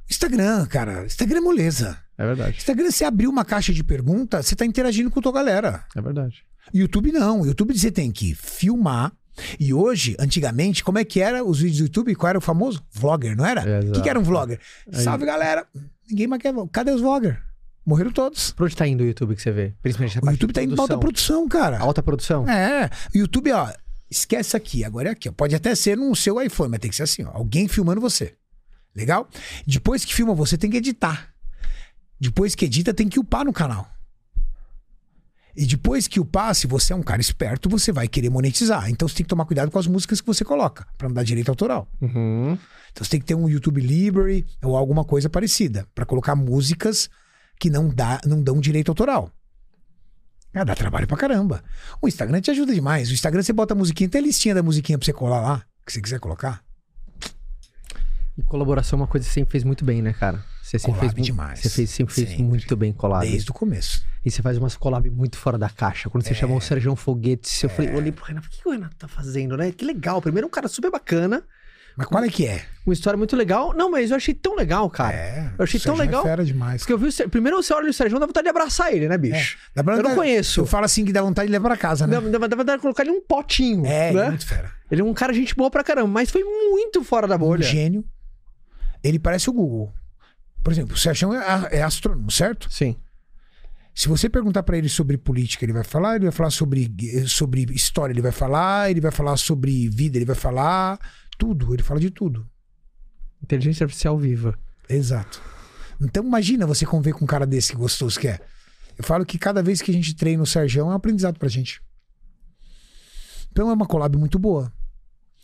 Instagram, 0.08 0.66
cara. 0.66 1.04
Instagram 1.06 1.38
é 1.38 1.40
moleza. 1.40 1.98
É 2.18 2.26
verdade. 2.26 2.56
Instagram, 2.58 2.90
você 2.90 3.04
abriu 3.04 3.30
uma 3.30 3.44
caixa 3.44 3.72
de 3.72 3.82
perguntas, 3.84 4.46
você 4.46 4.56
tá 4.56 4.66
interagindo 4.66 5.10
com 5.10 5.20
a 5.20 5.22
tua 5.22 5.32
galera. 5.32 5.84
É 5.96 6.00
verdade. 6.02 6.42
YouTube 6.74 7.12
não. 7.12 7.46
YouTube 7.46 7.76
você 7.76 7.90
tem 7.90 8.10
que 8.10 8.34
filmar. 8.34 9.12
E 9.58 9.72
hoje, 9.72 10.16
antigamente, 10.18 10.84
como 10.84 10.98
é 10.98 11.04
que 11.04 11.20
era 11.20 11.42
os 11.44 11.60
vídeos 11.60 11.78
do 11.78 11.82
YouTube? 11.84 12.14
Qual 12.14 12.28
era 12.28 12.38
o 12.38 12.42
famoso? 12.42 12.82
Vlogger, 12.92 13.36
não 13.36 13.46
era? 13.46 13.62
O 13.88 13.92
que, 13.92 14.02
que 14.02 14.10
era 14.10 14.18
um 14.18 14.22
vlogger? 14.22 14.58
Aí- 14.92 15.02
Salve, 15.02 15.24
galera. 15.24 15.64
Ninguém 16.10 16.26
mais 16.26 16.42
quer. 16.42 16.52
Cadê 16.72 16.90
os 16.90 17.00
vloggers? 17.00 17.38
Morreram 17.86 18.10
todos. 18.10 18.52
Pra 18.52 18.66
onde 18.66 18.76
tá 18.76 18.86
indo 18.86 19.02
o 19.02 19.06
YouTube 19.06 19.34
que 19.34 19.40
você 19.40 19.50
vê? 19.50 19.72
Principalmente 19.80 20.10
essa 20.12 20.18
O 20.20 20.24
parte 20.24 20.34
YouTube 20.36 20.50
de 20.50 20.54
tá 20.54 20.62
indo 20.62 20.74
pra 20.74 20.82
alta 20.82 20.98
produção, 20.98 21.48
cara. 21.48 21.78
Alta 21.78 22.02
produção? 22.02 22.46
É. 22.48 22.90
O 23.14 23.18
YouTube, 23.18 23.50
ó, 23.52 23.72
esquece 24.10 24.56
aqui, 24.56 24.84
agora 24.84 25.08
é 25.08 25.12
aqui. 25.12 25.28
ó. 25.28 25.32
Pode 25.32 25.54
até 25.54 25.74
ser 25.74 25.96
no 25.96 26.14
seu 26.16 26.40
iPhone, 26.40 26.70
mas 26.70 26.80
tem 26.80 26.90
que 26.90 26.96
ser 26.96 27.04
assim, 27.04 27.24
ó. 27.24 27.30
Alguém 27.32 27.68
filmando 27.68 28.00
você. 28.00 28.34
Legal? 28.94 29.28
Depois 29.66 30.04
que 30.04 30.14
filma 30.14 30.34
você, 30.34 30.58
tem 30.58 30.70
que 30.70 30.76
editar. 30.78 31.32
Depois 32.18 32.54
que 32.54 32.64
edita, 32.64 32.92
tem 32.92 33.08
que 33.08 33.20
upar 33.20 33.44
no 33.44 33.52
canal. 33.52 33.88
E 35.56 35.66
depois 35.66 36.06
que 36.06 36.20
upar, 36.20 36.54
se 36.54 36.66
você 36.66 36.92
é 36.92 36.96
um 36.96 37.02
cara 37.02 37.20
esperto, 37.20 37.68
você 37.68 37.92
vai 37.92 38.06
querer 38.08 38.30
monetizar. 38.30 38.88
Então 38.90 39.08
você 39.08 39.16
tem 39.16 39.24
que 39.24 39.28
tomar 39.30 39.44
cuidado 39.44 39.70
com 39.70 39.78
as 39.78 39.86
músicas 39.86 40.20
que 40.20 40.26
você 40.26 40.44
coloca, 40.44 40.86
pra 40.96 41.08
não 41.08 41.14
dar 41.14 41.24
direito 41.24 41.48
autoral. 41.48 41.88
Uhum. 42.00 42.56
Então 42.92 43.04
você 43.04 43.10
tem 43.10 43.20
que 43.20 43.26
ter 43.26 43.34
um 43.34 43.48
YouTube 43.48 43.80
Library 43.80 44.46
ou 44.62 44.76
alguma 44.76 45.04
coisa 45.04 45.28
parecida 45.28 45.86
pra 45.94 46.04
colocar 46.04 46.34
músicas 46.34 47.08
que 47.58 47.68
não, 47.68 47.88
dá, 47.88 48.20
não 48.24 48.42
dão 48.42 48.60
direito 48.60 48.90
autoral. 48.90 49.30
Ah, 50.52 50.64
dá 50.64 50.74
trabalho 50.74 51.06
pra 51.06 51.16
caramba. 51.16 51.62
O 52.02 52.08
Instagram 52.08 52.40
te 52.40 52.50
ajuda 52.50 52.74
demais. 52.74 53.10
O 53.10 53.12
Instagram 53.12 53.42
você 53.42 53.52
bota 53.52 53.74
a 53.74 53.76
musiquinha, 53.76 54.08
tem 54.08 54.20
a 54.20 54.24
listinha 54.24 54.54
da 54.54 54.62
musiquinha 54.62 54.98
pra 54.98 55.04
você 55.04 55.12
colar 55.12 55.40
lá, 55.40 55.64
que 55.86 55.92
você 55.92 56.00
quiser 56.00 56.18
colocar. 56.18 56.62
E 58.36 58.42
colaboração 58.42 58.98
é 58.98 59.02
uma 59.02 59.06
coisa 59.06 59.26
que 59.26 59.32
você 59.32 59.40
sempre 59.40 59.52
fez 59.52 59.64
muito 59.64 59.84
bem, 59.84 60.02
né, 60.02 60.12
cara? 60.12 60.42
Você 60.62 60.78
sempre 60.78 61.00
Collab 61.00 61.14
fez 61.14 61.26
demais. 61.26 61.60
Você 61.60 61.68
fez, 61.68 61.90
sempre 61.90 62.14
fez 62.14 62.28
Sempre. 62.28 62.44
muito 62.44 62.76
bem 62.76 62.92
collab. 62.92 63.28
Desde 63.28 63.50
o 63.50 63.54
começo. 63.54 64.04
E 64.24 64.30
você 64.30 64.40
faz 64.40 64.56
umas 64.56 64.76
collab 64.76 65.10
muito 65.10 65.36
fora 65.36 65.58
da 65.58 65.68
caixa. 65.68 66.08
Quando 66.08 66.24
você 66.24 66.32
chamou 66.34 66.58
o 66.58 66.60
Sérgio 66.60 66.94
Foguetes, 66.94 67.62
eu 67.62 67.68
falei, 67.68 67.90
eu 67.90 67.96
olhei 67.96 68.12
pro 68.12 68.24
Renato, 68.24 68.46
o 68.46 68.50
que, 68.50 68.62
que 68.62 68.68
o 68.68 68.72
Renato 68.72 68.94
tá 68.96 69.08
fazendo, 69.08 69.56
né? 69.56 69.72
Que 69.72 69.84
legal. 69.84 70.22
Primeiro, 70.22 70.46
um 70.46 70.50
cara 70.50 70.68
super 70.68 70.90
bacana, 70.90 71.42
Mas 72.00 72.08
qual 72.08 72.24
é 72.24 72.28
que 72.30 72.46
é? 72.46 72.64
uma 72.86 72.94
história 72.94 73.18
muito 73.18 73.36
legal. 73.36 73.74
Não, 73.74 73.90
mas 73.90 74.10
eu 74.10 74.16
achei 74.16 74.32
tão 74.32 74.54
legal, 74.56 74.88
cara. 74.88 75.14
é. 75.14 75.52
eu 75.58 75.64
achei 75.64 75.78
tão 75.78 75.94
legal. 75.94 76.22
É 76.22 76.24
fera 76.30 76.42
demais. 76.42 76.80
Porque 76.80 76.94
eu 76.94 76.98
vi 76.98 77.08
o 77.08 77.28
Primeiro 77.28 77.62
você 77.62 77.74
olha 77.74 77.90
o 77.90 77.92
Sérgio, 77.92 78.18
dá 78.18 78.24
vontade 78.26 78.44
de 78.44 78.48
abraçar 78.48 78.90
ele, 78.92 79.06
né, 79.06 79.18
bicho? 79.18 79.58
Dá 79.74 79.84
pra- 79.84 79.96
Eu 79.96 80.02
não 80.02 80.14
conheço. 80.14 80.60
Eu 80.60 80.66
falo 80.66 80.86
assim 80.86 81.04
que 81.04 81.12
dá 81.12 81.20
vontade 81.20 81.46
de 81.48 81.52
levar 81.52 81.68
pra 81.68 81.76
casa, 81.76 82.06
né? 82.06 82.18
Dá, 82.18 82.38
dá, 82.38 82.46
dá 82.46 82.56
vontade 82.56 82.78
de 82.78 82.82
colocar 82.82 83.02
ele 83.02 83.12
num 83.12 83.20
potinho. 83.20 83.84
É, 83.84 84.08
é 84.08 84.12
né? 84.14 84.28
muito 84.30 84.46
fera. 84.46 84.72
Ele 84.90 85.02
é 85.02 85.04
um 85.04 85.12
cara 85.12 85.34
gente 85.34 85.54
boa 85.54 85.70
pra 85.70 85.84
caramba, 85.84 86.08
mas 86.08 86.30
foi 86.30 86.42
muito 86.42 87.04
fora 87.04 87.28
da 87.28 87.36
Um 87.36 87.38
bolha. 87.38 87.62
gênio. 87.62 88.02
Ele 89.04 89.18
parece 89.18 89.50
o 89.50 89.52
Google. 89.52 89.92
Por 90.64 90.72
exemplo, 90.72 90.94
o 90.94 90.98
Sérgio 90.98 91.34
é, 91.34 91.68
é 91.78 91.82
astrônomo, 91.82 92.30
certo? 92.30 92.66
Sim. 92.72 92.96
Se 93.94 94.08
você 94.08 94.28
perguntar 94.28 94.62
pra 94.62 94.78
ele 94.78 94.88
sobre 94.88 95.18
política, 95.18 95.64
ele 95.64 95.72
vai 95.74 95.84
falar, 95.84 96.16
ele 96.16 96.24
vai 96.24 96.32
falar 96.32 96.50
sobre, 96.50 96.90
sobre 97.26 97.66
história, 97.74 98.12
ele 98.12 98.22
vai 98.22 98.32
falar, 98.32 98.90
ele 98.90 99.00
vai 99.00 99.10
falar 99.10 99.36
sobre 99.36 99.88
vida, 99.90 100.16
ele 100.16 100.24
vai 100.24 100.36
falar 100.36 100.98
tudo, 101.40 101.72
ele 101.72 101.82
fala 101.82 101.98
de 101.98 102.10
tudo. 102.10 102.46
Inteligência 103.42 103.84
artificial 103.84 104.18
viva. 104.18 104.54
Exato. 104.86 105.40
Então 105.98 106.22
imagina 106.22 106.66
você 106.66 106.84
conviver 106.84 107.14
com 107.14 107.24
um 107.24 107.26
cara 107.26 107.46
desse 107.46 107.72
que 107.72 107.78
gostoso 107.78 108.20
que 108.20 108.28
é. 108.28 108.38
Eu 108.98 109.02
falo 109.02 109.24
que 109.24 109.38
cada 109.38 109.62
vez 109.62 109.80
que 109.80 109.90
a 109.90 109.94
gente 109.94 110.14
treina 110.14 110.42
o 110.42 110.46
Sérgio 110.46 110.82
é 110.82 110.84
um 110.84 110.90
aprendizado 110.90 111.38
pra 111.38 111.48
gente. 111.48 111.80
Então 113.50 113.70
é 113.70 113.72
uma 113.72 113.86
collab 113.86 114.14
muito 114.18 114.38
boa. 114.38 114.70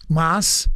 Mas, 0.07 0.69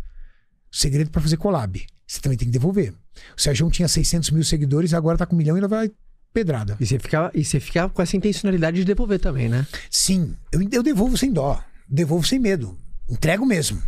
o 0.73 0.77
segredo 0.77 1.11
pra 1.11 1.21
fazer 1.21 1.37
collab, 1.37 1.87
você 2.07 2.21
também 2.21 2.39
tem 2.39 2.49
que 2.49 2.53
devolver. 2.53 2.95
O 3.37 3.41
Sérgio 3.41 3.71
tinha 3.71 3.87
600 3.87 4.31
mil 4.31 4.43
seguidores, 4.43 4.95
agora 4.95 5.19
tá 5.19 5.27
com 5.27 5.35
um 5.35 5.39
milhão 5.39 5.57
e 5.57 5.59
ainda 5.59 5.69
vai 5.69 5.91
pedrada. 6.33 6.77
E 6.81 6.87
você 6.87 6.99
fica, 6.99 7.31
e 7.35 7.45
você 7.45 7.61
fica 7.61 7.89
com 7.91 8.01
essa 8.01 8.17
intencionalidade 8.17 8.79
de 8.79 8.85
devolver 8.85 9.21
também, 9.21 9.49
né? 9.51 9.67
Sim, 9.91 10.35
eu, 10.51 10.67
eu 10.73 10.83
devolvo 10.83 11.19
sem 11.19 11.31
dó. 11.31 11.63
Devolvo 11.87 12.27
sem 12.27 12.39
medo. 12.39 12.79
Entrego 13.09 13.45
mesmo. 13.45 13.83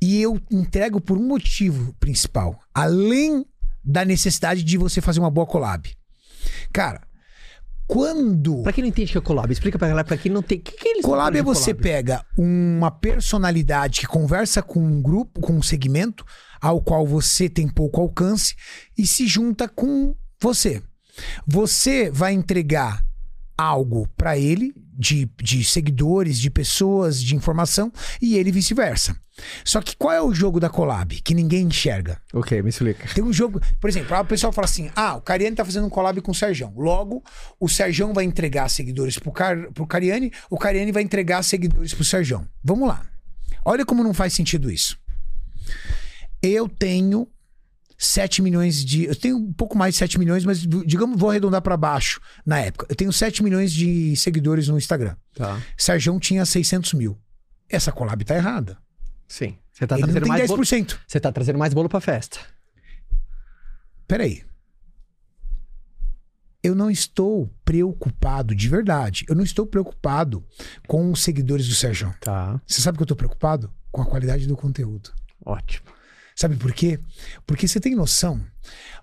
E 0.00 0.20
eu 0.20 0.40
entrego 0.50 1.00
por 1.00 1.16
um 1.16 1.26
motivo 1.26 1.94
principal. 1.94 2.58
Além 2.74 3.44
da 3.82 4.04
necessidade 4.04 4.62
de 4.62 4.76
você 4.76 5.00
fazer 5.00 5.20
uma 5.20 5.30
boa 5.30 5.46
collab. 5.46 5.88
Cara, 6.72 7.06
quando. 7.86 8.62
Pra 8.62 8.72
quem 8.72 8.82
não 8.82 8.88
entende 8.88 9.10
o 9.10 9.12
que 9.12 9.18
é 9.18 9.20
collab, 9.20 9.52
explica 9.52 9.78
pra 9.78 9.88
galera, 9.88 10.06
pra 10.06 10.16
quem 10.16 10.30
não 10.30 10.42
tem. 10.42 10.58
O 10.58 10.62
que, 10.62 10.72
que 10.72 10.88
eles 10.88 11.04
Collab 11.04 11.38
é 11.38 11.42
você 11.42 11.72
collab? 11.72 11.82
pega 11.82 12.26
uma 12.36 12.90
personalidade 12.90 14.00
que 14.00 14.06
conversa 14.06 14.60
com 14.60 14.80
um 14.80 15.00
grupo, 15.00 15.40
com 15.40 15.52
um 15.54 15.62
segmento, 15.62 16.24
ao 16.60 16.80
qual 16.80 17.06
você 17.06 17.48
tem 17.48 17.68
pouco 17.68 18.00
alcance, 18.00 18.56
e 18.98 19.06
se 19.06 19.26
junta 19.26 19.68
com 19.68 20.14
você. 20.40 20.82
Você 21.46 22.10
vai 22.10 22.32
entregar 22.32 23.04
algo 23.56 24.08
pra 24.16 24.36
ele, 24.36 24.74
de, 24.98 25.30
de 25.40 25.64
seguidores, 25.64 26.38
de 26.38 26.50
pessoas, 26.50 27.22
de 27.22 27.36
informação, 27.36 27.92
e 28.20 28.36
ele 28.36 28.50
vice-versa. 28.50 29.16
Só 29.64 29.82
que 29.82 29.96
qual 29.96 30.12
é 30.12 30.22
o 30.22 30.32
jogo 30.32 30.58
da 30.58 30.68
collab? 30.68 31.20
Que 31.22 31.34
ninguém 31.34 31.66
enxerga. 31.66 32.20
Ok, 32.32 32.62
me 32.62 32.70
explica. 32.70 33.08
Tem 33.14 33.22
um 33.22 33.32
jogo, 33.32 33.60
por 33.80 33.88
exemplo, 33.90 34.16
o 34.18 34.24
pessoal 34.24 34.52
fala 34.52 34.64
assim: 34.64 34.90
ah, 34.96 35.16
o 35.16 35.20
Cariani 35.20 35.56
tá 35.56 35.64
fazendo 35.64 35.86
um 35.86 35.90
collab 35.90 36.20
com 36.20 36.32
o 36.32 36.34
Serjão. 36.34 36.72
Logo, 36.76 37.22
o 37.60 37.68
Serjão 37.68 38.14
vai 38.14 38.24
entregar 38.24 38.68
seguidores 38.68 39.18
pro, 39.18 39.32
Car, 39.32 39.70
pro 39.72 39.86
Cariani, 39.86 40.32
o 40.50 40.58
Cariani 40.58 40.92
vai 40.92 41.02
entregar 41.02 41.42
seguidores 41.42 41.92
pro 41.92 42.04
Serjão. 42.04 42.46
Vamos 42.62 42.88
lá. 42.88 43.02
Olha 43.64 43.84
como 43.84 44.02
não 44.02 44.14
faz 44.14 44.32
sentido 44.32 44.70
isso. 44.70 44.96
Eu 46.42 46.68
tenho 46.68 47.28
7 47.98 48.42
milhões 48.42 48.84
de. 48.84 49.04
Eu 49.04 49.16
tenho 49.16 49.36
um 49.36 49.52
pouco 49.52 49.76
mais 49.76 49.94
de 49.94 49.98
7 49.98 50.18
milhões, 50.18 50.44
mas 50.44 50.60
digamos, 50.60 51.18
vou 51.18 51.30
arredondar 51.30 51.62
para 51.62 51.76
baixo 51.76 52.20
na 52.44 52.58
época. 52.60 52.86
Eu 52.88 52.96
tenho 52.96 53.12
7 53.12 53.42
milhões 53.42 53.72
de 53.72 54.14
seguidores 54.16 54.68
no 54.68 54.78
Instagram. 54.78 55.16
Tá. 55.34 55.60
Serjão 55.76 56.18
tinha 56.18 56.44
600 56.44 56.94
mil. 56.94 57.18
Essa 57.68 57.90
collab 57.90 58.24
tá 58.24 58.36
errada. 58.36 58.78
Sim. 59.28 59.56
Você 59.72 59.86
tá 59.86 59.96
Ele 59.96 60.04
trazendo 60.04 60.28
mais 60.28 60.42
10%. 60.42 60.48
bolo. 60.48 61.00
Você 61.06 61.20
tá 61.20 61.32
trazendo 61.32 61.58
mais 61.58 61.74
bolo 61.74 61.88
pra 61.88 62.00
festa. 62.00 62.38
Peraí. 64.06 64.44
Eu 66.62 66.74
não 66.74 66.90
estou 66.90 67.52
preocupado 67.64 68.54
de 68.54 68.68
verdade. 68.68 69.24
Eu 69.28 69.34
não 69.36 69.44
estou 69.44 69.66
preocupado 69.66 70.44
com 70.88 71.12
os 71.12 71.22
seguidores 71.22 71.68
do 71.68 71.74
Sérgio. 71.74 72.14
Tá. 72.20 72.60
Você 72.66 72.80
sabe 72.80 72.98
que 72.98 73.02
eu 73.02 73.04
estou 73.04 73.16
preocupado? 73.16 73.72
Com 73.92 74.02
a 74.02 74.06
qualidade 74.06 74.46
do 74.46 74.56
conteúdo. 74.56 75.12
Ótimo. 75.44 75.86
Sabe 76.34 76.56
por 76.56 76.72
quê? 76.72 76.98
Porque 77.46 77.66
você 77.68 77.80
tem 77.80 77.94
noção. 77.94 78.44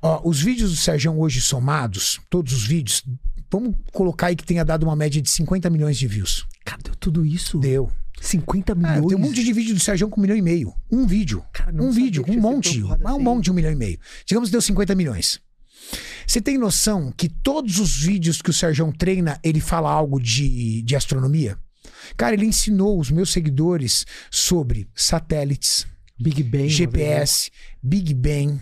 Ó, 0.02 0.22
os 0.28 0.42
vídeos 0.42 0.72
do 0.72 0.78
Sérgio 0.78 1.18
hoje 1.18 1.42
somados, 1.42 2.20
todos 2.30 2.54
os 2.54 2.66
vídeos, 2.68 3.04
vamos 3.50 3.76
colocar 3.92 4.28
aí 4.28 4.36
que 4.36 4.46
tenha 4.46 4.64
dado 4.64 4.84
uma 4.84 4.96
média 4.96 5.22
de 5.22 5.30
50 5.30 5.70
milhões 5.70 5.98
de 5.98 6.08
views. 6.08 6.46
Cara, 6.66 6.82
deu 6.84 6.96
tudo 6.96 7.26
isso? 7.26 7.60
Deu. 7.60 7.92
50 8.22 8.72
Ah, 8.72 8.76
milhões. 8.76 9.08
tem 9.08 9.18
um 9.18 9.20
monte 9.20 9.44
de 9.44 9.54
vídeo 9.54 9.74
do 9.74 9.80
Sérgio 9.80 10.08
com 10.10 10.20
um 10.20 10.22
milhão 10.22 10.38
e 10.38 10.42
meio. 10.42 10.74
Um 10.92 11.06
vídeo. 11.06 11.44
Cara, 11.52 11.72
um 11.82 11.92
vídeo, 11.92 12.24
um 12.28 12.40
monte. 12.40 12.80
Mas 12.80 13.00
um 13.02 13.08
assim. 13.16 13.24
monte 13.24 13.44
de 13.46 13.52
um 13.52 13.54
milhão 13.54 13.72
e 13.72 13.76
meio. 13.76 14.00
Digamos 14.26 14.50
que 14.50 14.52
deu 14.54 14.62
50 14.62 14.96
milhões. 14.96 15.40
Você 16.26 16.40
tem 16.42 16.58
noção 16.58 17.12
que 17.12 17.28
todos 17.28 17.80
os 17.80 17.98
vídeos 17.98 18.42
que 18.42 18.50
o 18.50 18.54
Sérgio 18.54 18.92
treina, 18.98 19.38
ele 19.44 19.60
fala 19.60 19.92
algo 19.92 20.20
de, 20.22 20.82
de 20.84 20.96
astronomia? 20.96 21.58
Cara, 22.16 22.34
ele 22.34 22.46
ensinou 22.46 22.98
os 23.00 23.12
meus 23.12 23.32
seguidores 23.32 24.06
sobre 24.32 24.88
satélites, 24.96 25.86
Big 26.20 26.42
Bang. 26.44 26.70
GPS, 26.70 27.52
Big 27.82 28.14
Bang, 28.14 28.60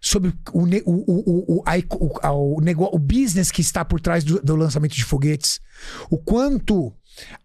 sobre 0.00 0.32
o, 0.52 0.64
ne- 0.66 0.82
o, 0.86 0.92
o, 0.92 1.30
o, 1.30 1.56
o, 1.58 1.62
a- 1.66 1.94
o, 1.96 2.18
a- 2.22 2.32
o, 2.32 2.60
nego- 2.60 2.88
o 2.92 2.98
business 2.98 3.50
que 3.50 3.60
está 3.60 3.84
por 3.84 4.00
trás 4.00 4.24
do, 4.24 4.40
do 4.40 4.56
lançamento 4.56 4.94
de 4.94 5.04
foguetes, 5.04 5.60
o 6.10 6.16
quanto 6.16 6.92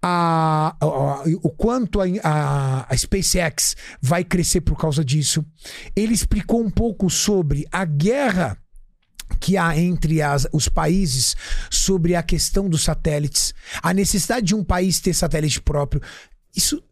a, 0.02 0.76
a- 0.80 1.24
o 1.44 1.50
quanto 1.50 2.00
a, 2.02 2.88
SpaceX 2.98 3.76
vai 4.02 4.24
crescer 4.24 4.62
por 4.62 4.78
causa 4.78 5.04
disso. 5.04 5.46
Ele 5.96 6.14
explicou 6.14 6.62
um 6.62 6.70
pouco 6.70 7.10
sobre 7.10 7.68
a 7.72 7.86
guerra 7.86 8.58
que 9.40 9.58
há 9.58 9.78
entre 9.78 10.22
as, 10.22 10.48
os 10.52 10.68
países 10.68 11.36
sobre 11.70 12.16
a 12.16 12.24
questão 12.24 12.68
dos 12.68 12.84
satélites, 12.84 13.54
a 13.82 13.94
necessidade 13.94 14.48
de 14.48 14.56
um 14.56 14.64
país 14.64 15.00
ter 15.00 15.14
satélite 15.14 15.62
próprio. 15.62 16.02
Isso. 16.56 16.84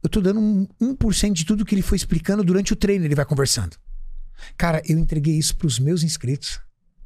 Eu 0.00 0.08
tô 0.08 0.20
dando 0.20 0.38
um 0.38 0.66
1% 0.80 1.32
de 1.32 1.44
tudo 1.44 1.64
que 1.64 1.74
ele 1.74 1.82
foi 1.82 1.96
explicando 1.96 2.44
durante 2.44 2.72
o 2.72 2.76
treino, 2.76 3.04
ele 3.04 3.16
vai 3.16 3.24
conversando. 3.24 3.76
Cara, 4.56 4.80
eu 4.86 4.96
entreguei 4.96 5.34
isso 5.36 5.56
pros 5.56 5.80
meus 5.80 6.04
inscritos. 6.04 6.60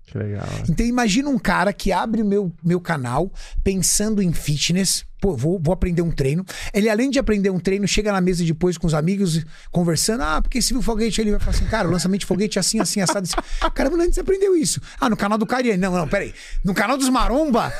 Que 0.06 0.18
legal. 0.18 0.46
Então 0.68 0.84
imagina 0.84 1.28
um 1.28 1.38
cara 1.38 1.72
que 1.72 1.92
abre 1.92 2.22
o 2.22 2.24
meu, 2.24 2.52
meu 2.62 2.80
canal 2.80 3.32
pensando 3.62 4.20
em 4.20 4.32
fitness. 4.32 5.04
Pô, 5.20 5.36
vou, 5.36 5.60
vou 5.62 5.72
aprender 5.72 6.02
um 6.02 6.10
treino. 6.10 6.44
Ele, 6.74 6.88
além 6.88 7.08
de 7.08 7.18
aprender 7.18 7.48
um 7.48 7.60
treino, 7.60 7.86
chega 7.86 8.10
na 8.10 8.20
mesa 8.20 8.44
depois 8.44 8.76
com 8.76 8.88
os 8.88 8.94
amigos, 8.94 9.44
conversando. 9.70 10.22
Ah, 10.22 10.42
porque 10.42 10.60
se 10.60 10.74
viu 10.74 10.82
foguete, 10.82 11.20
ele 11.20 11.30
vai 11.30 11.38
falar 11.38 11.52
assim, 11.52 11.66
cara, 11.66 11.88
o 11.88 11.92
lançamento 11.92 12.20
de 12.20 12.26
foguete 12.26 12.58
é 12.58 12.60
assim, 12.60 12.80
assim, 12.80 13.00
assado. 13.00 13.26
Assim. 13.26 13.70
Caramba, 13.72 13.96
você 14.04 14.20
aprendeu 14.20 14.56
isso? 14.56 14.80
Ah, 15.00 15.08
no 15.08 15.16
canal 15.16 15.38
do 15.38 15.46
Cariani. 15.46 15.78
Não, 15.78 15.92
não, 15.92 16.08
peraí. 16.08 16.34
No 16.64 16.74
canal 16.74 16.98
dos 16.98 17.08
Maromba? 17.08 17.72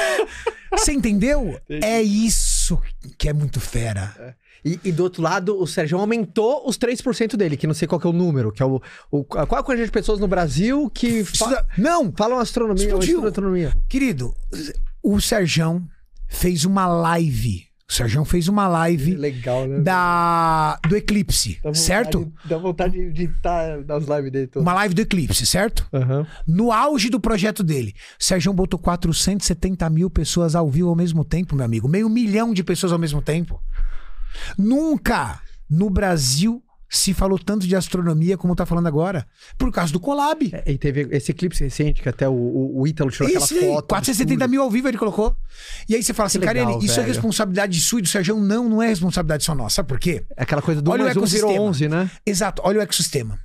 você 0.72 0.92
entendeu? 0.92 1.60
É 1.68 2.00
isso 2.00 2.80
que 3.18 3.28
é 3.28 3.32
muito 3.34 3.60
fera. 3.60 4.34
E, 4.64 4.78
e 4.84 4.92
do 4.92 5.02
outro 5.02 5.22
lado, 5.22 5.60
o 5.60 5.66
Sérgio 5.66 5.98
aumentou 5.98 6.68
os 6.68 6.76
3% 6.78 7.36
dele, 7.36 7.56
que 7.56 7.66
não 7.66 7.74
sei 7.74 7.86
qual 7.88 8.00
que 8.00 8.06
é 8.06 8.10
o 8.10 8.12
número, 8.12 8.52
que 8.52 8.62
é 8.62 8.66
o. 8.66 8.80
o 9.10 9.24
qual 9.24 9.40
é 9.40 9.60
a 9.60 9.62
quantidade 9.62 9.86
de 9.86 9.92
pessoas 9.92 10.18
no 10.20 10.28
Brasil 10.28 10.90
que 10.90 11.24
fa 11.24 11.66
Não, 11.78 12.12
falam 12.16 12.38
astronomia 12.38 12.84
Explodiu. 12.84 13.08
estudam 13.08 13.28
astronomia. 13.28 13.72
querido, 13.88 14.34
o 15.02 15.20
Serjão 15.20 15.82
fez 16.28 16.64
uma 16.64 16.86
live. 16.86 17.68
O 17.88 17.92
Serjão 17.92 18.24
fez 18.24 18.46
uma 18.46 18.68
live 18.68 19.16
Legal, 19.16 19.66
né? 19.66 19.80
da, 19.80 20.78
do 20.88 20.96
eclipse, 20.96 21.54
Dá 21.54 21.70
vontade- 21.70 21.78
certo? 21.84 22.32
Dá 22.44 22.56
vontade 22.56 23.12
de 23.12 23.24
estar 23.24 23.78
nas 23.84 24.04
lives 24.06 24.30
dele 24.30 24.46
todas. 24.46 24.62
Uma 24.64 24.74
live 24.74 24.94
do 24.94 25.00
eclipse, 25.00 25.44
certo? 25.44 25.84
Aham. 25.92 26.24
No 26.46 26.70
auge 26.70 27.10
do 27.10 27.18
projeto 27.18 27.64
dele. 27.64 27.92
O 28.20 28.22
Sérgio 28.22 28.52
botou 28.52 28.78
470 28.78 29.90
mil 29.90 30.08
pessoas 30.08 30.54
ao 30.54 30.70
vivo 30.70 30.88
ao 30.88 30.94
mesmo 30.94 31.24
tempo, 31.24 31.56
meu 31.56 31.64
amigo. 31.64 31.88
Meio 31.88 32.08
milhão 32.08 32.54
de 32.54 32.62
pessoas 32.62 32.92
ao 32.92 32.98
mesmo 32.98 33.20
tempo. 33.20 33.60
Nunca 34.56 35.40
no 35.68 35.88
Brasil 35.88 36.62
se 36.92 37.14
falou 37.14 37.38
tanto 37.38 37.68
de 37.68 37.76
astronomia 37.76 38.36
como 38.36 38.56
tá 38.56 38.66
falando 38.66 38.88
agora. 38.88 39.24
Por 39.56 39.70
causa 39.70 39.92
do 39.92 40.00
Collab. 40.00 40.50
É, 40.52 40.72
E 40.72 40.76
teve 40.76 41.06
esse 41.12 41.30
eclipse 41.30 41.62
recente 41.62 42.02
que 42.02 42.08
até 42.08 42.28
o, 42.28 42.32
o, 42.32 42.80
o 42.80 42.86
Ítalo 42.86 43.12
tirou 43.12 43.28
Esse 43.28 43.54
aquela 43.54 43.74
foto. 43.74 43.88
470 43.88 44.32
absurda. 44.34 44.48
mil 44.48 44.62
ao 44.62 44.70
vivo 44.70 44.88
ele 44.88 44.98
colocou. 44.98 45.36
E 45.88 45.94
aí 45.94 46.02
você 46.02 46.12
fala 46.12 46.26
assim, 46.26 46.40
Cariani, 46.40 46.84
isso 46.84 46.98
é 46.98 47.04
responsabilidade 47.04 47.80
sua 47.80 48.00
e 48.00 48.02
do 48.02 48.08
Sérgio? 48.08 48.40
Não, 48.40 48.68
não 48.68 48.82
é 48.82 48.88
responsabilidade 48.88 49.44
só 49.44 49.54
nossa. 49.54 49.76
Sabe 49.76 49.88
por 49.88 50.00
quê? 50.00 50.24
É 50.36 50.42
Aquela 50.42 50.60
coisa 50.60 50.82
do 50.82 50.90
Olha 50.90 51.02
o 51.02 51.04
mais 51.04 51.14
virou 51.14 51.24
ecossistema. 51.24 51.60
11, 51.60 51.88
né? 51.88 52.10
Exato, 52.26 52.60
olha 52.64 52.80
o 52.80 52.82
ecossistema. 52.82 53.38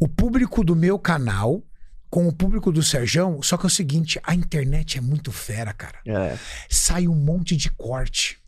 O 0.00 0.08
público 0.08 0.64
do 0.64 0.74
meu 0.74 0.98
canal 0.98 1.62
com 2.10 2.28
o 2.28 2.32
público 2.32 2.70
do 2.70 2.82
Serjão, 2.82 3.40
só 3.40 3.56
que 3.56 3.64
é 3.64 3.68
o 3.68 3.70
seguinte, 3.70 4.20
a 4.22 4.34
internet 4.34 4.98
é 4.98 5.00
muito 5.00 5.32
fera, 5.32 5.72
cara. 5.72 5.98
É. 6.04 6.36
Sai 6.68 7.08
um 7.08 7.14
monte 7.14 7.56
de 7.56 7.70
corte. 7.70 8.41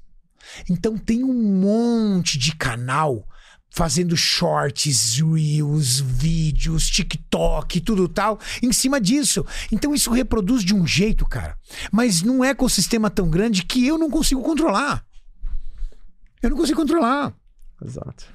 Então 0.69 0.97
tem 0.97 1.25
um 1.25 1.61
monte 1.61 2.39
de 2.39 2.55
canal 2.57 3.27
fazendo 3.75 4.17
shorts, 4.17 5.19
reels, 5.19 5.99
vídeos, 5.99 6.89
TikTok, 6.89 7.81
tudo 7.81 8.09
tal, 8.09 8.39
em 8.63 8.73
cima 8.73 9.01
disso. 9.01 9.45
Então 9.73 9.93
isso 9.93 10.13
reproduz 10.13 10.63
de 10.63 10.73
um 10.73 10.87
jeito, 10.87 11.27
cara. 11.27 11.59
Mas 11.91 12.23
num 12.23 12.45
ecossistema 12.45 13.11
tão 13.11 13.29
grande 13.29 13.65
que 13.65 13.85
eu 13.85 13.99
não 13.99 14.09
consigo 14.09 14.43
controlar. 14.43 15.05
Eu 16.41 16.51
não 16.51 16.57
consigo 16.57 16.81
controlar. 16.81 17.35
Exato. 17.85 18.27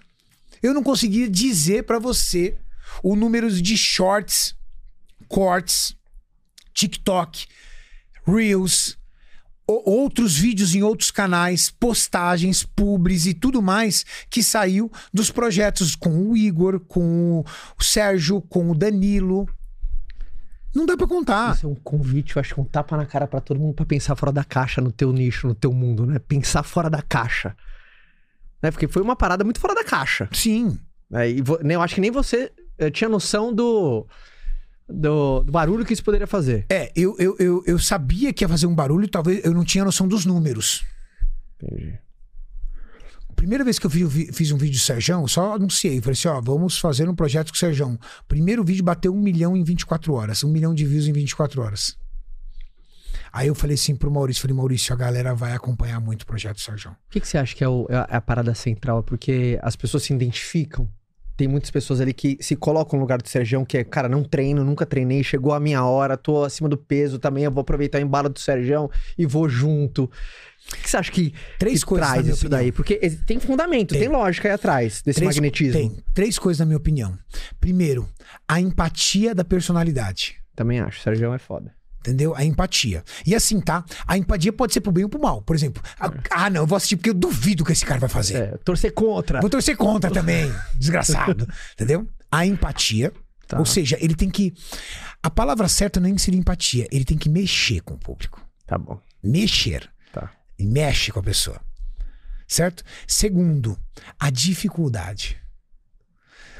Eu 0.61 0.73
não 0.73 0.83
conseguia 0.83 1.29
dizer 1.29 1.85
pra 1.85 1.99
você 1.99 2.57
o 3.01 3.15
número 3.15 3.49
de 3.49 3.77
shorts, 3.77 4.53
cortes, 5.29 5.95
TikTok, 6.73 7.47
Reels, 8.27 8.98
outros 9.85 10.37
vídeos 10.37 10.73
em 10.73 10.83
outros 10.83 11.11
canais, 11.11 11.69
postagens, 11.69 12.63
pubs 12.63 13.25
e 13.25 13.33
tudo 13.33 13.61
mais 13.61 14.05
que 14.29 14.41
saiu 14.41 14.91
dos 15.13 15.29
projetos 15.31 15.95
com 15.95 16.29
o 16.29 16.35
Igor, 16.35 16.79
com 16.79 17.43
o 17.77 17.83
Sérgio, 17.83 18.41
com 18.41 18.71
o 18.71 18.75
Danilo. 18.75 19.47
Não 20.73 20.85
dá 20.85 20.95
pra 20.95 21.07
contar. 21.07 21.55
Isso 21.55 21.65
é 21.65 21.69
um 21.69 21.75
convite, 21.75 22.35
eu 22.35 22.39
acho 22.39 22.53
que 22.53 22.59
é 22.59 22.63
um 22.63 22.65
tapa 22.65 22.95
na 22.95 23.05
cara 23.05 23.27
pra 23.27 23.41
todo 23.41 23.59
mundo 23.59 23.73
pra 23.73 23.85
pensar 23.85 24.15
fora 24.15 24.31
da 24.31 24.43
caixa 24.43 24.81
no 24.81 24.91
teu 24.91 25.11
nicho, 25.11 25.47
no 25.47 25.55
teu 25.55 25.73
mundo, 25.73 26.05
né? 26.05 26.19
Pensar 26.19 26.63
fora 26.63 26.89
da 26.89 27.01
caixa. 27.01 27.55
Né? 28.61 28.71
Porque 28.71 28.87
foi 28.87 29.01
uma 29.01 29.15
parada 29.15 29.43
muito 29.43 29.59
fora 29.59 29.73
da 29.73 29.83
caixa. 29.83 30.29
Sim. 30.31 30.79
né? 31.09 31.29
E 31.29 31.43
né, 31.63 31.75
eu 31.75 31.81
acho 31.81 31.95
que 31.95 32.01
nem 32.01 32.11
você 32.11 32.51
eh, 32.77 32.91
tinha 32.91 33.09
noção 33.09 33.53
do, 33.53 34.05
do, 34.89 35.43
do 35.43 35.51
barulho 35.51 35.85
que 35.85 35.93
isso 35.93 36.03
poderia 36.03 36.27
fazer. 36.27 36.65
É, 36.69 36.91
eu, 36.95 37.15
eu, 37.19 37.35
eu, 37.39 37.63
eu 37.65 37.79
sabia 37.79 38.33
que 38.33 38.43
ia 38.43 38.49
fazer 38.49 38.65
um 38.67 38.73
barulho, 38.75 39.07
talvez 39.07 39.43
eu 39.45 39.53
não 39.53 39.63
tinha 39.63 39.85
noção 39.85 40.07
dos 40.07 40.25
números. 40.25 40.83
Entendi. 41.61 41.99
Primeira 43.35 43.63
vez 43.63 43.79
que 43.79 43.85
eu 43.85 43.89
vi- 43.89 44.03
vi- 44.03 44.31
fiz 44.33 44.51
um 44.51 44.57
vídeo 44.57 44.73
do 44.77 44.81
Serjão, 44.81 45.21
eu 45.21 45.27
só 45.27 45.53
anunciei. 45.53 46.01
Falei 46.01 46.11
assim: 46.13 46.27
ó, 46.27 46.41
vamos 46.41 46.77
fazer 46.77 47.07
um 47.07 47.15
projeto 47.15 47.51
com 47.51 47.55
o 47.55 47.57
Serjão. 47.59 47.97
Primeiro 48.27 48.63
vídeo 48.65 48.83
bateu 48.83 49.13
um 49.13 49.19
milhão 49.21 49.55
em 49.55 49.63
24 49.63 50.13
horas. 50.13 50.43
Um 50.43 50.51
milhão 50.51 50.73
de 50.73 50.85
views 50.85 51.07
em 51.07 51.13
24 51.13 51.61
horas. 51.61 51.95
Aí 53.31 53.47
eu 53.47 53.55
falei 53.55 53.75
assim 53.75 53.95
pro 53.95 54.11
Maurício: 54.11 54.41
falei, 54.41 54.57
Maurício, 54.57 54.93
a 54.93 54.97
galera 54.97 55.33
vai 55.33 55.53
acompanhar 55.53 56.01
muito 56.01 56.23
o 56.23 56.25
projeto 56.25 56.55
do 56.57 56.61
Serjão. 56.61 56.91
O 56.91 56.95
que, 57.11 57.21
que 57.21 57.27
você 57.27 57.37
acha 57.37 57.55
que 57.55 57.63
é, 57.63 57.67
o- 57.69 57.85
é 57.89 57.95
a- 57.95 58.07
é 58.11 58.15
a 58.17 58.21
parada 58.21 58.53
central? 58.53 59.03
Porque 59.03 59.57
as 59.61 59.75
pessoas 59.77 60.03
se 60.03 60.13
identificam. 60.13 60.89
Tem 61.39 61.47
muitas 61.47 61.71
pessoas 61.71 62.01
ali 62.01 62.13
que 62.13 62.37
se 62.41 62.53
colocam 62.53 62.97
no 62.99 63.01
lugar 63.03 63.21
do 63.21 63.29
Sergião, 63.29 63.63
que 63.63 63.77
é, 63.77 63.83
cara, 63.85 64.09
não 64.09 64.25
treino, 64.25 64.61
nunca 64.61 64.85
treinei, 64.85 65.23
chegou 65.23 65.53
a 65.53 65.59
minha 65.59 65.81
hora, 65.85 66.17
tô 66.17 66.43
acima 66.43 66.67
do 66.67 66.75
peso 66.77 67.17
também, 67.17 67.45
eu 67.45 67.51
vou 67.51 67.61
aproveitar 67.61 67.97
o 67.97 68.01
embalo 68.01 68.27
do 68.27 68.37
Sergião 68.39 68.91
e 69.17 69.25
vou 69.25 69.47
junto. 69.47 70.03
O 70.03 70.75
que, 70.81 70.89
você 70.89 70.97
acha 70.97 71.09
que, 71.09 71.33
Três 71.57 71.79
que 71.79 71.85
coisas, 71.85 72.09
traz 72.09 72.27
isso 72.27 72.45
opinião. 72.45 72.59
daí? 72.59 72.71
Porque 72.73 72.95
tem 73.25 73.39
fundamento, 73.39 73.91
tem, 73.91 74.01
Tem. 74.01 74.09
lógica 74.09 74.49
aí 74.49 74.53
atrás 74.53 75.01
desse 75.01 75.21
Três- 75.21 75.33
magnetismo. 75.33 75.79
Tem 75.79 76.03
três 76.13 76.37
coisas, 76.37 76.59
na 76.59 76.65
minha 76.65 76.77
opinião. 76.77 77.17
Primeiro, 77.57 78.05
a 78.45 78.59
empatia 78.59 79.33
da 79.33 79.45
personalidade. 79.45 80.35
Também 80.53 80.81
acho, 80.81 80.99
Sergião 81.01 81.33
é 81.33 81.39
foda. 81.39 81.73
Entendeu? 81.99 82.33
A 82.35 82.45
empatia. 82.45 83.03
E 83.25 83.35
assim, 83.35 83.59
tá? 83.59 83.83
A 84.07 84.17
empatia 84.17 84.53
pode 84.53 84.73
ser 84.73 84.79
pro 84.81 84.91
bem 84.91 85.03
ou 85.03 85.09
pro 85.09 85.19
mal. 85.21 85.41
Por 85.41 85.55
exemplo, 85.55 85.83
a- 85.99 86.11
ah, 86.31 86.49
não, 86.49 86.61
eu 86.61 86.67
vou 86.67 86.77
assistir 86.77 86.95
porque 86.95 87.09
eu 87.09 87.13
duvido 87.13 87.65
que 87.65 87.73
esse 87.73 87.85
cara 87.85 87.99
vai 87.99 88.09
fazer. 88.09 88.35
É, 88.37 88.57
torcer 88.57 88.93
contra. 88.93 89.41
Vou 89.41 89.49
torcer 89.49 89.75
contra 89.75 90.09
também, 90.09 90.49
desgraçado. 90.77 91.47
Entendeu? 91.73 92.07
A 92.31 92.45
empatia. 92.45 93.11
Tá. 93.47 93.59
Ou 93.59 93.65
seja, 93.65 93.97
ele 93.99 94.15
tem 94.15 94.29
que. 94.29 94.53
A 95.21 95.29
palavra 95.29 95.67
certa 95.67 95.99
nem 95.99 96.17
seria 96.17 96.39
empatia. 96.39 96.87
Ele 96.91 97.03
tem 97.03 97.17
que 97.17 97.27
mexer 97.27 97.81
com 97.81 97.95
o 97.95 97.97
público. 97.97 98.41
Tá 98.65 98.77
bom. 98.77 99.01
Mexer. 99.21 99.89
Tá. 100.13 100.31
E 100.57 100.65
mexe 100.65 101.11
com 101.11 101.19
a 101.19 101.23
pessoa. 101.23 101.59
Certo? 102.47 102.83
Segundo, 103.07 103.77
a 104.19 104.29
dificuldade. 104.29 105.37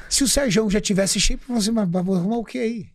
Se 0.08 0.24
o 0.24 0.28
Sérgio 0.28 0.68
já 0.68 0.80
tivesse 0.80 1.20
shape, 1.20 1.44
você 1.48 1.70
vai 1.70 1.86
vai 1.86 2.02
arrumar 2.02 2.36
o 2.36 2.44
que 2.44 2.58
aí? 2.58 2.86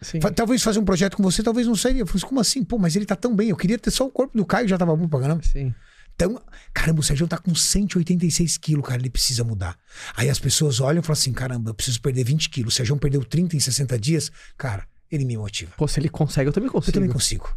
Sim. 0.00 0.20
Talvez 0.20 0.62
fazer 0.62 0.78
um 0.78 0.84
projeto 0.84 1.16
com 1.16 1.22
você, 1.22 1.42
talvez 1.42 1.66
não 1.66 1.74
seria. 1.74 2.02
Eu 2.02 2.06
falei, 2.06 2.22
como 2.22 2.40
assim? 2.40 2.62
Pô, 2.64 2.78
mas 2.78 2.94
ele 2.94 3.04
tá 3.04 3.16
tão 3.16 3.34
bem. 3.34 3.48
Eu 3.48 3.56
queria 3.56 3.78
ter 3.78 3.90
só 3.90 4.06
o 4.06 4.10
corpo 4.10 4.36
do 4.36 4.46
Caio, 4.46 4.68
já 4.68 4.78
tava 4.78 4.94
bom 4.96 5.08
pra 5.08 5.20
caramba. 5.20 5.42
Sim. 5.42 5.74
Então, 6.14 6.40
caramba, 6.74 7.00
o 7.00 7.02
Sérgio 7.02 7.28
tá 7.28 7.38
com 7.38 7.54
186 7.54 8.58
quilos, 8.58 8.84
cara, 8.86 9.00
ele 9.00 9.08
precisa 9.10 9.44
mudar. 9.44 9.76
Aí 10.16 10.28
as 10.28 10.38
pessoas 10.38 10.80
olham 10.80 11.00
e 11.00 11.02
falam 11.02 11.12
assim: 11.18 11.32
caramba, 11.32 11.70
eu 11.70 11.74
preciso 11.74 12.00
perder 12.00 12.24
20 12.24 12.48
quilos. 12.50 12.74
O 12.74 12.76
Sérgio 12.76 12.96
perdeu 12.96 13.24
30 13.24 13.56
em 13.56 13.60
60 13.60 13.98
dias. 13.98 14.30
Cara, 14.56 14.84
ele 15.10 15.24
me 15.24 15.36
motiva. 15.36 15.72
Pô, 15.76 15.86
se 15.86 16.00
ele 16.00 16.08
consegue, 16.08 16.48
eu 16.48 16.52
também 16.52 16.66
Eu 16.68 16.72
consigo. 16.72 16.92
também 16.94 17.10
consigo. 17.10 17.48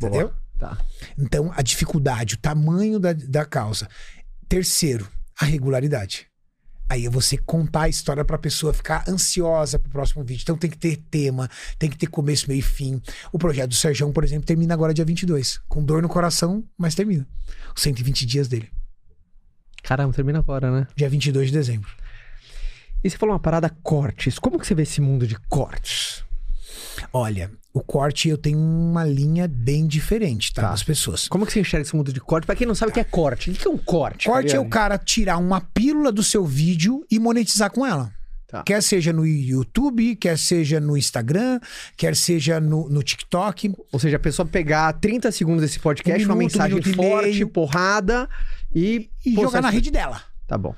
Boa. 0.00 0.08
Entendeu? 0.10 0.32
Tá. 0.58 0.78
Então, 1.18 1.52
a 1.54 1.60
dificuldade, 1.60 2.34
o 2.34 2.38
tamanho 2.38 2.98
da, 2.98 3.12
da 3.12 3.44
causa. 3.44 3.86
Terceiro, 4.48 5.06
a 5.38 5.44
regularidade. 5.44 6.26
Aí 6.88 7.04
é 7.04 7.10
você 7.10 7.36
contar 7.36 7.82
a 7.82 7.88
história 7.88 8.24
pra 8.24 8.38
pessoa 8.38 8.72
ficar 8.72 9.04
ansiosa 9.08 9.78
pro 9.78 9.90
próximo 9.90 10.22
vídeo. 10.22 10.42
Então 10.42 10.56
tem 10.56 10.70
que 10.70 10.78
ter 10.78 10.96
tema, 11.10 11.50
tem 11.78 11.90
que 11.90 11.96
ter 11.98 12.06
começo, 12.06 12.48
meio 12.48 12.60
e 12.60 12.62
fim. 12.62 13.02
O 13.32 13.38
projeto 13.38 13.70
do 13.70 13.74
Serjão, 13.74 14.12
por 14.12 14.22
exemplo, 14.22 14.46
termina 14.46 14.72
agora 14.72 14.94
dia 14.94 15.04
22. 15.04 15.60
Com 15.68 15.84
dor 15.84 16.00
no 16.00 16.08
coração, 16.08 16.64
mas 16.78 16.94
termina. 16.94 17.26
Os 17.74 17.82
120 17.82 18.24
dias 18.24 18.46
dele. 18.46 18.70
Caramba, 19.82 20.12
termina 20.12 20.38
agora, 20.38 20.70
né? 20.70 20.86
Dia 20.94 21.08
22 21.08 21.48
de 21.48 21.52
dezembro. 21.52 21.90
E 23.02 23.10
você 23.10 23.16
falou 23.16 23.34
uma 23.34 23.40
parada 23.40 23.70
cortes. 23.82 24.38
Como 24.38 24.58
que 24.58 24.66
você 24.66 24.74
vê 24.74 24.82
esse 24.82 25.00
mundo 25.00 25.26
de 25.26 25.36
cortes? 25.48 26.25
Olha, 27.12 27.50
o 27.72 27.80
corte 27.80 28.28
eu 28.28 28.38
tenho 28.38 28.58
uma 28.58 29.04
linha 29.04 29.46
bem 29.46 29.86
diferente, 29.86 30.52
tá? 30.52 30.62
Tá. 30.62 30.70
Das 30.70 30.82
pessoas. 30.82 31.28
Como 31.28 31.44
que 31.44 31.52
você 31.52 31.60
enxerga 31.60 31.86
esse 31.86 31.94
mundo 31.94 32.12
de 32.12 32.20
corte? 32.20 32.46
Pra 32.46 32.56
quem 32.56 32.66
não 32.66 32.74
sabe 32.74 32.90
o 32.90 32.94
que 32.94 33.00
é 33.00 33.04
corte, 33.04 33.50
o 33.50 33.54
que 33.54 33.66
é 33.66 33.70
um 33.70 33.76
corte? 33.76 34.28
Corte 34.28 34.56
é 34.56 34.60
o 34.60 34.68
cara 34.68 34.96
tirar 34.96 35.36
uma 35.38 35.60
pílula 35.60 36.10
do 36.10 36.22
seu 36.22 36.44
vídeo 36.44 37.04
e 37.10 37.18
monetizar 37.18 37.70
com 37.70 37.84
ela. 37.84 38.10
Tá. 38.48 38.62
Quer 38.62 38.80
seja 38.82 39.12
no 39.12 39.26
YouTube, 39.26 40.14
quer 40.16 40.38
seja 40.38 40.78
no 40.78 40.96
Instagram, 40.96 41.58
quer 41.96 42.14
seja 42.14 42.60
no, 42.60 42.88
no 42.88 43.02
TikTok. 43.02 43.74
Ou 43.92 43.98
seja, 43.98 44.16
a 44.16 44.20
pessoa 44.20 44.46
pegar 44.46 44.92
30 44.94 45.32
segundos 45.32 45.62
desse 45.62 45.80
podcast, 45.80 46.22
Um 46.22 46.30
uma 46.30 46.36
minuto, 46.36 46.54
um 46.54 46.62
mensagem 46.62 46.78
e 46.78 46.94
forte, 46.94 47.30
meio. 47.32 47.48
porrada 47.48 48.28
e. 48.74 49.10
E 49.24 49.34
postar 49.34 49.48
jogar 49.48 49.62
na 49.62 49.70
rede 49.70 49.90
dela. 49.90 50.22
Tá 50.46 50.56
bom. 50.56 50.74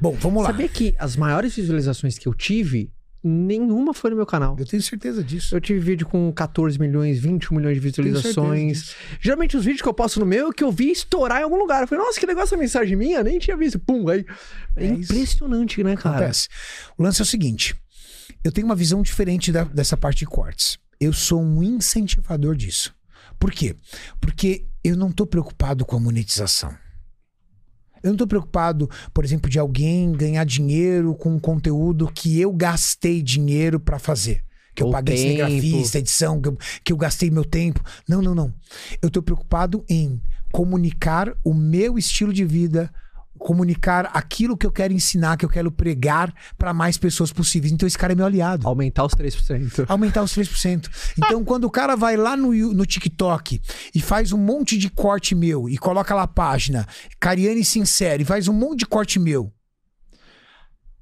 Bom, 0.00 0.16
vamos 0.18 0.42
lá. 0.42 0.48
Sabia 0.48 0.68
que 0.68 0.94
as 0.98 1.14
maiores 1.14 1.54
visualizações 1.54 2.18
que 2.18 2.26
eu 2.26 2.32
tive 2.32 2.90
nenhuma 3.22 3.92
foi 3.92 4.10
no 4.10 4.16
meu 4.16 4.26
canal. 4.26 4.56
Eu 4.58 4.64
tenho 4.66 4.82
certeza 4.82 5.22
disso. 5.22 5.54
Eu 5.54 5.60
tive 5.60 5.78
vídeo 5.80 6.06
com 6.06 6.32
14 6.32 6.78
milhões, 6.78 7.18
21 7.18 7.56
milhões 7.56 7.74
de 7.74 7.80
visualizações. 7.80 8.94
Geralmente 9.20 9.56
os 9.56 9.64
vídeos 9.64 9.82
que 9.82 9.88
eu 9.88 9.94
posto 9.94 10.20
no 10.20 10.26
meu 10.26 10.48
é 10.48 10.52
que 10.52 10.64
eu 10.64 10.72
vi 10.72 10.90
estourar 10.90 11.40
em 11.40 11.44
algum 11.44 11.56
lugar. 11.58 11.82
Eu 11.82 11.88
falei, 11.88 12.04
nossa, 12.04 12.18
que 12.18 12.26
legal 12.26 12.44
essa 12.44 12.56
mensagem 12.56 12.96
minha, 12.96 13.22
nem 13.22 13.38
tinha 13.38 13.56
visto. 13.56 13.78
Pum, 13.78 14.08
aí. 14.08 14.24
É, 14.76 14.84
É 14.84 14.88
impressionante, 14.88 15.82
né, 15.84 15.96
cara? 15.96 16.16
Acontece. 16.16 16.48
O 16.96 17.02
lance 17.02 17.20
é 17.20 17.24
o 17.24 17.26
seguinte: 17.26 17.74
eu 18.42 18.50
tenho 18.52 18.66
uma 18.66 18.76
visão 18.76 19.02
diferente 19.02 19.52
da- 19.52 19.64
dessa 19.64 19.96
parte 19.96 20.20
de 20.20 20.26
cortes. 20.26 20.78
Eu 20.98 21.12
sou 21.12 21.42
um 21.42 21.62
incentivador 21.62 22.54
disso. 22.56 22.94
Por 23.38 23.50
quê? 23.50 23.74
Porque 24.20 24.66
eu 24.84 24.96
não 24.96 25.10
tô 25.10 25.26
preocupado 25.26 25.84
com 25.84 25.96
a 25.96 26.00
monetização. 26.00 26.74
Eu 28.02 28.10
não 28.10 28.16
tô 28.16 28.26
preocupado, 28.26 28.88
por 29.12 29.24
exemplo, 29.24 29.50
de 29.50 29.58
alguém 29.58 30.12
ganhar 30.12 30.44
dinheiro 30.44 31.14
com 31.14 31.34
um 31.34 31.38
conteúdo 31.38 32.10
que 32.12 32.40
eu 32.40 32.52
gastei 32.52 33.22
dinheiro 33.22 33.78
pra 33.78 33.98
fazer. 33.98 34.42
Que 34.74 34.82
eu 34.82 34.90
paguei 34.90 35.16
tempo. 35.16 35.28
cinegrafista, 35.28 35.98
edição, 35.98 36.40
que 36.40 36.48
eu, 36.48 36.58
que 36.84 36.92
eu 36.92 36.96
gastei 36.96 37.30
meu 37.30 37.44
tempo. 37.44 37.82
Não, 38.08 38.22
não, 38.22 38.34
não. 38.34 38.54
Eu 39.02 39.10
tô 39.10 39.20
preocupado 39.22 39.84
em 39.88 40.20
comunicar 40.52 41.34
o 41.44 41.52
meu 41.52 41.98
estilo 41.98 42.32
de 42.32 42.44
vida, 42.44 42.90
comunicar 43.40 44.10
aquilo 44.12 44.56
que 44.56 44.66
eu 44.66 44.70
quero 44.70 44.92
ensinar, 44.92 45.36
que 45.36 45.44
eu 45.44 45.48
quero 45.48 45.72
pregar 45.72 46.32
pra 46.56 46.72
mais 46.72 46.98
pessoas 46.98 47.32
possíveis. 47.32 47.72
Então 47.72 47.86
esse 47.86 47.98
cara 47.98 48.12
é 48.12 48.16
meu 48.16 48.26
aliado. 48.26 48.68
Aumentar 48.68 49.04
os 49.04 49.14
3%. 49.14 49.86
Aumentar 49.88 50.22
os 50.22 50.36
3%. 50.36 50.88
Então, 51.18 51.42
quando 51.42 51.64
o 51.64 51.70
cara 51.70 51.96
vai 51.96 52.16
lá 52.16 52.36
no, 52.36 52.52
no 52.52 52.86
TikTok 52.86 53.60
e 53.94 54.00
faz 54.00 54.32
um 54.32 54.38
monte 54.38 54.76
de 54.76 54.90
corte 54.90 55.34
meu 55.34 55.68
e 55.68 55.78
coloca 55.78 56.14
lá 56.14 56.22
a 56.22 56.28
página, 56.28 56.86
Cariane 57.18 57.64
Sincero, 57.64 58.22
e 58.22 58.26
faz 58.26 58.46
um 58.46 58.52
monte 58.52 58.80
de 58.80 58.86
corte 58.86 59.18
meu. 59.18 59.52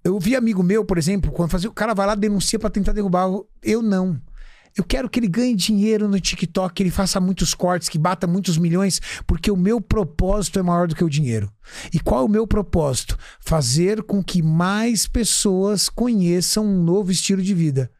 Eu 0.05 0.19
vi 0.19 0.36
amigo 0.36 0.62
meu, 0.62 0.85
por 0.85 0.97
exemplo, 0.97 1.32
quando 1.32 1.51
fazia, 1.51 1.69
o 1.69 1.74
cara 1.74 1.93
vai 1.93 2.06
lá 2.06 2.15
denuncia 2.15 2.59
pra 2.59 2.70
tentar 2.70 2.93
derrubar. 2.93 3.28
Eu 3.62 3.82
não. 3.82 4.19
Eu 4.79 4.85
quero 4.85 5.11
que 5.11 5.19
ele 5.19 5.27
ganhe 5.27 5.57
dinheiro 5.57 6.07
no 6.07 6.21
TikTok, 6.21 6.73
que 6.73 6.85
ele 6.85 6.91
faça 6.93 7.21
muitos 7.21 7.53
cortes, 7.53 7.89
que 7.89 7.99
bata 7.99 8.29
muitos 8.29 8.57
milhões, 8.57 9.01
porque 9.27 9.51
o 9.51 9.57
meu 9.57 9.81
propósito 9.81 10.61
é 10.61 10.63
maior 10.63 10.87
do 10.87 10.95
que 10.95 11.03
o 11.03 11.11
dinheiro. 11.11 11.53
E 11.93 11.99
qual 11.99 12.21
é 12.21 12.25
o 12.25 12.29
meu 12.29 12.47
propósito? 12.47 13.19
Fazer 13.41 14.05
com 14.05 14.23
que 14.23 14.41
mais 14.41 15.09
pessoas 15.09 15.89
conheçam 15.89 16.65
um 16.65 16.81
novo 16.81 17.11
estilo 17.11 17.43
de 17.43 17.53
vida. 17.55 17.91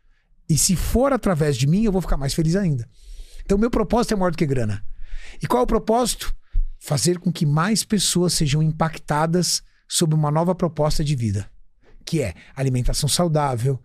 E 0.49 0.57
se 0.57 0.77
for 0.77 1.13
através 1.13 1.57
de 1.57 1.67
mim, 1.67 1.83
eu 1.83 1.91
vou 1.91 2.01
ficar 2.01 2.17
mais 2.17 2.33
feliz 2.33 2.55
ainda. 2.55 2.89
Então, 3.45 3.59
meu 3.59 3.73
propósito 3.73 4.15
é 4.15 4.17
maior 4.17 4.31
do 4.31 4.39
que 4.39 4.47
grana. 4.47 4.81
E 5.43 5.49
qual 5.49 5.63
é 5.63 5.65
o 5.65 5.67
propósito? 5.67 6.33
Fazer 6.79 7.19
com 7.19 7.33
que 7.33 7.45
mais 7.45 7.83
pessoas 7.83 8.35
sejam 8.35 8.63
impactadas 8.63 9.63
sobre 9.89 10.15
uma 10.15 10.31
nova 10.31 10.55
proposta 10.55 11.03
de 11.03 11.17
vida, 11.17 11.51
que 12.07 12.23
é 12.23 12.35
alimentação 12.55 13.09
saudável, 13.09 13.83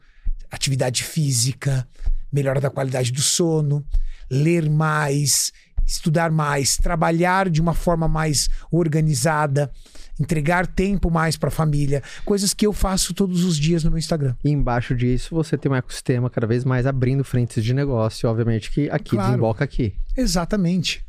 atividade 0.51 1.03
física, 1.03 1.87
melhora 2.33 2.59
da 2.59 2.69
qualidade 2.69 3.11
do 3.11 3.21
sono, 3.21 3.85
ler 4.29 4.69
mais, 4.69 5.51
estudar 5.85 6.31
mais, 6.31 6.75
trabalhar 6.77 7.49
de 7.49 7.61
uma 7.61 7.73
forma 7.73 8.07
mais 8.07 8.49
organizada, 8.71 9.71
entregar 10.19 10.65
tempo 10.67 11.09
mais 11.11 11.35
para 11.37 11.49
a 11.49 11.51
família, 11.51 12.01
coisas 12.25 12.53
que 12.53 12.65
eu 12.65 12.73
faço 12.73 13.13
todos 13.13 13.43
os 13.43 13.57
dias 13.57 13.83
no 13.83 13.91
meu 13.91 13.97
Instagram. 13.99 14.35
E 14.43 14.49
embaixo 14.49 14.95
disso, 14.95 15.33
você 15.35 15.57
tem 15.57 15.71
um 15.71 15.75
ecossistema 15.75 16.29
cada 16.29 16.47
vez 16.47 16.63
mais 16.63 16.85
abrindo 16.85 17.23
frentes 17.23 17.63
de 17.63 17.73
negócio, 17.73 18.27
obviamente, 18.29 18.71
que 18.71 18.89
aqui 18.89 19.11
Claro. 19.11 19.29
desemboca 19.29 19.63
aqui. 19.63 19.95
Exatamente. 20.17 21.03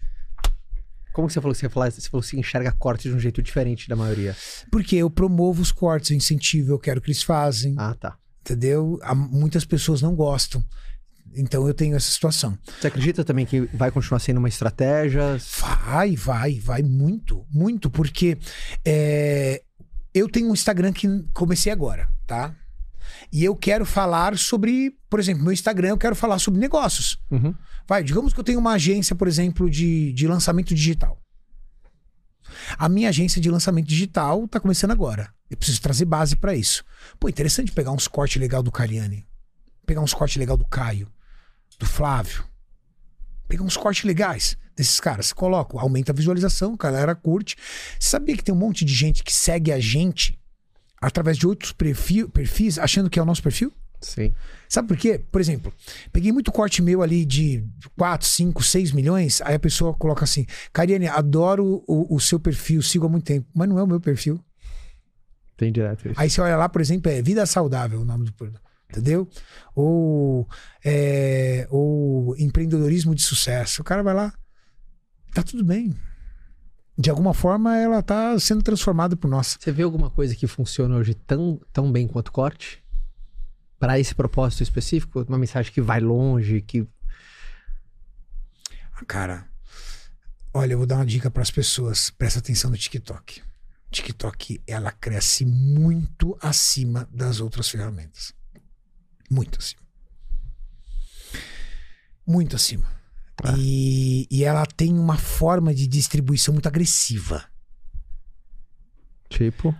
Como 1.13 1.31
você 1.31 1.41
falou 1.41 1.55
que 1.55 1.61
você, 1.61 1.69
falar, 1.69 1.93
você 1.93 2.09
falou 2.11 2.23
que 2.23 2.29
você 2.31 2.37
enxerga 2.37 2.73
corte 2.73 3.09
de 3.09 3.15
um 3.15 3.21
jeito 3.21 3.41
diferente 3.41 3.89
da 3.89 3.95
maioria? 3.95 4.35
Porque 4.71 4.97
eu 4.97 5.09
promovo 5.09 5.63
os 5.63 5.71
cortes, 5.71 6.11
eu 6.11 6.17
incentivo, 6.17 6.73
eu 6.73 6.79
quero 6.79 7.01
que 7.01 7.07
eles 7.09 7.23
fazem, 7.23 7.75
Ah, 7.79 7.95
tá. 7.95 8.17
entendeu? 8.41 8.99
Muitas 9.31 9.65
pessoas 9.65 10.03
não 10.03 10.15
gostam. 10.17 10.65
Então 11.37 11.67
eu 11.67 11.75
tenho 11.75 11.97
essa 11.97 12.11
situação. 12.11 12.57
Você 12.81 12.87
acredita 12.87 13.25
também 13.25 13.47
que 13.47 13.63
vai 13.73 13.91
continuar 13.91 14.19
sendo 14.19 14.39
uma 14.39 14.49
estratégia? 14.49 15.39
Vai, 15.85 16.17
vai, 16.17 16.59
vai 16.61 16.83
muito, 16.83 17.45
muito, 17.51 17.91
porque 17.91 18.39
é, 18.85 19.63
eu 20.13 20.29
tenho 20.29 20.49
um 20.49 20.55
Instagram 20.55 20.93
que 20.93 21.09
comecei 21.33 21.73
agora, 21.73 22.09
tá? 22.27 22.55
E 23.33 23.45
eu 23.45 23.55
quero 23.57 23.85
falar 23.85 24.39
sobre, 24.39 24.97
por 25.11 25.19
exemplo, 25.19 25.43
meu 25.43 25.53
Instagram 25.53 25.89
eu 25.89 25.99
quero 25.99 26.15
falar 26.15 26.39
sobre 26.39 26.61
negócios. 26.61 27.19
Uhum. 27.31 27.55
Vai, 27.87 28.03
digamos 28.03 28.33
que 28.33 28.41
eu 28.41 28.45
tenho 28.45 28.59
uma 28.59 28.73
agência, 28.73 29.15
por 29.15 29.29
exemplo, 29.29 29.69
de, 29.69 30.13
de 30.13 30.27
lançamento 30.27 30.75
digital. 30.75 31.21
A 32.79 32.89
minha 32.89 33.09
agência 33.09 33.41
de 33.41 33.51
lançamento 33.51 33.87
digital 33.87 34.47
tá 34.49 34.61
começando 34.61 34.93
agora. 34.93 35.29
Eu 35.51 35.57
preciso 35.57 35.83
trazer 35.83 36.05
base 36.05 36.37
para 36.37 36.55
isso. 36.55 36.85
Pô, 37.19 37.29
interessante 37.29 37.73
pegar 37.73 37.93
uns 37.93 38.09
cortes 38.09 38.41
legal 38.41 38.63
do 38.63 38.73
Cariani. 38.73 39.27
Pegar 39.87 40.01
uns 40.01 40.15
cortes 40.15 40.37
legal 40.37 40.57
do 40.57 40.65
Caio, 40.65 41.11
do 41.85 41.91
Flávio. 41.91 42.45
Pegar 43.47 43.63
uns 43.63 43.77
cortes 43.77 44.05
legais 44.05 44.57
desses 44.75 44.99
caras. 44.99 45.33
Coloco, 45.33 45.79
aumenta 45.79 46.13
a 46.13 46.15
visualização, 46.15 46.73
a 46.73 46.83
galera 46.83 47.15
curte. 47.15 47.57
Você 48.01 48.09
sabia 48.09 48.37
que 48.37 48.43
tem 48.43 48.55
um 48.55 48.59
monte 48.59 48.85
de 48.85 48.95
gente 48.95 49.23
que 49.23 49.33
segue 49.33 49.71
a 49.71 49.79
gente 49.79 50.39
através 51.01 51.37
de 51.37 51.47
outros 51.47 51.73
perfil, 51.73 52.29
perfis, 52.31 52.79
achando 52.79 53.11
que 53.11 53.19
é 53.19 53.23
o 53.23 53.27
nosso 53.27 53.43
perfil? 53.43 53.71
Sim. 54.01 54.35
Sabe 54.69 54.89
por 54.89 54.97
quê? 54.97 55.19
Por 55.31 55.41
exemplo, 55.41 55.73
peguei 56.11 56.33
muito 56.33 56.51
corte 56.51 56.83
meu 56.83 57.03
ali 57.03 57.25
de 57.25 57.65
4, 57.97 58.27
5, 58.27 58.63
6 58.63 58.93
milhões, 58.93 59.41
aí 59.43 59.55
a 59.55 59.59
pessoa 59.59 59.95
coloca 59.95 60.25
assim: 60.25 60.47
Cariane, 60.73 61.07
adoro 61.07 61.83
o, 61.87 62.15
o 62.15 62.21
seu 62.21 62.41
perfil, 62.41 62.83
sigo 62.83 63.07
há 63.07 63.09
muito 63.09 63.25
tempo, 63.25 63.47
mas 63.55 63.69
não 63.69 63.79
é 63.79 63.83
o 63.83 63.87
meu 63.87 64.01
perfil. 64.01 64.43
Tem 65.57 65.73
direto 65.73 66.09
isso. 66.09 66.21
Aí 66.21 66.29
você 66.29 66.41
olha 66.41 66.57
lá, 66.57 66.69
por 66.69 66.81
exemplo, 66.81 67.11
é 67.11 67.23
Vida 67.23 67.47
Saudável 67.47 68.01
o 68.01 68.05
nome 68.05 68.25
do 68.25 68.33
programa. 68.33 68.65
Entendeu? 68.95 69.29
Ou, 69.75 70.49
é, 70.85 71.67
ou 71.69 72.37
empreendedorismo 72.39 73.13
de 73.13 73.23
sucesso. 73.23 73.83
O 73.83 73.85
cara 73.85 74.05
vai 74.05 74.15
lá, 74.15 74.33
tá 75.33 75.43
tudo 75.43 75.65
bem. 75.65 75.97
De 76.97 77.11
alguma 77.11 77.35
forma, 77.35 77.77
ela 77.77 78.01
tá 78.03 78.39
sendo 78.39 78.63
transformada 78.63 79.17
por 79.17 79.29
nós. 79.29 79.59
Você 79.59 79.73
vê 79.73 79.83
alguma 79.83 80.11
coisa 80.11 80.37
que 80.37 80.47
funciona 80.47 80.95
hoje 80.95 81.13
tão, 81.15 81.61
tão 81.73 81.91
bem 81.91 82.07
quanto 82.07 82.31
corte? 82.31 82.85
Para 83.81 83.99
esse 83.99 84.15
propósito 84.15 84.63
específico? 84.63 85.25
Uma 85.29 85.37
mensagem 85.37 85.73
que 85.73 85.81
vai 85.81 85.99
longe, 85.99 86.63
que. 86.63 86.87
Cara, 89.09 89.49
olha, 90.53 90.75
eu 90.75 90.79
vou 90.79 90.87
dar 90.87 90.97
uma 90.97 91.07
dica 91.07 91.33
para 91.33 91.43
as 91.43 91.51
pessoas. 91.51 92.11
Presta 92.11 92.39
atenção 92.39 92.71
no 92.71 92.79
TikTok. 92.79 93.43
TikTok, 93.91 94.63
ela 94.65 94.93
cresce 94.93 95.45
muito 95.45 96.39
acima 96.41 97.09
das 97.13 97.41
outras 97.41 97.69
ferramentas. 97.69 98.33
Muito 99.35 99.59
acima. 99.59 99.83
Muito 102.27 102.57
acima. 102.57 102.87
E, 103.59 104.27
e 104.31 104.45
ela 104.45 104.65
tem 104.65 104.97
uma 104.97 105.19
forma 105.19 105.75
de 105.75 105.87
distribuição 105.87 106.55
muito 106.55 106.67
agressiva. 106.69 107.45
Tipo. 109.29 109.75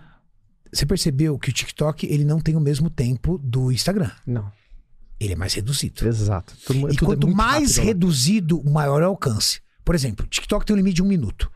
Você 0.71 0.85
percebeu 0.85 1.39
que 1.39 1.49
o 1.49 1.53
TikTok 1.53 2.05
ele 2.05 2.25
não 2.25 2.39
tem 2.39 2.55
o 2.55 2.59
mesmo 2.59 2.89
tempo 2.89 3.37
do 3.37 3.71
Instagram. 3.71 4.11
Não. 4.27 4.51
Ele 5.19 5.33
é 5.33 5.35
mais 5.35 5.53
reduzido. 5.53 6.05
Exato. 6.05 6.53
Tudo- 6.65 6.91
E 6.91 6.95
tudo 6.97 7.03
é 7.03 7.05
quanto 7.15 7.27
muito 7.27 7.37
mais 7.37 7.77
rápido 7.77 7.85
reduzido, 7.87 8.63
maior 8.65 9.01
é 9.01 9.05
o 9.05 9.09
alcance. 9.11 9.61
Por 9.85 9.95
exemplo, 9.95 10.27
TikTok 10.27 10.65
tem 10.65 10.73
um 10.73 10.77
limite 10.77 10.95
de 10.95 11.03
um 11.03 11.07
minuto. 11.07 11.49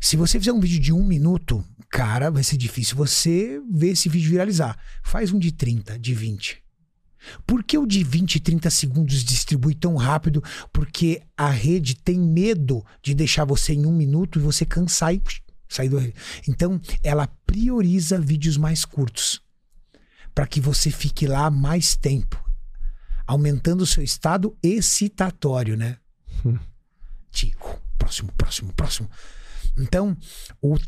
Se 0.00 0.16
você 0.16 0.38
fizer 0.38 0.52
um 0.52 0.60
vídeo 0.60 0.78
de 0.78 0.92
um 0.92 1.02
minuto, 1.02 1.64
cara, 1.88 2.30
vai 2.30 2.42
ser 2.44 2.58
difícil 2.58 2.94
você 2.96 3.60
ver 3.72 3.92
esse 3.92 4.08
vídeo 4.08 4.28
viralizar. 4.30 4.78
Faz 5.02 5.32
um 5.32 5.38
de 5.38 5.50
30, 5.50 5.98
de 5.98 6.14
20. 6.14 6.62
Por 7.46 7.62
que 7.64 7.76
o 7.76 7.86
de 7.86 8.02
20 8.04 8.36
e 8.36 8.40
30 8.40 8.70
segundos 8.70 9.24
distribui 9.24 9.74
tão 9.74 9.96
rápido? 9.96 10.42
Porque 10.72 11.22
a 11.36 11.50
rede 11.50 11.94
tem 11.96 12.18
medo 12.18 12.84
de 13.02 13.14
deixar 13.14 13.44
você 13.44 13.72
em 13.72 13.86
um 13.86 13.92
minuto 13.92 14.38
e 14.38 14.42
você 14.42 14.64
cansar 14.64 15.14
e 15.14 15.22
sair 15.68 15.88
do. 15.88 15.98
Então, 16.48 16.80
ela 17.02 17.26
prioriza 17.46 18.20
vídeos 18.20 18.56
mais 18.56 18.84
curtos. 18.84 19.40
Para 20.34 20.46
que 20.46 20.60
você 20.60 20.90
fique 20.90 21.26
lá 21.26 21.50
mais 21.50 21.96
tempo 21.96 22.42
aumentando 23.26 23.82
o 23.82 23.86
seu 23.86 24.02
estado 24.02 24.56
excitatório, 24.62 25.76
né? 25.76 25.98
Tico, 27.30 27.80
próximo, 27.98 28.32
próximo, 28.32 28.72
próximo. 28.72 29.10
Então, 29.76 30.16
o 30.62 30.78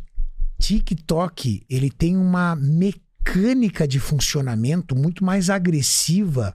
TikTok, 0.59 1.67
ele 1.69 1.91
tem 1.91 2.17
uma 2.17 2.57
mecânica 2.57 3.10
de 3.89 4.01
funcionamento 4.01 4.95
muito 4.97 5.25
mais 5.25 5.51
agressiva 5.51 6.55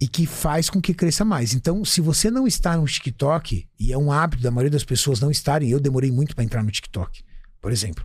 e 0.00 0.06
que 0.06 0.26
faz 0.26 0.68
com 0.68 0.80
que 0.80 0.92
cresça 0.94 1.24
mais. 1.24 1.54
Então, 1.54 1.84
se 1.84 2.00
você 2.00 2.30
não 2.30 2.46
está 2.46 2.76
no 2.76 2.84
TikTok, 2.84 3.66
e 3.78 3.92
é 3.92 3.98
um 3.98 4.12
hábito 4.12 4.42
da 4.42 4.50
maioria 4.50 4.70
das 4.70 4.84
pessoas 4.84 5.20
não 5.20 5.30
estarem, 5.30 5.70
eu 5.70 5.80
demorei 5.80 6.10
muito 6.10 6.34
para 6.34 6.44
entrar 6.44 6.62
no 6.62 6.70
TikTok, 6.70 7.22
por 7.60 7.72
exemplo. 7.72 8.04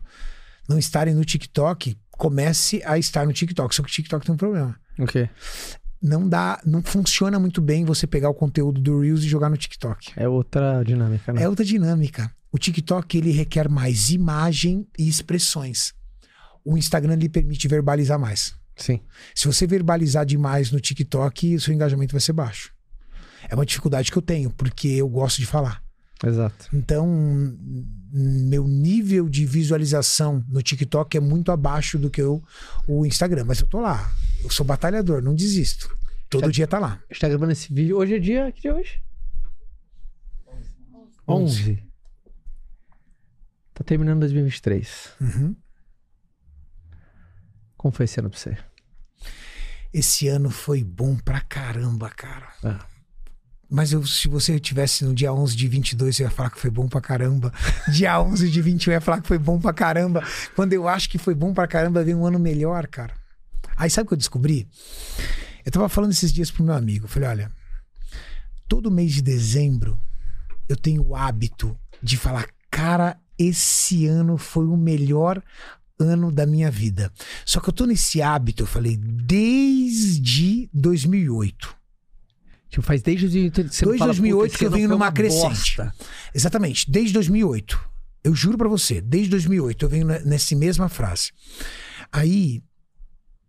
Não 0.69 0.79
estarem 0.79 1.13
no 1.13 1.25
TikTok, 1.25 1.97
comece 2.11 2.81
a 2.85 2.97
estar 2.97 3.25
no 3.25 3.33
TikTok. 3.33 3.75
Só 3.75 3.83
que 3.83 3.89
o 3.89 3.91
TikTok 3.91 4.25
tem 4.25 4.33
um 4.33 4.37
problema 4.37 4.79
O 4.97 5.05
quê? 5.05 5.29
não 6.01 6.27
dá, 6.27 6.59
não 6.65 6.81
funciona 6.81 7.37
muito 7.37 7.61
bem 7.61 7.85
você 7.85 8.07
pegar 8.07 8.29
o 8.29 8.33
conteúdo 8.33 8.81
do 8.81 8.99
Reels 8.99 9.23
e 9.23 9.27
jogar 9.27 9.49
no 9.49 9.57
TikTok. 9.57 10.13
É 10.15 10.27
outra 10.27 10.83
dinâmica, 10.83 11.31
né? 11.31 11.43
É 11.43 11.49
outra 11.49 11.63
dinâmica. 11.63 12.33
O 12.51 12.57
TikTok 12.57 13.17
ele 13.17 13.31
requer 13.31 13.69
mais 13.69 14.09
imagem 14.09 14.87
e 14.97 15.07
expressões. 15.07 15.93
O 16.63 16.77
Instagram 16.77 17.15
lhe 17.15 17.29
permite 17.29 17.67
verbalizar 17.67 18.19
mais. 18.19 18.53
Sim. 18.75 18.99
Se 19.35 19.47
você 19.47 19.67
verbalizar 19.67 20.25
demais 20.25 20.71
no 20.71 20.79
TikTok, 20.79 21.55
o 21.55 21.59
seu 21.61 21.73
engajamento 21.73 22.13
vai 22.13 22.21
ser 22.21 22.33
baixo. 22.33 22.73
É 23.49 23.55
uma 23.55 23.65
dificuldade 23.65 24.11
que 24.11 24.17
eu 24.17 24.21
tenho, 24.21 24.49
porque 24.51 24.87
eu 24.87 25.09
gosto 25.09 25.37
de 25.39 25.45
falar. 25.45 25.83
Exato. 26.23 26.69
Então, 26.71 27.07
meu 28.11 28.67
nível 28.67 29.27
de 29.27 29.45
visualização 29.45 30.45
no 30.47 30.61
TikTok 30.61 31.17
é 31.17 31.19
muito 31.19 31.51
abaixo 31.51 31.97
do 31.97 32.09
que 32.11 32.21
eu, 32.21 32.43
o 32.87 33.05
Instagram. 33.05 33.45
Mas 33.45 33.59
eu 33.59 33.67
tô 33.67 33.79
lá. 33.79 34.11
Eu 34.43 34.49
sou 34.51 34.65
batalhador, 34.65 35.21
não 35.21 35.33
desisto. 35.33 35.95
Todo 36.29 36.45
Já- 36.45 36.51
dia 36.51 36.67
tá 36.67 36.77
lá. 36.79 37.01
A 37.09 37.13
gente 37.13 37.21
tá 37.21 37.27
gravando 37.27 37.51
esse 37.51 37.73
vídeo. 37.73 37.97
Hoje 37.97 38.15
é 38.15 38.19
dia. 38.19 38.51
Que 38.51 38.61
dia 38.61 38.71
é 38.71 38.73
hoje? 38.75 39.01
11. 41.27 41.83
Tá 43.73 43.83
terminando 43.83 44.19
2023. 44.19 45.09
Uhum. 45.19 45.55
Como 47.81 47.91
foi 47.91 48.03
esse 48.03 48.19
ano 48.19 48.29
pra 48.29 48.37
você? 48.37 48.55
Esse 49.91 50.27
ano 50.27 50.51
foi 50.51 50.83
bom 50.83 51.15
pra 51.17 51.41
caramba, 51.41 52.11
cara. 52.11 52.47
Ah. 52.63 52.85
Mas 53.67 53.91
eu- 53.91 54.05
se 54.05 54.27
você 54.27 54.59
tivesse 54.59 55.03
no 55.03 55.15
dia 55.15 55.33
11 55.33 55.55
de 55.55 55.67
22, 55.67 56.15
você 56.15 56.21
ia 56.23 56.29
falar 56.29 56.51
que 56.51 56.59
foi 56.59 56.69
bom 56.69 56.87
pra 56.87 57.01
caramba. 57.01 57.51
Dia 57.91 58.21
11 58.21 58.51
de 58.51 58.61
21, 58.61 58.91
eu 58.91 58.97
ia 58.97 59.01
falar 59.01 59.19
que 59.21 59.27
foi 59.27 59.39
bom 59.39 59.59
pra 59.59 59.73
caramba. 59.73 60.21
Quando 60.55 60.73
eu 60.73 60.87
acho 60.87 61.09
que 61.09 61.17
foi 61.17 61.33
bom 61.33 61.53
pra 61.55 61.67
caramba, 61.67 62.03
vem 62.03 62.13
um 62.13 62.25
ano 62.25 62.37
melhor, 62.37 62.85
cara. 62.85 63.15
Aí 63.75 63.89
sabe 63.89 64.05
o 64.05 64.07
que 64.09 64.13
eu 64.13 64.17
descobri? 64.17 64.67
Eu 65.65 65.71
tava 65.71 65.89
falando 65.89 66.11
esses 66.11 66.31
dias 66.31 66.51
pro 66.51 66.63
meu 66.63 66.75
amigo. 66.75 67.05
Eu 67.05 67.09
falei, 67.09 67.29
olha, 67.29 67.51
todo 68.67 68.91
mês 68.91 69.11
de 69.13 69.21
dezembro 69.23 69.99
eu 70.69 70.75
tenho 70.75 71.01
o 71.03 71.15
hábito 71.15 71.75
de 72.03 72.15
falar, 72.17 72.47
cara, 72.69 73.17
esse 73.39 74.05
ano 74.05 74.37
foi 74.37 74.67
o 74.67 74.77
melhor 74.77 75.41
ano 76.01 76.31
da 76.31 76.45
minha 76.45 76.69
vida. 76.71 77.11
Só 77.45 77.59
que 77.59 77.69
eu 77.69 77.73
tô 77.73 77.85
nesse 77.85 78.21
hábito, 78.21 78.63
eu 78.63 78.67
falei, 78.67 78.97
desde 78.97 80.69
2008. 80.73 81.75
Tipo, 82.69 82.83
faz 82.83 83.01
desde 83.01 83.27
você 83.27 83.49
Desde 83.51 83.79
fala, 83.97 84.05
2008 84.13 84.51
"Puta, 84.51 84.57
que 84.59 84.65
eu 84.65 84.71
venho 84.71 84.87
numa 84.89 85.05
uma 85.07 85.11
crescente. 85.11 85.41
bosta." 85.77 85.93
Exatamente, 86.33 86.89
desde 86.89 87.13
2008. 87.13 87.79
Eu 88.23 88.33
juro 88.35 88.57
pra 88.57 88.69
você, 88.69 89.01
desde 89.01 89.29
2008 89.29 89.83
eu 89.85 89.89
venho 89.89 90.05
ne- 90.07 90.19
nessa 90.19 90.55
mesma 90.55 90.87
frase. 90.87 91.31
Aí 92.11 92.61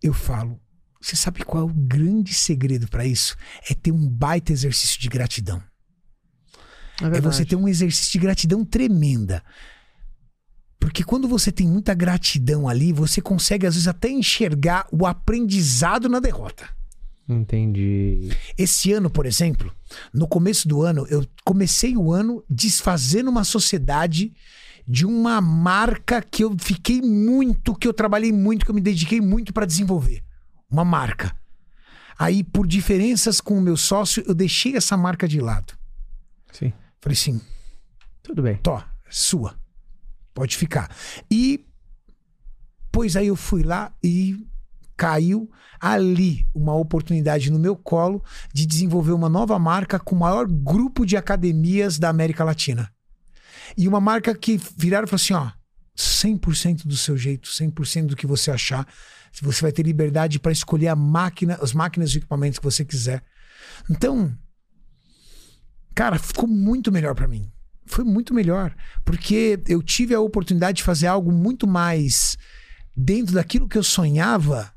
eu 0.03 0.13
falo, 0.13 0.59
você 1.01 1.15
sabe 1.15 1.45
qual 1.45 1.63
é 1.63 1.67
o 1.67 1.73
grande 1.75 2.33
segredo 2.35 2.89
pra 2.89 3.05
isso? 3.07 3.37
É 3.71 3.75
ter 3.75 3.93
um 3.93 4.09
baita 4.09 4.53
exercício 4.53 5.01
de 5.01 5.09
gratidão. 5.09 5.63
É, 7.01 7.19
É 7.19 7.21
você 7.21 7.45
ter 7.45 7.55
um 7.57 7.69
exercício 7.69 8.13
de 8.13 8.19
gratidão 8.19 8.65
tremenda. 8.65 9.43
Porque 10.83 11.05
quando 11.05 11.29
você 11.29 11.53
tem 11.53 11.69
muita 11.69 11.95
gratidão 11.95 12.69
ali, 12.69 12.93
você 12.93 13.21
consegue 13.21 13.69
às 13.69 13.75
vezes 13.75 13.87
até 13.87 14.11
enxergar 14.11 14.85
o 14.91 15.07
aprendizado 15.07 16.09
na 16.09 16.19
derrota. 16.19 16.69
Entendi. 17.29 18.31
Esse 18.59 18.93
ano, 18.93 19.09
por 19.09 19.25
exemplo, 19.25 19.73
no 20.13 20.27
começo 20.27 20.67
do 20.67 20.83
ano, 20.83 21.07
eu 21.09 21.25
comecei 21.45 21.97
o 21.97 22.13
ano 22.13 22.45
desfazendo 22.51 23.31
uma 23.31 23.45
sociedade 23.45 24.33
de 24.85 25.07
uma 25.07 25.41
marca 25.41 26.21
que 26.21 26.43
eu 26.43 26.57
fiquei 26.59 27.01
muito, 27.01 27.77
que 27.77 27.87
eu 27.87 27.95
trabalhei 27.95 28.33
muito, 28.33 28.65
que 28.65 28.71
eu 28.73 28.75
me 28.75 28.81
dediquei 28.81 29.21
muito 29.21 29.53
para 29.53 29.65
desenvolver. 29.65 30.21
Uma 30.69 30.85
marca. 30.85 31.33
Aí, 32.19 32.43
por 32.43 32.67
diferenças 32.67 33.41
com 33.41 33.57
o 33.57 33.61
meu 33.61 33.77
sócio, 33.77 34.25
eu 34.27 34.35
deixei 34.35 34.77
essa 34.77 34.97
marca 34.97 35.29
de 35.29 35.41
lado. 35.41 35.75
Sim. 36.51 36.73
Falei 37.01 37.17
assim, 37.17 37.41
Tudo 38.21 38.43
bem. 38.43 38.57
Tó, 38.57 38.83
sua. 39.09 39.62
Pode 40.35 40.57
ficar. 40.57 40.95
E 41.31 41.65
pois 42.91 43.17
aí 43.17 43.27
eu 43.27 43.37
fui 43.37 43.63
lá 43.63 43.93
e 44.03 44.37
caiu 44.97 45.51
ali 45.81 46.47
uma 46.55 46.75
oportunidade 46.75 47.51
no 47.51 47.59
meu 47.59 47.75
colo 47.75 48.23
de 48.53 48.67
desenvolver 48.67 49.13
uma 49.13 49.29
nova 49.29 49.59
marca 49.59 49.99
com 49.99 50.15
o 50.15 50.19
maior 50.19 50.47
grupo 50.47 51.05
de 51.05 51.17
academias 51.17 51.99
da 51.99 52.09
América 52.09 52.45
Latina. 52.45 52.93
E 53.77 53.89
uma 53.89 54.01
marca 54.01 54.35
que 54.35 54.61
viraram 54.77 55.07
e 55.07 55.09
falaram 55.09 55.15
assim, 55.15 55.35
ó, 55.35 55.51
100% 55.97 56.87
do 56.87 56.97
seu 56.97 57.17
jeito, 57.17 57.49
100% 57.49 58.07
do 58.07 58.17
que 58.17 58.27
você 58.27 58.51
achar. 58.51 58.87
Você 59.43 59.63
vai 59.63 59.73
ter 59.73 59.83
liberdade 59.83 60.39
para 60.39 60.53
escolher 60.53 60.89
a 60.89 60.97
máquina, 60.97 61.59
as 61.61 61.73
máquinas 61.73 62.15
e 62.15 62.19
equipamentos 62.19 62.59
que 62.59 62.65
você 62.65 62.85
quiser. 62.85 63.23
Então, 63.91 64.37
cara, 65.95 66.19
ficou 66.19 66.47
muito 66.47 66.93
melhor 66.93 67.15
para 67.15 67.29
mim 67.29 67.52
foi 67.87 68.05
muito 68.05 68.33
melhor, 68.33 68.75
porque 69.05 69.61
eu 69.69 69.83
tive 69.83 70.15
a 70.15 70.21
oportunidade 70.21 70.79
de 70.79 70.83
fazer 70.83 71.07
algo 71.07 71.33
muito 71.33 71.67
mais 71.67 72.37
dentro 72.97 73.35
daquilo 73.35 73.69
que 73.69 73.79
eu 73.79 73.83
sonhava 73.83 74.73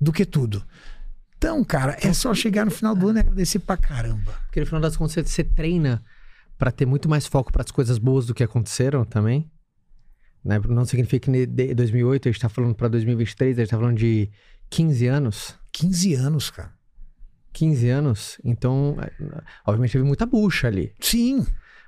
do 0.00 0.12
que 0.12 0.24
tudo. 0.24 0.64
Então, 1.36 1.62
cara, 1.62 1.96
é 2.00 2.12
só 2.12 2.32
chegar 2.34 2.64
no 2.64 2.70
final 2.70 2.94
do 2.94 3.08
ano 3.08 3.18
e 3.18 3.20
agradecer 3.20 3.58
pra 3.58 3.76
caramba. 3.76 4.32
Porque 4.46 4.60
no 4.60 4.66
final 4.66 4.80
das 4.80 4.96
contas 4.96 5.12
você, 5.12 5.22
você 5.22 5.44
treina 5.44 6.02
pra 6.56 6.70
ter 6.70 6.86
muito 6.86 7.08
mais 7.08 7.26
foco 7.26 7.52
para 7.52 7.62
as 7.62 7.70
coisas 7.70 7.98
boas 7.98 8.26
do 8.26 8.34
que 8.34 8.42
aconteceram 8.42 9.04
também. 9.04 9.50
Né? 10.44 10.58
Não 10.68 10.84
significa 10.84 11.30
que 11.30 11.46
de 11.46 11.74
2008 11.74 12.28
a 12.28 12.32
gente 12.32 12.40
tá 12.40 12.48
falando 12.48 12.74
pra 12.74 12.88
2023, 12.88 13.58
a 13.58 13.62
gente 13.62 13.70
tá 13.70 13.78
falando 13.78 13.96
de 13.96 14.30
15 14.70 15.06
anos. 15.06 15.54
15 15.72 16.14
anos, 16.14 16.50
cara. 16.50 16.72
15 17.52 17.88
anos, 17.88 18.38
então, 18.44 18.96
é, 19.00 19.12
obviamente 19.64 19.92
teve 19.92 20.04
muita 20.04 20.26
bucha 20.26 20.66
ali. 20.66 20.92
Sim, 21.00 21.46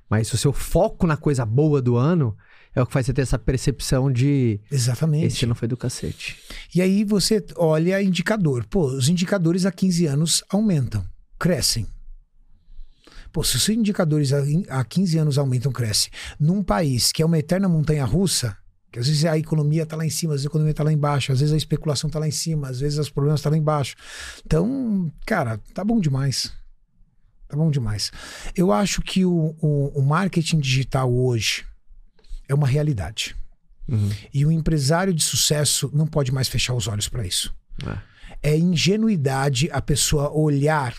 Mas 0.09 0.33
o 0.33 0.37
seu 0.37 0.53
foco 0.53 1.07
na 1.07 1.17
coisa 1.17 1.45
boa 1.45 1.83
do 1.83 1.97
ano 1.97 2.37
é 2.75 2.83
o 2.83 2.87
que 2.87 2.93
faz 2.93 3.07
você 3.07 3.13
ter 3.13 3.23
essa 3.23 3.39
percepção 3.39 4.13
de 4.13 4.61
exatamente. 4.71 5.27
esse 5.27 5.45
ano 5.45 5.55
foi 5.55 5.67
do 5.67 5.77
cacete. 5.77 6.37
E 6.75 6.83
aí 6.83 7.05
você 7.05 7.45
olha 7.57 8.03
indicador. 8.03 8.65
Pô, 8.67 8.87
os 8.87 9.09
indicadores 9.09 9.65
há 9.65 9.73
15 9.73 10.07
anos 10.07 10.45
aumentam, 10.51 11.05
crescem. 11.39 11.87
Pô, 13.33 13.43
se 13.43 13.57
os 13.57 13.69
indicadores 13.69 14.33
há 14.33 14.43
há 14.69 14.85
15 14.85 15.19
anos 15.19 15.39
aumentam, 15.39 15.73
crescem, 15.73 16.11
num 16.39 16.63
país 16.63 17.13
que 17.13 17.23
é 17.23 17.27
uma 17.27 17.39
eterna 17.39 17.69
montanha 17.69 18.05
russa, 18.05 18.57
que 18.93 18.99
às 18.99 19.07
vezes 19.07 19.25
a 19.25 19.37
economia 19.37 19.85
tá 19.85 19.97
lá 19.97 20.07
em 20.07 20.11
cima, 20.11 20.33
às 20.33 20.41
vezes 20.41 20.47
a 20.47 20.51
economia 20.51 20.75
tá 20.75 20.85
lá 20.85 20.93
embaixo, 20.93 21.33
às 21.33 21.41
vezes 21.41 21.53
a 21.53 21.57
especulação 21.57 22.09
tá 22.09 22.19
lá 22.19 22.29
em 22.29 22.31
cima, 22.31 22.69
às 22.69 22.81
vezes 22.81 22.99
os 22.99 23.11
problemas 23.11 23.43
tá 23.43 23.51
lá 23.51 23.57
embaixo. 23.57 23.95
Então, 24.45 25.11
cara, 25.27 25.59
tá 25.75 25.85
bom 25.85 26.01
demais. 26.01 26.53
Tá 27.49 27.57
bom 27.57 27.71
demais. 27.71 28.11
Eu 28.55 28.73
acho 28.73 29.01
que 29.03 29.25
o, 29.25 29.55
o, 29.61 29.93
o 29.95 30.03
marketing 30.03 30.59
digital 30.59 31.13
hoje 31.13 31.65
é 32.49 32.55
uma 32.55 32.67
realidade. 32.67 33.37
Uhum. 33.89 34.11
E 34.35 34.45
o 34.45 34.51
empresário 34.51 35.15
de 35.15 35.23
sucesso 35.23 35.91
não 35.93 36.07
pode 36.07 36.33
mais 36.33 36.49
fechar 36.49 36.75
os 36.75 36.89
olhos 36.89 37.09
para 37.09 37.27
isso. 37.27 37.55
É. 38.43 38.53
É 38.55 38.59
ingenuidade 38.59 39.69
a 39.73 39.81
pessoa 39.81 40.31
olhar 40.31 40.95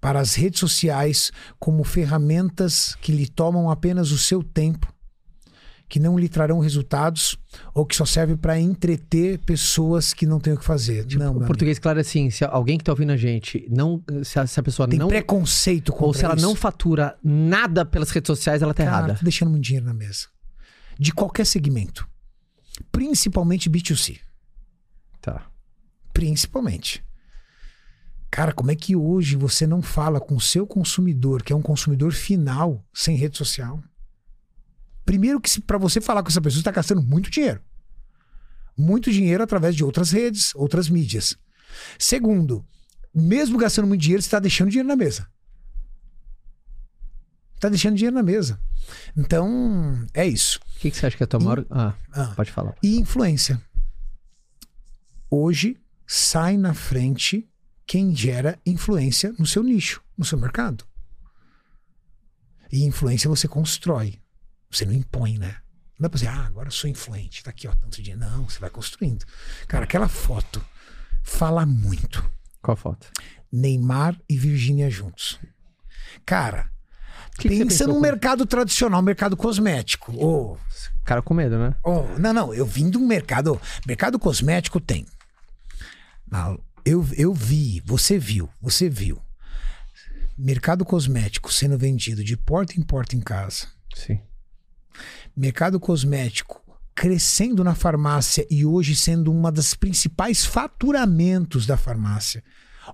para 0.00 0.20
as 0.20 0.34
redes 0.34 0.58
sociais 0.58 1.30
como 1.58 1.84
ferramentas 1.84 2.96
que 3.00 3.12
lhe 3.12 3.28
tomam 3.28 3.70
apenas 3.70 4.10
o 4.10 4.18
seu 4.18 4.42
tempo, 4.42 4.91
que 5.92 6.00
não 6.00 6.18
lhe 6.18 6.26
trarão 6.26 6.58
resultados 6.58 7.36
ou 7.74 7.84
que 7.84 7.94
só 7.94 8.06
servem 8.06 8.34
para 8.34 8.58
entreter 8.58 9.38
pessoas 9.40 10.14
que 10.14 10.24
não 10.24 10.40
têm 10.40 10.54
o 10.54 10.56
que 10.56 10.64
fazer. 10.64 11.06
não, 11.18 11.36
o 11.36 11.44
português, 11.44 11.78
claro, 11.78 11.98
é 11.98 12.00
assim, 12.00 12.30
se 12.30 12.42
alguém 12.46 12.78
que 12.78 12.84
tá 12.84 12.92
ouvindo 12.92 13.12
a 13.12 13.16
gente, 13.18 13.66
não, 13.68 14.02
se 14.24 14.38
a, 14.38 14.46
se 14.46 14.58
a 14.58 14.62
pessoa 14.62 14.86
amigo. 14.86 14.92
tem 14.92 14.98
não. 15.00 15.08
preconceito 15.08 15.92
contra 15.92 16.06
Ou 16.06 16.14
se 16.14 16.24
ela 16.24 16.34
isso. 16.34 16.46
não 16.46 16.54
fatura 16.54 17.14
nada 17.22 17.84
pelas 17.84 18.08
redes 18.08 18.26
sociais, 18.26 18.62
ela 18.62 18.72
tá 18.72 18.84
Cara, 18.86 18.96
errada. 18.96 19.14
tô 19.18 19.22
deixando 19.22 19.50
muito 19.50 19.64
dinheiro 19.64 19.84
na 19.84 19.92
mesa. 19.92 20.28
De 20.98 21.12
qualquer 21.12 21.44
segmento. 21.44 22.08
Principalmente 22.90 23.68
B2C. 23.68 24.18
Tá. 25.20 25.46
Principalmente. 26.14 27.04
Cara, 28.30 28.54
como 28.54 28.70
é 28.70 28.74
que 28.74 28.96
hoje 28.96 29.36
você 29.36 29.66
não 29.66 29.82
fala 29.82 30.18
com 30.18 30.36
o 30.36 30.40
seu 30.40 30.66
consumidor, 30.66 31.42
que 31.42 31.52
é 31.52 31.56
um 31.56 31.60
consumidor 31.60 32.12
final, 32.14 32.82
sem 32.94 33.14
rede 33.14 33.36
social? 33.36 33.78
Primeiro 35.04 35.40
que 35.40 35.60
para 35.60 35.78
você 35.78 36.00
falar 36.00 36.22
com 36.22 36.28
essa 36.28 36.40
pessoa, 36.40 36.56
você 36.56 36.60
está 36.60 36.70
gastando 36.70 37.02
muito 37.02 37.30
dinheiro. 37.30 37.60
Muito 38.76 39.10
dinheiro 39.12 39.42
através 39.42 39.74
de 39.76 39.84
outras 39.84 40.10
redes, 40.10 40.54
outras 40.54 40.88
mídias. 40.88 41.36
Segundo, 41.98 42.64
mesmo 43.14 43.58
gastando 43.58 43.86
muito 43.88 44.00
dinheiro, 44.00 44.22
você 44.22 44.28
está 44.28 44.38
deixando 44.38 44.70
dinheiro 44.70 44.88
na 44.88 44.96
mesa. 44.96 45.26
Está 47.56 47.68
deixando 47.68 47.96
dinheiro 47.96 48.14
na 48.16 48.22
mesa. 48.22 48.60
Então, 49.16 50.06
é 50.12 50.26
isso. 50.26 50.58
O 50.76 50.80
que, 50.80 50.90
que 50.90 50.96
você 50.96 51.06
acha 51.06 51.16
que 51.16 51.22
é 51.22 51.24
a 51.24 51.28
tua 51.28 51.40
maior. 51.40 51.64
Ah, 51.70 51.94
Ah. 52.12 52.32
pode 52.34 52.50
falar. 52.50 52.74
E 52.82 52.96
influência. 52.98 53.60
Hoje 55.30 55.80
sai 56.06 56.56
na 56.56 56.74
frente 56.74 57.48
quem 57.86 58.14
gera 58.14 58.58
influência 58.66 59.32
no 59.38 59.46
seu 59.46 59.62
nicho, 59.62 60.02
no 60.16 60.24
seu 60.24 60.38
mercado. 60.38 60.84
E 62.70 62.84
influência 62.84 63.28
você 63.28 63.46
constrói. 63.46 64.20
Você 64.72 64.84
não 64.86 64.92
impõe, 64.92 65.38
né? 65.38 65.56
Não 65.98 66.04
dá 66.04 66.08
pra 66.08 66.18
dizer, 66.18 66.28
ah, 66.28 66.46
agora 66.46 66.68
eu 66.68 66.72
sou 66.72 66.88
influente, 66.90 67.44
tá 67.44 67.50
aqui, 67.50 67.68
ó, 67.68 67.74
tanto 67.74 68.00
dinheiro. 68.02 68.20
Não, 68.20 68.48
você 68.48 68.58
vai 68.58 68.70
construindo. 68.70 69.24
Cara, 69.68 69.84
aquela 69.84 70.08
foto 70.08 70.64
fala 71.22 71.64
muito. 71.66 72.24
Qual 72.60 72.76
foto? 72.76 73.06
Neymar 73.52 74.18
e 74.28 74.36
Virgínia 74.36 74.88
juntos. 74.90 75.38
Cara, 76.24 76.70
que 77.38 77.48
pensa 77.48 77.84
quando- 77.84 78.00
mercado 78.00 78.46
tradicional, 78.46 79.02
mercado 79.02 79.36
cosmético. 79.36 80.12
Ô, 80.16 80.58
Cara 81.04 81.20
com 81.20 81.34
medo, 81.34 81.58
né? 81.58 81.74
Oh, 81.84 82.02
não, 82.18 82.32
não, 82.32 82.54
eu 82.54 82.64
vim 82.64 82.88
de 82.88 82.96
um 82.96 83.06
mercado. 83.06 83.60
Mercado 83.86 84.18
cosmético 84.18 84.80
tem. 84.80 85.04
Ah, 86.30 86.56
eu, 86.84 87.06
eu 87.16 87.34
vi, 87.34 87.82
você 87.84 88.18
viu, 88.18 88.48
você 88.60 88.88
viu. 88.88 89.20
Mercado 90.38 90.84
cosmético 90.84 91.52
sendo 91.52 91.76
vendido 91.76 92.24
de 92.24 92.36
porta 92.36 92.78
em 92.78 92.82
porta 92.82 93.14
em 93.16 93.20
casa. 93.20 93.66
Sim. 93.94 94.20
Mercado 95.36 95.78
cosmético 95.80 96.62
crescendo 96.94 97.64
na 97.64 97.74
farmácia 97.74 98.46
e 98.50 98.64
hoje 98.64 98.94
sendo 98.94 99.32
uma 99.32 99.50
das 99.50 99.74
principais 99.74 100.44
faturamentos 100.44 101.66
da 101.66 101.76
farmácia. 101.76 102.44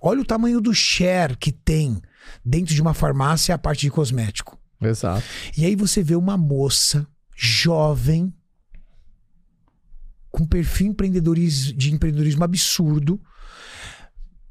Olha 0.00 0.20
o 0.20 0.24
tamanho 0.24 0.60
do 0.60 0.72
share 0.72 1.36
que 1.36 1.50
tem 1.50 2.00
dentro 2.44 2.74
de 2.74 2.80
uma 2.80 2.94
farmácia 2.94 3.54
a 3.54 3.58
parte 3.58 3.82
de 3.82 3.90
cosmético. 3.90 4.58
Exato. 4.80 5.24
E 5.56 5.64
aí 5.64 5.74
você 5.74 6.02
vê 6.02 6.14
uma 6.14 6.36
moça 6.36 7.06
jovem 7.36 8.32
com 10.30 10.46
perfil 10.46 10.88
empreendedorismo, 10.88 11.76
de 11.76 11.92
empreendedorismo 11.92 12.44
absurdo, 12.44 13.20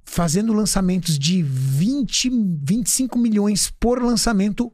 fazendo 0.04 0.52
lançamentos 0.52 1.18
de 1.18 1.42
20, 1.44 2.30
25 2.64 3.18
milhões 3.18 3.72
por 3.80 4.02
lançamento 4.02 4.74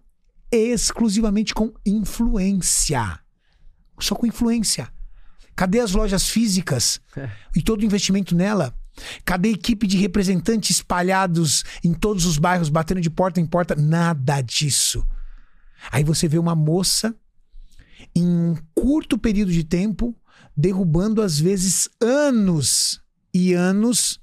exclusivamente 0.56 1.54
com 1.54 1.74
influência. 1.86 3.20
Só 4.00 4.16
com 4.16 4.26
influência. 4.26 4.88
Cadê 5.56 5.80
as 5.80 5.92
lojas 5.92 6.28
físicas 6.30 7.00
É. 7.16 7.30
e 7.56 7.62
todo 7.62 7.82
o 7.82 7.86
investimento 7.86 8.36
nela? 8.36 8.76
Cadê 9.26 9.50
a 9.50 9.54
equipe 9.54 9.88
de 9.88 9.98
representantes 9.98 10.78
espalhados 10.78 11.64
em 11.84 11.94
todos 11.94 12.26
os 12.26 12.38
bairros, 12.38 12.70
batendo 12.70 13.02
de 13.02 13.10
porta 13.10 13.40
em 13.40 13.46
porta? 13.46 13.76
Nada 13.76 14.42
disso. 14.42 15.06
Aí 15.92 16.04
você 16.04 16.28
vê 16.28 16.38
uma 16.38 16.56
moça 16.56 17.16
em 18.16 18.24
um 18.26 18.56
curto 18.76 19.18
período 19.18 19.52
de 19.52 19.64
tempo 19.64 20.16
derrubando 20.56 21.22
às 21.22 21.40
vezes 21.40 21.90
anos 22.00 23.02
e 23.34 23.54
anos 23.54 24.20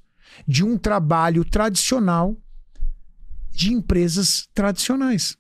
de 0.46 0.64
um 0.64 0.78
trabalho 0.78 1.44
tradicional 1.44 2.36
de 3.50 3.72
empresas 3.72 4.48
tradicionais. 4.54 5.36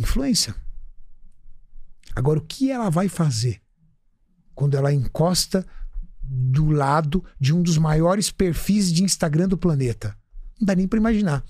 Influência. 0.00 0.54
Agora, 2.14 2.38
o 2.38 2.42
que 2.42 2.70
ela 2.70 2.90
vai 2.90 3.08
fazer 3.08 3.60
quando 4.54 4.76
ela 4.76 4.92
encosta 4.92 5.64
do 6.22 6.70
lado 6.70 7.24
de 7.38 7.52
um 7.54 7.62
dos 7.62 7.78
maiores 7.78 8.30
perfis 8.30 8.92
de 8.92 9.02
Instagram 9.04 9.48
do 9.48 9.56
planeta? 9.58 10.16
Não 10.60 10.66
dá 10.66 10.74
nem 10.74 10.86
pra 10.86 10.98
imaginar. 10.98 11.44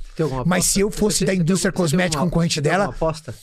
Mas 0.46 0.66
se 0.66 0.80
eu 0.80 0.90
fosse 0.90 1.18
Você 1.18 1.24
da 1.26 1.34
indústria 1.34 1.72
tem 1.72 1.76
cosmética 1.76 2.22
uma- 2.22 2.28
concorrente 2.30 2.60
dela- 2.60 2.84
Uma 2.84 2.94
aposta? 2.94 3.34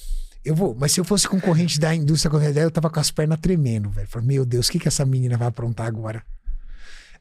Eu 0.46 0.56
vou, 0.56 0.74
mas 0.80 0.94
se 0.94 1.00
eu 1.00 1.04
fosse 1.04 1.28
concorrente 1.28 1.78
da 1.80 1.94
indústria 1.94 2.30
cosmética 2.32 2.54
dela, 2.56 2.68
eu 2.68 2.72
tava 2.72 2.90
com 2.90 3.00
as 3.00 3.12
pernas 3.12 3.40
tremendo, 3.40 3.90
velho. 3.90 4.08
Falei, 4.08 4.28
meu 4.28 4.46
Deus, 4.46 4.68
o 4.68 4.72
que, 4.72 4.80
que 4.80 4.88
essa 4.88 5.04
menina 5.06 5.36
vai 5.38 5.48
aprontar 5.50 5.88
agora? 5.88 6.24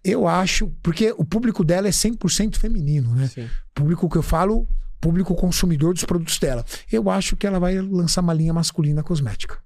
Eu 0.04 0.28
acho, 0.28 0.68
porque 0.80 1.12
o 1.18 1.24
público 1.24 1.64
dela 1.64 1.88
é 1.88 1.90
100% 1.90 2.56
feminino, 2.56 3.12
né? 3.16 3.26
Sim. 3.26 3.48
Público 3.74 4.08
que 4.08 4.16
eu 4.16 4.22
falo, 4.22 4.68
público 5.01 5.35
consumidor 5.35 5.94
dos 5.94 6.05
produtos 6.05 6.39
dela. 6.39 6.64
Eu 6.90 7.10
acho 7.10 7.36
que 7.36 7.47
ela 7.47 7.59
vai 7.59 7.78
lançar 7.81 8.20
uma 8.20 8.35
linha 8.35 8.52
masculina 8.52 9.02
cosmética. 9.02 9.59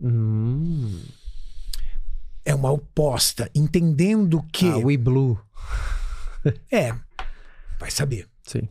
Hum. 0.00 1.00
É 2.44 2.54
uma 2.54 2.70
oposta, 2.70 3.50
entendendo 3.54 4.42
que. 4.52 4.68
Ah, 4.68 4.78
We 4.78 4.96
Blue. 4.96 5.38
É, 6.70 6.94
vai 7.78 7.90
saber. 7.90 8.26
Sim. 8.44 8.68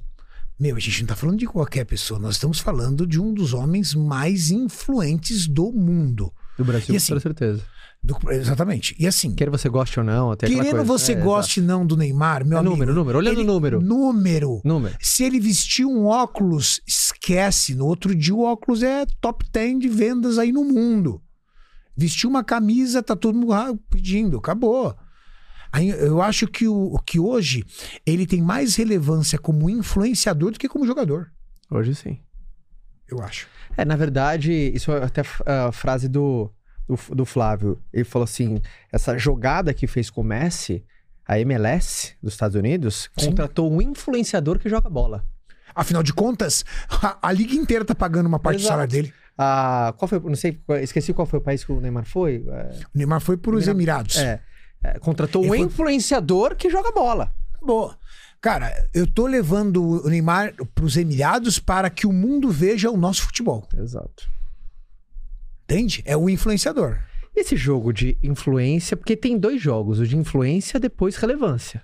Meu, 0.60 0.76
a 0.76 0.80
gente 0.80 1.02
não 1.02 1.07
tá 1.07 1.15
falando 1.15 1.38
de 1.38 1.45
qualquer 1.45 1.86
pessoa, 1.86 2.19
nós 2.19 2.36
estamos 2.36 2.60
falando 2.60 3.06
de 3.06 3.19
um 3.19 3.32
dos 3.32 3.53
homens 3.53 3.94
mais 3.94 4.49
influentes 4.49 5.45
do 5.45 5.72
mundo. 5.72 6.34
Do 6.57 6.65
Brasil, 6.65 6.95
E 6.95 6.98
assim, 6.98 7.14
com 7.14 7.19
certeza. 7.19 7.64
Do- 8.03 8.32
exatamente. 8.32 8.95
E 8.98 9.06
assim, 9.06 9.34
Quer 9.36 9.49
você 9.49 9.68
goste 9.68 9.99
ou 9.99 10.06
não, 10.06 10.32
até 10.32 10.48
querendo 10.48 10.84
você 10.84 11.11
É, 11.11 11.15
goste 11.15 11.60
não 11.60 11.86
do 11.86 11.98
Neymar, 11.98 12.45
meu 12.45 12.57
É 12.57 12.60
amigo. 12.60 12.74
número, 12.76 12.94
número. 12.94 13.18
Olhando 13.18 13.41
o 13.41 13.44
número. 13.44 13.82
Número. 13.82 14.61
Número. 14.64 14.95
Se 15.02 15.24
ele 15.24 15.40
vestir 15.40 15.86
um 15.86 16.06
óculos, 16.06 16.80
esquece. 16.88 17.76
No 17.76 17.86
outro 17.86 18.15
dia 18.15 18.34
o 18.34 18.44
óculos 18.44 18.82
é 18.82 19.06
top 19.19 19.45
10 19.52 19.80
de 19.80 19.90
vendas 19.90 20.38
aí 20.38 20.52
no 20.52 20.64
mundo. 20.64 21.22
Vestiu 21.95 22.30
uma 22.30 22.44
camisa, 22.44 23.03
tá 23.03 23.15
todo 23.15 23.38
mundo 23.38 23.52
ah, 23.53 23.74
pedindo, 23.90 24.38
acabou. 24.38 24.95
Aí 25.72 25.90
eu 25.90 26.22
acho 26.22 26.48
que, 26.48 26.65
o, 26.68 26.98
que 27.06 27.19
hoje 27.19 27.65
ele 28.06 28.26
tem 28.26 28.41
mais 28.41 28.76
relevância 28.76 29.38
como 29.38 29.69
influenciador 29.69 30.52
do 30.52 30.60
que 30.60 30.69
como 30.69 30.86
jogador. 30.88 31.30
Hoje 31.69 31.94
sim. 31.94 32.19
Eu 33.10 33.19
acho. 33.22 33.48
É, 33.76 33.84
na 33.84 33.95
verdade, 33.98 34.52
isso 34.74 34.91
é 34.91 35.03
até 35.03 35.24
a 35.45 35.72
frase 35.72 36.07
do, 36.07 36.49
do, 36.88 37.15
do 37.15 37.26
Flávio. 37.26 37.81
Ele 37.93 38.03
falou 38.03 38.23
assim: 38.23 38.61
essa 38.91 39.18
jogada 39.18 39.73
que 39.73 39.88
fez 39.88 40.09
com 40.09 40.22
o 40.22 40.23
Messi, 40.23 40.84
a 41.27 41.39
MLS 41.39 42.15
dos 42.23 42.34
Estados 42.34 42.55
Unidos, 42.55 43.09
Sim. 43.18 43.27
contratou 43.27 43.72
um 43.72 43.81
influenciador 43.81 44.59
que 44.59 44.69
joga 44.69 44.89
bola. 44.89 45.26
Afinal 45.76 46.01
de 46.01 46.14
contas, 46.14 46.64
a, 46.89 47.18
a 47.22 47.31
liga 47.31 47.53
inteira 47.53 47.85
tá 47.85 47.93
pagando 47.93 48.26
uma 48.27 48.39
parte 48.39 48.57
do 48.57 48.61
Exato. 48.61 48.72
salário 48.73 48.91
dele. 48.91 49.14
Ah, 49.38 49.93
qual 49.97 50.07
foi? 50.09 50.19
Não 50.22 50.35
sei, 50.35 50.59
esqueci 50.81 51.14
qual 51.14 51.27
foi 51.27 51.38
o 51.38 51.41
país 51.41 51.64
que 51.64 51.72
o 51.72 51.80
Neymar 51.80 52.05
foi. 52.05 52.43
É, 52.47 52.80
O 52.93 52.97
Neymar 52.97 53.22
foi 53.22 53.38
para 53.38 53.55
os 53.55 53.68
Emirados. 53.68 54.18
é, 54.18 54.39
é, 54.84 54.97
contratou 54.97 55.43
Ele 55.43 55.51
um 55.51 55.55
foi- 55.57 55.59
influenciador 55.68 56.55
que 56.55 56.69
joga 56.69 56.91
bola. 56.91 57.31
Boa. 57.61 57.95
Cara, 58.41 58.88
eu 58.93 59.05
tô 59.05 59.27
levando 59.27 59.84
o 60.03 60.09
Neymar 60.09 60.53
pros 60.73 60.95
Emirados 60.97 61.59
para 61.59 61.89
que 61.89 62.07
o 62.07 62.14
mundo 62.14 62.49
veja 62.49 62.89
o 62.89 62.97
nosso 62.97 63.23
futebol. 63.23 63.68
Exato. 63.77 64.27
Entende? 65.69 66.02
É 66.06 66.15
o 66.15 66.30
influenciador. 66.30 66.98
Esse 67.35 67.57
jogo 67.57 67.91
de 67.91 68.18
influência, 68.23 68.95
porque 68.95 69.18
tem 69.18 69.38
dois 69.38 69.61
jogos, 69.61 69.99
o 69.99 70.07
de 70.07 70.15
influência 70.15 70.80
depois 70.80 71.18
relevância. 71.18 71.81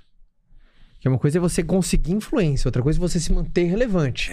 Que 1.02 1.08
é 1.08 1.12
uma 1.12 1.20
coisa 1.20 1.38
é 1.38 1.42
você 1.42 1.62
conseguir 1.62 2.14
influência, 2.14 2.68
outra 2.68 2.82
coisa 2.82 2.98
é 2.98 3.02
você 3.02 3.20
se 3.20 3.34
manter 3.34 3.66
relevante. 3.66 4.32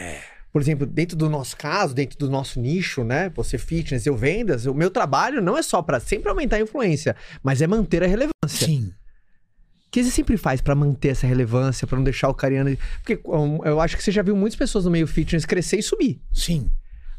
Por 0.52 0.62
exemplo, 0.62 0.86
dentro 0.86 1.16
do 1.16 1.28
nosso 1.28 1.56
caso, 1.56 1.92
dentro 1.94 2.16
do 2.16 2.30
nosso 2.30 2.60
nicho, 2.60 3.02
né? 3.02 3.28
Você 3.30 3.58
fitness, 3.58 4.06
eu 4.06 4.16
vendas, 4.16 4.66
o 4.66 4.74
meu 4.74 4.90
trabalho 4.90 5.42
não 5.42 5.58
é 5.58 5.62
só 5.62 5.82
pra 5.82 5.98
sempre 5.98 6.28
aumentar 6.28 6.56
a 6.56 6.60
influência, 6.60 7.16
mas 7.42 7.60
é 7.60 7.66
manter 7.66 8.04
a 8.04 8.06
relevância. 8.06 8.66
Sim. 8.66 8.92
O 9.86 9.90
que 9.90 10.04
você 10.04 10.10
sempre 10.12 10.36
faz 10.36 10.60
pra 10.60 10.76
manter 10.76 11.08
essa 11.08 11.26
relevância, 11.26 11.88
pra 11.88 11.96
não 11.96 12.04
deixar 12.04 12.28
o 12.28 12.34
carinha. 12.34 12.64
Porque 13.02 13.20
eu 13.64 13.80
acho 13.80 13.96
que 13.96 14.02
você 14.02 14.12
já 14.12 14.22
viu 14.22 14.36
muitas 14.36 14.56
pessoas 14.56 14.84
no 14.84 14.90
meio 14.92 15.08
fitness 15.08 15.44
crescer 15.44 15.78
e 15.78 15.82
subir. 15.82 16.22
Sim. 16.32 16.70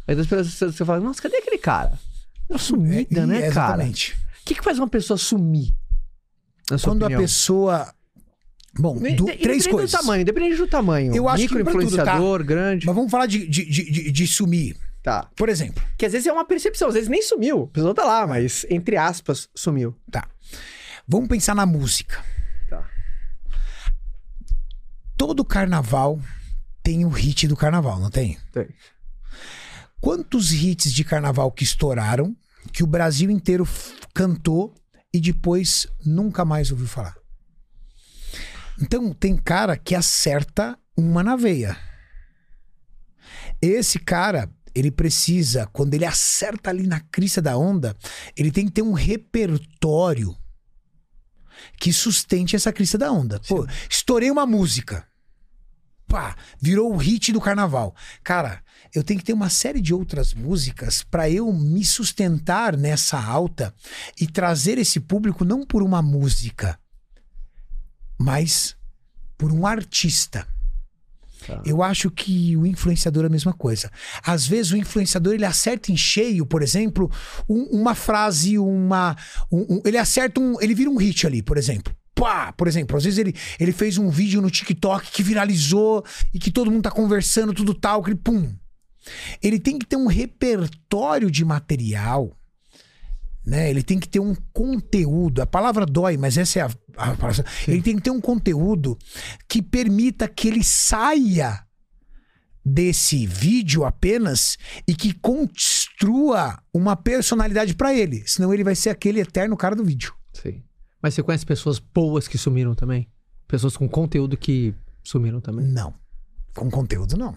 Aí 0.08 0.16
das 0.16 0.28
pessoas 0.28 0.74
você 0.74 0.86
fala, 0.86 1.02
nossa, 1.02 1.22
cadê 1.22 1.36
aquele 1.36 1.58
cara? 1.58 2.00
Sumida, 2.58 3.22
É, 3.22 3.26
né, 3.26 3.36
cara? 3.36 3.48
Exatamente. 3.48 4.14
O 4.42 4.46
que, 4.46 4.56
que 4.56 4.64
faz 4.64 4.78
uma 4.80 4.88
pessoa 4.88 5.18
sumir? 5.18 5.74
Quando 6.84 7.04
opinião? 7.04 7.20
a 7.20 7.24
pessoa. 7.24 7.94
Bom, 8.80 8.96
ne- 9.00 9.16
três 9.38 9.68
coisas. 9.68 9.92
do 9.92 9.98
tamanho, 9.98 10.22
independente 10.22 10.56
do 10.58 10.68
tamanho. 10.68 11.14
Eu 11.16 11.28
acho 11.28 11.48
que 11.48 11.64
pra 11.64 11.74
tudo, 11.74 11.96
tá? 11.98 12.18
Grande. 12.44 12.86
Mas 12.86 12.96
vamos 12.96 13.12
falar 13.12 13.26
de, 13.26 13.46
de, 13.46 13.66
de, 13.66 13.92
de- 13.92 14.12
de 14.12 14.28
sumir. 14.28 14.78
Tá. 15.04 15.28
Por 15.36 15.50
exemplo, 15.50 15.84
Que 15.98 16.06
às 16.06 16.12
vezes 16.14 16.28
é 16.28 16.32
uma 16.32 16.46
percepção, 16.46 16.88
às 16.88 16.94
vezes 16.94 17.10
nem 17.10 17.22
sumiu. 17.22 17.64
A 17.64 17.74
pessoa 17.74 17.94
tá 17.94 18.06
lá, 18.06 18.26
mas 18.28 18.66
entre 18.70 18.96
aspas, 18.98 19.50
sumiu. 19.56 19.96
tá. 20.12 20.28
Vamos 21.08 21.28
pensar 21.28 21.54
na 21.56 21.66
música. 21.66 22.24
Tá. 22.70 22.88
Todo 25.18 25.44
carnaval 25.44 26.20
tem 26.84 27.06
o 27.06 27.10
hit 27.10 27.48
do 27.48 27.56
carnaval, 27.56 28.00
não 28.00 28.10
tem? 28.10 28.38
Tem. 28.52 28.68
Quantos 30.00 30.52
hits 30.52 30.92
de 30.94 31.04
carnaval 31.04 31.52
que 31.52 31.64
estouraram, 31.64 32.36
que 32.72 32.84
o 32.84 32.88
Brasil 32.88 33.30
inteiro 33.30 33.68
cantou 34.14 34.74
e 35.14 35.20
depois 35.20 35.88
nunca 36.06 36.46
mais 36.46 36.72
ouviu 36.72 36.88
falar? 36.88 37.16
Então, 38.82 39.14
tem 39.14 39.36
cara 39.38 39.78
que 39.78 39.94
acerta 39.94 40.78
uma 40.98 41.24
na 41.24 41.36
veia. 41.36 41.78
Esse 43.62 44.00
cara, 44.00 44.50
ele 44.74 44.90
precisa, 44.90 45.68
quando 45.68 45.94
ele 45.94 46.06
acerta 46.06 46.70
ali 46.70 46.88
na 46.88 47.00
crista 47.00 47.42
da 47.42 47.58
onda, 47.58 47.96
ele 48.36 48.52
tem 48.52 48.66
que 48.66 48.72
ter 48.72 48.82
um 48.82 48.94
repertório 48.94 50.36
que 51.80 51.94
sustente 51.94 52.56
essa 52.56 52.74
crista 52.74 52.98
da 52.98 53.12
onda. 53.12 53.40
Pô, 53.48 53.68
estourei 53.90 54.32
uma 54.32 54.46
música. 54.46 55.08
Pá, 56.08 56.36
virou 56.60 56.94
o 56.94 56.98
hit 56.98 57.32
do 57.32 57.40
carnaval. 57.40 57.96
Cara, 58.24 58.64
eu 58.94 59.04
tenho 59.04 59.20
que 59.20 59.26
ter 59.26 59.34
uma 59.34 59.50
série 59.50 59.80
de 59.82 59.94
outras 59.94 60.34
músicas 60.34 61.02
para 61.04 61.30
eu 61.30 61.52
me 61.54 61.84
sustentar 61.86 62.76
nessa 62.76 63.20
alta 63.22 63.74
e 64.20 64.28
trazer 64.28 64.78
esse 64.78 65.00
público 65.00 65.46
não 65.46 65.66
por 65.66 65.82
uma 65.82 66.02
música, 66.02 66.78
mas 68.20 68.76
por 69.38 69.52
um 69.52 69.66
artista. 69.66 70.48
Tá. 71.48 71.60
Eu 71.66 71.82
acho 71.82 72.12
que 72.12 72.56
o 72.56 72.68
influenciador 72.68 73.24
é 73.24 73.28
a 73.28 73.30
mesma 73.32 73.52
coisa. 73.54 73.92
Às 74.24 74.46
vezes 74.46 74.72
o 74.72 74.78
influenciador 74.78 75.34
ele 75.34 75.46
acerta 75.46 75.92
em 75.92 75.98
cheio, 75.98 76.46
por 76.46 76.62
exemplo, 76.62 77.10
um- 77.50 77.64
uma 77.82 77.96
frase, 77.96 78.60
uma, 78.60 79.16
um- 79.52 79.78
um- 79.78 79.82
ele 79.84 79.98
acerta 79.98 80.40
um, 80.40 80.62
ele 80.62 80.76
vira 80.76 80.90
um 80.90 80.98
hit 80.98 81.26
ali, 81.26 81.42
por 81.42 81.58
exemplo. 81.58 81.96
Pá, 82.14 82.52
por 82.54 82.68
exemplo, 82.68 82.96
às 82.96 83.04
vezes 83.04 83.18
ele, 83.18 83.34
ele 83.60 83.72
fez 83.72 83.98
um 83.98 84.10
vídeo 84.12 84.40
no 84.40 84.52
TikTok 84.52 85.10
que 85.12 85.24
viralizou 85.24 86.06
e 86.32 86.38
que 86.38 86.52
todo 86.52 86.70
mundo 86.70 86.84
tá 86.84 86.92
conversando, 86.92 87.54
tudo 87.54 87.74
tal, 87.74 88.04
que 88.04 88.12
ele, 88.12 88.20
pum. 88.24 88.54
Ele 89.42 89.60
tem 89.60 89.78
que 89.78 89.86
ter 89.86 89.96
um 89.96 90.08
repertório 90.08 91.30
de 91.30 91.44
material 91.44 92.38
né? 93.46 93.70
Ele 93.70 93.82
tem 93.82 94.00
que 94.00 94.08
ter 94.08 94.20
um 94.20 94.36
conteúdo. 94.54 95.42
A 95.42 95.46
palavra 95.46 95.86
dói, 95.86 96.18
mas 96.18 96.38
essa 96.38 96.60
é 96.60 96.62
a, 96.62 96.70
a 96.98 97.16
palavra. 97.16 97.46
Ele 97.68 97.82
tem 97.82 97.96
que 97.96 98.02
ter 98.02 98.12
um 98.12 98.22
conteúdo 98.22 98.98
que 99.48 99.62
permita 99.62 100.28
que 100.28 100.48
ele 100.48 100.64
saia 100.64 101.66
desse 102.64 103.26
vídeo 103.26 103.84
apenas 103.84 104.58
e 104.88 104.94
que 104.94 105.14
construa 105.14 106.62
uma 106.72 106.96
personalidade 106.96 107.74
para 107.74 107.94
ele. 107.94 108.24
Senão 108.28 108.54
ele 108.54 108.64
vai 108.64 108.76
ser 108.76 108.92
aquele 108.92 109.20
eterno 109.20 109.58
cara 109.58 109.76
do 109.76 109.84
vídeo. 109.84 110.14
Sim. 110.34 110.62
Mas 111.02 111.16
você 111.16 111.24
conhece 111.24 111.46
pessoas 111.46 111.80
boas 111.80 112.28
que 112.28 112.38
sumiram 112.38 112.76
também? 112.76 113.10
Pessoas 113.48 113.76
com 113.76 113.90
conteúdo 113.90 114.38
que 114.38 114.76
sumiram 115.04 115.42
também? 115.42 115.66
Não. 115.66 115.94
Com 116.54 116.70
conteúdo, 116.70 117.18
não. 117.18 117.36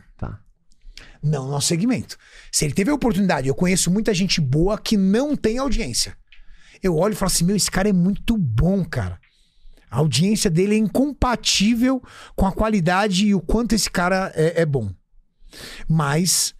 Não 1.24 1.46
no 1.46 1.52
nosso 1.52 1.68
segmento. 1.68 2.18
Se 2.52 2.66
ele 2.66 2.74
teve 2.74 2.90
a 2.90 2.94
oportunidade, 2.94 3.48
eu 3.48 3.54
conheço 3.54 3.90
muita 3.90 4.12
gente 4.12 4.40
boa 4.40 4.78
que 4.78 4.96
não 4.96 5.34
tem 5.34 5.56
audiência. 5.56 6.14
Eu 6.82 6.96
olho 6.96 7.14
e 7.14 7.16
falo 7.16 7.32
assim: 7.32 7.44
meu, 7.44 7.56
esse 7.56 7.70
cara 7.70 7.88
é 7.88 7.92
muito 7.92 8.36
bom, 8.36 8.84
cara. 8.84 9.18
A 9.90 9.98
audiência 9.98 10.50
dele 10.50 10.74
é 10.74 10.78
incompatível 10.78 12.02
com 12.36 12.46
a 12.46 12.52
qualidade 12.52 13.26
e 13.26 13.34
o 13.34 13.40
quanto 13.40 13.74
esse 13.74 13.90
cara 13.90 14.30
é, 14.34 14.62
é 14.62 14.66
bom. 14.66 14.92
Mas 15.88 16.54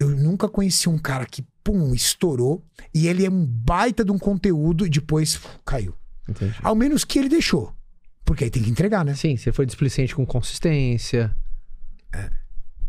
eu 0.00 0.08
nunca 0.08 0.48
conheci 0.48 0.88
um 0.88 0.98
cara 0.98 1.26
que, 1.26 1.46
pum, 1.62 1.94
estourou 1.94 2.64
e 2.92 3.06
ele 3.06 3.24
é 3.24 3.30
um 3.30 3.46
baita 3.46 4.04
de 4.04 4.10
um 4.10 4.18
conteúdo 4.18 4.84
e 4.84 4.90
depois 4.90 5.38
caiu. 5.64 5.94
Entendi. 6.28 6.56
Ao 6.62 6.74
menos 6.74 7.04
que 7.04 7.18
ele 7.18 7.28
deixou. 7.28 7.72
Porque 8.24 8.44
aí 8.44 8.50
tem 8.50 8.62
que 8.62 8.70
entregar, 8.70 9.04
né? 9.04 9.14
Sim, 9.14 9.36
você 9.36 9.52
foi 9.52 9.66
displicente 9.66 10.14
com 10.14 10.24
consistência. 10.24 11.36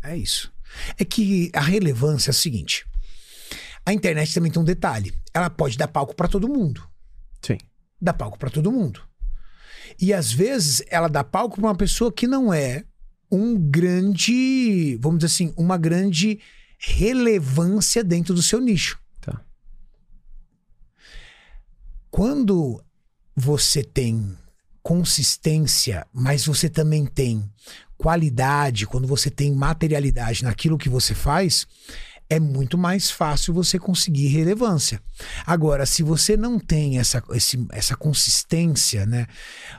É 0.03 0.17
isso. 0.17 0.51
É 0.97 1.05
que 1.05 1.51
a 1.53 1.61
relevância 1.61 2.29
é 2.29 2.31
a 2.31 2.33
seguinte: 2.33 2.85
a 3.85 3.93
internet 3.93 4.33
também 4.33 4.51
tem 4.51 4.61
um 4.61 4.65
detalhe. 4.65 5.13
Ela 5.33 5.49
pode 5.49 5.77
dar 5.77 5.87
palco 5.87 6.15
para 6.15 6.27
todo 6.27 6.49
mundo. 6.49 6.87
Sim. 7.41 7.57
Dá 7.99 8.13
palco 8.13 8.37
para 8.37 8.49
todo 8.49 8.71
mundo. 8.71 9.01
E 9.99 10.13
às 10.13 10.31
vezes 10.31 10.83
ela 10.89 11.07
dá 11.07 11.23
palco 11.23 11.55
para 11.55 11.67
uma 11.67 11.75
pessoa 11.75 12.11
que 12.11 12.27
não 12.27 12.53
é 12.53 12.83
um 13.31 13.57
grande, 13.57 14.97
vamos 14.99 15.19
dizer 15.19 15.33
assim, 15.33 15.53
uma 15.57 15.77
grande 15.77 16.39
relevância 16.77 18.03
dentro 18.03 18.33
do 18.33 18.41
seu 18.41 18.59
nicho. 18.59 18.99
Tá. 19.21 19.41
Quando 22.09 22.83
você 23.35 23.83
tem 23.83 24.37
consistência, 24.83 26.05
mas 26.11 26.45
você 26.45 26.69
também 26.69 27.05
tem 27.05 27.49
qualidade, 28.01 28.87
quando 28.87 29.07
você 29.07 29.29
tem 29.29 29.53
materialidade 29.53 30.43
naquilo 30.43 30.77
que 30.77 30.89
você 30.89 31.13
faz, 31.13 31.67
é 32.29 32.39
muito 32.39 32.77
mais 32.77 33.11
fácil 33.11 33.53
você 33.53 33.77
conseguir 33.77 34.27
relevância. 34.27 34.99
Agora, 35.45 35.85
se 35.85 36.01
você 36.01 36.35
não 36.35 36.57
tem 36.57 36.97
essa, 36.97 37.21
esse- 37.31 37.67
essa 37.71 37.95
consistência, 37.95 39.05
né, 39.05 39.27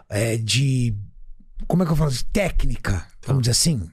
é, 0.08 0.36
de 0.36 0.94
como 1.66 1.82
é 1.82 1.86
que 1.86 1.92
eu 1.92 1.96
falo, 1.96 2.10
de 2.12 2.24
técnica, 2.26 3.06
vamos 3.26 3.42
dizer 3.42 3.52
assim. 3.52 3.90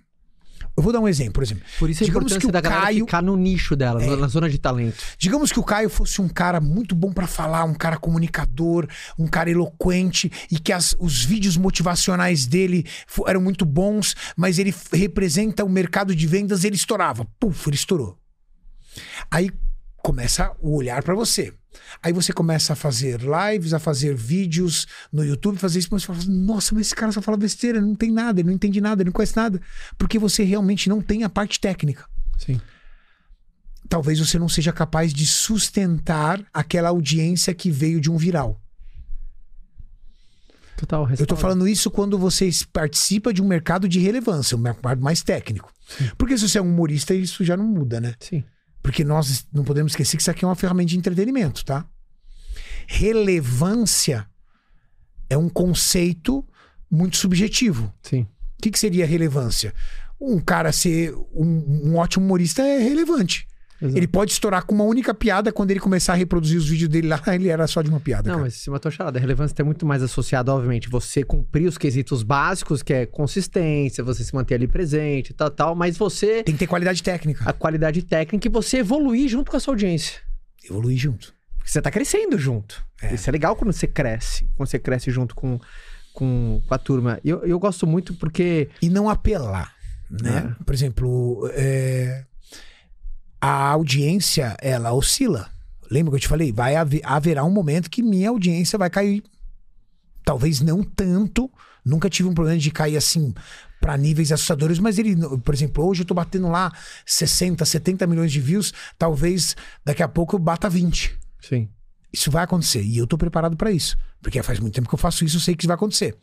Eu 0.80 0.84
vou 0.84 0.94
dar 0.94 1.02
um 1.02 1.08
exemplo, 1.10 1.34
por 1.34 1.44
exemplo. 1.44 1.64
Por 1.78 1.90
isso 1.90 2.04
a 2.04 2.06
Digamos 2.06 2.32
importância 2.32 2.40
que 2.40 2.48
o 2.48 2.52
da 2.54 2.62
galera 2.62 2.82
Caio- 2.84 3.06
ficar 3.06 3.22
no 3.22 3.36
nicho 3.36 3.76
dela, 3.76 4.02
É. 4.02 4.16
na 4.16 4.28
zona 4.30 4.50
de 4.50 4.58
talento. 4.58 4.96
Digamos 5.18 5.52
que 5.52 5.60
o 5.60 5.64
Caio 5.64 5.90
fosse 5.90 6.22
um 6.22 6.30
cara 6.30 6.62
muito 6.62 6.96
bom 6.96 7.12
pra 7.12 7.28
falar, 7.28 7.66
um 7.66 7.74
cara 7.74 7.98
comunicador, 7.98 8.88
um 9.18 9.28
cara 9.28 9.50
eloquente 9.52 10.32
e 10.50 10.58
que 10.58 10.72
as- 10.72 10.96
os 10.98 11.26
vídeos 11.26 11.58
motivacionais 11.58 12.46
dele 12.46 12.86
eram 13.28 13.42
muito 13.42 13.66
bons, 13.66 14.16
mas 14.38 14.58
ele 14.58 14.74
representa 14.94 15.66
o 15.66 15.70
mercado 15.70 16.16
de 16.16 16.26
vendas, 16.26 16.64
ele 16.64 16.76
estourava. 16.78 17.28
Puf, 17.38 17.68
ele 17.70 17.76
estourou. 17.76 18.18
Aí 19.30 19.52
começa 20.02 20.52
o 20.62 20.76
olhar 20.78 21.04
pra 21.04 21.14
você. 21.14 21.54
Aí 22.02 22.12
você 22.12 22.34
começa 22.34 22.74
a 22.74 22.76
fazer 22.76 23.20
lives, 23.22 23.74
a 23.74 23.80
fazer 23.80 24.16
vídeos 24.16 24.88
no 25.12 25.24
YouTube, 25.24 25.58
fazer 25.58 25.80
isso, 25.80 25.90
mas 25.92 26.02
você 26.02 26.08
fala, 26.08 26.20
assim, 26.20 26.32
nossa, 26.32 26.74
mas 26.74 26.88
esse 26.88 26.96
cara 26.96 27.12
só 27.12 27.22
fala 27.22 27.38
besteira, 27.38 27.80
não 27.80 27.96
tem 27.96 28.12
nada, 28.12 28.40
ele 28.40 28.48
não 28.48 28.56
entende 28.56 28.82
nada, 28.82 29.02
ele 29.02 29.10
não 29.10 29.14
conhece 29.14 29.36
nada. 29.36 29.62
Porque 29.98 30.18
você 30.18 30.44
realmente 30.44 30.90
não 30.90 31.02
tem 31.02 31.24
a 31.24 31.30
parte 31.30 31.60
técnica 31.60 32.06
Sim. 32.38 32.60
talvez 33.88 34.20
você 34.20 34.40
não 34.40 34.50
seja 34.50 34.72
capaz 34.74 35.14
de 35.14 35.26
sustentar 35.26 36.44
aquela 36.54 36.90
audiência 36.90 37.54
que 37.54 37.70
veio 37.70 38.00
de 38.02 38.10
um 38.10 38.18
viral. 38.18 38.60
Total, 40.78 41.02
Eu 41.02 41.08
tô 41.08 41.10
resposta. 41.10 41.36
falando 41.36 41.68
isso 41.68 41.92
quando 41.92 42.18
você 42.18 42.50
participa 42.72 43.34
de 43.34 43.42
um 43.42 43.48
mercado 43.48 43.88
de 43.88 44.00
relevância, 44.00 44.56
um 44.56 44.62
mercado 44.62 45.02
mais 45.02 45.22
técnico. 45.22 45.74
Porque 46.18 46.38
se 46.38 46.48
você 46.48 46.58
é 46.58 46.62
um 46.62 46.70
humorista, 46.70 47.14
isso 47.14 47.44
já 47.44 47.58
não 47.58 47.66
muda, 47.66 48.00
né? 48.00 48.16
Sim. 48.20 48.44
Porque 48.82 49.04
nós 49.04 49.48
não 49.54 49.64
podemos 49.64 49.92
esquecer 49.92 50.16
que 50.18 50.22
isso 50.22 50.32
aqui 50.32 50.46
é 50.46 50.48
uma 50.48 50.56
ferramenta 50.56 50.90
de 50.90 50.98
entretenimento, 50.98 51.66
tá? 51.66 51.86
Relevância 52.88 54.28
é 55.30 55.38
um 55.38 55.50
conceito 55.50 56.46
muito 56.90 57.18
subjetivo. 57.18 57.94
Sim. 58.02 58.22
O 58.58 58.62
que, 58.62 58.72
que 58.72 58.80
seria 58.80 59.06
relevância? 59.06 59.74
Um 60.20 60.40
cara 60.40 60.72
ser 60.72 61.14
um, 61.34 61.90
um 61.92 61.98
ótimo 61.98 62.26
humorista 62.26 62.62
é 62.62 62.80
relevante. 62.80 63.48
Exato. 63.82 63.98
Ele 63.98 64.08
pode 64.08 64.32
estourar 64.32 64.66
com 64.66 64.76
uma 64.76 64.84
única 64.84 65.14
piada 65.14 65.52
quando 65.52 65.72
ele 65.72 65.80
começar 65.80 66.14
a 66.14 66.16
reproduzir 66.16 66.58
os 66.58 66.68
vídeos 66.68 66.90
dele 66.90 67.08
lá, 67.08 67.22
ele 67.34 67.48
era 67.48 67.66
só 67.66 67.82
de 67.82 67.90
uma 67.90 68.00
piada. 68.00 68.28
Não, 68.28 68.36
cara. 68.36 68.46
mas 68.46 68.56
se 68.56 68.70
matou 68.70 68.90
a 68.90 68.92
charada. 68.92 69.18
A 69.18 69.22
relevância 69.22 69.54
está 69.54 69.64
muito 69.64 69.86
mais 69.86 70.04
associada, 70.04 70.54
obviamente, 70.54 70.90
você 70.90 71.24
cumprir 71.24 71.68
os 71.68 71.78
quesitos 71.78 72.22
básicos, 72.24 72.84
que 72.84 72.94
é 72.94 73.06
consistência, 73.06 74.04
você 74.04 74.24
se 74.24 74.34
manter 74.36 74.56
ali 74.56 74.68
presente, 74.68 75.34
tal, 75.34 75.50
tal, 75.50 75.76
mas 75.76 75.98
você, 75.98 76.44
Tem 76.44 76.54
que 76.54 76.60
ter 76.60 76.68
qualidade 76.68 77.02
técnica. 77.02 77.50
a 77.50 77.54
qualidade 77.54 78.02
técnica 78.02 78.48
e 78.48 78.52
você 78.52 78.78
evoluir 78.80 79.30
junto 79.30 79.50
com 79.50 79.58
a 79.58 79.60
sua 79.60 79.74
audiência. 79.74 80.20
Evoluir 80.64 80.98
junto. 80.98 81.34
Porque 81.58 81.72
você 81.72 81.82
tá 81.82 81.90
crescendo 81.90 82.38
junto. 82.38 82.84
É. 83.02 83.14
Isso 83.14 83.30
é 83.30 83.32
legal 83.32 83.56
quando 83.56 83.72
você 83.72 83.88
cresce, 83.88 84.50
quando 84.56 84.68
você 84.68 84.80
cresce 84.80 85.10
junto 85.10 85.34
com, 85.34 85.60
com, 86.14 86.62
com 86.68 86.74
a 86.74 86.78
turma. 86.78 87.20
Eu, 87.24 87.44
eu 87.46 87.58
gosto 87.58 87.88
muito 87.88 88.14
porque. 88.16 88.70
E 88.82 88.90
não 88.90 89.10
apelar, 89.10 89.74
né? 90.10 90.54
Por 90.66 90.74
exemplo, 90.76 91.50
é, 91.54 92.26
a 93.42 93.70
audiência, 93.70 94.56
ela 94.62 94.94
oscila. 94.94 95.50
Lembra 95.90 96.12
que 96.12 96.16
eu 96.18 96.22
te 96.22 96.28
falei? 96.28 96.52
Vai 96.52 96.76
haver, 96.76 97.02
haverá 97.04 97.44
um 97.44 97.52
momento 97.52 97.90
que 97.90 98.04
minha 98.04 98.30
audiência 98.30 98.78
vai 98.78 98.90
cair. 98.90 99.24
Talvez 100.24 100.62
não 100.62 100.84
tanto. 100.84 101.50
Nunca 101.84 102.10
tive 102.10 102.30
um 102.30 102.34
problema 102.34 102.60
de 102.60 102.70
cair 102.72 102.98
assim 102.98 103.34
para 103.80 103.98
níveis 103.98 104.32
assustadores, 104.32 104.78
mas 104.78 105.00
ele, 105.00 105.16
por 105.40 105.54
exemplo, 105.54 105.86
hoje 105.88 106.02
eu 106.02 106.06
tô 106.06 106.14
batendo 106.14 106.50
lá 106.50 106.72
60, 107.06 107.64
70 107.64 108.06
milhões 108.08 108.32
de 108.32 108.42
views, 108.42 108.74
talvez 108.98 109.56
daqui 109.86 110.04
a 110.04 110.08
pouco 110.08 110.36
eu 110.36 110.40
bata 110.40 110.70
20. 110.70 111.18
Sim. 111.42 111.70
Isso 112.12 112.30
vai 112.30 112.44
acontecer. 112.44 112.82
E 112.82 112.98
eu 112.98 113.08
tô 113.08 113.18
preparado 113.18 113.56
para 113.56 113.72
isso. 113.72 113.98
Porque 114.22 114.42
faz 114.44 114.60
muito 114.60 114.74
tempo 114.74 114.90
que 114.90 114.96
eu 114.96 115.00
faço 115.00 115.24
isso, 115.24 115.38
eu 115.38 115.42
sei 115.42 115.56
que 115.56 115.62
isso 115.64 115.68
vai 115.68 115.76
acontecer. 115.76 116.18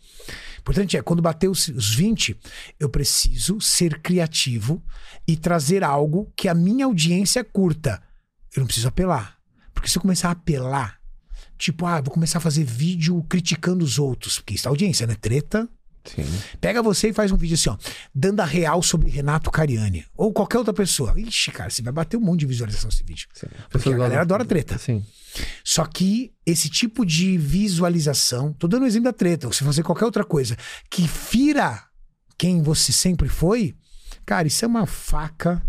Importante 0.66 0.96
é, 0.96 1.02
quando 1.02 1.22
bater 1.22 1.46
os, 1.46 1.68
os 1.68 1.94
20, 1.94 2.36
eu 2.80 2.88
preciso 2.88 3.60
ser 3.60 4.02
criativo 4.02 4.82
e 5.24 5.36
trazer 5.36 5.84
algo 5.84 6.32
que 6.34 6.48
a 6.48 6.54
minha 6.54 6.86
audiência 6.86 7.44
curta. 7.44 8.02
Eu 8.52 8.60
não 8.60 8.66
preciso 8.66 8.88
apelar. 8.88 9.38
Porque 9.72 9.88
se 9.88 9.96
eu 9.96 10.02
começar 10.02 10.28
a 10.28 10.32
apelar, 10.32 10.98
tipo, 11.56 11.86
ah, 11.86 12.00
vou 12.00 12.12
começar 12.12 12.38
a 12.38 12.40
fazer 12.40 12.64
vídeo 12.64 13.24
criticando 13.28 13.84
os 13.84 13.96
outros. 13.96 14.40
Porque 14.40 14.54
isso 14.54 14.66
é 14.66 14.70
audiência, 14.70 15.06
né? 15.06 15.14
Treta. 15.14 15.68
Sim. 16.06 16.24
Pega 16.60 16.82
você 16.82 17.08
e 17.08 17.12
faz 17.12 17.32
um 17.32 17.36
vídeo 17.36 17.54
assim, 17.54 17.70
ó, 17.70 17.76
dando 18.14 18.40
a 18.40 18.44
real 18.44 18.82
sobre 18.82 19.10
Renato 19.10 19.50
Cariani. 19.50 20.04
Ou 20.16 20.32
qualquer 20.32 20.58
outra 20.58 20.72
pessoa. 20.72 21.12
Ixi, 21.16 21.50
cara, 21.52 21.70
você 21.70 21.82
vai 21.82 21.92
bater 21.92 22.16
um 22.16 22.20
monte 22.20 22.40
de 22.40 22.46
visualização 22.46 22.88
nesse 22.88 23.04
vídeo. 23.04 23.28
Sim. 23.34 23.46
Porque 23.70 23.88
a 23.88 23.96
galera 23.96 24.22
adora 24.22 24.44
treta. 24.44 24.78
Sim. 24.78 25.04
Só 25.64 25.84
que 25.84 26.32
esse 26.44 26.68
tipo 26.68 27.04
de 27.04 27.36
visualização, 27.36 28.52
tô 28.52 28.66
dando 28.66 28.84
um 28.84 28.86
exemplo 28.86 29.04
da 29.04 29.12
treta, 29.12 29.46
ou 29.46 29.52
se 29.52 29.64
fazer 29.64 29.82
qualquer 29.82 30.04
outra 30.04 30.24
coisa, 30.24 30.56
que 30.90 31.06
fira 31.06 31.82
quem 32.38 32.62
você 32.62 32.92
sempre 32.92 33.28
foi, 33.28 33.74
cara, 34.24 34.46
isso 34.48 34.64
é 34.64 34.68
uma 34.68 34.86
faca 34.86 35.62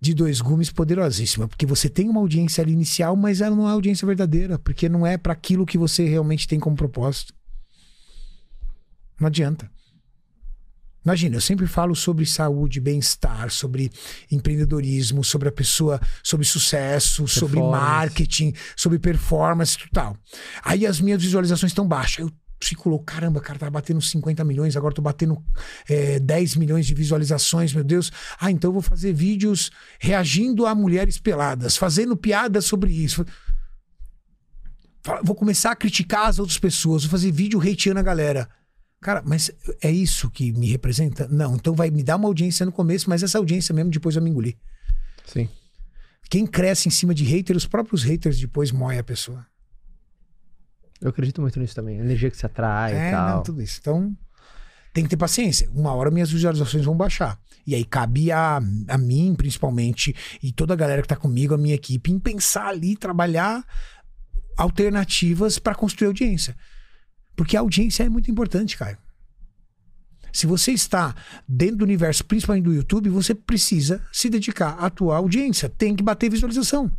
de 0.00 0.12
dois 0.12 0.40
gumes 0.40 0.70
poderosíssima, 0.70 1.48
porque 1.48 1.64
você 1.64 1.88
tem 1.88 2.10
uma 2.10 2.20
audiência 2.20 2.62
ali 2.62 2.72
inicial, 2.72 3.16
mas 3.16 3.40
ela 3.40 3.56
não 3.56 3.66
é 3.66 3.72
audiência 3.72 4.06
verdadeira, 4.06 4.58
porque 4.58 4.86
não 4.86 5.06
é 5.06 5.16
para 5.16 5.32
aquilo 5.32 5.64
que 5.64 5.78
você 5.78 6.06
realmente 6.06 6.46
tem 6.46 6.60
como 6.60 6.76
propósito. 6.76 7.32
Não 9.18 9.26
adianta. 9.28 9.70
Imagina, 11.04 11.36
eu 11.36 11.40
sempre 11.40 11.66
falo 11.66 11.94
sobre 11.94 12.24
saúde, 12.24 12.80
bem-estar, 12.80 13.50
sobre 13.50 13.92
empreendedorismo, 14.30 15.22
sobre 15.22 15.50
a 15.50 15.52
pessoa, 15.52 16.00
sobre 16.22 16.46
sucesso, 16.46 17.28
sobre 17.28 17.60
marketing, 17.60 18.54
sobre 18.74 18.98
performance 18.98 19.76
e 19.76 19.90
tal. 19.90 20.16
Aí 20.64 20.86
as 20.86 21.00
minhas 21.02 21.22
visualizações 21.22 21.72
estão 21.72 21.86
baixas. 21.86 22.20
Eu 22.20 22.32
fico 22.58 22.88
louco, 22.88 23.04
caramba, 23.04 23.38
cara, 23.38 23.58
tá 23.58 23.68
batendo 23.68 24.00
50 24.00 24.42
milhões, 24.44 24.76
agora 24.78 24.94
tô 24.94 25.02
batendo 25.02 25.36
é, 25.86 26.18
10 26.18 26.56
milhões 26.56 26.86
de 26.86 26.94
visualizações, 26.94 27.74
meu 27.74 27.84
Deus. 27.84 28.10
Ah, 28.40 28.50
então 28.50 28.70
eu 28.70 28.72
vou 28.72 28.82
fazer 28.82 29.12
vídeos 29.12 29.70
reagindo 30.00 30.64
a 30.64 30.74
mulheres 30.74 31.18
peladas, 31.18 31.76
fazendo 31.76 32.16
piadas 32.16 32.64
sobre 32.64 32.90
isso. 32.90 33.26
Vou 35.22 35.36
começar 35.36 35.72
a 35.72 35.76
criticar 35.76 36.28
as 36.28 36.38
outras 36.38 36.58
pessoas, 36.58 37.02
vou 37.04 37.10
fazer 37.10 37.30
vídeo 37.30 37.60
hateando 37.60 38.00
a 38.00 38.02
galera. 38.02 38.48
Cara, 39.04 39.22
mas 39.22 39.50
é 39.82 39.90
isso 39.90 40.30
que 40.30 40.50
me 40.50 40.66
representa? 40.66 41.28
Não, 41.28 41.56
então 41.56 41.74
vai 41.74 41.90
me 41.90 42.02
dar 42.02 42.16
uma 42.16 42.26
audiência 42.26 42.64
no 42.64 42.72
começo, 42.72 43.10
mas 43.10 43.22
essa 43.22 43.36
audiência 43.36 43.74
mesmo 43.74 43.90
depois 43.90 44.14
vai 44.14 44.24
me 44.24 44.30
engolir. 44.30 44.56
Sim. 45.26 45.46
Quem 46.30 46.46
cresce 46.46 46.88
em 46.88 46.90
cima 46.90 47.14
de 47.14 47.22
hater, 47.22 47.54
os 47.54 47.66
próprios 47.66 48.02
haters 48.02 48.40
depois 48.40 48.72
moem 48.72 48.98
a 48.98 49.04
pessoa. 49.04 49.46
Eu 51.02 51.10
acredito 51.10 51.42
muito 51.42 51.60
nisso 51.60 51.74
também. 51.74 52.00
A 52.00 52.02
energia 52.02 52.30
que 52.30 52.36
se 52.38 52.46
atrai 52.46 52.94
é, 52.94 53.08
e 53.08 53.10
tal. 53.10 53.36
não, 53.36 53.42
tudo 53.42 53.60
isso. 53.60 53.78
Então, 53.78 54.16
tem 54.94 55.04
que 55.04 55.10
ter 55.10 55.18
paciência. 55.18 55.68
Uma 55.74 55.92
hora 55.92 56.10
minhas 56.10 56.30
visualizações 56.30 56.86
vão 56.86 56.96
baixar. 56.96 57.38
E 57.66 57.74
aí 57.74 57.84
cabe 57.84 58.32
a, 58.32 58.56
a 58.88 58.96
mim, 58.96 59.34
principalmente, 59.36 60.16
e 60.42 60.50
toda 60.50 60.72
a 60.72 60.76
galera 60.78 61.02
que 61.02 61.08
tá 61.08 61.16
comigo, 61.16 61.52
a 61.52 61.58
minha 61.58 61.74
equipe, 61.74 62.10
em 62.10 62.18
pensar 62.18 62.68
ali, 62.68 62.96
trabalhar 62.96 63.66
alternativas 64.56 65.58
para 65.58 65.74
construir 65.74 66.06
audiência. 66.06 66.56
Porque 67.36 67.56
a 67.56 67.60
audiência 67.60 68.04
é 68.04 68.08
muito 68.08 68.30
importante, 68.30 68.76
Caio. 68.76 68.96
Se 70.32 70.46
você 70.46 70.72
está 70.72 71.14
dentro 71.48 71.76
do 71.78 71.84
universo, 71.84 72.24
principalmente 72.24 72.64
do 72.64 72.74
YouTube, 72.74 73.08
você 73.08 73.34
precisa 73.34 74.02
se 74.12 74.28
dedicar 74.28 74.70
à 74.80 74.90
tua 74.90 75.16
audiência. 75.16 75.68
Tem 75.68 75.94
que 75.94 76.02
bater 76.02 76.28
visualização. 76.30 76.90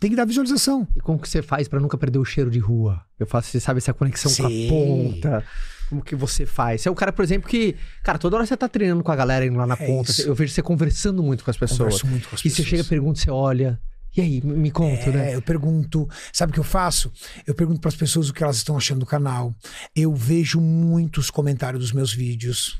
Tem 0.00 0.08
que 0.10 0.16
dar 0.16 0.24
visualização. 0.24 0.86
E 0.96 1.00
como 1.00 1.18
que 1.18 1.28
você 1.28 1.42
faz 1.42 1.68
para 1.68 1.80
nunca 1.80 1.98
perder 1.98 2.18
o 2.18 2.24
cheiro 2.24 2.50
de 2.50 2.58
rua? 2.58 3.02
Eu 3.18 3.26
faço, 3.26 3.50
você 3.50 3.60
sabe 3.60 3.78
essa 3.78 3.92
conexão 3.92 4.32
com 4.34 4.46
a 4.46 4.48
Sim. 4.48 4.68
ponta. 4.68 5.44
Como 5.90 6.02
que 6.02 6.14
você 6.14 6.46
faz? 6.46 6.82
Você 6.82 6.88
é 6.88 6.92
o 6.92 6.94
cara, 6.94 7.12
por 7.12 7.22
exemplo, 7.24 7.48
que, 7.48 7.74
cara, 8.02 8.16
toda 8.18 8.36
hora 8.36 8.46
você 8.46 8.56
tá 8.56 8.68
treinando 8.68 9.02
com 9.02 9.10
a 9.10 9.16
galera 9.16 9.44
indo 9.44 9.56
lá 9.58 9.66
na 9.66 9.74
É 9.74 9.86
ponta. 9.86 10.10
isso. 10.10 10.22
Eu 10.22 10.34
vejo 10.34 10.52
você 10.54 10.62
conversando 10.62 11.22
muito 11.22 11.44
com 11.44 11.50
as 11.50 11.56
pessoas. 11.56 11.78
Converso 12.00 12.06
muito 12.06 12.28
com 12.28 12.36
as 12.36 12.40
e 12.40 12.48
você 12.48 12.48
pessoas. 12.62 12.68
chega, 12.68 12.84
pergunta, 12.84 13.18
você 13.20 13.30
olha. 13.30 13.78
E 14.16 14.20
aí, 14.20 14.40
me 14.42 14.70
conta, 14.70 15.10
É, 15.10 15.12
né? 15.12 15.34
eu 15.34 15.42
pergunto, 15.42 16.08
sabe 16.32 16.50
o 16.50 16.54
que 16.54 16.58
eu 16.60 16.64
faço? 16.64 17.12
Eu 17.46 17.54
pergunto 17.54 17.80
para 17.80 17.88
as 17.88 17.96
pessoas 17.96 18.28
o 18.28 18.32
que 18.34 18.42
elas 18.42 18.56
estão 18.56 18.76
achando 18.76 19.00
do 19.00 19.06
canal. 19.06 19.54
Eu 19.94 20.14
vejo 20.14 20.60
muitos 20.60 21.30
comentários 21.30 21.80
dos 21.82 21.92
meus 21.92 22.12
vídeos. 22.12 22.78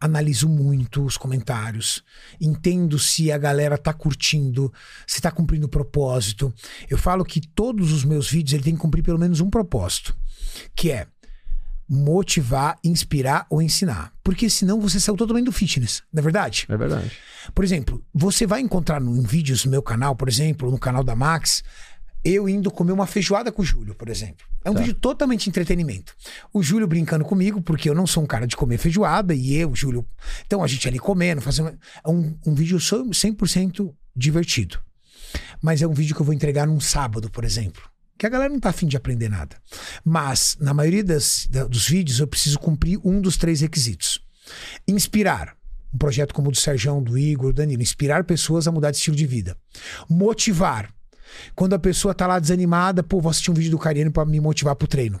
Analiso 0.00 0.48
muito 0.48 1.04
os 1.04 1.16
comentários. 1.16 2.02
Entendo 2.40 2.98
se 2.98 3.30
a 3.30 3.38
galera 3.38 3.78
tá 3.78 3.92
curtindo, 3.92 4.72
se 5.06 5.20
tá 5.20 5.30
cumprindo 5.30 5.66
o 5.66 5.70
propósito. 5.70 6.52
Eu 6.90 6.98
falo 6.98 7.24
que 7.24 7.40
todos 7.40 7.92
os 7.92 8.04
meus 8.04 8.28
vídeos 8.28 8.54
ele 8.54 8.64
tem 8.64 8.74
que 8.74 8.80
cumprir 8.80 9.04
pelo 9.04 9.18
menos 9.18 9.38
um 9.38 9.48
propósito, 9.48 10.16
que 10.74 10.90
é 10.90 11.06
motivar, 11.94 12.78
inspirar 12.82 13.46
ou 13.50 13.60
ensinar. 13.60 14.12
Porque 14.24 14.48
senão 14.48 14.80
você 14.80 14.98
saiu 14.98 15.14
totalmente 15.16 15.44
do 15.44 15.52
fitness, 15.52 16.02
não 16.10 16.20
é 16.20 16.22
verdade? 16.22 16.64
É 16.68 16.76
verdade. 16.76 17.12
Por 17.54 17.62
exemplo, 17.62 18.02
você 18.14 18.46
vai 18.46 18.60
encontrar 18.62 18.98
no, 18.98 19.14
em 19.14 19.22
vídeos 19.22 19.64
no 19.66 19.70
meu 19.70 19.82
canal, 19.82 20.16
por 20.16 20.26
exemplo, 20.26 20.70
no 20.70 20.78
canal 20.78 21.04
da 21.04 21.14
Max, 21.14 21.62
eu 22.24 22.48
indo 22.48 22.70
comer 22.70 22.92
uma 22.92 23.06
feijoada 23.06 23.52
com 23.52 23.60
o 23.60 23.64
Júlio, 23.64 23.94
por 23.94 24.08
exemplo. 24.08 24.46
É 24.64 24.70
um 24.70 24.74
Tá. 24.74 24.80
vídeo 24.80 24.94
totalmente 24.94 25.50
entretenimento. 25.50 26.14
O 26.52 26.62
Júlio 26.62 26.86
brincando 26.86 27.24
comigo, 27.26 27.60
porque 27.60 27.90
eu 27.90 27.94
não 27.94 28.06
sou 28.06 28.22
um 28.22 28.26
cara 28.26 28.46
de 28.46 28.56
comer 28.56 28.78
feijoada, 28.78 29.34
e 29.34 29.54
eu, 29.54 29.74
Júlio. 29.74 30.06
Então 30.46 30.62
a 30.62 30.66
gente 30.66 30.88
ali 30.88 30.98
comendo, 30.98 31.42
fazendo. 31.42 31.76
É 32.02 32.08
um, 32.08 32.34
um 32.46 32.54
vídeo 32.54 32.80
só 32.80 33.02
100% 33.04 33.92
divertido. 34.16 34.78
Mas 35.60 35.82
é 35.82 35.86
um 35.86 35.92
vídeo 35.92 36.14
que 36.14 36.22
eu 36.22 36.26
vou 36.26 36.34
entregar 36.34 36.66
num 36.66 36.80
sábado, 36.80 37.28
por 37.28 37.44
exemplo. 37.44 37.82
Que 38.18 38.26
a 38.26 38.28
galera 38.28 38.52
não 38.52 38.60
tá 38.60 38.68
afim 38.70 38.86
de 38.86 38.96
aprender 38.96 39.28
nada. 39.28 39.56
Mas, 40.04 40.56
na 40.60 40.72
maioria 40.72 41.02
das, 41.02 41.46
da- 41.50 41.64
dos 41.64 41.88
vídeos, 41.88 42.20
eu 42.20 42.26
preciso 42.26 42.58
cumprir 42.58 43.00
um 43.04 43.20
dos 43.20 43.36
três 43.36 43.60
requisitos: 43.60 44.20
inspirar. 44.86 45.56
Um 45.94 45.98
projeto 45.98 46.32
como 46.32 46.48
o 46.48 46.52
do 46.52 46.56
Serjão, 46.56 47.02
do 47.02 47.18
Igor, 47.18 47.52
do 47.52 47.56
Danilo. 47.56 47.82
Inspirar 47.82 48.24
pessoas 48.24 48.66
a 48.66 48.72
mudar 48.72 48.90
de 48.90 48.96
estilo 48.96 49.14
de 49.16 49.26
vida. 49.26 49.56
Motivar. 50.08 50.90
Quando 51.54 51.74
a 51.74 51.78
pessoa 51.78 52.14
tá 52.14 52.26
lá 52.26 52.38
desanimada, 52.38 53.02
pô, 53.02 53.20
vou 53.20 53.30
assistir 53.30 53.50
um 53.50 53.54
vídeo 53.54 53.70
do 53.72 53.78
Cariani 53.78 54.10
pra 54.10 54.24
me 54.24 54.40
motivar 54.40 54.74
pro 54.76 54.86
treino. 54.88 55.20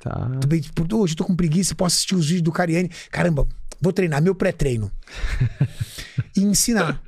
Tá. 0.00 0.30
Tipo, 0.60 0.96
hoje 0.96 1.12
eu 1.12 1.16
tô 1.18 1.24
com 1.24 1.34
preguiça, 1.36 1.74
posso 1.74 1.94
assistir 1.94 2.14
os 2.14 2.26
vídeos 2.26 2.42
do 2.42 2.52
Cariani. 2.52 2.88
Caramba, 3.10 3.46
vou 3.80 3.92
treinar, 3.92 4.20
meu 4.22 4.34
pré-treino. 4.34 4.90
e 6.36 6.40
ensinar. 6.40 7.00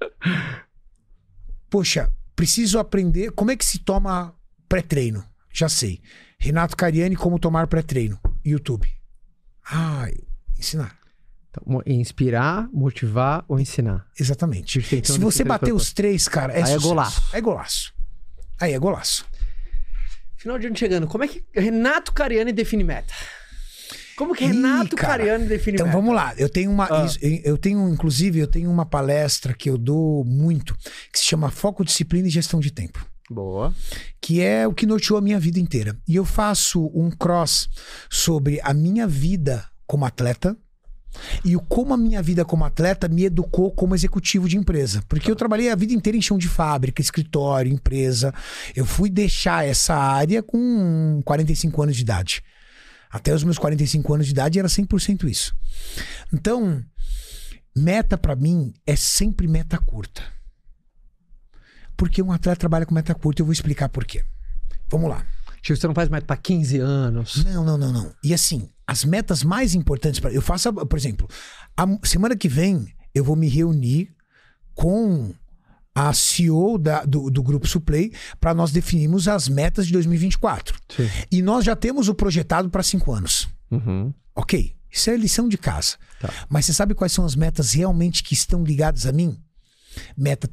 Poxa, 1.69 2.11
preciso 2.35 2.79
aprender 2.79 3.31
como 3.33 3.51
é 3.51 3.57
que 3.57 3.65
se 3.65 3.79
toma 3.79 4.35
pré-treino. 4.71 5.25
Já 5.53 5.69
sei. 5.69 6.01
Renato 6.39 6.77
Cariani, 6.77 7.17
como 7.17 7.39
tomar 7.41 7.67
pré-treino. 7.67 8.19
YouTube. 8.45 8.89
Ah, 9.67 10.09
ensinar. 10.57 10.97
Então, 11.51 11.83
inspirar, 11.85 12.69
motivar 12.73 13.45
ou 13.49 13.59
ensinar. 13.59 14.07
Exatamente. 14.19 14.81
Ter 14.81 15.05
Se 15.05 15.19
você 15.19 15.43
bater 15.43 15.73
os 15.73 15.93
três, 15.93 16.29
cara, 16.29 16.53
é 16.53 16.63
Aí 16.63 16.73
é 16.73 16.79
golaço. 16.79 17.23
É 17.33 17.41
golaço. 17.41 17.93
Aí 18.61 18.73
é 18.73 18.79
golaço. 18.79 19.27
Final 20.37 20.59
de 20.59 20.69
ano 20.69 20.77
chegando. 20.77 21.07
Como 21.09 21.25
é 21.25 21.29
que 21.29 21.45
Renato 21.53 22.13
Cariani 22.13 22.53
define 22.53 22.85
meta? 22.85 23.13
Como 24.17 24.35
que 24.35 24.45
Ih, 24.45 24.49
Renato 24.49 24.95
cara. 24.95 25.19
Cariani 25.19 25.47
define 25.47 25.75
Então 25.75 25.87
meta? 25.87 25.99
vamos 25.99 26.15
lá. 26.15 26.33
Eu 26.37 26.49
tenho 26.49 26.71
uma. 26.71 26.85
Ah. 26.85 27.07
Eu 27.43 27.59
tenho, 27.59 27.89
inclusive, 27.89 28.39
eu 28.39 28.47
tenho 28.47 28.71
uma 28.71 28.87
palestra 28.87 29.53
que 29.53 29.69
eu 29.69 29.77
dou 29.77 30.25
muito, 30.25 30.77
que 31.13 31.19
se 31.19 31.25
chama 31.25 31.51
Foco, 31.51 31.85
Disciplina 31.85 32.29
e 32.29 32.31
Gestão 32.31 32.61
de 32.61 32.71
Tempo. 32.71 33.10
Boa. 33.31 33.73
Que 34.21 34.41
é 34.41 34.67
o 34.67 34.75
que 34.75 34.85
norteou 34.85 35.17
a 35.17 35.23
minha 35.23 35.39
vida 35.39 35.61
inteira. 35.61 35.97
E 36.09 36.17
eu 36.17 36.25
faço 36.25 36.91
um 36.93 37.11
cross 37.11 37.69
sobre 38.11 38.61
a 38.65 38.75
minha 38.75 39.07
vida 39.07 39.65
como 39.87 40.05
atleta 40.05 40.57
e 41.45 41.57
o 41.57 41.61
como 41.61 41.95
a 41.95 41.97
minha 41.97 42.21
vida 42.23 42.45
como 42.45 42.65
atleta 42.65 43.09
me 43.09 43.25
educou 43.25 43.71
como 43.73 43.95
executivo 43.95 44.49
de 44.49 44.57
empresa. 44.57 45.03
Porque 45.09 45.31
eu 45.31 45.37
trabalhei 45.37 45.71
a 45.71 45.77
vida 45.77 45.93
inteira 45.93 46.19
em 46.19 46.23
chão 46.23 46.37
de 46.37 46.49
fábrica, 46.49 47.01
escritório, 47.01 47.73
empresa. 47.73 48.35
Eu 48.75 48.85
fui 48.85 49.09
deixar 49.09 49.65
essa 49.65 49.95
área 49.95 50.43
com 50.43 51.21
45 51.25 51.83
anos 51.83 51.97
de 51.97 52.03
idade. 52.03 52.43
Até 53.11 53.33
os 53.33 53.45
meus 53.45 53.59
45 53.59 54.13
anos 54.15 54.27
de 54.27 54.33
idade 54.33 54.59
era 54.59 54.69
100% 54.69 55.29
isso. 55.29 55.55
Então, 56.33 56.83
meta 57.77 58.19
pra 58.19 58.35
mim 58.35 58.73
é 58.85 58.97
sempre 58.97 59.47
meta 59.47 59.79
curta. 59.79 60.40
Porque 62.01 62.23
um 62.23 62.33
atleta 62.33 62.59
trabalha 62.59 62.87
com 62.87 62.95
meta 62.95 63.15
curta, 63.15 63.43
eu 63.43 63.47
vou 63.47 63.53
explicar 63.53 63.91
por 63.91 64.07
quê. 64.07 64.25
Vamos 64.89 65.11
lá. 65.11 65.23
Tipo, 65.61 65.79
você 65.79 65.87
não 65.87 65.95
faz 65.95 66.09
meta 66.09 66.25
pra 66.27 66.37
15 66.37 66.79
anos. 66.79 67.45
Não, 67.45 67.63
não, 67.63 67.77
não, 67.77 67.93
não. 67.93 68.13
E 68.25 68.33
assim, 68.33 68.71
as 68.87 69.05
metas 69.05 69.45
mais 69.45 69.75
importantes 69.75 70.19
para 70.19 70.33
eu 70.33 70.41
faço, 70.41 70.73
por 70.73 70.99
exemplo, 70.99 71.29
a 71.77 71.87
semana 72.03 72.35
que 72.35 72.49
vem 72.49 72.89
eu 73.15 73.23
vou 73.23 73.37
me 73.37 73.47
reunir 73.49 74.09
com 74.75 75.35
a 75.95 76.13
CEO 76.15 76.79
da- 76.79 77.05
do, 77.05 77.31
do 77.31 77.43
grupo 77.43 77.67
Suplay 77.67 78.13
para 78.41 78.55
nós 78.55 78.71
definirmos 78.73 79.29
as 79.29 79.47
metas 79.49 79.87
de 79.87 79.93
2024. 79.93 80.79
Sim. 80.97 81.09
E 81.31 81.43
nós 81.43 81.65
já 81.67 81.77
temos 81.77 82.09
o 82.09 82.15
projetado 82.15 82.71
para 82.71 82.83
cinco 82.83 83.13
anos. 83.13 83.47
Uhum. 83.71 84.15
Ok, 84.35 84.75
isso 84.91 85.11
é 85.11 85.17
lição 85.17 85.49
de 85.49 85.59
casa. 85.59 85.97
Tá. 86.19 86.33
Mas 86.49 86.65
você 86.65 86.73
sabe 86.73 86.95
quais 86.95 87.13
são 87.13 87.27
as 87.27 87.35
metas 87.37 87.73
realmente 87.75 88.23
que 88.23 88.33
estão 88.33 88.65
ligadas 88.65 89.05
a 89.05 89.13
mim? 89.13 89.39
Meta 90.17 90.49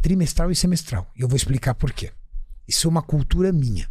trimestral 0.00 0.50
e 0.50 0.56
semestral. 0.56 1.10
E 1.16 1.22
eu 1.22 1.28
vou 1.28 1.36
explicar 1.36 1.74
por 1.74 1.92
quê. 1.92 2.10
Isso 2.66 2.86
é 2.86 2.90
uma 2.90 3.02
cultura 3.02 3.52
minha. 3.52 3.88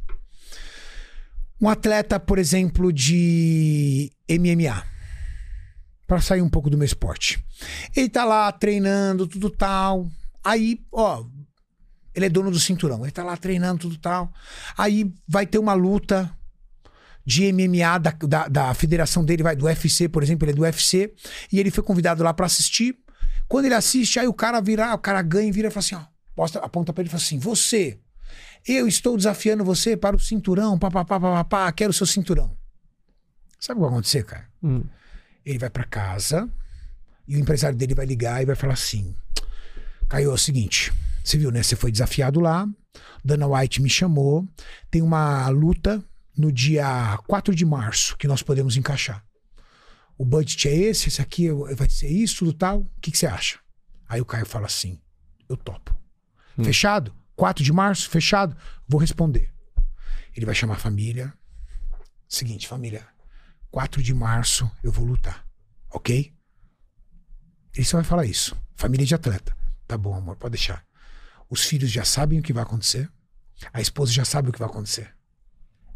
Um 1.59 1.69
atleta, 1.69 2.19
por 2.19 2.39
exemplo, 2.39 2.91
de 2.91 4.11
MMA. 4.29 4.83
Para 6.07 6.19
sair 6.19 6.41
um 6.41 6.49
pouco 6.49 6.69
do 6.69 6.77
meu 6.77 6.85
esporte. 6.85 7.43
Ele 7.95 8.09
tá 8.09 8.25
lá 8.25 8.51
treinando, 8.51 9.27
tudo 9.27 9.49
tal. 9.49 10.09
Aí, 10.43 10.79
ó, 10.91 11.23
ele 12.15 12.25
é 12.25 12.29
dono 12.29 12.51
do 12.51 12.59
cinturão. 12.59 13.03
Ele 13.03 13.11
tá 13.11 13.23
lá 13.23 13.37
treinando, 13.37 13.81
tudo 13.81 13.97
tal. 13.97 14.31
Aí 14.77 15.13
vai 15.27 15.45
ter 15.45 15.59
uma 15.59 15.73
luta 15.73 16.35
de 17.25 17.51
MMA 17.53 17.99
da, 17.99 18.11
da, 18.11 18.47
da 18.47 18.73
federação 18.73 19.23
dele, 19.23 19.43
vai 19.43 19.55
do 19.55 19.65
UFC, 19.65 20.09
por 20.09 20.23
exemplo, 20.23 20.45
ele 20.45 20.53
é 20.53 20.55
do 20.55 20.63
UFC, 20.63 21.13
e 21.51 21.59
ele 21.59 21.71
foi 21.71 21.83
convidado 21.83 22.23
lá 22.23 22.33
pra 22.33 22.45
assistir. 22.45 22.97
Quando 23.51 23.65
ele 23.65 23.73
assiste, 23.73 24.17
aí 24.17 24.29
o 24.29 24.33
cara 24.33 24.61
vira, 24.61 24.93
o 24.93 24.97
cara 24.97 25.21
ganha 25.21 25.49
e 25.49 25.51
vira 25.51 25.67
e 25.67 25.71
fala 25.71 25.79
assim, 25.79 25.95
ó, 25.95 26.05
posta, 26.33 26.59
aponta 26.59 26.93
pra 26.93 27.01
ele 27.01 27.09
e 27.09 27.11
fala 27.11 27.21
assim: 27.21 27.37
"Você, 27.37 27.99
eu 28.65 28.87
estou 28.87 29.17
desafiando 29.17 29.61
você 29.65 29.97
para 29.97 30.15
o 30.15 30.19
cinturão, 30.19 30.79
papapá, 30.79 31.19
papapá, 31.19 31.69
quero 31.73 31.89
o 31.89 31.93
seu 31.93 32.05
cinturão". 32.05 32.55
Sabe 33.59 33.77
o 33.77 33.83
que 33.83 33.89
vai 33.89 33.89
acontecer, 33.89 34.23
cara? 34.23 34.47
Hum. 34.63 34.85
Ele 35.45 35.59
vai 35.59 35.69
pra 35.69 35.83
casa 35.83 36.49
e 37.27 37.35
o 37.35 37.39
empresário 37.39 37.77
dele 37.77 37.93
vai 37.93 38.05
ligar 38.05 38.41
e 38.41 38.45
vai 38.45 38.55
falar 38.55 38.75
assim: 38.75 39.13
Caio, 40.07 40.31
é 40.31 40.33
o 40.33 40.37
seguinte, 40.37 40.93
você 41.21 41.37
viu, 41.37 41.51
né? 41.51 41.61
Você 41.61 41.75
foi 41.75 41.91
desafiado 41.91 42.39
lá, 42.39 42.65
Dana 43.21 43.47
White 43.47 43.81
me 43.81 43.89
chamou, 43.89 44.47
tem 44.89 45.01
uma 45.01 45.49
luta 45.49 46.01
no 46.37 46.53
dia 46.53 47.19
4 47.27 47.53
de 47.53 47.65
março 47.65 48.15
que 48.15 48.29
nós 48.29 48.41
podemos 48.41 48.77
encaixar. 48.77 49.21
O 50.17 50.25
budget 50.25 50.67
é 50.67 50.75
esse, 50.75 51.07
esse 51.07 51.21
aqui 51.21 51.49
vai 51.49 51.89
ser 51.89 52.07
isso, 52.07 52.39
tudo 52.39 52.53
tal. 52.53 52.81
O 52.81 52.89
que, 53.01 53.11
que 53.11 53.17
você 53.17 53.27
acha? 53.27 53.59
Aí 54.07 54.21
o 54.21 54.25
Caio 54.25 54.45
fala 54.45 54.65
assim: 54.65 54.99
eu 55.49 55.57
topo. 55.57 55.95
Fechado? 56.63 57.15
4 57.35 57.63
de 57.63 57.73
março, 57.73 58.09
fechado? 58.09 58.55
Vou 58.87 58.99
responder. 58.99 59.51
Ele 60.35 60.45
vai 60.45 60.53
chamar 60.53 60.75
a 60.75 60.79
família. 60.79 61.33
Seguinte, 62.27 62.67
família, 62.67 63.07
4 63.71 64.01
de 64.01 64.13
março 64.13 64.69
eu 64.83 64.91
vou 64.91 65.05
lutar, 65.05 65.45
ok? 65.89 66.33
Ele 67.73 67.85
só 67.85 67.97
vai 67.97 68.03
falar 68.03 68.25
isso. 68.25 68.55
Família 68.75 69.05
de 69.05 69.15
atleta. 69.15 69.55
Tá 69.87 69.97
bom, 69.97 70.13
amor, 70.13 70.35
pode 70.35 70.53
deixar. 70.53 70.85
Os 71.49 71.65
filhos 71.65 71.89
já 71.91 72.05
sabem 72.05 72.39
o 72.39 72.43
que 72.43 72.53
vai 72.53 72.63
acontecer. 72.63 73.11
A 73.73 73.81
esposa 73.81 74.11
já 74.11 74.25
sabe 74.25 74.49
o 74.49 74.53
que 74.53 74.59
vai 74.59 74.67
acontecer. 74.67 75.13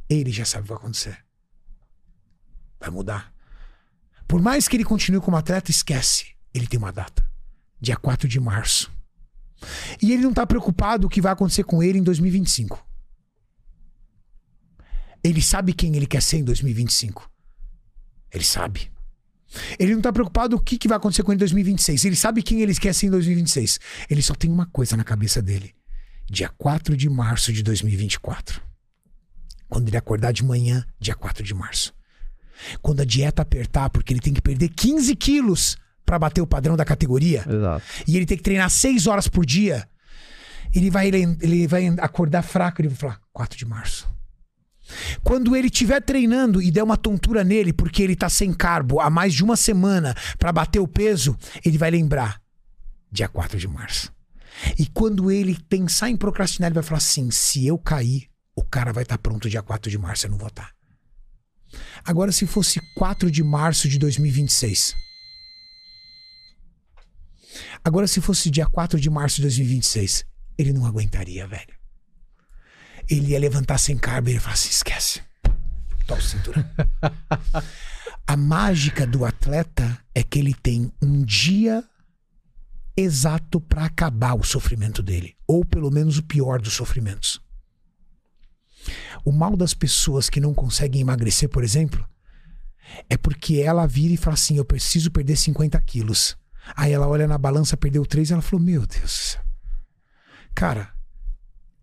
Ele 0.09 0.31
já 0.31 0.45
sabe 0.45 0.61
o 0.61 0.63
que 0.63 0.69
vai 0.69 0.77
acontecer. 0.77 1.25
Vai 2.79 2.89
mudar. 2.89 3.33
Por 4.35 4.41
mais 4.41 4.67
que 4.67 4.75
ele 4.75 4.83
continue 4.83 5.21
como 5.21 5.37
atleta, 5.37 5.71
esquece. 5.71 6.25
Ele 6.53 6.67
tem 6.67 6.77
uma 6.77 6.91
data. 6.91 7.25
Dia 7.79 7.95
4 7.95 8.27
de 8.27 8.37
março. 8.37 8.91
E 10.01 10.11
ele 10.11 10.23
não 10.23 10.33
tá 10.33 10.45
preocupado 10.45 11.07
o 11.07 11.09
que 11.09 11.21
vai 11.21 11.31
acontecer 11.31 11.63
com 11.63 11.81
ele 11.81 11.99
em 11.99 12.03
2025. 12.03 12.85
Ele 15.23 15.41
sabe 15.41 15.71
quem 15.71 15.95
ele 15.95 16.05
quer 16.05 16.21
ser 16.21 16.39
em 16.39 16.43
2025. 16.43 17.31
Ele 18.29 18.43
sabe. 18.43 18.91
Ele 19.79 19.95
não 19.95 20.01
tá 20.01 20.11
preocupado 20.11 20.57
o 20.57 20.59
que, 20.59 20.77
que 20.77 20.89
vai 20.89 20.97
acontecer 20.97 21.23
com 21.23 21.31
ele 21.31 21.37
em 21.37 21.39
2026. 21.39 22.03
Ele 22.03 22.17
sabe 22.17 22.43
quem 22.43 22.59
ele 22.59 22.75
quer 22.75 22.93
ser 22.93 23.05
em 23.05 23.11
2026. 23.11 23.79
Ele 24.09 24.21
só 24.21 24.35
tem 24.35 24.51
uma 24.51 24.65
coisa 24.65 24.97
na 24.97 25.05
cabeça 25.05 25.41
dele. 25.41 25.73
Dia 26.29 26.49
4 26.57 26.97
de 26.97 27.09
março 27.09 27.53
de 27.53 27.63
2024. 27.63 28.61
Quando 29.69 29.87
ele 29.87 29.95
acordar 29.95 30.33
de 30.33 30.43
manhã, 30.43 30.85
dia 30.99 31.15
4 31.15 31.41
de 31.41 31.53
março. 31.53 31.94
Quando 32.82 33.02
a 33.02 33.06
dieta 33.06 33.41
apertar, 33.41 33.90
porque 33.90 34.14
ele 34.14 34.19
tem 34.19 34.34
que 34.34 34.41
perder 34.41 34.69
15 34.69 35.15
quilos 35.15 35.77
para 36.06 36.19
bater 36.19 36.41
o 36.41 36.48
padrão 36.48 36.76
da 36.76 36.86
categoria. 36.86 37.45
Exato. 37.48 37.84
E 38.07 38.15
ele 38.15 38.26
tem 38.26 38.38
que 38.38 38.44
treinar 38.44 38.69
6 38.69 39.07
horas 39.07 39.27
por 39.27 39.45
dia. 39.45 39.88
Ele 40.73 40.90
vai, 40.90 41.07
ele 41.07 41.68
vai 41.68 41.88
acordar 41.99 42.41
fraco 42.44 42.82
e 42.82 42.88
vai 42.88 42.98
falar: 42.98 43.19
4 43.34 43.57
de 43.57 43.65
março. 43.65 44.15
Quando 45.23 45.56
ele 45.56 45.68
estiver 45.68 46.02
treinando 46.02 46.61
e 46.61 46.69
der 46.69 46.84
uma 46.84 46.98
tontura 46.98 47.44
nele 47.44 47.73
porque 47.73 48.03
ele 48.03 48.15
tá 48.15 48.30
sem 48.30 48.53
carbo 48.53 48.99
há 48.99 49.10
mais 49.10 49.34
de 49.34 49.44
uma 49.44 49.56
semana 49.56 50.15
para 50.38 50.52
bater 50.52 50.80
o 50.80 50.88
peso, 50.88 51.36
ele 51.65 51.77
vai 51.77 51.90
lembrar 51.90 52.40
dia 53.11 53.27
4 53.27 53.57
de 53.57 53.68
março. 53.68 54.14
E 54.77 54.86
quando 54.86 55.32
ele 55.32 55.57
pensar 55.68 56.10
em 56.10 56.15
procrastinar, 56.15 56.68
ele 56.68 56.76
vai 56.76 56.84
falar 56.84 56.99
assim: 56.99 57.32
se 57.32 57.65
eu 57.65 57.77
cair, 57.77 58.27
o 58.56 58.64
cara 58.64 58.94
vai 58.94 59.03
estar 59.03 59.18
tá 59.18 59.22
pronto 59.22 59.49
dia 59.49 59.61
4 59.61 59.90
de 59.90 59.98
março, 59.98 60.27
eu 60.27 60.32
não 60.32 60.38
vou 60.38 60.48
estar. 60.48 60.68
Tá. 60.68 60.74
Agora, 62.06 62.32
se 62.32 62.45
fosse 62.45 62.80
4 62.95 63.32
de 63.32 63.44
março 63.44 63.90
de 63.90 63.98
2026. 63.98 64.95
Agora, 67.84 68.07
se 68.07 68.22
fosse 68.22 68.52
dia 68.52 68.68
4 68.68 68.99
de 68.99 69.10
março 69.10 69.38
de 69.38 69.44
2026, 69.44 70.23
ele 70.57 70.72
não 70.72 70.86
aguentaria, 70.86 71.48
velho. 71.48 71.73
Ele 73.10 73.32
ia 73.32 73.40
levantar 73.40 73.77
sem 73.80 73.98
carbo 73.98 74.30
e 74.30 74.34
ia 74.34 74.41
falar 74.41 74.53
assim: 74.53 74.69
esquece. 74.69 75.22
Toma 76.06 76.19
o 76.19 76.23
cinturão. 76.23 76.64
A 78.27 78.36
mágica 78.36 79.06
do 79.06 79.23
atleta 79.23 79.99
é 80.14 80.23
que 80.23 80.40
ele 80.40 80.53
tem 80.53 80.91
um 81.02 81.23
dia 81.23 81.84
exato 82.98 83.61
para 83.61 83.86
acabar 83.86 84.34
o 84.34 84.44
sofrimento 84.44 85.03
dele, 85.03 85.36
ou 85.48 85.64
pelo 85.64 85.91
menos 85.91 86.18
o 86.18 86.23
pior 86.23 86.60
dos 86.60 86.73
sofrimentos. 86.73 87.40
O 89.23 89.31
mal 89.31 89.55
das 89.55 89.73
pessoas 89.73 90.29
que 90.29 90.39
não 90.39 90.53
conseguem 90.53 91.01
emagrecer, 91.01 91.49
por 91.49 91.63
exemplo, 91.63 92.07
é 93.09 93.17
porque 93.17 93.57
ela 93.57 93.85
vira 93.85 94.13
e 94.13 94.17
fala 94.17 94.35
assim: 94.35 94.57
Eu 94.57 94.65
preciso 94.65 95.11
perder 95.11 95.35
50 95.35 95.79
quilos. 95.81 96.37
Aí 96.75 96.91
ela 96.91 97.07
olha 97.07 97.27
na 97.27 97.37
balança, 97.37 97.77
perdeu 97.77 98.05
3 98.05 98.29
e 98.29 98.33
ela 98.33 98.41
falou: 98.41 98.63
Meu 98.63 98.85
Deus. 98.85 99.37
Cara, 100.53 100.93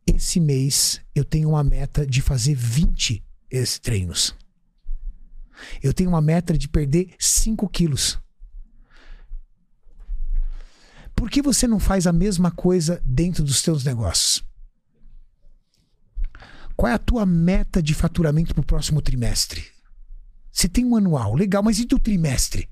esse 0.06 0.40
mês 0.40 1.00
eu 1.14 1.24
tenho 1.24 1.50
uma 1.50 1.62
meta 1.62 2.06
de 2.06 2.22
fazer 2.22 2.54
20 2.54 3.24
esses 3.50 3.78
treinos. 3.78 4.34
Eu 5.82 5.92
tenho 5.92 6.10
uma 6.10 6.20
meta 6.20 6.56
de 6.56 6.68
perder 6.68 7.14
5 7.18 7.68
quilos. 7.68 8.18
Por 11.14 11.30
que 11.30 11.42
você 11.42 11.68
não 11.68 11.78
faz 11.78 12.06
a 12.06 12.12
mesma 12.12 12.50
coisa 12.50 13.00
dentro 13.04 13.44
dos 13.44 13.58
seus 13.58 13.84
negócios? 13.84 14.42
Qual 16.76 16.90
é 16.90 16.94
a 16.94 16.98
tua 16.98 17.24
meta 17.26 17.82
de 17.82 17.94
faturamento 17.94 18.54
para 18.54 18.62
o 18.62 18.66
próximo 18.66 19.00
trimestre? 19.00 19.64
Você 20.50 20.68
tem 20.68 20.84
um 20.84 20.96
anual, 20.96 21.34
legal, 21.34 21.62
mas 21.62 21.78
e 21.78 21.86
do 21.86 21.98
trimestre? 21.98 22.68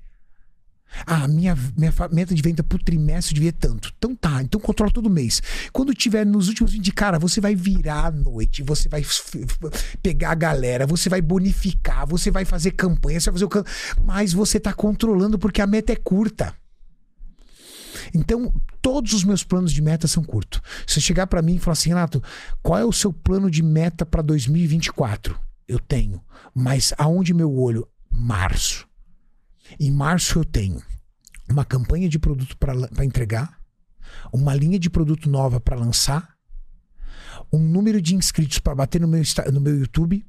Ah, 1.05 1.27
minha, 1.27 1.57
minha 1.77 1.93
meta 2.11 2.35
de 2.35 2.41
venda 2.41 2.61
por 2.63 2.81
trimestre 2.81 3.33
devia 3.33 3.53
tanto. 3.53 3.91
Então 3.97 4.15
tá, 4.15 4.41
então 4.41 4.59
controla 4.59 4.91
todo 4.91 5.09
mês. 5.09 5.41
Quando 5.71 5.93
tiver 5.93 6.25
nos 6.25 6.47
últimos 6.47 6.73
20, 6.73 6.91
cara, 6.91 7.17
você 7.17 7.39
vai 7.39 7.55
virar 7.55 8.07
à 8.07 8.11
noite, 8.11 8.61
você 8.61 8.89
vai 8.89 9.03
pegar 10.03 10.31
a 10.31 10.35
galera, 10.35 10.85
você 10.85 11.09
vai 11.09 11.21
bonificar, 11.21 12.05
você 12.05 12.29
vai 12.29 12.45
fazer 12.45 12.71
campanha, 12.71 13.19
você 13.19 13.31
vai 13.31 13.39
fazer 13.39 13.59
o. 13.59 14.03
Mas 14.03 14.33
você 14.33 14.59
tá 14.59 14.73
controlando 14.73 15.39
porque 15.39 15.61
a 15.61 15.67
meta 15.67 15.93
é 15.93 15.95
curta. 15.95 16.53
Então, 18.13 18.53
todos 18.81 19.13
os 19.13 19.23
meus 19.23 19.43
planos 19.43 19.71
de 19.71 19.81
meta 19.81 20.07
são 20.07 20.23
curtos. 20.23 20.61
Se 20.87 20.95
você 20.95 21.01
chegar 21.01 21.27
para 21.27 21.41
mim 21.41 21.55
e 21.55 21.59
falar 21.59 21.73
assim, 21.73 21.89
Renato, 21.89 22.21
qual 22.61 22.79
é 22.79 22.85
o 22.85 22.93
seu 22.93 23.11
plano 23.11 23.49
de 23.49 23.63
meta 23.63 24.05
para 24.05 24.21
2024? 24.21 25.39
Eu 25.67 25.79
tenho. 25.79 26.21
Mas 26.53 26.93
aonde 26.97 27.33
meu 27.33 27.53
olho? 27.53 27.87
Março. 28.09 28.87
Em 29.79 29.91
março 29.91 30.39
eu 30.39 30.45
tenho 30.45 30.81
uma 31.49 31.65
campanha 31.65 32.07
de 32.07 32.17
produto 32.17 32.57
para 32.57 33.05
entregar, 33.05 33.57
uma 34.31 34.55
linha 34.55 34.79
de 34.79 34.89
produto 34.89 35.29
nova 35.29 35.59
para 35.59 35.75
lançar, 35.75 36.35
um 37.51 37.59
número 37.59 38.01
de 38.01 38.15
inscritos 38.15 38.59
para 38.59 38.75
bater 38.75 39.01
no 39.01 39.07
meu, 39.07 39.21
no 39.51 39.61
meu 39.61 39.77
YouTube, 39.77 40.25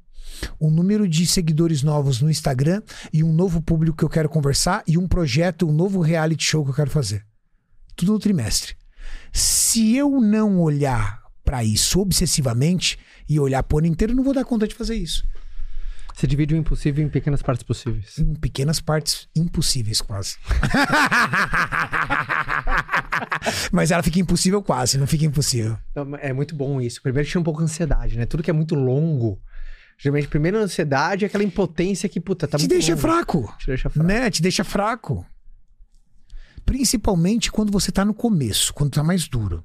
um 0.60 0.70
número 0.70 1.08
de 1.08 1.26
seguidores 1.26 1.82
novos 1.82 2.20
no 2.20 2.30
Instagram 2.30 2.82
e 3.12 3.22
um 3.22 3.32
novo 3.32 3.62
público 3.62 3.98
que 3.98 4.04
eu 4.04 4.08
quero 4.08 4.28
conversar 4.28 4.82
e 4.86 4.98
um 4.98 5.06
projeto, 5.06 5.68
um 5.68 5.72
novo 5.72 6.00
reality 6.00 6.44
show 6.44 6.64
que 6.64 6.70
eu 6.70 6.74
quero 6.74 6.90
fazer. 6.90 7.24
Tudo 7.96 8.12
no 8.12 8.18
trimestre. 8.18 8.74
Se 9.32 9.96
eu 9.96 10.20
não 10.20 10.60
olhar 10.60 11.22
para 11.44 11.64
isso 11.64 12.00
obsessivamente 12.00 12.98
e 13.28 13.38
olhar 13.40 13.62
por 13.62 13.78
ano 13.78 13.86
inteiro, 13.92 14.12
eu 14.12 14.16
não 14.16 14.24
vou 14.24 14.34
dar 14.34 14.44
conta 14.44 14.66
de 14.68 14.74
fazer 14.74 14.94
isso. 14.96 15.24
Você 16.14 16.26
divide 16.26 16.54
o 16.54 16.58
impossível 16.58 17.02
em 17.04 17.08
pequenas 17.08 17.40
partes 17.42 17.62
possíveis. 17.62 18.18
Em 18.18 18.34
pequenas 18.34 18.80
partes 18.80 19.28
impossíveis, 19.34 20.00
quase. 20.02 20.36
Mas 23.72 23.90
ela 23.90 24.02
fica 24.02 24.18
impossível 24.20 24.62
quase, 24.62 24.98
não 24.98 25.06
fica 25.06 25.24
impossível. 25.24 25.78
Não, 25.94 26.16
é 26.16 26.32
muito 26.32 26.54
bom 26.54 26.80
isso. 26.80 27.00
Primeiro 27.02 27.26
tira 27.26 27.40
um 27.40 27.44
pouco 27.44 27.60
a 27.60 27.64
ansiedade, 27.64 28.16
né? 28.18 28.26
Tudo 28.26 28.42
que 28.42 28.50
é 28.50 28.52
muito 28.52 28.74
longo. 28.74 29.40
Geralmente, 29.98 30.28
primeiro 30.28 30.58
a 30.58 30.62
ansiedade 30.62 31.24
é 31.24 31.28
aquela 31.28 31.44
impotência 31.44 32.08
que, 32.08 32.20
puta, 32.20 32.46
tá 32.46 32.58
Te 32.58 32.62
muito 32.62 32.72
deixa 32.72 32.92
longo. 32.92 33.00
fraco. 33.00 33.54
Te 33.58 33.66
deixa 33.68 33.90
fraco. 33.90 34.06
Né? 34.08 34.30
Te 34.30 34.42
deixa 34.42 34.64
fraco. 34.64 35.26
Principalmente 36.64 37.50
quando 37.50 37.72
você 37.72 37.90
tá 37.90 38.04
no 38.04 38.14
começo, 38.14 38.72
quando 38.72 38.92
tá 38.92 39.02
mais 39.02 39.28
duro. 39.28 39.64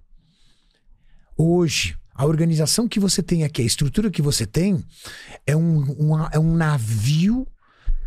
Hoje, 1.37 1.97
a 2.13 2.25
organização 2.25 2.87
que 2.87 2.99
você 2.99 3.21
tem 3.21 3.43
aqui, 3.43 3.61
a 3.61 3.65
estrutura 3.65 4.09
que 4.09 4.21
você 4.21 4.45
tem, 4.45 4.83
é 5.45 5.55
um, 5.55 5.81
um, 5.99 6.25
é 6.31 6.39
um 6.39 6.55
navio 6.55 7.47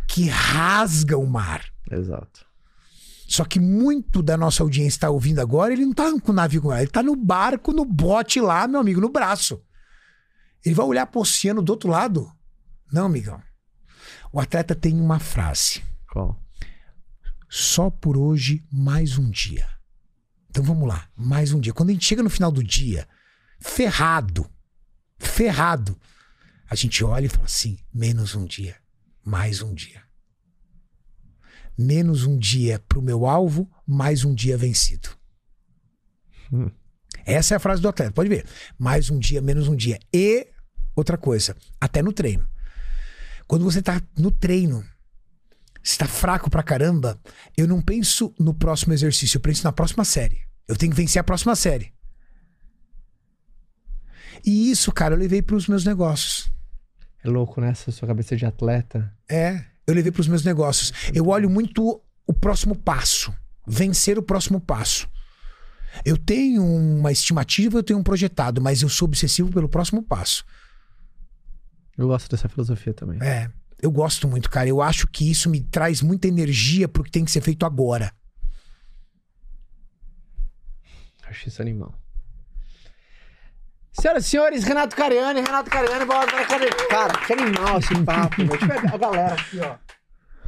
que 0.07 0.27
rasga 0.27 1.17
o 1.17 1.25
mar. 1.25 1.63
Exato. 1.89 2.45
Só 3.27 3.45
que 3.45 3.61
muito 3.61 4.21
da 4.21 4.35
nossa 4.35 4.61
audiência 4.61 4.97
está 4.97 5.09
ouvindo 5.09 5.39
agora, 5.39 5.71
ele 5.71 5.85
não 5.85 5.93
tá 5.93 6.11
com 6.19 6.33
o 6.33 6.35
navio, 6.35 6.73
ele 6.73 6.87
tá 6.87 7.01
no 7.01 7.15
barco, 7.15 7.71
no 7.71 7.85
bote 7.85 8.41
lá, 8.41 8.67
meu 8.67 8.81
amigo, 8.81 8.99
no 8.99 9.07
braço. 9.07 9.61
Ele 10.65 10.75
vai 10.75 10.85
olhar 10.85 11.05
pro 11.07 11.21
oceano 11.21 11.61
do 11.61 11.69
outro 11.69 11.89
lado? 11.89 12.29
Não, 12.91 13.05
amigão. 13.05 13.41
O 14.33 14.39
atleta 14.41 14.75
tem 14.75 14.99
uma 14.99 15.17
frase. 15.17 15.81
Qual? 16.11 16.37
Só 17.53 17.89
por 17.89 18.15
hoje, 18.15 18.63
mais 18.71 19.17
um 19.17 19.29
dia. 19.29 19.67
Então 20.49 20.63
vamos 20.63 20.87
lá, 20.87 21.09
mais 21.17 21.51
um 21.51 21.59
dia. 21.59 21.73
Quando 21.73 21.89
a 21.89 21.91
gente 21.91 22.05
chega 22.05 22.23
no 22.23 22.29
final 22.29 22.49
do 22.49 22.63
dia, 22.63 23.05
ferrado, 23.59 24.49
ferrado. 25.19 25.99
A 26.69 26.75
gente 26.75 27.03
olha 27.03 27.25
e 27.25 27.29
fala 27.29 27.43
assim: 27.43 27.77
menos 27.93 28.35
um 28.35 28.45
dia, 28.45 28.77
mais 29.21 29.61
um 29.61 29.73
dia. 29.73 30.01
Menos 31.77 32.23
um 32.23 32.37
dia 32.37 32.79
para 32.87 32.99
o 32.99 33.01
meu 33.01 33.25
alvo, 33.25 33.69
mais 33.85 34.23
um 34.23 34.33
dia 34.33 34.57
vencido. 34.57 35.09
Hum. 36.53 36.71
Essa 37.25 37.55
é 37.55 37.57
a 37.57 37.59
frase 37.59 37.81
do 37.81 37.89
atleta, 37.89 38.13
pode 38.13 38.29
ver. 38.29 38.45
Mais 38.79 39.09
um 39.09 39.19
dia, 39.19 39.41
menos 39.41 39.67
um 39.67 39.75
dia. 39.75 39.99
E 40.13 40.47
outra 40.95 41.17
coisa, 41.17 41.57
até 41.81 42.01
no 42.01 42.13
treino. 42.13 42.47
Quando 43.45 43.65
você 43.65 43.79
está 43.79 44.01
no 44.17 44.31
treino, 44.31 44.85
você 45.83 45.93
está 45.93 46.07
fraco 46.07 46.49
pra 46.49 46.63
caramba, 46.63 47.19
eu 47.57 47.67
não 47.67 47.81
penso 47.81 48.33
no 48.39 48.53
próximo 48.53 48.93
exercício, 48.93 49.37
eu 49.37 49.41
penso 49.41 49.63
na 49.63 49.71
próxima 49.71 50.05
série. 50.05 50.41
Eu 50.67 50.75
tenho 50.75 50.91
que 50.91 50.97
vencer 50.97 51.19
a 51.19 51.23
próxima 51.23 51.55
série. 51.55 51.93
E 54.45 54.71
isso, 54.71 54.91
cara, 54.91 55.15
eu 55.15 55.19
levei 55.19 55.41
para 55.41 55.55
os 55.55 55.67
meus 55.67 55.83
negócios. 55.83 56.51
É 57.23 57.29
louco, 57.29 57.61
né? 57.61 57.69
Essa 57.69 57.91
sua 57.91 58.07
cabeça 58.07 58.35
de 58.35 58.45
atleta. 58.45 59.11
É, 59.29 59.65
eu 59.85 59.93
levei 59.93 60.11
para 60.11 60.21
os 60.21 60.27
meus 60.27 60.43
negócios. 60.43 60.91
Eu 61.13 61.27
olho 61.27 61.49
muito 61.49 62.01
o 62.25 62.33
próximo 62.33 62.75
passo. 62.75 63.33
Vencer 63.67 64.17
o 64.17 64.23
próximo 64.23 64.59
passo. 64.59 65.07
Eu 66.05 66.17
tenho 66.17 66.63
uma 66.63 67.11
estimativa, 67.11 67.77
eu 67.77 67.83
tenho 67.83 67.99
um 67.99 68.03
projetado, 68.03 68.61
mas 68.61 68.81
eu 68.81 68.89
sou 68.89 69.07
obsessivo 69.07 69.51
pelo 69.51 69.67
próximo 69.67 70.01
passo. 70.01 70.45
Eu 71.97 72.07
gosto 72.07 72.29
dessa 72.29 72.47
filosofia 72.47 72.93
também. 72.93 73.19
É, 73.21 73.51
eu 73.81 73.91
gosto 73.91 74.27
muito, 74.27 74.49
cara. 74.49 74.67
Eu 74.69 74.81
acho 74.81 75.07
que 75.07 75.29
isso 75.29 75.49
me 75.49 75.61
traz 75.61 76.01
muita 76.01 76.27
energia 76.27 76.87
pro 76.87 77.03
que 77.03 77.11
tem 77.11 77.25
que 77.25 77.31
ser 77.31 77.41
feito 77.41 77.65
agora. 77.65 78.11
Acho 81.23 81.47
isso 81.47 81.61
animal. 81.61 81.93
Senhoras 83.93 84.25
e 84.25 84.29
senhores, 84.29 84.63
Renato 84.63 84.95
Cariani, 84.95 85.41
Renato 85.41 85.69
Cariani, 85.69 86.05
bora, 86.05 86.45
cadê? 86.45 86.69
Cara, 86.89 87.13
que 87.25 87.33
animal 87.33 87.79
esse 87.79 88.03
papo, 88.03 88.41
meu. 88.41 88.57
Deixa 88.57 88.65
eu 88.65 88.93
a 88.93 88.97
galera 88.97 89.33
aqui, 89.33 89.59
ó. 89.59 89.75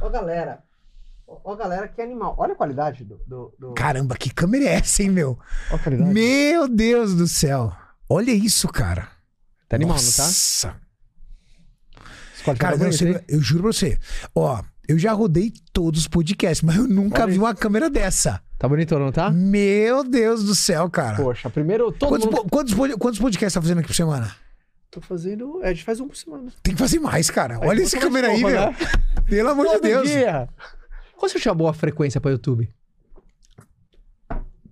Ó 0.00 0.08
galera. 0.08 0.62
Ó, 1.26 1.56
galera, 1.56 1.88
que 1.88 2.00
animal. 2.00 2.34
Olha 2.38 2.52
a 2.52 2.56
qualidade 2.56 3.04
do. 3.04 3.20
do, 3.26 3.54
do... 3.58 3.74
Caramba, 3.74 4.14
que 4.16 4.32
câmera 4.32 4.64
é 4.64 4.74
essa, 4.74 5.02
hein, 5.02 5.10
meu? 5.10 5.38
Olha 5.70 5.76
a 5.76 5.82
qualidade. 5.82 6.12
Meu 6.12 6.68
Deus 6.68 7.14
do 7.14 7.26
céu. 7.26 7.72
Olha 8.08 8.30
isso, 8.30 8.68
cara. 8.68 9.08
Tá 9.68 9.76
animal, 9.76 9.96
Nossa. 9.96 10.66
não 10.68 10.74
tá? 10.74 10.83
Cara, 12.58 12.76
não, 12.76 12.90
você- 12.92 13.24
eu 13.28 13.40
juro 13.40 13.62
pra 13.64 13.72
você. 13.72 13.98
Ó, 14.34 14.62
eu 14.88 14.98
já 14.98 15.12
rodei 15.12 15.52
todos 15.72 16.00
os 16.02 16.08
podcasts, 16.08 16.62
mas 16.62 16.76
eu 16.76 16.86
nunca 16.86 17.22
Olha 17.22 17.32
vi 17.32 17.38
uma 17.38 17.54
câmera 17.54 17.88
dessa. 17.88 18.40
Tá 18.58 18.68
bonito, 18.68 18.98
não 18.98 19.10
tá? 19.12 19.30
Meu 19.30 20.04
Deus 20.04 20.44
do 20.44 20.54
céu, 20.54 20.88
cara. 20.90 21.16
Poxa, 21.16 21.50
primeiro 21.50 21.90
todo 21.92 22.08
Quantos, 22.10 22.26
mundo... 22.26 22.36
po- 22.42 22.48
quantos, 22.50 22.74
quantos 22.98 23.18
podcasts 23.18 23.54
tá 23.54 23.60
fazendo 23.60 23.78
aqui 23.78 23.88
por 23.88 23.94
semana? 23.94 24.34
Tô 24.90 25.00
fazendo... 25.00 25.60
É, 25.62 25.68
a 25.68 25.72
gente 25.72 25.84
faz 25.84 25.98
um 26.00 26.06
por 26.08 26.16
semana. 26.16 26.52
Tem 26.62 26.72
que 26.74 26.78
fazer 26.80 27.00
mais, 27.00 27.28
cara. 27.30 27.58
Aí 27.60 27.68
Olha 27.68 27.82
essa 27.82 27.98
câmera 27.98 28.28
aí, 28.28 28.36
de 28.36 28.44
meu. 28.44 28.52
né? 28.60 28.76
Pelo 29.28 29.48
amor 29.50 29.66
de 29.66 29.72
Todo 29.72 29.82
Deus. 29.82 30.08
dia. 30.08 30.48
Qual 31.16 31.28
você 31.28 31.36
achou 31.38 31.50
a 31.50 31.54
boa 31.54 31.74
frequência 31.74 32.20
pra 32.20 32.30
YouTube? 32.30 32.68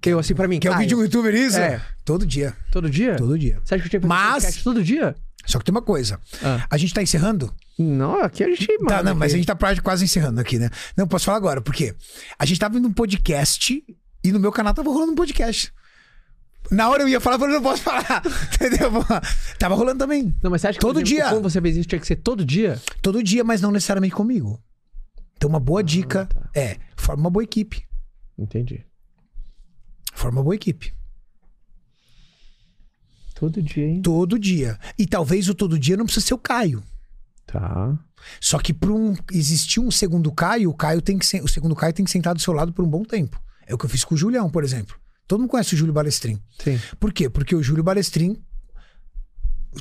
Que 0.01 0.11
eu, 0.11 0.19
assim, 0.19 0.35
pra 0.35 0.49
mim, 0.49 0.59
Quer 0.59 0.69
o 0.71 0.73
Caio, 0.73 0.83
vídeo 0.83 0.97
do 0.99 1.05
youtuber 1.05 1.35
isso? 1.35 1.59
É. 1.59 1.81
Todo 2.05 2.27
dia. 2.27 2.55
Todo 2.71 2.91
dia? 2.91 3.17
Todo 3.17 3.39
dia. 3.39 3.61
Você 3.65 3.75
acha 3.75 3.83
que 3.83 3.87
eu 3.87 3.91
tinha 3.91 4.01
que 4.01 4.07
fazer 4.07 4.21
Mas- 4.23 4.33
podcast 4.35 4.65
todo 4.65 4.83
dia? 4.85 5.15
Só 5.47 5.59
que 5.59 5.65
tem 5.65 5.73
uma 5.73 5.83
coisa. 5.83 6.21
Ah. 6.43 6.67
A 6.71 6.77
gente 6.77 6.93
tá 6.95 7.03
encerrando? 7.03 7.53
Não, 7.79 8.21
aqui 8.21 8.45
a 8.45 8.49
gente... 8.49 8.67
Tá, 8.87 9.03
não, 9.03 9.15
mas 9.15 9.33
aqui. 9.33 9.35
a 9.35 9.37
gente 9.39 9.47
tá 9.47 9.57
pra- 9.57 9.81
quase 9.81 10.05
encerrando 10.05 10.41
aqui, 10.41 10.59
né? 10.59 10.69
Não, 10.97 11.07
posso 11.09 11.25
falar 11.25 11.39
agora, 11.39 11.61
porque 11.61 11.95
a 12.39 12.45
gente 12.45 12.61
tava 12.61 12.77
indo 12.79 12.87
num 12.87 12.95
podcast 12.95 13.83
e 14.23 14.33
no 14.33 14.39
meu 14.39 14.53
canal 14.53 14.75
tava 14.75 14.91
rolando 14.91 15.13
um 15.13 15.17
podcast. 15.17 15.73
Na 16.71 16.89
hora 16.89 17.03
eu 17.03 17.09
ia 17.09 17.21
falar, 17.21 17.41
eu 17.41 17.49
não 17.49 17.63
posso 17.63 17.83
falar. 17.83 18.23
Entendeu? 18.55 18.91
Tava 19.59 19.75
rolando 19.75 19.99
também. 19.99 20.35
Não, 20.43 20.51
mas 20.51 20.61
você 20.61 20.69
acha 20.69 20.79
que 20.79 20.81
Todo 20.81 20.95
por 20.97 21.03
exemplo, 21.03 21.23
dia. 21.25 21.31
como 21.31 21.51
você 21.51 21.61
fez 21.61 21.77
isso 21.77 21.89
tinha 21.89 22.01
que 22.01 22.07
ser 22.07 22.17
todo 22.17 22.45
dia? 22.45 22.81
Todo 23.01 23.23
dia, 23.23 23.43
mas 23.43 23.61
não 23.61 23.71
necessariamente 23.73 24.15
comigo. 24.15 24.63
Então, 25.37 25.51
uma 25.51 25.59
boa 25.59 25.83
dica 25.83 26.27
tá. 26.27 26.51
é: 26.55 26.77
forma 26.97 27.23
uma 27.25 27.31
boa 27.31 27.43
equipe. 27.43 27.85
Entendi. 28.39 28.87
Forma 30.15 30.39
uma 30.39 30.45
boa 30.45 30.55
equipe. 30.55 30.95
Todo 33.35 33.61
dia, 33.61 33.85
hein? 33.87 34.01
Todo 34.03 34.39
dia. 34.39 34.79
E 34.97 35.05
talvez 35.07 35.49
o 35.49 35.55
todo 35.55 35.79
dia 35.79 35.97
não 35.97 36.05
precisa 36.05 36.27
ser 36.27 36.35
o 36.35 36.39
Caio. 36.39 36.83
Tá. 37.53 37.99
Só 38.41 38.59
que 38.59 38.73
para 38.73 38.91
um, 38.91 39.15
existir 39.31 39.79
um 39.79 39.91
segundo 39.91 40.33
Caio, 40.33 40.71
o 40.71 40.75
Caio 40.75 41.03
tem 41.03 41.19
que 41.19 41.27
ser, 41.27 41.43
o 41.43 41.49
segundo 41.49 41.77
Caio 41.77 41.93
tem 41.93 42.05
que 42.05 42.11
sentar 42.11 42.35
do 42.35 42.41
seu 42.41 42.55
lado 42.55 42.73
por 42.73 42.83
um 42.83 42.89
bom 42.89 43.05
tempo. 43.05 43.39
É 43.67 43.75
o 43.75 43.79
que 43.79 43.85
eu 43.85 43.91
fiz 43.91 44.05
com 44.05 44.15
o 44.15 44.19
Julião, 44.19 44.49
por 44.49 44.65
exemplo. 44.65 44.97
Todo 45.27 45.41
mundo 45.41 45.51
conhece 45.51 45.75
o 45.75 45.79
Júlio 45.79 45.93
Balestrin. 45.93 46.41
Sim. 46.59 46.81
Por 46.99 47.13
quê? 47.13 47.29
Porque 47.29 47.55
o 47.55 47.63
Júlio 47.63 47.85
Balestrin 47.85 48.43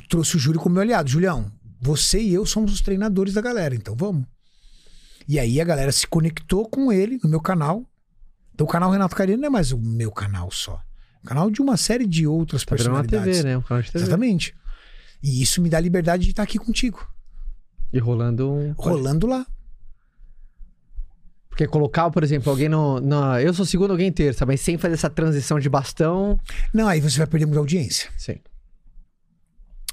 trouxe 0.08 0.36
o 0.36 0.38
Júlio 0.38 0.60
como 0.60 0.74
meu 0.74 0.82
aliado. 0.82 1.08
Julião, 1.08 1.50
você 1.80 2.20
e 2.20 2.34
eu 2.34 2.44
somos 2.44 2.72
os 2.72 2.80
treinadores 2.80 3.34
da 3.34 3.40
galera, 3.40 3.74
então 3.74 3.94
vamos. 3.96 4.26
E 5.26 5.38
aí 5.38 5.60
a 5.60 5.64
galera 5.64 5.92
se 5.92 6.06
conectou 6.06 6.68
com 6.68 6.92
ele 6.92 7.18
no 7.22 7.28
meu 7.30 7.40
canal. 7.40 7.86
Então 8.54 8.66
o 8.66 8.70
canal 8.70 8.90
Renato 8.90 9.16
Carino 9.16 9.40
não 9.40 9.46
é 9.46 9.50
mais 9.50 9.72
o 9.72 9.78
meu 9.78 10.10
canal 10.10 10.50
só. 10.50 10.74
É 10.74 11.24
o 11.24 11.26
canal 11.26 11.50
de 11.50 11.62
uma 11.62 11.76
série 11.76 12.06
de 12.06 12.26
outras 12.26 12.64
Tá 12.64 12.74
virando 12.74 12.96
uma 12.96 13.02
personalidades. 13.02 13.38
TV, 13.38 13.48
né? 13.48 13.56
Um 13.56 13.62
canal 13.62 13.82
de 13.82 13.90
TV. 13.90 14.04
Exatamente. 14.04 14.54
E 15.22 15.42
isso 15.42 15.62
me 15.62 15.70
dá 15.70 15.78
liberdade 15.78 16.24
de 16.24 16.30
estar 16.30 16.42
aqui 16.42 16.58
contigo. 16.58 17.06
E 17.92 17.98
rolando 17.98 18.50
um... 18.50 18.72
Rolando 18.72 19.26
lá. 19.26 19.46
Porque 21.48 21.66
colocar, 21.66 22.10
por 22.10 22.24
exemplo, 22.24 22.50
alguém 22.50 22.68
no, 22.68 22.98
no... 22.98 23.38
Eu 23.38 23.52
sou 23.52 23.66
segundo, 23.66 23.90
alguém 23.90 24.10
terça, 24.10 24.46
mas 24.46 24.60
sem 24.60 24.78
fazer 24.78 24.94
essa 24.94 25.10
transição 25.10 25.58
de 25.60 25.68
bastão... 25.68 26.40
Não, 26.72 26.88
aí 26.88 27.00
você 27.00 27.18
vai 27.18 27.26
perder 27.26 27.46
muita 27.46 27.60
audiência. 27.60 28.10
Sim. 28.16 28.36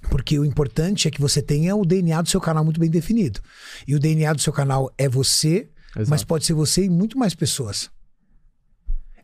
Porque 0.10 0.40
o 0.40 0.46
importante 0.46 1.08
é 1.08 1.12
que 1.12 1.20
você 1.20 1.42
tenha 1.42 1.76
o 1.76 1.86
DNA 1.86 2.22
do 2.22 2.30
seu 2.30 2.40
canal 2.40 2.64
muito 2.64 2.80
bem 2.80 2.90
definido. 2.90 3.42
E 3.88 3.94
o 3.94 4.00
DNA 4.00 4.34
do 4.34 4.42
seu 4.42 4.54
canal 4.54 4.92
é 4.98 5.10
você, 5.10 5.70
Exato. 5.96 6.10
mas 6.10 6.24
pode 6.24 6.46
ser 6.46 6.54
você 6.54 6.86
e 6.86 6.90
muito 6.90 7.18
mais 7.18 7.36
pessoas. 7.36 7.90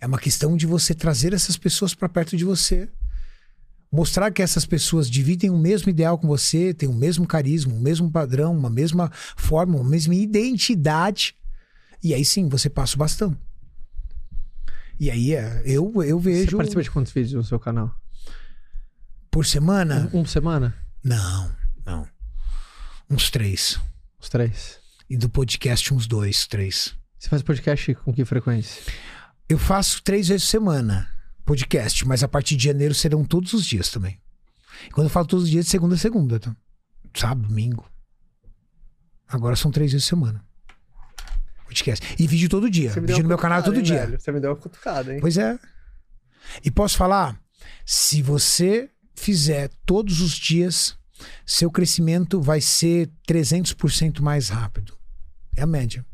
É 0.02 0.06
uma 0.06 0.20
questão 0.20 0.58
de 0.58 0.66
você 0.66 0.94
trazer 0.94 1.34
essas 1.34 1.58
pessoas 1.58 1.96
para 1.96 2.10
perto 2.10 2.36
de 2.36 2.44
você. 2.44 2.90
Mostrar 3.96 4.30
que 4.30 4.42
essas 4.42 4.66
pessoas 4.66 5.10
dividem 5.10 5.50
o 5.50 5.58
mesmo 5.58 5.90
ideal 5.90 6.18
com 6.18 6.28
você, 6.28 6.74
têm 6.74 6.90
o 6.90 6.94
mesmo 6.94 7.26
carisma, 7.26 7.74
o 7.74 7.80
mesmo 7.80 8.12
padrão, 8.12 8.52
uma 8.54 8.70
mesma 8.70 9.10
forma, 9.38 9.78
uma 9.78 9.90
mesma 9.90 10.14
identidade. 10.14 11.34
E 12.04 12.14
aí 12.14 12.26
sim, 12.26 12.50
você 12.50 12.70
passa 12.70 12.96
o 12.96 13.00
bastão. 13.00 13.38
E 15.00 15.10
aí 15.10 15.34
é, 15.34 15.62
eu, 15.66 15.94
eu 16.04 16.20
Você 16.20 16.30
vejo 16.30 16.58
participa 16.58 16.84
de 16.84 16.92
quantos 16.92 17.14
vídeos 17.14 17.34
no 17.36 17.44
seu 17.46 17.58
canal? 17.58 17.96
por 19.32 19.46
semana. 19.46 20.10
Um 20.14 20.24
por 20.24 20.30
semana? 20.30 20.76
Não, 21.02 21.56
não. 21.86 22.06
Uns 23.10 23.30
três. 23.30 23.80
Os 24.20 24.28
três? 24.28 24.78
E 25.10 25.16
do 25.16 25.30
podcast, 25.30 25.94
uns 25.94 26.06
dois, 26.06 26.48
três. 26.48 26.94
Você 27.18 27.30
faz 27.30 27.42
podcast 27.42 27.96
com 27.96 28.14
que 28.14 28.26
frequência? 28.26 28.82
Eu 29.48 29.58
faço 29.58 30.04
três 30.04 30.28
vezes 30.28 30.44
por 30.46 30.52
semana 30.52 31.15
podcast, 31.46 32.06
mas 32.08 32.24
a 32.24 32.28
partir 32.28 32.56
de 32.56 32.66
janeiro 32.66 32.94
serão 32.94 33.24
todos 33.24 33.54
os 33.54 33.66
dias 33.66 33.90
também. 33.90 34.20
E 34.88 34.92
quando 34.92 35.08
eu 35.08 35.12
falo 35.12 35.28
todos 35.28 35.46
os 35.46 35.50
dias, 35.50 35.66
de 35.66 35.72
segunda 35.72 35.96
a 35.96 35.98
segunda, 35.98 36.40
tá? 36.40 36.56
Sábado, 37.14 37.48
domingo. 37.48 37.90
Agora 39.28 39.56
são 39.56 39.72
três 39.72 39.92
vezes 39.92 40.06
por 40.06 40.10
semana. 40.10 40.46
Podcast. 41.66 42.16
E 42.20 42.28
vídeo 42.28 42.50
todo 42.50 42.70
dia. 42.70 42.92
Vídeo 42.92 43.24
no 43.24 43.30
meu 43.30 43.38
canal 43.38 43.64
todo 43.64 43.82
dia. 43.82 44.18
Você 44.18 44.32
me 44.32 44.40
deu 44.40 44.52
uma 44.52 44.56
cutucada, 44.56 45.14
hein? 45.14 45.20
Pois 45.20 45.38
é. 45.38 45.58
E 46.64 46.70
posso 46.70 46.98
falar? 46.98 47.40
Se 47.86 48.22
você 48.22 48.90
fizer 49.16 49.70
todos 49.86 50.22
os 50.22 50.34
dias, 50.34 50.98
seu 51.46 51.72
crescimento 51.72 52.42
vai 52.42 52.62
ser 52.62 53.10
300% 53.28 54.22
mais 54.22 54.50
rápido. 54.50 54.96
É 55.56 55.64
a 55.64 55.68
média. 55.68 56.06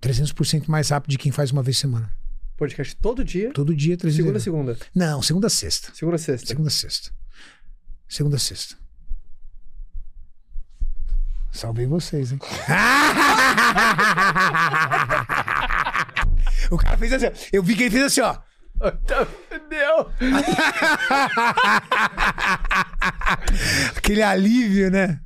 300% 0.00 0.68
mais 0.68 0.88
rápido 0.88 1.10
de 1.10 1.18
quem 1.18 1.30
faz 1.30 1.50
uma 1.50 1.62
vez 1.62 1.76
por 1.76 1.82
semana. 1.82 2.12
Podcast 2.56 2.94
todo 2.96 3.24
dia. 3.24 3.52
Todo 3.52 3.74
dia, 3.74 3.96
300%. 3.96 4.12
Segunda 4.12 4.38
a 4.38 4.40
segunda. 4.40 4.78
Não, 4.94 5.20
segunda 5.22 5.46
a 5.48 5.50
sexta. 5.50 5.92
Segunda 5.94 6.14
a 6.16 6.18
sexta. 6.18 6.46
Segunda 6.46 6.68
a 6.68 6.72
sexta. 6.72 7.10
Segunda 8.08 8.36
a 8.36 8.38
sexta. 8.38 8.76
Salvei 11.52 11.86
vocês, 11.86 12.32
hein? 12.32 12.38
o 16.70 16.78
cara 16.78 16.96
fez 16.96 17.12
assim, 17.12 17.26
ó. 17.26 17.32
Eu 17.52 17.62
vi 17.62 17.74
que 17.74 17.82
ele 17.84 17.90
fez 17.90 18.04
assim, 18.04 18.22
ó. 18.22 18.38
Deu! 19.70 20.10
Aquele 23.96 24.22
alívio, 24.22 24.90
né? 24.90 25.20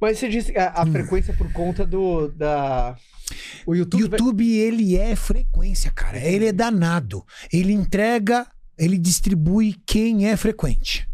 Mas 0.00 0.18
você 0.18 0.28
disse 0.28 0.56
a, 0.56 0.82
a 0.82 0.86
frequência 0.86 1.34
por 1.34 1.52
conta 1.52 1.84
do. 1.86 2.28
da. 2.28 2.96
O 3.66 3.74
YouTube. 3.74 4.02
YouTube, 4.02 4.56
ele 4.56 4.96
é 4.96 5.14
frequência, 5.16 5.90
cara. 5.90 6.18
Ele 6.18 6.46
é 6.46 6.52
danado. 6.52 7.24
Ele 7.52 7.72
entrega, 7.72 8.46
ele 8.78 8.98
distribui 8.98 9.76
quem 9.86 10.28
é 10.28 10.36
frequente. 10.36 11.08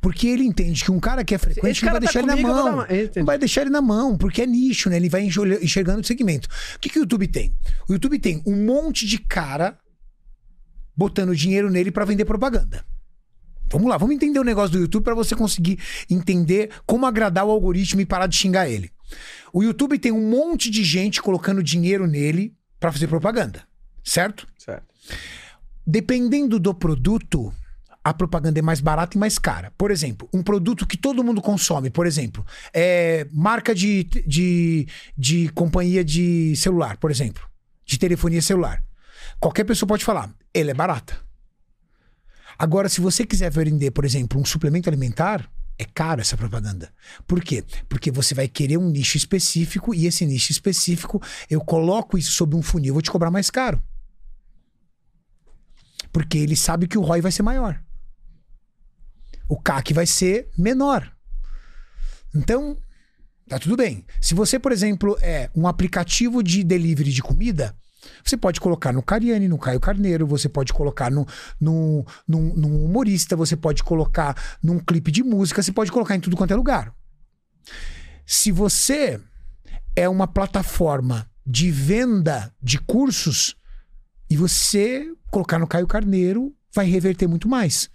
Porque 0.00 0.26
ele 0.26 0.44
entende 0.44 0.82
que 0.82 0.90
um 0.90 0.98
cara 0.98 1.22
que 1.22 1.34
é 1.34 1.38
frequente 1.38 1.70
Esse 1.70 1.84
não 1.84 1.92
vai 1.92 2.00
tá 2.00 2.06
deixar 2.06 2.18
ele 2.20 2.26
na 2.26 2.32
comigo, 2.32 2.48
eu 2.48 2.54
vou 2.54 2.64
mão. 2.64 2.76
dar 2.78 2.94
Entendi. 2.94 3.18
Não 3.18 3.26
vai 3.26 3.38
deixar 3.38 3.60
ele 3.62 3.70
na 3.70 3.82
mão, 3.82 4.16
porque 4.16 4.42
é 4.42 4.46
nicho, 4.46 4.88
né? 4.88 4.96
Ele 4.96 5.08
vai 5.08 5.22
enxergando 5.60 6.00
o 6.00 6.04
segmento. 6.04 6.48
O 6.76 6.78
que, 6.78 6.88
que 6.88 6.98
o 6.98 7.02
YouTube 7.02 7.28
tem? 7.28 7.52
O 7.88 7.92
YouTube 7.92 8.18
tem 8.18 8.42
um 8.46 8.64
monte 8.64 9.06
de 9.06 9.18
cara 9.18 9.78
botando 10.96 11.34
dinheiro 11.34 11.70
nele 11.70 11.90
pra 11.90 12.04
vender 12.04 12.24
propaganda. 12.24 12.84
Vamos 13.70 13.88
lá, 13.88 13.96
vamos 13.96 14.14
entender 14.14 14.38
o 14.38 14.44
negócio 14.44 14.70
do 14.72 14.78
YouTube 14.78 15.02
pra 15.02 15.14
você 15.14 15.34
conseguir 15.34 15.78
entender 16.08 16.70
como 16.86 17.06
agradar 17.06 17.44
o 17.44 17.50
algoritmo 17.50 18.00
e 18.00 18.06
parar 18.06 18.26
de 18.26 18.36
xingar 18.36 18.68
ele. 18.68 18.90
O 19.52 19.62
YouTube 19.62 19.98
tem 19.98 20.12
um 20.12 20.28
monte 20.28 20.70
de 20.70 20.82
gente 20.82 21.22
colocando 21.22 21.62
dinheiro 21.62 22.06
nele 22.06 22.54
pra 22.80 22.92
fazer 22.92 23.06
propaganda, 23.06 23.66
certo? 24.02 24.46
Certo. 24.58 24.86
Dependendo 25.86 26.58
do 26.58 26.74
produto, 26.74 27.52
a 28.02 28.12
propaganda 28.12 28.58
é 28.58 28.62
mais 28.62 28.80
barata 28.80 29.16
e 29.16 29.20
mais 29.20 29.38
cara. 29.38 29.72
Por 29.78 29.90
exemplo, 29.90 30.28
um 30.32 30.42
produto 30.42 30.86
que 30.86 30.96
todo 30.96 31.24
mundo 31.24 31.40
consome, 31.40 31.88
por 31.88 32.06
exemplo, 32.06 32.44
é 32.72 33.26
marca 33.32 33.74
de, 33.74 34.04
de, 34.26 34.86
de 35.16 35.48
companhia 35.50 36.04
de 36.04 36.54
celular, 36.56 36.98
por 36.98 37.10
exemplo, 37.10 37.42
de 37.84 37.98
telefonia 37.98 38.42
celular. 38.42 38.82
Qualquer 39.40 39.64
pessoa 39.64 39.88
pode 39.88 40.04
falar, 40.04 40.30
ele 40.52 40.70
é 40.70 40.74
barata. 40.74 41.16
Agora, 42.58 42.88
se 42.88 43.00
você 43.00 43.26
quiser 43.26 43.50
vender, 43.50 43.90
por 43.90 44.04
exemplo, 44.04 44.40
um 44.40 44.44
suplemento 44.44 44.88
alimentar, 44.88 45.50
é 45.78 45.84
caro 45.84 46.20
essa 46.20 46.36
propaganda. 46.36 46.92
Por 47.26 47.42
quê? 47.42 47.64
Porque 47.88 48.10
você 48.10 48.34
vai 48.34 48.48
querer 48.48 48.76
um 48.76 48.88
nicho 48.88 49.16
específico 49.16 49.94
e 49.94 50.06
esse 50.06 50.24
nicho 50.24 50.52
específico, 50.52 51.20
eu 51.50 51.60
coloco 51.60 52.16
isso 52.16 52.32
sob 52.32 52.54
um 52.54 52.62
funil, 52.62 52.88
eu 52.90 52.94
vou 52.94 53.02
te 53.02 53.10
cobrar 53.10 53.30
mais 53.30 53.50
caro. 53.50 53.82
Porque 56.12 56.38
ele 56.38 56.54
sabe 56.54 56.86
que 56.86 56.96
o 56.96 57.02
ROI 57.02 57.20
vai 57.20 57.32
ser 57.32 57.42
maior. 57.42 57.82
O 59.48 59.60
CAC 59.60 59.92
vai 59.92 60.06
ser 60.06 60.48
menor. 60.56 61.12
Então, 62.34 62.78
tá 63.48 63.58
tudo 63.58 63.76
bem. 63.76 64.06
Se 64.20 64.34
você, 64.34 64.58
por 64.58 64.72
exemplo, 64.72 65.16
é 65.20 65.50
um 65.54 65.66
aplicativo 65.66 66.42
de 66.42 66.62
delivery 66.62 67.12
de 67.12 67.22
comida, 67.22 67.76
você 68.24 68.36
pode 68.36 68.60
colocar 68.60 68.92
no 68.92 69.02
Cariani, 69.02 69.48
no 69.48 69.58
Caio 69.58 69.80
Carneiro, 69.80 70.26
você 70.26 70.48
pode 70.48 70.72
colocar 70.72 71.10
no, 71.10 71.26
no, 71.60 72.04
num, 72.26 72.54
num 72.54 72.84
humorista, 72.84 73.36
você 73.36 73.56
pode 73.56 73.82
colocar 73.82 74.36
num 74.62 74.78
clipe 74.78 75.10
de 75.10 75.22
música, 75.22 75.62
você 75.62 75.72
pode 75.72 75.92
colocar 75.92 76.16
em 76.16 76.20
tudo 76.20 76.36
quanto 76.36 76.52
é 76.52 76.56
lugar. 76.56 76.94
Se 78.26 78.50
você 78.50 79.20
é 79.96 80.08
uma 80.08 80.26
plataforma 80.26 81.28
de 81.46 81.70
venda 81.70 82.52
de 82.62 82.78
cursos 82.78 83.56
e 84.30 84.36
você 84.36 85.12
colocar 85.30 85.58
no 85.58 85.66
Caio 85.66 85.86
Carneiro 85.86 86.54
vai 86.72 86.86
reverter 86.86 87.26
muito 87.26 87.48
mais. 87.48 87.90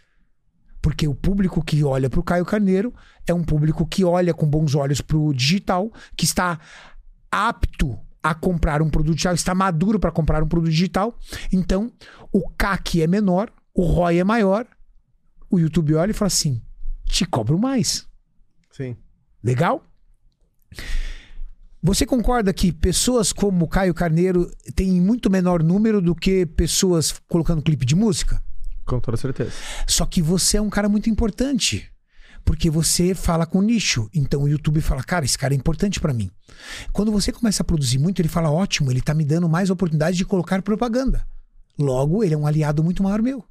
Porque 0.81 1.07
o 1.07 1.15
público 1.15 1.63
que 1.63 1.83
olha 1.83 2.09
para 2.09 2.19
o 2.19 2.23
Caio 2.23 2.45
Carneiro 2.45 2.93
é 3.27 3.33
um 3.33 3.43
público 3.43 3.85
que 3.85 4.05
olha 4.05 4.33
com 4.33 4.47
bons 4.47 4.75
olhos 4.75 5.01
para 5.01 5.17
o 5.17 5.33
digital, 5.33 5.91
que 6.15 6.23
está 6.23 6.59
apto 7.29 7.99
a 8.21 8.33
comprar 8.33 8.81
um 8.81 8.89
produto 8.89 9.15
digital, 9.15 9.33
está 9.33 9.55
maduro 9.55 9.99
para 9.99 10.11
comprar 10.11 10.43
um 10.43 10.47
produto 10.47 10.71
digital. 10.71 11.17
Então, 11.51 11.91
o 12.31 12.49
CAC 12.49 13.01
é 13.01 13.07
menor, 13.07 13.51
o 13.73 13.83
ROI 13.83 14.19
é 14.19 14.23
maior. 14.23 14.67
O 15.49 15.59
YouTube 15.59 15.95
olha 15.95 16.11
e 16.11 16.13
fala 16.13 16.27
assim: 16.27 16.61
te 17.05 17.25
cobro 17.25 17.57
mais. 17.57 18.07
Sim. 18.71 18.95
Legal? 19.43 19.83
Você 21.81 22.05
concorda 22.05 22.53
que 22.53 22.73
pessoas 22.73 23.31
como 23.31 23.67
Caio 23.67 23.93
Carneiro 23.93 24.51
têm 24.75 24.99
muito 24.99 25.29
menor 25.29 25.63
número 25.63 26.01
do 26.01 26.13
que 26.13 26.45
pessoas 26.45 27.19
colocando 27.27 27.61
clipe 27.61 27.85
de 27.85 27.95
música? 27.95 28.43
Com 28.85 28.99
toda 28.99 29.15
certeza. 29.15 29.51
Só 29.87 30.05
que 30.05 30.21
você 30.21 30.57
é 30.57 30.61
um 30.61 30.69
cara 30.69 30.89
muito 30.89 31.09
importante. 31.09 31.89
Porque 32.49 32.67
você 32.67 33.13
fala 33.13 33.45
com 33.45 33.61
nicho. 33.61 34.09
Então 34.11 34.41
o 34.41 34.47
YouTube 34.47 34.81
fala, 34.81 35.03
cara, 35.03 35.23
esse 35.23 35.37
cara 35.37 35.53
é 35.53 35.55
importante 35.55 35.99
para 35.99 36.11
mim. 36.11 36.31
Quando 36.91 37.11
você 37.11 37.31
começa 37.31 37.61
a 37.61 37.63
produzir 37.63 37.99
muito, 37.99 38.19
ele 38.19 38.27
fala, 38.27 38.49
ótimo, 38.49 38.89
ele 38.89 39.01
tá 39.01 39.13
me 39.13 39.23
dando 39.23 39.47
mais 39.47 39.69
oportunidade 39.69 40.17
de 40.17 40.25
colocar 40.25 40.59
propaganda. 40.63 41.23
Logo, 41.77 42.23
ele 42.23 42.33
é 42.33 42.37
um 42.37 42.47
aliado 42.47 42.83
muito 42.83 43.03
maior 43.03 43.21
meu. 43.21 43.45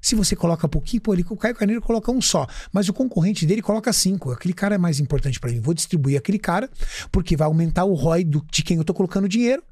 Se 0.00 0.14
você 0.14 0.34
coloca 0.34 0.66
pouquinho, 0.66 1.02
pô, 1.02 1.12
ele, 1.12 1.26
o 1.28 1.36
Caio 1.36 1.54
Carneiro 1.54 1.82
coloca 1.82 2.10
um 2.10 2.22
só. 2.22 2.46
Mas 2.72 2.88
o 2.88 2.94
concorrente 2.94 3.44
dele 3.44 3.60
coloca 3.60 3.92
cinco. 3.92 4.30
Aquele 4.30 4.54
cara 4.54 4.76
é 4.76 4.78
mais 4.78 4.98
importante 4.98 5.38
para 5.38 5.52
mim. 5.52 5.60
Vou 5.60 5.74
distribuir 5.74 6.16
aquele 6.16 6.38
cara, 6.38 6.70
porque 7.12 7.36
vai 7.36 7.44
aumentar 7.44 7.84
o 7.84 7.92
ROI 7.92 8.24
do, 8.24 8.42
de 8.50 8.62
quem 8.62 8.78
eu 8.78 8.84
tô 8.84 8.94
colocando 8.94 9.28
dinheiro. 9.28 9.62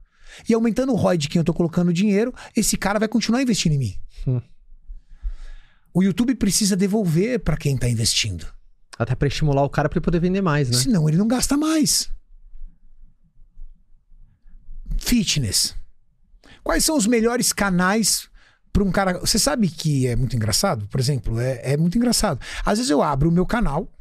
E 0.46 0.52
aumentando 0.52 0.92
o 0.92 0.96
ROI 0.96 1.16
de 1.16 1.30
quem 1.30 1.40
eu 1.40 1.44
tô 1.44 1.54
colocando 1.54 1.94
dinheiro, 1.94 2.34
esse 2.54 2.76
cara 2.76 2.98
vai 2.98 3.08
continuar 3.08 3.40
investindo 3.40 3.72
em 3.72 3.78
mim. 3.78 3.94
Hum. 4.26 4.42
O 5.98 6.02
YouTube 6.04 6.36
precisa 6.36 6.76
devolver 6.76 7.40
para 7.40 7.56
quem 7.56 7.76
tá 7.76 7.88
investindo. 7.88 8.46
Até 8.96 9.16
para 9.16 9.26
estimular 9.26 9.64
o 9.64 9.68
cara 9.68 9.88
para 9.88 9.98
ele 9.98 10.04
poder 10.04 10.20
vender 10.20 10.40
mais, 10.40 10.70
né? 10.70 10.76
Senão 10.76 11.08
ele 11.08 11.18
não 11.18 11.26
gasta 11.26 11.56
mais. 11.56 12.08
Fitness. 14.96 15.74
Quais 16.62 16.84
são 16.84 16.96
os 16.96 17.04
melhores 17.04 17.52
canais 17.52 18.28
para 18.72 18.84
um 18.84 18.92
cara. 18.92 19.18
Você 19.18 19.40
sabe 19.40 19.68
que 19.68 20.06
é 20.06 20.14
muito 20.14 20.36
engraçado? 20.36 20.86
Por 20.86 21.00
exemplo, 21.00 21.40
é, 21.40 21.72
é 21.72 21.76
muito 21.76 21.98
engraçado. 21.98 22.40
Às 22.64 22.78
vezes 22.78 22.92
eu 22.92 23.02
abro 23.02 23.28
o 23.28 23.32
meu 23.32 23.44
canal, 23.44 23.92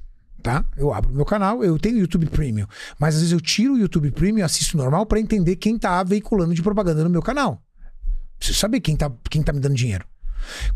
tá? 0.44 0.64
Eu 0.78 0.94
abro 0.94 1.12
o 1.12 1.16
meu 1.16 1.26
canal, 1.26 1.64
eu 1.64 1.80
tenho 1.80 1.98
YouTube 1.98 2.28
Premium, 2.28 2.68
mas 3.00 3.16
às 3.16 3.22
vezes 3.22 3.34
eu 3.34 3.42
tiro 3.42 3.74
o 3.74 3.80
YouTube 3.80 4.12
Premium 4.12 4.42
e 4.42 4.44
assisto 4.44 4.78
normal 4.78 5.08
para 5.08 5.20
entender 5.20 5.56
quem 5.56 5.80
tá 5.80 6.04
veiculando 6.04 6.54
de 6.54 6.62
propaganda 6.62 7.04
no 7.04 7.10
meu 7.10 7.24
canal. 7.24 7.60
Preciso 8.38 8.60
saber 8.60 8.82
quem 8.82 8.96
tá, 8.96 9.12
quem 9.32 9.42
tá 9.42 9.52
me 9.52 9.60
dando 9.60 9.74
dinheiro. 9.74 10.06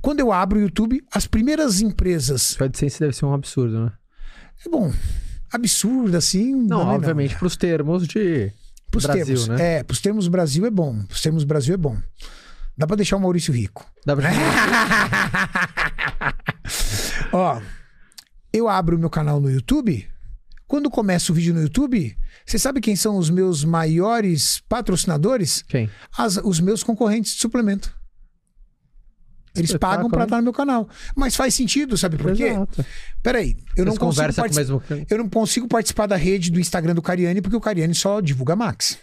Quando 0.01 0.19
eu 0.19 0.31
abro 0.31 0.59
o 0.59 0.61
YouTube, 0.61 1.03
as 1.11 1.27
primeiras 1.27 1.81
empresas. 1.81 2.57
A 2.59 2.65
AdSense 2.65 2.99
deve 2.99 3.13
ser 3.13 3.25
um 3.25 3.33
absurdo, 3.33 3.85
né? 3.85 3.91
É 4.65 4.69
bom. 4.69 4.91
Absurdo, 5.51 6.15
assim. 6.17 6.55
Não, 6.55 6.79
também 6.79 6.95
obviamente, 6.95 7.35
para 7.35 7.47
os 7.47 7.57
termos 7.57 8.07
de 8.07 8.51
Pros 8.89 9.05
Brasil, 9.05 9.25
termos. 9.25 9.47
né? 9.47 9.77
É, 9.79 9.83
pros 9.83 9.99
termos 10.01 10.27
Brasil 10.27 10.65
é 10.65 10.71
bom. 10.71 11.03
Pros 11.03 11.21
termos 11.21 11.43
Brasil 11.43 11.73
é 11.73 11.77
bom. 11.77 11.97
Dá 12.77 12.87
pra 12.87 12.95
deixar 12.95 13.17
o 13.17 13.19
Maurício 13.19 13.53
rico. 13.53 13.85
Dá 14.05 14.15
pra... 14.15 14.29
Ó, 17.33 17.61
eu 18.51 18.67
abro 18.67 18.95
o 18.95 18.99
meu 18.99 19.09
canal 19.09 19.39
no 19.39 19.49
YouTube. 19.49 20.07
Quando 20.67 20.89
começa 20.89 21.31
o 21.31 21.35
vídeo 21.35 21.53
no 21.53 21.61
YouTube, 21.61 22.15
você 22.45 22.57
sabe 22.57 22.79
quem 22.79 22.95
são 22.95 23.17
os 23.17 23.29
meus 23.29 23.63
maiores 23.65 24.61
patrocinadores? 24.69 25.63
Quem? 25.67 25.89
As- 26.17 26.37
os 26.37 26.59
meus 26.59 26.81
concorrentes 26.83 27.33
de 27.33 27.39
suplemento. 27.41 27.93
Eles 29.55 29.75
pagam 29.75 30.09
pra 30.09 30.21
hein? 30.21 30.25
estar 30.25 30.37
no 30.37 30.43
meu 30.43 30.53
canal. 30.53 30.87
Mas 31.15 31.35
faz 31.35 31.53
sentido, 31.53 31.97
sabe 31.97 32.17
por 32.17 32.33
quê? 32.33 32.45
Exato. 32.45 32.85
Peraí, 33.21 33.57
eu 33.75 33.85
não, 33.85 33.91
Vocês 33.91 33.99
consigo 33.99 33.99
conversam 33.99 34.43
com 34.43 34.49
o 34.49 34.53
participar, 34.53 34.95
mesmo... 34.95 35.07
eu 35.09 35.17
não 35.17 35.29
consigo 35.29 35.67
participar 35.67 36.07
da 36.07 36.15
rede 36.15 36.51
do 36.51 36.59
Instagram 36.59 36.95
do 36.95 37.01
Cariani 37.01 37.41
porque 37.41 37.55
o 37.55 37.61
Cariani 37.61 37.93
só 37.93 38.21
divulga 38.21 38.55
Max. 38.55 38.97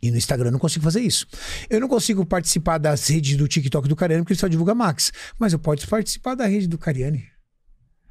E 0.00 0.10
no 0.10 0.16
Instagram 0.16 0.48
eu 0.48 0.52
não 0.52 0.58
consigo 0.58 0.84
fazer 0.84 1.00
isso. 1.00 1.26
Eu 1.68 1.80
não 1.80 1.88
consigo 1.88 2.24
participar 2.24 2.78
das 2.78 3.06
redes 3.08 3.36
do 3.36 3.48
TikTok 3.48 3.88
do 3.88 3.96
Cariani 3.96 4.22
porque 4.22 4.32
ele 4.32 4.40
só 4.40 4.48
divulga 4.48 4.74
Max. 4.74 5.12
Mas 5.38 5.52
eu 5.52 5.58
posso 5.58 5.86
participar 5.88 6.34
da 6.34 6.46
rede 6.46 6.68
do 6.68 6.78
Cariani. 6.78 7.26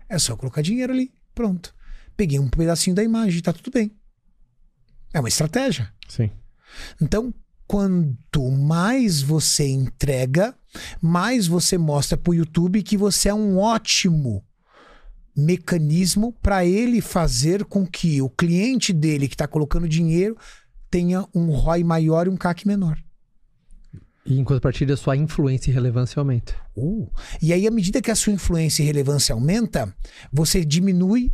É 0.09 0.19
só 0.19 0.35
colocar 0.35 0.61
dinheiro 0.61 0.93
ali. 0.93 1.11
Pronto. 1.33 1.73
Peguei 2.15 2.39
um 2.39 2.49
pedacinho 2.49 2.95
da 2.95 3.03
imagem, 3.03 3.41
tá 3.41 3.53
tudo 3.53 3.71
bem. 3.71 3.91
É 5.13 5.19
uma 5.19 5.29
estratégia. 5.29 5.91
Sim. 6.07 6.29
Então, 7.01 7.33
quanto 7.67 8.49
mais 8.49 9.21
você 9.21 9.67
entrega, 9.67 10.55
mais 11.01 11.47
você 11.47 11.77
mostra 11.77 12.17
pro 12.17 12.33
YouTube 12.33 12.81
que 12.83 12.97
você 12.97 13.29
é 13.29 13.33
um 13.33 13.57
ótimo 13.57 14.43
mecanismo 15.35 16.33
para 16.41 16.65
ele 16.65 16.99
fazer 16.99 17.63
com 17.65 17.85
que 17.85 18.21
o 18.21 18.29
cliente 18.29 18.91
dele 18.91 19.27
que 19.27 19.35
está 19.35 19.47
colocando 19.47 19.87
dinheiro 19.87 20.35
tenha 20.89 21.25
um 21.35 21.51
ROI 21.51 21.83
maior 21.83 22.25
e 22.25 22.29
um 22.29 22.37
CAC 22.37 22.65
menor. 22.65 22.97
E 24.25 24.37
em 24.37 24.43
contrapartida, 24.43 24.97
sua 24.97 25.15
influência 25.15 25.69
e 25.69 25.73
relevância 25.73 26.19
aumenta. 26.19 26.53
Uh, 26.75 27.09
E 27.41 27.53
aí, 27.53 27.65
à 27.65 27.71
medida 27.71 28.01
que 28.01 28.11
a 28.11 28.15
sua 28.15 28.33
influência 28.33 28.83
e 28.83 28.85
relevância 28.85 29.33
aumenta, 29.33 29.93
você 30.31 30.65
diminui 30.65 31.31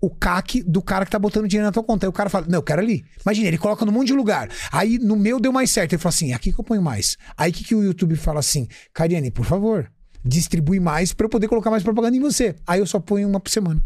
o 0.00 0.10
CAC 0.10 0.62
do 0.62 0.80
cara 0.82 1.04
que 1.04 1.10
tá 1.10 1.18
botando 1.18 1.48
dinheiro 1.48 1.66
na 1.66 1.72
tua 1.72 1.82
conta. 1.82 2.06
Aí 2.06 2.08
o 2.08 2.12
cara 2.12 2.30
fala, 2.30 2.46
não, 2.48 2.58
eu 2.58 2.62
quero 2.62 2.80
ali. 2.80 3.04
Imagina, 3.24 3.48
ele 3.48 3.58
coloca 3.58 3.84
num 3.84 3.92
monte 3.92 4.08
de 4.08 4.14
lugar. 4.14 4.48
Aí 4.70 4.98
no 4.98 5.16
meu 5.16 5.40
deu 5.40 5.52
mais 5.52 5.70
certo. 5.70 5.92
Ele 5.92 6.02
fala 6.02 6.10
assim, 6.10 6.32
aqui 6.32 6.52
que 6.52 6.58
eu 6.58 6.64
ponho 6.64 6.82
mais. 6.82 7.16
Aí 7.36 7.50
o 7.50 7.54
que, 7.54 7.64
que 7.64 7.74
o 7.74 7.82
YouTube 7.82 8.16
fala 8.16 8.40
assim, 8.40 8.68
Cariane, 8.92 9.30
por 9.30 9.44
favor, 9.44 9.90
distribui 10.24 10.80
mais 10.80 11.12
pra 11.12 11.26
eu 11.26 11.30
poder 11.30 11.48
colocar 11.48 11.70
mais 11.70 11.82
propaganda 11.82 12.16
em 12.16 12.20
você. 12.20 12.56
Aí 12.66 12.80
eu 12.80 12.86
só 12.86 13.00
ponho 13.00 13.28
uma 13.28 13.40
por 13.40 13.50
semana. 13.50 13.84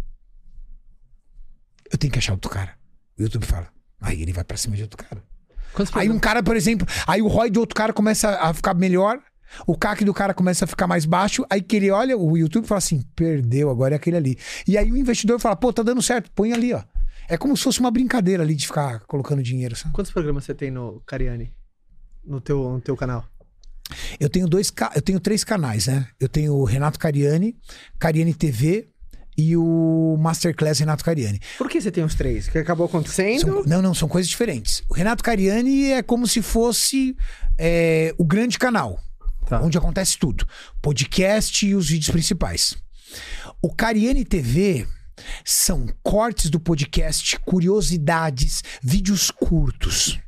Eu 1.90 1.98
tenho 1.98 2.12
que 2.12 2.18
achar 2.18 2.32
outro 2.32 2.50
cara. 2.50 2.74
O 3.18 3.22
YouTube 3.22 3.46
fala. 3.46 3.68
Aí 4.00 4.20
ele 4.20 4.32
vai 4.32 4.44
pra 4.44 4.56
cima 4.56 4.76
de 4.76 4.82
outro 4.82 4.96
cara. 4.96 5.22
Quantos 5.72 5.94
Aí 5.96 6.10
um 6.10 6.18
cara, 6.18 6.42
por 6.42 6.56
exemplo, 6.56 6.86
aí 7.06 7.22
o 7.22 7.28
ROI 7.28 7.50
de 7.50 7.58
outro 7.58 7.74
cara 7.74 7.92
começa 7.92 8.30
a 8.40 8.52
ficar 8.52 8.74
melhor, 8.74 9.18
o 9.66 9.76
CAC 9.76 10.04
do 10.04 10.14
cara 10.14 10.34
começa 10.34 10.64
a 10.64 10.68
ficar 10.68 10.86
mais 10.86 11.04
baixo, 11.04 11.44
aí 11.50 11.60
que 11.62 11.76
ele 11.76 11.90
olha, 11.90 12.16
o 12.16 12.36
YouTube 12.36 12.66
fala 12.66 12.78
assim, 12.78 13.02
perdeu, 13.14 13.70
agora 13.70 13.94
é 13.94 13.96
aquele 13.96 14.16
ali. 14.16 14.38
E 14.66 14.76
aí 14.78 14.90
o 14.90 14.96
investidor 14.96 15.38
fala, 15.38 15.56
pô, 15.56 15.72
tá 15.72 15.82
dando 15.82 16.02
certo, 16.02 16.30
põe 16.34 16.52
ali, 16.52 16.72
ó. 16.72 16.82
É 17.28 17.36
como 17.36 17.56
se 17.56 17.62
fosse 17.62 17.80
uma 17.80 17.90
brincadeira 17.90 18.42
ali 18.42 18.54
de 18.54 18.66
ficar 18.66 19.00
colocando 19.00 19.42
dinheiro, 19.42 19.76
sabe? 19.76 19.94
Quantos 19.94 20.12
programas 20.12 20.44
você 20.44 20.54
tem 20.54 20.70
no 20.70 21.00
Cariani? 21.06 21.52
No 22.24 22.40
teu, 22.40 22.58
no 22.72 22.80
teu 22.80 22.96
canal? 22.96 23.24
Eu 24.18 24.28
tenho 24.28 24.46
dois, 24.48 24.72
eu 24.94 25.02
tenho 25.02 25.20
três 25.20 25.44
canais, 25.44 25.86
né? 25.86 26.06
Eu 26.18 26.28
tenho 26.28 26.54
o 26.54 26.64
Renato 26.64 26.98
Cariani, 26.98 27.54
Cariani 27.98 28.32
TV 28.34 28.88
e 29.36 29.56
o 29.56 30.16
Masterclass 30.18 30.78
Renato 30.78 31.04
Cariani. 31.04 31.40
Por 31.58 31.68
que 31.68 31.80
você 31.80 31.90
tem 31.90 32.04
os 32.04 32.14
três? 32.14 32.48
O 32.48 32.52
que 32.52 32.58
acabou 32.58 32.86
acontecendo? 32.86 33.40
São- 33.40 33.64
não, 33.64 33.82
não, 33.82 33.94
são 33.94 34.08
coisas 34.08 34.28
diferentes. 34.28 34.82
O 34.88 34.94
Renato 34.94 35.22
Cariani 35.22 35.90
é 35.92 36.02
como 36.02 36.26
se 36.26 36.42
fosse 36.42 37.16
é, 37.58 38.14
o 38.18 38.24
grande 38.24 38.58
canal. 38.58 38.98
Tá. 39.58 39.64
onde 39.64 39.76
acontece 39.78 40.18
tudo. 40.18 40.46
Podcast 40.80 41.66
e 41.66 41.74
os 41.74 41.88
vídeos 41.88 42.10
principais. 42.10 42.76
O 43.60 43.72
Cariani 43.74 44.24
TV 44.24 44.86
são 45.44 45.86
cortes 46.02 46.48
do 46.50 46.58
podcast, 46.58 47.38
curiosidades, 47.40 48.62
vídeos 48.82 49.30
curtos. 49.30 50.18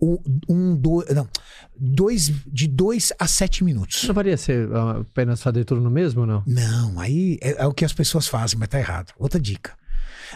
O- 0.00 0.22
Um, 0.48 0.76
dois, 0.76 1.08
não, 1.12 1.28
dois, 1.76 2.30
de 2.46 2.68
dois 2.68 3.12
a 3.18 3.26
sete 3.26 3.64
minutos. 3.64 4.04
Não 4.04 4.14
varia 4.14 4.36
ser 4.36 4.68
ah, 4.72 4.98
apenas 5.00 5.42
fazer 5.42 5.64
tudo 5.64 5.80
no 5.80 5.90
mesmo 5.90 6.20
ou 6.20 6.26
não? 6.26 6.42
Não, 6.46 7.00
aí 7.00 7.36
é, 7.42 7.62
é 7.62 7.66
o 7.66 7.72
que 7.74 7.84
as 7.84 7.92
pessoas 7.92 8.28
fazem, 8.28 8.58
mas 8.58 8.68
tá 8.68 8.78
errado. 8.78 9.12
Outra 9.18 9.40
dica. 9.40 9.76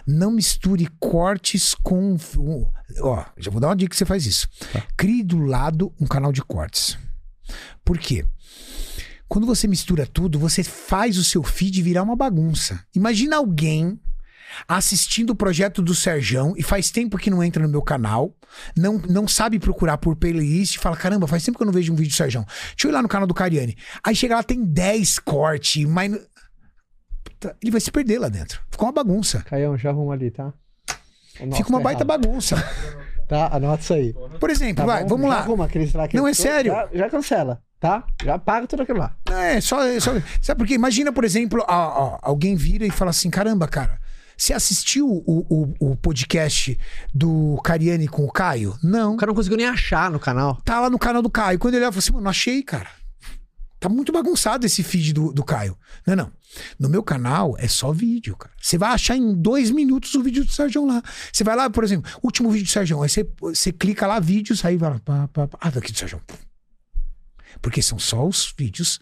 Não 0.07 0.33
misture 0.33 0.89
cortes 0.99 1.75
com. 1.75 2.17
um- 2.39 2.67
Ó, 3.03 3.25
já 3.37 3.51
vou 3.51 3.61
dar 3.61 3.69
uma 3.69 3.77
dica 3.77 3.91
que 3.91 3.97
você 3.97 4.05
faz 4.07 4.27
isso. 4.27 4.49
Crie 4.97 5.23
do 5.23 5.39
lado 5.39 5.93
um 6.01 6.07
canal 6.07 6.33
de 6.33 6.43
cortes. 6.43 6.99
Por 7.85 7.99
quê? 7.99 8.25
Quando 9.29 9.47
você 9.47 9.67
mistura 9.67 10.07
tudo, 10.07 10.39
você 10.39 10.63
faz 10.63 11.17
o 11.17 11.25
seu 11.25 11.43
feed 11.43 11.81
virar 11.83 12.03
uma 12.03 12.15
bagunça. 12.15 12.85
Imagina 12.95 13.37
alguém 13.37 13.99
assistindo 14.69 15.31
o 15.31 15.35
projeto 15.35 15.81
do 15.81 15.95
Serjão 15.95 16.55
e 16.57 16.63
faz 16.63 16.91
tempo 16.91 17.17
que 17.17 17.31
não 17.31 17.43
entra 17.43 17.63
no 17.63 17.69
meu 17.69 17.81
canal, 17.81 18.37
não, 18.77 18.99
não 18.99 19.27
sabe 19.27 19.59
procurar 19.59 19.97
por 19.99 20.17
playlist 20.17 20.75
e 20.75 20.79
fala: 20.79 20.97
caramba, 20.97 21.27
faz 21.27 21.43
tempo 21.45 21.57
que 21.57 21.63
eu 21.63 21.67
não 21.67 21.73
vejo 21.73 21.93
um 21.93 21.97
vídeo 21.97 22.11
do 22.11 22.17
Serjão. 22.17 22.45
Deixa 22.45 22.87
eu 22.87 22.91
ir 22.91 22.93
lá 22.93 23.03
no 23.03 23.09
canal 23.09 23.27
do 23.27 23.35
Cariani. 23.35 23.77
Aí 24.05 24.15
chega 24.15 24.37
lá, 24.37 24.43
tem 24.43 24.63
10 24.65 25.19
cortes, 25.21 25.85
mas. 25.87 26.13
Puta, 27.25 27.57
Ele 27.63 27.71
vai 27.71 27.81
se 27.81 27.91
perder 27.91 28.19
lá 28.19 28.29
dentro. 28.29 28.61
Fica 28.71 28.85
uma 28.85 28.93
bagunça. 28.93 29.43
Caião, 29.43 29.77
já 29.79 29.91
arruma 29.91 30.13
ali, 30.13 30.31
tá? 30.31 30.53
O 31.41 31.47
nosso 31.47 31.57
Fica 31.57 31.71
uma 31.71 31.79
tá 31.79 31.85
baita 31.85 32.05
errado. 32.05 32.21
bagunça. 32.21 32.57
Tá, 33.33 33.57
anota 33.57 33.83
isso 33.83 33.95
aí. 33.95 34.15
Por 34.39 34.51
exemplo, 34.51 34.77
Tá 34.77 34.85
vai, 34.87 35.03
bom? 35.03 35.09
vamos 35.09 35.23
Já 35.29 35.29
lá. 35.35 35.41
Arruma 35.41 35.65
lá 35.65 35.69
que 36.09 36.17
Não, 36.17 36.27
é 36.27 36.31
entrou, 36.31 36.35
sério. 36.35 36.73
Já, 36.73 36.89
já 36.93 37.11
cancela, 37.11 37.63
tá? 37.81 38.05
Já 38.25 38.39
paga 38.39 38.67
tudo 38.67 38.83
aquilo 38.83 38.99
lá. 38.99 39.15
É, 39.31 39.61
só, 39.61 39.83
é 39.85 39.99
só. 40.01 40.13
Sabe 40.41 40.59
por 40.59 40.67
quê? 40.67 40.75
Imagina, 40.75 41.13
por 41.13 41.25
exemplo, 41.25 41.63
a- 41.67 41.75
a- 41.75 42.19
alguém 42.23 42.55
vira 42.57 42.87
e 42.87 42.91
fala 42.91 43.11
assim: 43.11 43.31
caramba, 43.31 43.67
cara, 43.69 43.99
Você 44.37 44.53
assistiu 44.53 45.07
o, 45.09 45.47
o, 45.81 45.93
o 45.93 45.97
podcast 45.97 46.77
do 47.15 47.61
Cariani 47.63 48.09
com 48.09 48.25
o 48.25 48.33
Caio? 48.33 48.77
Não. 48.83 49.15
O 49.15 49.17
cara 49.17 49.31
não 49.31 49.37
conseguiu 49.37 49.57
nem 49.59 49.67
achar 49.69 50.11
no 50.11 50.19
canal. 50.19 50.59
Tá 50.65 50.81
lá 50.81 50.91
no 50.91 50.99
canal 50.99 51.23
do 51.23 51.31
Caio. 51.31 51.59
Quando 51.59 51.75
ele 51.75 51.83
olhava, 51.83 51.97
eu 51.97 52.03
falei 52.03 52.05
assim, 52.05 52.13
mano, 52.13 52.25
não 52.25 52.31
achei, 52.31 52.63
cara. 52.63 52.89
Tá 53.83 53.89
muito 53.89 54.13
bagunçado 54.13 54.65
esse 54.65 54.81
feed 54.81 55.13
do, 55.13 55.33
do 55.33 55.43
Caio. 55.43 55.77
Não, 56.07 56.15
não. 56.15 56.33
No 56.79 56.89
meu 56.89 57.03
canal 57.03 57.57
é 57.59 57.67
só 57.67 57.91
vídeo, 57.91 58.37
cara. 58.37 58.55
Você 58.57 58.79
vai 58.79 58.91
achar 58.93 59.17
em 59.17 59.35
dois 59.35 59.73
minutos 59.73 60.15
o 60.15 60.23
vídeo 60.23 60.45
do 60.45 60.53
Sérgio 60.53 60.87
lá. 60.87 61.03
Você 61.33 61.43
vai 61.43 61.57
lá, 61.57 61.69
por 61.69 61.83
exemplo, 61.83 62.09
último 62.23 62.49
vídeo 62.49 62.67
do 62.67 62.71
Sérgio. 62.71 63.03
Aí 63.03 63.09
você, 63.09 63.29
você 63.41 63.73
clica 63.73 64.07
lá, 64.07 64.21
vídeos, 64.21 64.65
aí 64.65 64.77
vai 64.77 64.91
lá. 64.91 65.01
Pá, 65.01 65.27
pá, 65.27 65.49
pá. 65.49 65.59
Ah, 65.61 65.69
daqui 65.69 65.91
do 65.91 65.99
Sérgio. 65.99 66.23
Porque 67.61 67.83
são 67.83 67.99
só 67.99 68.25
os 68.25 68.55
vídeos 68.57 69.01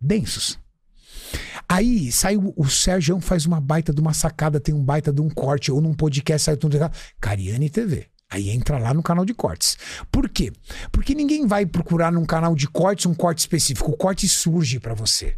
densos. 0.00 0.58
Aí 1.68 2.10
sai 2.10 2.34
o, 2.38 2.54
o 2.56 2.66
Sérgio 2.70 3.20
faz 3.20 3.44
uma 3.44 3.60
baita 3.60 3.92
de 3.92 4.00
uma 4.00 4.14
sacada, 4.14 4.58
tem 4.58 4.74
um 4.74 4.82
baita 4.82 5.12
de 5.12 5.20
um 5.20 5.28
corte, 5.28 5.70
ou 5.70 5.82
num 5.82 5.92
podcast 5.92 6.46
sai 6.46 6.56
tudo. 6.56 6.78
Cariane 7.20 7.68
TV. 7.68 8.06
Aí 8.32 8.48
entra 8.48 8.78
lá 8.78 8.94
no 8.94 9.02
canal 9.02 9.26
de 9.26 9.34
cortes. 9.34 9.76
Por 10.10 10.28
quê? 10.28 10.50
Porque 10.90 11.14
ninguém 11.14 11.46
vai 11.46 11.66
procurar 11.66 12.10
num 12.10 12.24
canal 12.24 12.54
de 12.54 12.66
cortes 12.66 13.04
um 13.04 13.14
corte 13.14 13.40
específico. 13.40 13.90
O 13.90 13.96
corte 13.96 14.26
surge 14.26 14.80
para 14.80 14.94
você. 14.94 15.36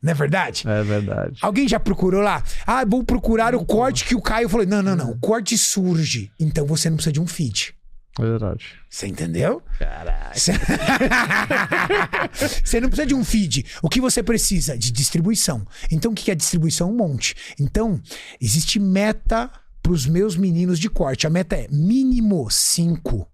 Não 0.00 0.12
é 0.12 0.14
verdade? 0.14 0.62
É 0.66 0.82
verdade. 0.82 1.38
Alguém 1.42 1.68
já 1.68 1.80
procurou 1.80 2.22
lá? 2.22 2.42
Ah, 2.64 2.84
vou 2.84 3.04
procurar 3.04 3.52
não, 3.52 3.60
o 3.60 3.66
corte 3.66 4.04
que 4.04 4.14
o 4.14 4.22
Caio 4.22 4.48
falou. 4.48 4.64
Não, 4.64 4.80
não, 4.80 4.94
não. 4.94 5.10
O 5.10 5.18
corte 5.18 5.58
surge. 5.58 6.30
Então 6.38 6.64
você 6.64 6.88
não 6.88 6.96
precisa 6.96 7.12
de 7.12 7.20
um 7.20 7.26
feed. 7.26 7.74
É 8.18 8.22
verdade. 8.22 8.64
Você 8.88 9.06
entendeu? 9.06 9.62
Caraca. 9.78 10.32
Você 10.34 10.52
não 12.80 12.88
precisa 12.88 13.06
de 13.06 13.14
um 13.14 13.24
feed. 13.24 13.66
O 13.82 13.88
que 13.88 14.00
você 14.00 14.22
precisa? 14.22 14.76
De 14.76 14.90
distribuição. 14.90 15.66
Então, 15.90 16.12
o 16.12 16.14
que 16.14 16.30
é 16.30 16.34
distribuição? 16.34 16.90
Um 16.90 16.96
monte. 16.96 17.34
Então, 17.58 18.00
existe 18.40 18.78
meta 18.78 19.50
para 19.90 19.94
os 19.96 20.06
meus 20.06 20.36
meninos 20.36 20.78
de 20.78 20.88
corte. 20.88 21.26
A 21.26 21.30
meta 21.30 21.56
é 21.56 21.66
mínimo 21.68 22.48
5, 22.48 23.28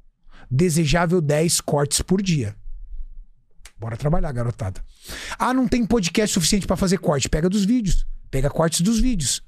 desejável 0.50 1.20
10 1.20 1.60
cortes 1.60 2.00
por 2.00 2.22
dia. 2.22 2.56
Bora 3.78 3.94
trabalhar, 3.94 4.32
garotada. 4.32 4.82
Ah, 5.38 5.52
não 5.52 5.68
tem 5.68 5.84
podcast 5.84 6.32
suficiente 6.32 6.66
para 6.66 6.76
fazer 6.76 6.96
corte. 6.96 7.28
Pega 7.28 7.50
dos 7.50 7.66
vídeos. 7.66 8.06
Pega 8.30 8.48
cortes 8.48 8.80
dos 8.80 8.98
vídeos. 8.98 9.42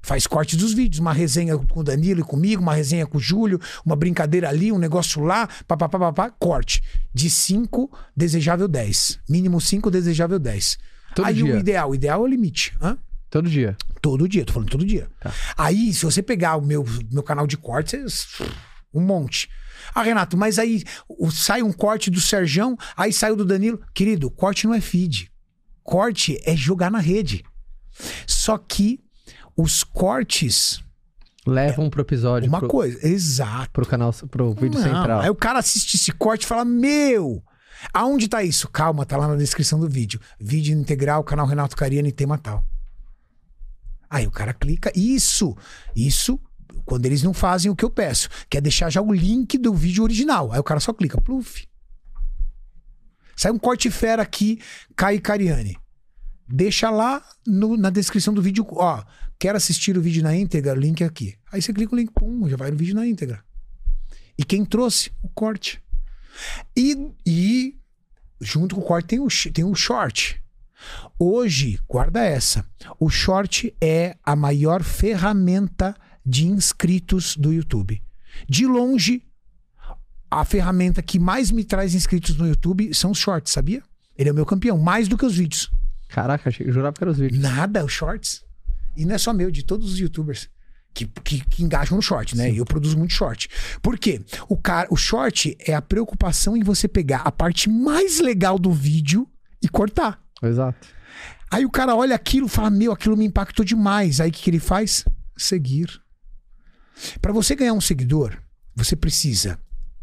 Faz 0.00 0.28
corte 0.28 0.56
dos 0.56 0.72
vídeos, 0.72 1.00
uma 1.00 1.12
resenha 1.12 1.58
com 1.58 1.80
o 1.80 1.82
Danilo 1.82 2.20
e 2.20 2.22
comigo, 2.22 2.62
uma 2.62 2.72
resenha 2.72 3.04
com 3.04 3.18
o 3.18 3.20
Júlio, 3.20 3.60
uma 3.84 3.96
brincadeira 3.96 4.48
ali, 4.48 4.70
um 4.70 4.78
negócio 4.78 5.20
lá, 5.20 5.48
papapá, 5.66 5.98
papá, 5.98 6.30
corte. 6.30 6.80
De 7.12 7.28
5, 7.28 7.90
desejável 8.16 8.68
10. 8.68 9.18
Mínimo 9.28 9.60
5, 9.60 9.90
desejável 9.90 10.38
10. 10.38 10.78
Todo 11.16 11.26
Aí 11.26 11.34
dia. 11.34 11.52
o 11.52 11.58
ideal, 11.58 11.90
o 11.90 11.94
ideal 11.96 12.20
é 12.20 12.22
o 12.22 12.26
limite. 12.28 12.76
Hã? 12.80 12.96
Todo 13.30 13.48
dia. 13.48 13.76
Todo 14.00 14.28
dia, 14.28 14.44
tô 14.44 14.52
falando 14.52 14.70
todo 14.70 14.84
dia. 14.86 15.08
Tá. 15.20 15.32
Aí, 15.56 15.92
se 15.92 16.04
você 16.04 16.22
pegar 16.22 16.56
o 16.56 16.62
meu, 16.62 16.84
meu 17.12 17.22
canal 17.22 17.46
de 17.46 17.56
cortes, 17.56 18.26
um 18.94 19.00
monte. 19.00 19.48
Ah, 19.94 20.02
Renato, 20.02 20.36
mas 20.36 20.58
aí 20.58 20.82
o- 21.08 21.30
sai 21.30 21.62
um 21.62 21.72
corte 21.72 22.10
do 22.10 22.20
Serjão, 22.20 22.76
aí 22.96 23.12
sai 23.12 23.30
o 23.32 23.36
do 23.36 23.44
Danilo. 23.44 23.80
Querido, 23.94 24.30
corte 24.30 24.66
não 24.66 24.74
é 24.74 24.80
feed. 24.80 25.30
Corte 25.82 26.38
é 26.44 26.56
jogar 26.56 26.90
na 26.90 26.98
rede. 27.00 27.44
Só 28.26 28.56
que 28.58 29.00
os 29.56 29.82
cortes, 29.82 30.82
Levam 31.46 31.88
pro 31.90 32.02
episódio. 32.02 32.48
uma 32.48 32.58
pro, 32.60 32.68
coisa, 32.68 33.06
exato. 33.06 33.70
pro 33.72 33.86
canal, 33.86 34.12
pro 34.30 34.52
vídeo 34.52 34.78
Não, 34.78 34.82
central. 34.82 35.20
Aí 35.20 35.30
o 35.30 35.34
cara 35.34 35.58
assiste 35.58 35.94
esse 35.96 36.12
corte 36.12 36.42
e 36.42 36.46
fala: 36.46 36.64
Meu, 36.64 37.42
aonde 37.92 38.28
tá 38.28 38.42
isso? 38.42 38.68
Calma, 38.68 39.04
tá 39.06 39.16
lá 39.16 39.26
na 39.28 39.36
descrição 39.36 39.80
do 39.80 39.88
vídeo. 39.88 40.20
Vídeo 40.38 40.78
integral, 40.78 41.24
canal 41.24 41.46
Renato 41.46 41.74
Cariani, 41.76 42.12
tema 42.12 42.36
tal. 42.38 42.62
Aí 44.10 44.26
o 44.26 44.30
cara 44.30 44.52
clica. 44.54 44.90
Isso, 44.94 45.56
isso, 45.94 46.40
quando 46.84 47.06
eles 47.06 47.22
não 47.22 47.34
fazem 47.34 47.70
o 47.70 47.76
que 47.76 47.84
eu 47.84 47.90
peço, 47.90 48.28
que 48.48 48.56
é 48.56 48.60
deixar 48.60 48.90
já 48.90 49.00
o 49.02 49.12
link 49.12 49.58
do 49.58 49.74
vídeo 49.74 50.02
original. 50.02 50.52
Aí 50.52 50.58
o 50.58 50.64
cara 50.64 50.80
só 50.80 50.92
clica, 50.92 51.20
pluf. 51.20 51.66
Sai 53.36 53.52
um 53.52 53.58
corte 53.58 53.90
fera 53.90 54.22
aqui, 54.22 54.60
Caio 54.96 55.20
Cariani. 55.20 55.76
Deixa 56.48 56.90
lá 56.90 57.22
no- 57.46 57.76
na 57.76 57.90
descrição 57.90 58.32
do 58.32 58.42
vídeo, 58.42 58.66
ó, 58.70 59.04
quer 59.38 59.54
assistir 59.54 59.96
o 59.96 60.00
vídeo 60.00 60.22
na 60.22 60.34
íntegra, 60.34 60.74
link 60.74 61.04
aqui. 61.04 61.36
Aí 61.52 61.60
você 61.62 61.72
clica 61.72 61.94
o 61.94 61.98
link, 61.98 62.10
pum, 62.12 62.48
já 62.48 62.56
vai 62.56 62.70
no 62.70 62.76
vídeo 62.76 62.94
na 62.94 63.06
íntegra. 63.06 63.44
E 64.36 64.44
quem 64.44 64.64
trouxe? 64.64 65.12
O 65.22 65.28
corte. 65.28 65.80
E, 66.76 66.96
e 67.26 67.76
junto 68.40 68.74
com 68.74 68.80
o 68.80 68.84
corte 68.84 69.08
tem 69.08 69.20
o, 69.20 69.28
tem 69.52 69.64
o 69.64 69.74
short. 69.74 70.42
Hoje, 71.18 71.78
guarda 71.88 72.20
essa. 72.24 72.64
O 72.98 73.08
short 73.08 73.74
é 73.80 74.16
a 74.24 74.36
maior 74.36 74.82
ferramenta 74.82 75.94
de 76.24 76.46
inscritos 76.46 77.36
do 77.36 77.52
YouTube. 77.52 78.02
De 78.48 78.66
longe, 78.66 79.22
a 80.30 80.44
ferramenta 80.44 81.02
que 81.02 81.18
mais 81.18 81.50
me 81.50 81.64
traz 81.64 81.94
inscritos 81.94 82.36
no 82.36 82.46
YouTube 82.46 82.92
são 82.94 83.10
os 83.10 83.18
shorts, 83.18 83.52
sabia? 83.52 83.82
Ele 84.16 84.28
é 84.28 84.32
o 84.32 84.34
meu 84.34 84.46
campeão, 84.46 84.78
mais 84.78 85.08
do 85.08 85.16
que 85.16 85.24
os 85.24 85.36
vídeos. 85.36 85.70
Caraca, 86.08 86.50
eu 86.60 86.72
jurava 86.72 86.94
que 86.94 87.02
eram 87.02 87.12
os 87.12 87.18
vídeos. 87.18 87.40
Nada, 87.40 87.84
os 87.84 87.92
shorts. 87.92 88.42
E 88.96 89.04
não 89.04 89.14
é 89.14 89.18
só 89.18 89.32
meu, 89.32 89.50
de 89.50 89.62
todos 89.62 89.92
os 89.92 89.98
youtubers 89.98 90.48
que, 90.92 91.06
que, 91.06 91.44
que 91.44 91.62
engajam 91.62 91.96
no 91.96 92.02
short, 92.02 92.36
né? 92.36 92.50
E 92.50 92.58
eu 92.58 92.64
produzo 92.64 92.98
muito 92.98 93.12
short. 93.12 93.48
Por 93.80 93.98
quê? 93.98 94.20
O, 94.48 94.56
cara, 94.56 94.88
o 94.90 94.96
short 94.96 95.56
é 95.60 95.74
a 95.74 95.82
preocupação 95.82 96.56
em 96.56 96.62
você 96.62 96.88
pegar 96.88 97.22
a 97.24 97.30
parte 97.30 97.68
mais 97.68 98.18
legal 98.18 98.58
do 98.58 98.72
vídeo 98.72 99.28
e 99.62 99.68
cortar. 99.68 100.20
Exato. 100.42 100.88
Aí 101.50 101.64
o 101.64 101.70
cara 101.70 101.94
olha 101.96 102.14
aquilo 102.14 102.46
e 102.46 102.50
fala: 102.50 102.70
Meu, 102.70 102.92
aquilo 102.92 103.16
me 103.16 103.24
impactou 103.24 103.64
demais. 103.64 104.20
Aí 104.20 104.30
o 104.30 104.32
que, 104.32 104.42
que 104.42 104.50
ele 104.50 104.60
faz? 104.60 105.04
Seguir. 105.36 106.00
Para 107.20 107.32
você 107.32 107.54
ganhar 107.54 107.72
um 107.72 107.80
seguidor, 107.80 108.36
você 108.74 108.96
precisa 108.96 109.58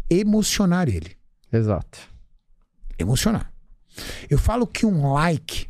emocionar 0.10 0.88
ele. 0.88 1.18
Exato. 1.52 2.00
Emocionar. 2.98 3.52
Eu 4.30 4.38
falo 4.38 4.68
que 4.68 4.86
um 4.86 5.14
like, 5.14 5.68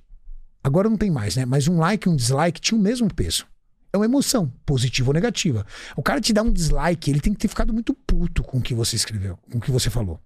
agora 0.64 0.90
não 0.90 0.98
tem 0.98 1.12
mais, 1.12 1.36
né? 1.36 1.46
Mas 1.46 1.68
um 1.68 1.78
like 1.78 2.08
e 2.08 2.12
um 2.12 2.16
dislike 2.16 2.62
tinham 2.62 2.80
o 2.80 2.84
mesmo 2.84 3.14
peso. 3.14 3.46
É 3.92 3.98
uma 3.98 4.06
emoção, 4.06 4.52
positiva 4.66 5.10
ou 5.10 5.14
negativa. 5.14 5.66
O 5.96 6.04
cara 6.04 6.20
te 6.20 6.34
dá 6.34 6.42
um 6.42 6.52
dislike, 6.52 7.10
ele 7.10 7.22
tem 7.22 7.34
que 7.34 7.40
ter 7.40 7.48
ficado 7.48 7.74
muito 7.74 7.94
puto 7.94 8.44
com 8.44 8.58
o 8.58 8.62
que 8.62 8.74
você 8.74 8.96
escreveu, 8.96 9.38
com 9.50 9.58
o 9.58 9.62
que 9.62 9.72
você 9.72 9.90
falou. 9.90 10.20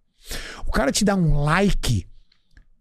O 0.65 0.71
cara 0.71 0.91
te 0.91 1.05
dá 1.05 1.15
um 1.15 1.43
like, 1.43 2.07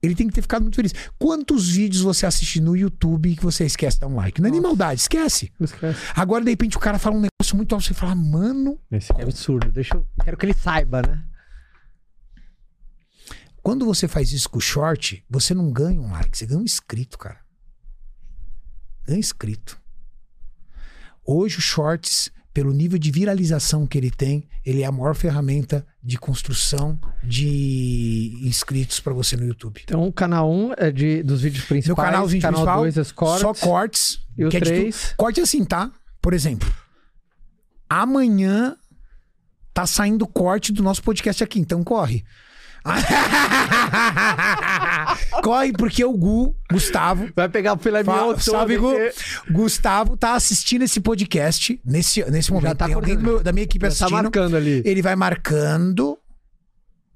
ele 0.03 0.15
tem 0.15 0.29
que 0.29 0.35
ter 0.35 0.43
ficado 0.43 0.63
muito 0.63 0.77
feliz. 0.77 0.93
Quantos 1.19 1.69
vídeos 1.69 2.03
você 2.03 2.25
assiste 2.27 2.61
no 2.61 2.77
YouTube 2.77 3.35
que 3.35 3.43
você 3.43 3.65
esquece 3.65 3.97
de 3.97 4.01
dar 4.01 4.07
um 4.07 4.17
like? 4.17 4.41
Não 4.41 4.49
é 4.49 4.51
nem 4.53 4.61
maldade, 4.61 5.01
esquece. 5.01 5.53
Esquece. 5.61 6.01
Agora, 6.15 6.45
de 6.45 6.51
repente, 6.51 6.77
o 6.77 6.81
cara 6.81 6.99
fala 6.99 7.17
um 7.17 7.21
negócio 7.21 7.57
muito 7.57 7.75
alto, 7.75 7.87
você 7.87 7.95
fala, 7.95 8.15
mano, 8.15 8.79
Esse 8.91 9.13
é 9.13 9.23
absurdo. 9.23 9.71
Deixa 9.71 9.97
eu. 9.97 10.07
Quero 10.23 10.37
que 10.37 10.47
ele 10.47 10.55
saiba, 10.55 11.03
né? 11.03 11.25
Quando 13.61 13.85
você 13.85 14.07
faz 14.09 14.33
isso 14.33 14.49
com 14.49 14.59
o 14.59 14.63
short, 14.63 15.25
você 15.29 15.53
não 15.53 15.71
ganha 15.71 16.01
um 16.01 16.11
like, 16.13 16.37
você 16.37 16.47
ganha 16.47 16.61
um 16.61 16.65
inscrito, 16.65 17.19
cara. 17.19 17.41
Ganha 19.05 19.19
inscrito. 19.19 19.81
Hoje 21.25 21.59
o 21.59 21.61
shorts, 21.61 22.31
pelo 22.59 22.73
nível 22.73 22.99
de 22.99 23.13
viralização 23.13 23.87
que 23.87 23.97
ele 23.97 24.11
tem, 24.11 24.43
ele 24.67 24.83
é 24.83 24.85
a 24.85 24.91
maior 24.91 25.15
ferramenta 25.15 25.87
de 26.03 26.19
construção 26.19 26.99
de 27.23 28.37
inscritos 28.43 28.99
pra 28.99 29.13
você 29.13 29.37
no 29.37 29.47
YouTube. 29.47 29.81
Então, 29.85 30.05
o 30.09 30.13
canal 30.13 30.51
1 30.53 30.73
é 30.77 30.91
de, 30.91 31.23
dos 31.23 31.43
vídeos 31.43 31.63
Meu 31.63 31.69
principais. 31.69 32.09
canal, 32.11 32.27
vídeo 32.27 32.43
canal 32.43 32.63
principal, 32.63 32.81
2 32.83 32.99
é 32.99 33.05
cortes. 33.15 33.41
só 33.43 33.55
cortes. 33.55 34.19
E 34.37 34.45
o 34.45 34.49
que 34.51 34.57
é 34.57 34.61
de 34.61 34.71
tu- 34.71 34.75
3. 34.77 35.15
Corte 35.17 35.41
assim, 35.41 35.65
tá? 35.65 35.93
Por 36.21 36.35
exemplo, 36.35 36.69
amanhã 37.89 38.77
tá 39.73 39.87
saindo 39.87 40.27
corte 40.27 40.73
do 40.73 40.83
nosso 40.83 41.01
podcast 41.05 41.45
aqui, 41.45 41.61
então 41.61 41.85
corre. 41.85 42.25
corre 45.43 45.73
porque 45.73 46.05
o 46.05 46.13
Gu, 46.13 46.55
Gustavo, 46.71 47.29
Vai 47.35 47.49
pegar 47.49 47.75
o 47.75 47.79
filé 47.79 48.01
mignon 48.03 48.29
todo. 48.33 48.41
salve, 48.41 48.77
Gu. 48.77 48.91
porque- 48.91 49.13
Gustavo 49.53 50.17
tá 50.17 50.35
assistindo 50.35 50.83
esse 50.83 51.01
podcast 51.01 51.81
nesse, 51.85 52.25
nesse 52.31 52.53
momento. 52.53 52.77
tá 52.77 52.87
Tem 52.87 52.95
alguém 52.95 53.17
meu- 53.17 53.43
da 53.43 53.53
minha 53.53 53.65
equipe 53.65 53.85
Já 53.85 53.89
tá 53.89 53.95
assistindo. 54.07 54.23
marcando 54.25 54.57
ali. 54.57 54.83
Ele 54.85 55.03
vai 55.03 55.17
marcando, 55.17 56.19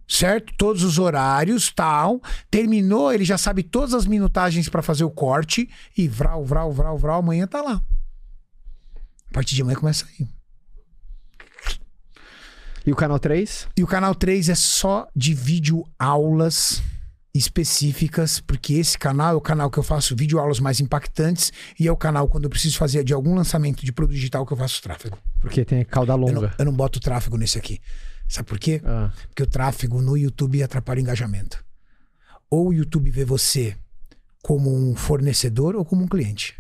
certo? 0.09 0.53
Todos 0.57 0.83
os 0.83 0.99
horários, 0.99 1.73
tal. 1.75 2.21
Terminou, 2.51 3.13
ele 3.13 3.25
já 3.25 3.39
sabe 3.39 3.63
todas 3.63 3.95
as 3.95 4.07
minutagens 4.07 4.69
pra 4.69 4.83
fazer 4.83 5.05
o 5.05 5.11
corte 5.11 5.69
e 5.97 6.09
vral, 6.09 6.45
vral, 6.45 6.73
vral, 6.73 6.99
vral, 6.99 7.19
amanhã 7.21 7.47
tá 7.47 7.61
lá. 7.63 7.81
A 9.31 9.35
partir 9.35 9.55
de 9.55 9.63
amanhã 9.63 9.79
começa 9.79 10.07
aí. 10.19 10.27
E 12.87 12.93
o 12.93 12.97
canal 12.97 13.19
3? 13.19 13.69
E 13.77 13.83
o 13.83 13.87
canal 13.87 14.15
3 14.15 14.49
é 14.49 14.55
só 14.55 15.07
de 15.15 15.35
vídeo 15.35 15.85
aulas 15.99 16.83
específicas, 17.35 18.41
porque 18.41 18.75
esse 18.75 18.99
canal 18.99 19.33
é 19.33 19.37
o 19.37 19.41
canal 19.41 19.71
que 19.71 19.79
eu 19.79 19.83
faço 19.83 20.15
vídeo 20.15 20.39
aulas 20.39 20.61
mais 20.61 20.81
impactantes 20.81 21.51
e 21.81 21.89
é 21.89 21.93
o 21.93 21.97
canal 21.97 22.29
quando 22.29 22.45
eu 22.45 22.51
preciso 22.51 22.77
fazer 22.77 23.03
de 23.05 23.15
algum 23.15 23.35
lançamento 23.35 23.85
de 23.85 23.93
produto 23.93 24.15
digital 24.15 24.45
que 24.45 24.53
eu 24.53 24.57
faço 24.57 24.83
tráfego. 24.83 25.17
Porque 25.41 25.65
tem 25.65 25.85
cauda 25.85 26.13
Eu 26.13 26.19
não, 26.19 26.27
longa. 26.27 26.55
eu 26.59 26.65
não 26.65 26.73
boto 26.73 27.01
tráfego 27.01 27.39
nesse 27.39 27.57
aqui. 27.57 27.81
Sabe 28.29 28.49
por 28.49 28.59
quê? 28.59 28.81
Ah, 28.85 29.11
Porque 29.29 29.43
o 29.43 29.47
tráfego 29.47 30.01
no 30.03 30.17
YouTube 30.17 30.63
atrapalha 30.63 30.99
o 30.99 31.03
engajamento. 31.03 31.65
Ou 32.51 32.69
o 32.69 32.73
YouTube 32.73 33.11
vê 33.11 33.25
você 33.25 33.77
como 34.43 34.75
um 34.75 34.95
fornecedor 34.95 35.75
ou 35.75 35.85
como 35.85 36.05
um 36.05 36.09
cliente. 36.09 36.55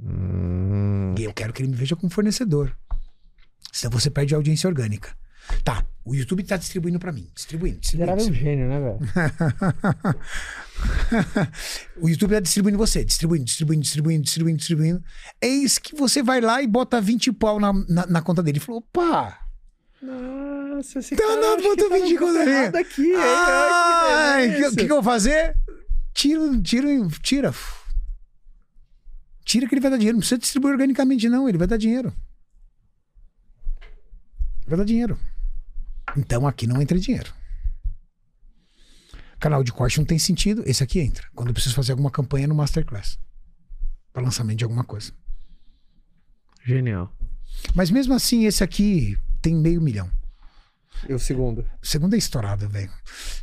Hum. 0.00 1.14
E 1.16 1.22
eu 1.24 1.32
quero 1.32 1.52
que 1.52 1.62
ele 1.62 1.68
me 1.70 1.76
veja 1.76 1.94
como 1.94 2.10
fornecedor. 2.12 2.76
Senão 3.74 3.90
você 3.98 4.08
perde 4.08 4.32
a 4.34 4.38
audiência 4.38 4.68
orgânica. 4.68 5.10
Tá, 5.64 5.84
o 6.04 6.14
YouTube 6.14 6.42
tá 6.44 6.56
distribuindo 6.56 6.96
pra 6.98 7.10
mim. 7.12 7.28
Distribuindo, 7.34 7.80
distribuindo. 7.80 8.12
um 8.12 8.16
distribuindo. 8.16 8.44
gênio, 8.44 8.68
né, 8.68 8.80
velho? 8.80 8.98
o 12.00 12.08
YouTube 12.08 12.34
tá 12.34 12.40
distribuindo 12.40 12.78
você. 12.78 13.04
Distribuindo, 13.04 13.44
distribuindo, 13.44 13.82
distribuindo, 13.82 14.22
distribuindo, 14.22 14.58
distribuindo. 14.58 15.02
Eis 15.42 15.76
que 15.78 15.94
você 15.96 16.22
vai 16.22 16.40
lá 16.40 16.62
e 16.62 16.66
bota 16.68 17.00
20 17.00 17.32
pau 17.32 17.58
na, 17.58 17.72
na, 17.88 18.06
na 18.06 18.22
conta 18.22 18.42
dele. 18.44 18.58
Ele 18.58 18.64
falou, 18.64 18.78
opa, 18.80 19.36
Nossa, 20.00 21.00
esse 21.00 21.16
Tá, 21.16 21.22
cara 21.24 21.40
não, 21.40 21.56
botou 21.62 21.88
tá 21.88 21.96
no 21.98 22.02
20 22.04 22.16
grupo 22.16 22.32
conto 22.32 22.38
ali. 22.40 22.50
errado 22.50 22.76
aqui. 22.76 23.12
Ai, 23.16 24.48
o 24.48 24.52
que 24.52 24.62
que, 24.62 24.70
que, 24.70 24.76
que 24.86 24.92
eu 24.92 24.96
vou 24.96 25.02
fazer? 25.02 25.56
Tira, 26.14 26.40
tira, 26.62 26.88
tira. 27.22 27.52
Tira 29.44 29.66
que 29.68 29.74
ele 29.74 29.80
vai 29.82 29.90
dar 29.90 29.96
dinheiro. 29.98 30.16
Não 30.16 30.20
precisa 30.20 30.38
distribuir 30.38 30.72
organicamente, 30.72 31.28
não. 31.28 31.46
Ele 31.48 31.58
vai 31.58 31.66
dar 31.66 31.76
dinheiro. 31.76 32.12
Vai 34.66 34.78
dar 34.78 34.84
dinheiro. 34.84 35.18
Então 36.16 36.46
aqui 36.46 36.66
não 36.66 36.80
entra 36.80 36.98
dinheiro. 36.98 37.32
Canal 39.38 39.62
de 39.62 39.72
corte 39.72 39.98
não 39.98 40.06
tem 40.06 40.18
sentido. 40.18 40.62
Esse 40.66 40.82
aqui 40.82 41.00
entra. 41.00 41.28
Quando 41.34 41.48
eu 41.48 41.54
preciso 41.54 41.74
fazer 41.74 41.92
alguma 41.92 42.10
campanha 42.10 42.46
no 42.46 42.54
Masterclass. 42.54 43.18
Para 44.12 44.22
lançamento 44.22 44.58
de 44.58 44.64
alguma 44.64 44.84
coisa. 44.84 45.12
Genial. 46.64 47.12
Mas 47.74 47.90
mesmo 47.90 48.14
assim, 48.14 48.46
esse 48.46 48.64
aqui 48.64 49.18
tem 49.42 49.54
meio 49.54 49.82
milhão. 49.82 50.10
E 51.08 51.12
o 51.12 51.18
segundo? 51.18 51.68
Segundo 51.82 52.14
é 52.14 52.18
estourado, 52.18 52.68
velho. 52.68 52.90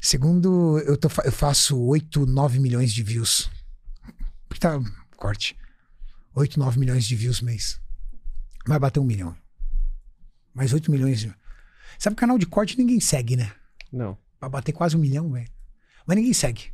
Segundo, 0.02 0.80
eu, 0.80 0.98
tô, 0.98 1.10
eu 1.24 1.32
faço 1.32 1.80
8, 1.80 2.26
9 2.26 2.60
milhões 2.60 2.92
de 2.92 3.04
views. 3.04 3.52
Porque 4.48 4.60
tá 4.60 4.80
corte. 5.16 5.56
8, 6.34 6.58
9 6.58 6.80
milhões 6.80 7.06
de 7.06 7.16
views 7.16 7.42
mês. 7.42 7.80
Vai 8.66 8.80
bater 8.80 9.00
um 9.00 9.04
milhão. 9.04 9.36
Mais 10.54 10.74
8 10.74 10.92
milhões. 10.92 11.28
Sabe, 11.98 12.16
canal 12.16 12.38
de 12.38 12.46
corte 12.46 12.78
ninguém 12.78 13.00
segue, 13.00 13.36
né? 13.36 13.52
Não. 13.92 14.18
Vai 14.40 14.50
bater 14.50 14.72
quase 14.72 14.96
um 14.96 15.00
milhão, 15.00 15.32
velho. 15.32 15.50
Mas 16.06 16.18
ninguém 16.18 16.34
segue. 16.34 16.74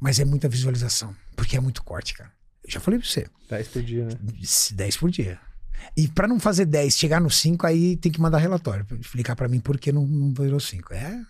Mas 0.00 0.20
é 0.20 0.24
muita 0.24 0.48
visualização. 0.48 1.14
Porque 1.36 1.56
é 1.56 1.60
muito 1.60 1.82
corte, 1.82 2.14
cara. 2.14 2.32
Eu 2.62 2.70
já 2.70 2.80
falei 2.80 2.98
pra 3.00 3.08
você. 3.08 3.28
10 3.48 3.68
por 3.68 3.82
dia, 3.82 4.04
né? 4.06 4.18
10 4.72 4.96
por 4.96 5.10
dia. 5.10 5.40
E 5.96 6.08
pra 6.08 6.28
não 6.28 6.40
fazer 6.40 6.64
10, 6.64 6.96
chegar 6.96 7.20
no 7.20 7.30
5, 7.30 7.66
aí 7.66 7.96
tem 7.96 8.10
que 8.10 8.20
mandar 8.20 8.38
relatório. 8.38 8.84
pra 8.84 8.96
Explicar 8.96 9.36
pra 9.36 9.48
mim 9.48 9.60
por 9.60 9.78
que 9.78 9.92
não, 9.92 10.06
não 10.06 10.32
virou 10.32 10.60
5. 10.60 10.94
É 10.94 11.20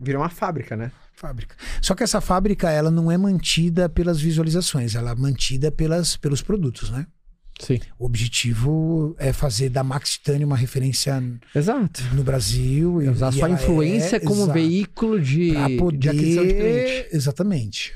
Virou 0.00 0.22
uma 0.22 0.28
fábrica, 0.30 0.76
né? 0.76 0.90
fábrica. 1.14 1.54
Só 1.80 1.94
que 1.94 2.02
essa 2.02 2.20
fábrica, 2.20 2.68
ela 2.70 2.90
não 2.90 3.10
é 3.10 3.16
mantida 3.16 3.88
pelas 3.88 4.20
visualizações, 4.20 4.96
ela 4.96 5.12
é 5.12 5.14
mantida 5.14 5.70
pelas, 5.70 6.16
pelos 6.16 6.42
produtos, 6.42 6.90
né? 6.90 7.06
Sim. 7.60 7.78
O 7.98 8.06
objetivo 8.06 9.14
é 9.18 9.32
fazer 9.32 9.68
da 9.68 9.84
Max 9.84 10.12
Titanium 10.12 10.46
uma 10.48 10.56
referência 10.56 11.22
Exato. 11.54 12.02
no 12.14 12.24
Brasil. 12.24 13.00
e- 13.02 13.08
Usar 13.08 13.30
e 13.30 13.32
sua 13.38 13.48
ela 13.48 13.54
influência 13.54 14.16
é- 14.16 14.20
como 14.20 14.42
exato, 14.42 14.52
veículo 14.52 15.20
de, 15.20 15.52
pra 15.52 15.68
de 15.68 15.76
poder... 15.76 16.08
aquisição 16.08 16.46
de 16.46 16.54
cliente. 16.54 17.08
Exatamente. 17.12 17.92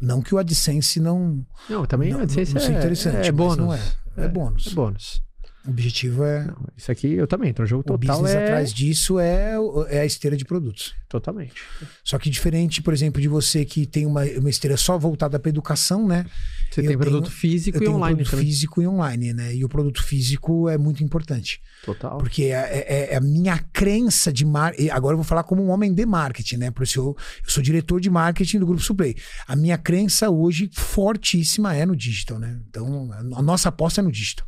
Não 0.00 0.22
que 0.22 0.34
o 0.34 0.38
AdSense 0.38 1.00
não... 1.00 1.44
Não, 1.68 1.84
também 1.84 2.12
não, 2.12 2.20
a 2.20 2.22
AdSense 2.22 2.54
não 2.54 2.60
seja 2.60 2.74
é, 2.74 2.78
interessante, 2.78 3.28
é 3.28 3.32
bônus. 3.32 3.56
não 3.56 3.74
é. 3.74 3.80
É 4.16 4.28
bônus. 4.28 4.66
É 4.68 4.70
bônus. 4.74 5.22
O 5.68 5.70
objetivo 5.70 6.24
é... 6.24 6.44
Não, 6.46 6.56
isso 6.76 6.90
aqui 6.90 7.12
eu 7.12 7.26
também. 7.26 7.50
Então 7.50 7.64
o 7.64 7.68
jogo 7.68 7.82
o 7.82 7.84
total 7.84 7.98
business 8.22 8.34
é... 8.34 8.44
atrás 8.44 8.72
disso 8.72 9.18
é, 9.20 9.58
o- 9.58 9.84
é 9.88 10.00
a 10.00 10.04
esteira 10.06 10.36
de 10.36 10.44
produtos. 10.44 10.94
Totalmente. 11.08 11.62
Só 12.04 12.18
que 12.18 12.28
diferente, 12.30 12.82
por 12.82 12.92
exemplo, 12.94 13.20
de 13.20 13.28
você 13.28 13.64
que 13.64 13.86
tem 13.86 14.04
uma, 14.06 14.22
uma 14.24 14.50
esteira 14.50 14.76
só 14.76 14.98
voltada 14.98 15.38
para 15.38 15.48
educação, 15.48 16.06
né? 16.06 16.24
Você 16.70 16.80
Eu 16.80 16.86
tem 16.88 16.98
produto 16.98 17.24
tenho- 17.24 17.34
físico 17.36 17.82
e 17.82 17.88
online 17.88 18.16
produto 18.16 18.30
também. 18.30 18.44
físico 18.46 18.82
e 18.82 18.86
online, 18.86 19.32
né? 19.32 19.54
E 19.54 19.64
o 19.64 19.68
produto 19.68 20.02
físico 20.02 20.68
é 20.68 20.76
muito 20.76 21.02
importante. 21.04 21.60
Total. 21.84 22.18
Porque 22.18 22.44
é, 22.44 22.84
é- 22.88 23.08
é 23.12 23.16
a 23.16 23.20
minha 23.20 23.58
crença 23.72 24.32
de 24.32 24.44
marketing. 24.44 24.90
Agora 24.90 25.14
eu 25.14 25.18
vou 25.18 25.24
falar 25.24 25.44
como 25.44 25.62
um 25.62 25.70
homem 25.70 25.92
de 25.94 26.04
marketing, 26.04 26.56
né? 26.56 26.70
Por 26.70 26.82
isso 26.82 26.98
eu, 26.98 27.16
eu 27.44 27.50
sou 27.50 27.62
diretor 27.62 28.00
de 28.00 28.10
marketing 28.10 28.58
do 28.58 28.66
Grupo 28.66 28.82
Suplay. 28.82 29.14
A 29.46 29.54
minha 29.56 29.78
crença 29.78 30.28
hoje 30.30 30.68
fortíssima 30.72 31.74
é 31.74 31.86
no 31.86 31.96
digital, 31.96 32.38
né? 32.38 32.58
Então, 32.68 33.10
a 33.34 33.42
nossa 33.42 33.68
aposta 33.70 34.00
é 34.00 34.04
no 34.04 34.12
digital. 34.12 34.46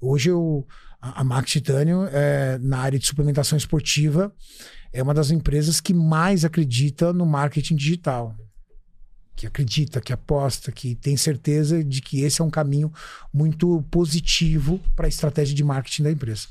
Hoje 0.00 0.30
eu, 0.30 0.66
a, 1.00 1.20
a 1.20 1.24
Max 1.24 1.50
Titânio, 1.50 2.08
é, 2.12 2.58
na 2.58 2.78
área 2.78 2.98
de 2.98 3.06
suplementação 3.06 3.58
esportiva, 3.58 4.32
é 4.92 5.02
uma 5.02 5.14
das 5.14 5.30
empresas 5.30 5.80
que 5.80 5.94
mais 5.94 6.44
acredita 6.44 7.12
no 7.12 7.26
marketing 7.26 7.76
digital. 7.76 8.34
Que 9.36 9.46
acredita, 9.46 10.00
que 10.00 10.12
aposta, 10.12 10.70
que 10.70 10.94
tem 10.94 11.16
certeza 11.16 11.82
de 11.82 12.00
que 12.02 12.20
esse 12.22 12.40
é 12.42 12.44
um 12.44 12.50
caminho 12.50 12.92
muito 13.32 13.82
positivo 13.90 14.80
para 14.94 15.06
a 15.06 15.08
estratégia 15.08 15.54
de 15.54 15.64
marketing 15.64 16.02
da 16.02 16.10
empresa. 16.10 16.48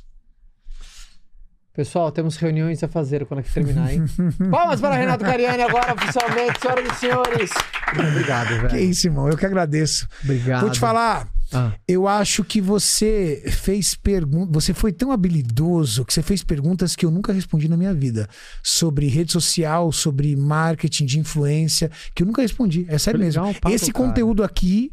Pessoal, 1.74 2.12
temos 2.12 2.36
reuniões 2.36 2.84
a 2.84 2.88
fazer 2.88 3.26
quando 3.26 3.42
aqui 3.42 3.54
terminar, 3.54 3.94
hein? 3.94 4.04
Palmas 4.52 4.82
para 4.82 4.96
Renato 4.96 5.24
Cariani 5.24 5.64
agora, 5.64 5.94
oficialmente, 5.94 6.60
senhoras 6.60 6.92
e 6.92 6.96
senhores. 7.00 7.52
Obrigado, 7.94 8.48
velho. 8.50 8.70
Que 8.70 8.80
isso, 8.80 9.08
irmão. 9.08 9.30
Eu 9.30 9.38
que 9.38 9.46
agradeço. 9.46 10.08
Obrigado. 10.24 10.62
Vou 10.62 10.72
te 10.72 10.80
falar. 10.80 11.30
Ah, 11.54 11.74
Eu 11.88 12.08
acho 12.08 12.44
que 12.44 12.62
você 12.62 13.44
fez 13.52 13.96
perguntas. 13.96 14.64
Você 14.64 14.74
foi 14.74 14.92
tão 14.92 15.12
habilidoso 15.12 16.06
que 16.06 16.14
você 16.14 16.22
fez 16.22 16.44
perguntas 16.44 16.96
que 16.96 17.06
eu 17.06 17.12
nunca 17.12 17.34
respondi 17.34 17.68
na 17.68 17.78
minha 17.78 17.94
vida. 17.94 18.28
Sobre 18.64 19.08
rede 19.08 19.32
social, 19.32 19.92
sobre 19.92 20.36
marketing 20.36 21.06
de 21.06 21.20
influência, 21.20 21.90
que 22.14 22.24
eu 22.24 22.28
nunca 22.28 22.42
respondi. 22.42 22.86
É 22.88 22.98
sério 22.98 23.20
mesmo. 23.20 23.42
legal 23.42 23.56
o 23.56 23.60
papo, 23.62 23.74
Esse 23.76 23.92
cara. 23.92 24.06
conteúdo 24.08 24.44
aqui, 24.44 24.92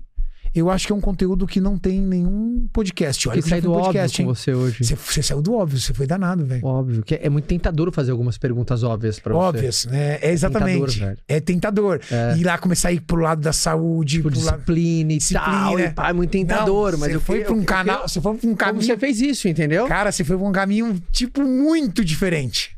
eu 0.61 0.70
acho 0.70 0.87
que 0.87 0.93
é 0.93 0.97
um 0.97 1.01
conteúdo 1.01 1.47
que 1.47 1.61
não 1.61 1.78
tem 1.78 2.01
nenhum 2.01 2.66
podcast. 2.73 3.28
Olha, 3.28 3.37
que 3.37 3.43
que 3.43 3.49
já 3.51 3.57
sai 3.57 3.61
foi 3.61 3.69
do 3.69 3.73
um 3.73 3.77
óbvio 3.77 3.93
podcast, 3.93 4.16
com 4.23 4.28
hein? 4.28 4.35
você 4.35 4.55
hoje. 4.55 4.85
Você, 4.85 4.95
você 4.97 5.23
saiu 5.23 5.43
do 5.43 5.55
óbvio, 5.55 5.78
você 5.78 5.93
foi 5.95 6.07
danado, 6.07 6.45
velho. 6.47 6.65
Óbvio. 6.65 7.03
Que 7.03 7.15
é 7.23 7.28
muito 7.28 7.47
tentador 7.47 7.91
fazer 7.93 8.11
algumas 8.12 8.39
perguntas 8.39 8.83
óbvias 8.83 9.19
pra 9.19 9.33
você. 9.35 9.39
Óbvias, 9.47 9.87
né? 9.87 10.19
É 10.23 10.31
exatamente. 10.33 10.81
tentador, 10.95 11.09
velho. 11.09 11.19
é 11.28 11.41
tentador. 11.41 12.01
É. 12.11 12.37
Ir 12.39 12.45
lá 12.45 12.59
começar 12.59 12.89
a 12.89 12.93
ir 12.93 13.01
pro 13.01 13.20
lado 13.20 13.41
da 13.41 13.53
saúde, 13.53 14.16
Tipo, 14.19 14.31
pro 14.31 14.41
lado. 14.41 14.53
disciplina 14.57 15.12
e 15.12 15.19
Disciplina. 15.19 15.93
tal. 15.95 16.07
E 16.07 16.11
é 16.11 16.12
muito 16.12 16.31
tentador. 16.31 16.93
Não, 16.93 16.99
mas 16.99 17.11
você 17.11 17.16
eu 17.16 17.20
foi 17.20 17.39
que- 17.41 17.45
pra 17.45 17.55
um 17.55 17.59
eu- 17.61 17.65
canal, 17.65 18.03
eu- 18.03 18.09
você 18.09 18.20
foi 18.20 18.35
pra 18.37 18.49
um 18.51 18.55
caminho 18.55 18.85
você 18.85 18.97
fez 18.97 19.20
isso, 19.20 19.49
entendeu? 19.49 19.87
Cara, 19.87 20.11
você 20.12 20.24
foi 20.24 20.37
pra 20.37 20.47
um 20.47 20.53
caminho, 20.53 21.03
tipo, 21.12 21.43
muito 21.43 22.05
diferente. 22.05 22.77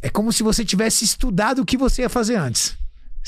É 0.00 0.08
como 0.08 0.32
se 0.32 0.42
você 0.42 0.64
tivesse 0.64 1.04
estudado 1.04 1.62
o 1.62 1.64
que 1.66 1.76
você 1.76 2.02
ia 2.02 2.08
fazer 2.08 2.36
antes. 2.36 2.76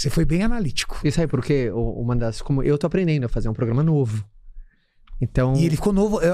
Você 0.00 0.10
foi 0.10 0.24
bem 0.24 0.42
analítico. 0.42 1.00
Isso 1.04 1.20
aí, 1.20 1.26
porque 1.26 1.70
o- 1.70 2.00
uma 2.00 2.16
das. 2.16 2.40
Como 2.40 2.62
eu 2.62 2.78
tô 2.78 2.86
aprendendo 2.86 3.24
a 3.24 3.28
fazer 3.28 3.48
um 3.48 3.52
programa 3.54 3.82
novo. 3.82 4.24
Então. 5.20 5.54
E 5.54 5.66
ele 5.66 5.76
ficou 5.76 5.92
novo. 5.92 6.20
é, 6.22 6.32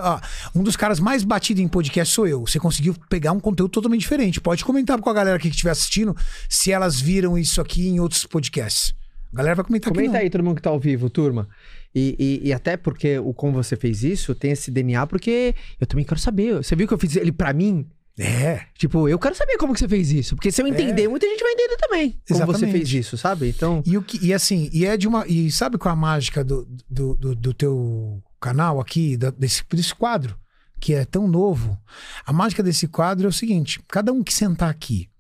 um 0.54 0.62
dos 0.62 0.76
caras 0.76 1.00
mais 1.00 1.24
batidos 1.24 1.62
em 1.62 1.66
podcast 1.68 2.14
sou 2.14 2.26
eu. 2.28 2.46
Você 2.46 2.60
conseguiu 2.60 2.94
pegar 3.10 3.32
um 3.32 3.40
conteúdo 3.40 3.70
totalmente 3.72 4.02
diferente. 4.02 4.40
Pode 4.40 4.64
comentar 4.64 5.00
com 5.00 5.10
a 5.10 5.12
galera 5.12 5.36
aqui 5.36 5.48
que 5.48 5.54
estiver 5.54 5.72
assistindo 5.72 6.16
se 6.48 6.70
elas 6.70 7.00
viram 7.00 7.36
isso 7.36 7.60
aqui 7.60 7.88
em 7.88 7.98
outros 7.98 8.24
podcasts. 8.24 8.94
A 9.32 9.36
galera 9.38 9.56
vai 9.56 9.64
comentar 9.64 9.90
aqui. 9.90 9.98
Comenta 9.98 10.18
aí, 10.18 10.30
todo 10.30 10.44
mundo 10.44 10.56
que 10.56 10.62
tá 10.62 10.70
ao 10.70 10.78
vivo, 10.78 11.10
turma. 11.10 11.48
E, 11.92 12.14
e- 12.44 12.48
e 12.48 12.52
até 12.52 12.76
porque 12.76 13.18
o 13.18 13.34
como 13.34 13.52
você 13.54 13.74
fez 13.74 14.04
isso 14.04 14.34
tem 14.34 14.52
esse 14.52 14.70
DNA, 14.70 15.04
porque 15.06 15.54
eu 15.80 15.86
também 15.86 16.04
quero 16.04 16.20
saber. 16.20 16.54
Você 16.58 16.76
viu 16.76 16.86
que 16.86 16.94
eu 16.94 16.98
fiz 16.98 17.16
ele 17.16 17.32
pra 17.32 17.52
mim? 17.52 17.86
É. 18.18 18.62
Tipo, 18.78 19.08
eu 19.08 19.18
quero 19.18 19.34
saber 19.34 19.58
como 19.58 19.74
que 19.74 19.78
você 19.78 19.88
fez 19.88 20.10
isso. 20.10 20.36
Porque 20.36 20.50
se 20.50 20.62
eu 20.62 20.66
entender, 20.66 21.06
muita 21.08 21.26
gente 21.26 21.42
vai 21.42 21.52
entender 21.52 21.76
também 21.76 22.10
como 22.28 22.46
você 22.46 22.66
fez 22.72 22.88
isso, 22.92 23.18
sabe? 23.18 23.48
Então. 23.48 23.82
E, 23.84 23.96
o 23.98 24.02
que, 24.02 24.18
e 24.24 24.32
assim, 24.32 24.70
e 24.72 24.86
é 24.86 24.96
de 24.96 25.06
uma. 25.06 25.26
E 25.26 25.50
sabe 25.50 25.76
qual 25.76 25.94
é 25.94 25.96
a 25.96 26.00
mágica 26.00 26.42
do, 26.42 26.66
do, 26.88 27.14
do, 27.14 27.34
do 27.34 27.52
teu 27.54 28.22
canal 28.40 28.80
aqui, 28.80 29.16
da- 29.18 29.30
desse, 29.30 29.62
desse 29.70 29.94
quadro, 29.94 30.34
que 30.80 30.94
é 30.94 31.04
tão 31.04 31.28
novo? 31.28 31.78
A 32.24 32.32
mágica 32.32 32.62
desse 32.62 32.88
quadro 32.88 33.26
é 33.26 33.28
o 33.28 33.32
seguinte: 33.32 33.80
cada 33.88 34.12
um 34.12 34.24
que 34.24 34.32
sentar 34.32 34.70
aqui 34.70 35.10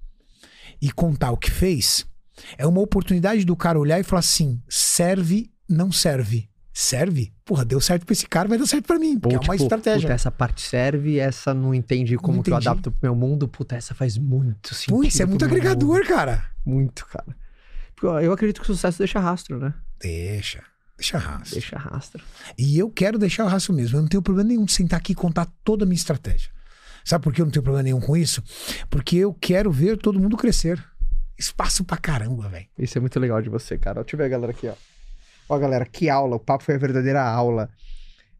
e 0.80 0.90
contar 0.90 1.32
o 1.32 1.36
que 1.36 1.50
fez, 1.50 2.06
é 2.56 2.66
uma 2.66 2.80
oportunidade 2.80 3.44
do 3.44 3.54
cara 3.56 3.78
olhar 3.78 4.00
e 4.00 4.04
falar 4.04 4.20
assim: 4.20 4.58
serve, 4.70 5.50
não 5.68 5.92
serve. 5.92 6.48
Serve? 6.78 7.32
Porra, 7.42 7.64
deu 7.64 7.80
certo 7.80 8.04
pra 8.04 8.12
esse 8.12 8.26
cara, 8.26 8.46
vai 8.50 8.58
dar 8.58 8.66
certo 8.66 8.84
pra 8.84 8.98
mim. 8.98 9.18
Porque 9.18 9.34
Ou, 9.34 9.42
é 9.42 9.44
uma 9.46 9.54
tipo, 9.54 9.64
estratégia. 9.64 10.02
Puta, 10.02 10.12
essa 10.12 10.30
parte 10.30 10.60
serve, 10.60 11.18
essa 11.18 11.54
não 11.54 11.72
entende 11.74 12.18
como 12.18 12.36
Não 12.36 12.42
que 12.42 12.50
eu 12.50 12.54
entendi. 12.54 12.68
adapto 12.68 12.90
pro 12.90 13.00
meu 13.02 13.14
mundo. 13.14 13.48
Puta, 13.48 13.76
essa 13.76 13.94
faz 13.94 14.18
muito 14.18 14.74
sentido. 14.74 15.02
Isso 15.02 15.22
é 15.22 15.24
muito 15.24 15.42
agregador, 15.42 15.96
mundo. 15.96 16.06
cara. 16.06 16.44
Muito, 16.66 17.06
cara. 17.06 17.34
Eu 18.22 18.30
acredito 18.30 18.60
que 18.60 18.70
o 18.70 18.74
sucesso 18.74 18.98
deixa 18.98 19.18
rastro, 19.18 19.58
né? 19.58 19.72
Deixa. 20.02 20.62
Deixa 20.98 21.16
rastro. 21.16 21.52
Deixa 21.58 21.78
rastro. 21.78 22.22
E 22.58 22.78
eu 22.78 22.90
quero 22.90 23.18
deixar 23.18 23.44
o 23.46 23.48
rastro 23.48 23.72
mesmo. 23.72 23.96
Eu 23.96 24.02
não 24.02 24.08
tenho 24.08 24.22
problema 24.22 24.48
nenhum 24.50 24.66
de 24.66 24.72
sentar 24.72 24.98
aqui 24.98 25.12
e 25.12 25.14
contar 25.14 25.46
toda 25.64 25.84
a 25.84 25.86
minha 25.86 25.96
estratégia. 25.96 26.50
Sabe 27.06 27.24
por 27.24 27.32
que 27.32 27.40
eu 27.40 27.46
não 27.46 27.52
tenho 27.52 27.62
problema 27.62 27.84
nenhum 27.84 28.00
com 28.02 28.14
isso? 28.14 28.42
Porque 28.90 29.16
eu 29.16 29.32
quero 29.32 29.72
ver 29.72 29.96
todo 29.96 30.20
mundo 30.20 30.36
crescer. 30.36 30.84
Espaço 31.38 31.84
pra 31.84 31.96
caramba, 31.96 32.50
velho. 32.50 32.66
Isso 32.78 32.98
é 32.98 33.00
muito 33.00 33.18
legal 33.18 33.40
de 33.40 33.48
você, 33.48 33.78
cara. 33.78 34.02
Deixa 34.02 34.14
eu 34.14 34.18
ver 34.18 34.24
a 34.24 34.28
galera 34.28 34.52
aqui, 34.52 34.68
ó. 34.68 34.74
Ó, 35.48 35.58
galera, 35.58 35.84
que 35.86 36.08
aula. 36.08 36.36
O 36.36 36.40
papo 36.40 36.64
foi 36.64 36.74
a 36.74 36.78
verdadeira 36.78 37.22
aula. 37.22 37.68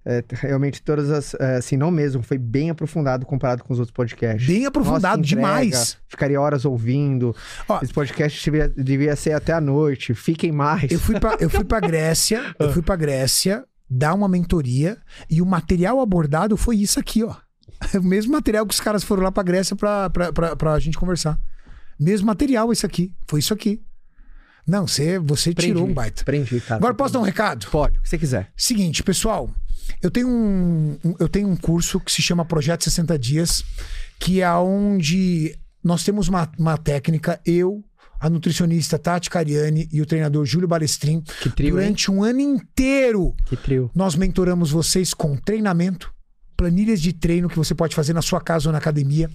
É, 0.09 0.23
realmente 0.35 0.83
todas 0.83 1.11
as. 1.11 1.35
é, 1.35 1.57
Assim, 1.57 1.77
não 1.77 1.91
mesmo, 1.91 2.23
foi 2.23 2.39
bem 2.39 2.71
aprofundado 2.71 3.27
comparado 3.27 3.65
com 3.65 3.73
os 3.73 3.81
outros 3.81 3.93
podcasts. 3.93 4.47
Bem 4.47 4.65
aprofundado 4.65 5.19
Nossa, 5.19 5.35
entrega, 5.35 5.43
demais. 5.65 5.99
Ficaria 6.07 6.41
horas 6.41 6.65
ouvindo. 6.65 7.35
Ó, 7.69 7.81
Esse 7.83 7.93
podcast 7.93 8.45
devia, 8.45 8.69
devia 8.69 9.17
ser 9.17 9.33
até 9.33 9.53
a 9.53 9.61
noite. 9.61 10.15
Fiquem 10.15 10.53
mais. 10.53 10.91
Eu 10.93 11.01
fui 11.01 11.19
pra, 11.19 11.37
eu 11.41 11.51
fui 11.51 11.65
pra 11.65 11.81
Grécia, 11.81 12.41
eu 12.59 12.73
fui 12.73 12.83
pra 12.83 12.95
Grécia 12.95 13.65
dar 13.91 14.15
uma 14.15 14.29
mentoria 14.29 14.97
e 15.29 15.43
o 15.43 15.47
material 15.47 16.01
abordado 16.01 16.57
foi 16.57 16.77
isso 16.77 17.01
aqui, 17.01 17.25
ó. 17.25 17.35
O 17.99 18.03
mesmo 18.03 18.33
material 18.33 18.65
que 18.65 18.73
os 18.75 18.81
caras 18.81 19.03
foram 19.05 19.25
lá 19.25 19.31
pra 19.33 19.43
Grécia 19.43 19.75
pra, 19.77 20.09
pra, 20.09 20.33
pra, 20.33 20.57
pra 20.57 20.79
gente 20.79 20.97
conversar. 20.97 21.39
Mesmo 21.99 22.27
material 22.29 22.73
esse 22.73 22.87
aqui. 22.87 23.13
Foi 23.29 23.41
isso 23.41 23.53
aqui. 23.53 23.83
Não, 24.67 24.87
você, 24.87 25.19
você 25.19 25.53
Prendi. 25.55 25.73
tirou 25.73 25.87
um 25.89 25.93
baita. 25.95 26.25
Prendi, 26.25 26.61
cara. 26.61 26.77
Agora 26.77 26.95
posso 26.95 27.13
dar 27.15 27.21
um 27.21 27.23
recado? 27.23 27.67
Pode, 27.71 27.99
o 27.99 28.03
que 28.03 28.09
você 28.09 28.19
quiser. 28.19 28.51
Seguinte, 28.57 29.03
pessoal, 29.03 29.49
eu 30.03 30.11
tenho 30.11 30.29
um, 30.29 30.99
eu 31.21 31.29
tenho 31.29 31.49
um 31.49 31.57
curso 31.57 32.01
que 32.01 32.11
se 32.11 32.21
chama 32.21 32.45
Projeto 32.45 32.83
60 32.85 33.19
Dias, 33.19 33.65
que 34.19 34.41
é 34.43 34.51
onde 34.55 35.57
nós 35.85 36.03
temos 36.03 36.27
uma, 36.29 36.51
uma 36.59 36.77
técnica, 36.77 37.41
eu, 37.47 37.85
a 38.19 38.29
nutricionista 38.29 38.99
Tati 38.99 39.31
Cariani 39.31 39.89
e 39.93 40.01
o 40.03 40.07
treinador 40.07 40.45
Júlio 40.45 40.67
Balestrin, 40.67 41.23
Que 41.43 41.51
trio, 41.51 41.69
hein? 41.69 41.73
durante 41.75 42.11
um 42.11 42.25
ano 42.25 42.41
inteiro 42.41 43.35
Que 43.45 43.57
trio. 43.57 43.91
nós 43.95 44.17
mentoramos 44.17 44.71
vocês 44.71 45.15
com 45.15 45.37
treinamento, 45.37 46.13
planilhas 46.57 47.01
de 47.01 47.13
treino 47.13 47.49
que 47.49 47.57
você 47.57 47.75
pode 47.75 47.95
fazer 47.95 48.15
na 48.15 48.23
sua 48.23 48.41
casa 48.41 48.69
ou 48.69 48.73
na 48.73 48.79
academia, 48.79 49.31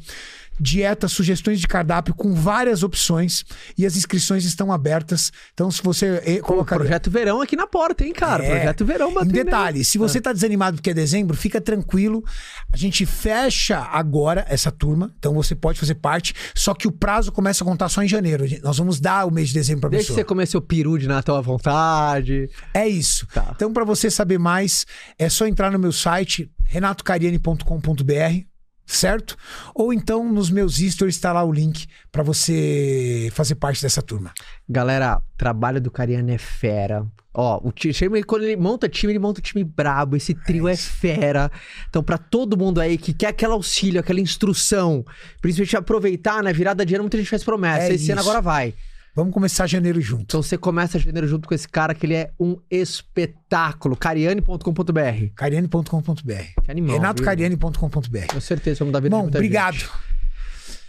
dieta, 0.60 1.08
sugestões 1.08 1.60
de 1.60 1.68
cardápio 1.68 2.14
com 2.14 2.34
várias 2.34 2.84
opções 2.84 3.44
e 3.78 3.86
as 3.86 3.96
inscrições 3.96 4.46
estão 4.46 4.72
abertas. 4.72 5.32
Então, 5.54 5.72
se 5.72 5.82
você 5.82 6.22
eh, 6.26 6.40
o 6.40 6.44
colocar 6.44 6.76
projeto 6.76 7.10
verão 7.10 7.42
aqui 7.42 7.56
na 7.56 7.66
porta, 7.66 8.06
hein, 8.06 8.14
cara? 8.14 8.44
É. 8.44 8.50
Projeto 8.50 8.86
verão 8.86 9.12
em 9.12 9.14
batendo. 9.14 9.38
aí. 9.38 9.44
detalhe, 9.44 9.84
se 9.86 9.98
você 9.98 10.22
tá 10.22 10.32
desanimado 10.32 10.78
porque 10.78 10.92
é 10.92 10.94
dezembro, 10.94 11.36
fica 11.36 11.60
tranquilo. 11.60 12.24
A 12.72 12.78
gente 12.78 13.06
fecha 13.06 13.80
agora 13.80 14.46
essa 14.50 14.72
turma, 14.72 15.14
então 15.18 15.34
você 15.34 15.56
pode 15.56 15.80
fazer 15.80 15.96
parte, 15.96 16.34
só 16.54 16.74
que 16.74 16.88
o 16.88 16.92
prazo 16.92 17.32
começa 17.32 17.64
a 17.64 17.68
contar 17.68 17.90
só 17.90 18.04
em 18.04 18.08
janeiro. 18.08 18.46
Nós 18.62 18.78
vamos 18.78 19.00
dar 19.00 19.26
o 19.26 19.32
mês 19.32 19.50
de 19.50 19.56
dezembro 19.56 19.82
pra 19.82 19.90
Deixa 19.90 20.04
pessoa. 20.04 20.18
você 20.18 20.24
comer 20.24 20.48
seu 20.48 20.62
peru 20.62 20.98
de 20.98 21.08
Natal 21.08 21.36
à 21.36 21.42
vontade. 21.42 22.50
É 22.74 22.88
isso. 22.88 23.26
Tá. 23.34 23.52
Então, 23.56 23.74
para 23.74 23.84
você 23.84 24.10
saber 24.12 24.38
mais, 24.38 24.86
é 25.18 25.30
só 25.30 25.48
entrar 25.48 25.72
no 25.72 25.80
meu 25.80 25.92
site, 25.92 26.52
renatocariani.com.br, 26.66 28.51
certo? 28.96 29.38
Ou 29.74 29.94
então 29.94 30.32
nos 30.32 30.50
meus 30.50 30.78
stories 30.78 31.16
está 31.16 31.32
lá 31.32 31.44
o 31.44 31.52
link 31.52 31.88
para 32.12 32.24
você 32.24 33.30
fazer 33.34 33.56
parte 33.56 33.82
dessa 33.82 34.02
turma. 34.02 34.34
Galera, 34.68 35.22
trabalho 35.38 35.82
do 35.82 35.90
Cariano 35.92 36.32
é 36.32 36.38
fera. 36.38 37.06
Ó, 37.34 37.62
o 37.64 37.72
time, 37.72 38.24
quando 38.24 38.44
ele 38.44 38.58
monta 38.58 38.90
time, 38.90 39.14
ele 39.14 39.20
monta 39.20 39.42
time 39.42 39.64
brabo. 39.64 40.18
Esse 40.18 40.34
trio 40.34 40.68
é 40.68 40.76
fera. 40.76 41.50
Então, 41.90 42.04
pra 42.04 42.18
todo 42.18 42.58
mundo 42.58 42.82
aí 42.82 42.98
que 42.98 43.14
quer 43.14 43.28
aquele 43.28 43.54
auxílio, 43.54 44.02
aquela 44.02 44.20
instrução, 44.20 45.06
principalmente 45.42 45.78
aproveitar, 45.78 46.44
né? 46.44 46.52
Virada 46.52 46.86
de 46.86 46.94
ano, 46.94 47.04
muita 47.04 47.18
gente 47.18 47.30
faz 47.30 47.44
promessa. 47.44 47.88
É 47.88 47.94
Esse 47.94 48.12
ano 48.12 48.20
isso. 48.20 48.30
agora 48.30 48.42
vai. 48.42 48.74
Vamos 49.16 49.34
começar 49.34 49.68
janeiro 49.68 50.00
junto. 50.00 50.24
Então 50.24 50.42
você 50.42 50.58
começa 50.58 50.98
janeiro 50.98 51.28
junto 51.28 51.48
com 51.48 51.54
esse 51.54 51.68
cara 51.68 51.94
que 51.94 52.06
ele 52.06 52.14
é 52.16 52.32
um 52.40 52.58
espetáculo. 52.70 53.96
Cariane.com.br. 53.96 55.26
Cariani.com.br. 55.36 56.62
Que 56.64 56.72
animal. 56.72 56.92
viu? 56.94 57.02
renatocariani.com.br. 57.02 58.34
Com 58.34 58.40
certeza, 58.42 58.80
vamos 58.80 58.94
dar 58.94 59.00
vida 59.02 59.16
Bom, 59.16 59.28
obrigado. 59.28 59.74
gente. 59.76 59.90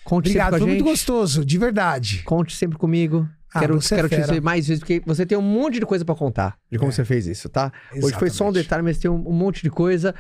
Conte 0.05 0.27
Obrigado, 0.31 0.53
sempre 0.55 0.59
foi 0.61 0.69
a 0.69 0.73
muito 0.75 0.85
gente. 0.85 0.91
gostoso, 0.91 1.45
de 1.45 1.59
verdade. 1.59 2.23
Conte 2.25 2.55
sempre 2.57 2.77
comigo. 2.77 3.29
Ah, 3.55 3.61
quero 3.61 3.77
é 3.77 3.81
quero 3.81 4.09
te 4.09 4.15
fera. 4.17 4.27
dizer 4.29 4.41
mais 4.41 4.67
vezes, 4.67 4.81
porque 4.81 5.03
você 5.05 5.27
tem 5.27 5.37
um 5.37 5.43
monte 5.43 5.79
de 5.79 5.85
coisa 5.87 6.05
pra 6.05 6.15
contar 6.15 6.57
de 6.71 6.79
como 6.79 6.91
É. 6.91 6.95
você 6.95 7.05
fez 7.05 7.27
isso, 7.27 7.49
tá? 7.49 7.71
Hoje 7.93 8.15
foi 8.19 8.31
só 8.31 8.45
um 8.45 8.49
Exatamente. 8.49 8.55
detalhe, 8.65 8.83
mas 8.83 8.99
tem 8.99 9.11
um, 9.11 9.29
um 9.29 9.33
monte 9.33 9.63
de 9.63 9.71
coisa. 9.71 10.15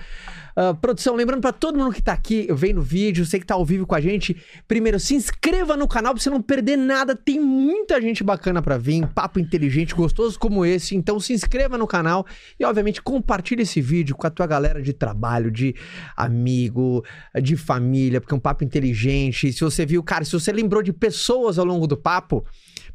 Ah, 0.54 0.74
produção, 0.74 1.14
lembrando 1.14 1.40
pra 1.40 1.52
todo 1.52 1.78
mundo 1.78 1.92
que 1.92 2.02
tá 2.02 2.12
aqui, 2.12 2.46
vendo 2.50 2.78
o 2.78 2.82
vídeo, 2.82 3.24
você 3.24 3.38
que 3.38 3.46
tá 3.46 3.54
ao 3.54 3.64
vivo 3.64 3.86
com 3.86 3.94
a 3.94 4.00
gente, 4.00 4.36
primeiro, 4.68 5.00
se 5.00 5.14
inscreva 5.14 5.76
no 5.76 5.88
canal 5.88 6.12
pra 6.12 6.22
você 6.22 6.30
não 6.30 6.42
perder 6.42 6.76
nada. 6.76 7.16
Tem 7.16 7.40
muita 7.40 8.00
gente 8.00 8.22
bacana 8.22 8.60
pra 8.60 8.76
vir, 8.76 9.06
papo 9.08 9.38
inteligente, 9.38 9.94
gostoso 9.94 10.38
como 10.38 10.64
esse. 10.64 10.94
Então 10.94 11.18
se 11.18 11.32
inscreva 11.32 11.78
no 11.78 11.86
canal 11.86 12.26
e, 12.58 12.64
obviamente, 12.64 13.00
compartilhe 13.02 13.62
esse 13.62 13.80
vídeo 13.80 14.14
com 14.16 14.26
a 14.26 14.30
tua 14.30 14.46
galera 14.46 14.82
de 14.82 14.92
trabalho, 14.92 15.50
de 15.50 15.74
amigo, 16.16 17.04
de 17.40 17.56
família, 17.56 18.20
porque 18.20 18.34
é 18.34 18.36
um 18.36 18.40
papo 18.40 18.64
inteligente. 18.64 19.52
Se 19.52 19.60
você 19.60 19.86
viu, 19.86 20.02
cara, 20.02 20.24
se 20.24 20.32
você 20.32 20.52
lembrou 20.52 20.82
de 20.82 20.92
pessoas 20.92 21.58
ao 21.58 21.64
longo 21.64 21.86
do 21.86 21.96
papo, 21.96 22.44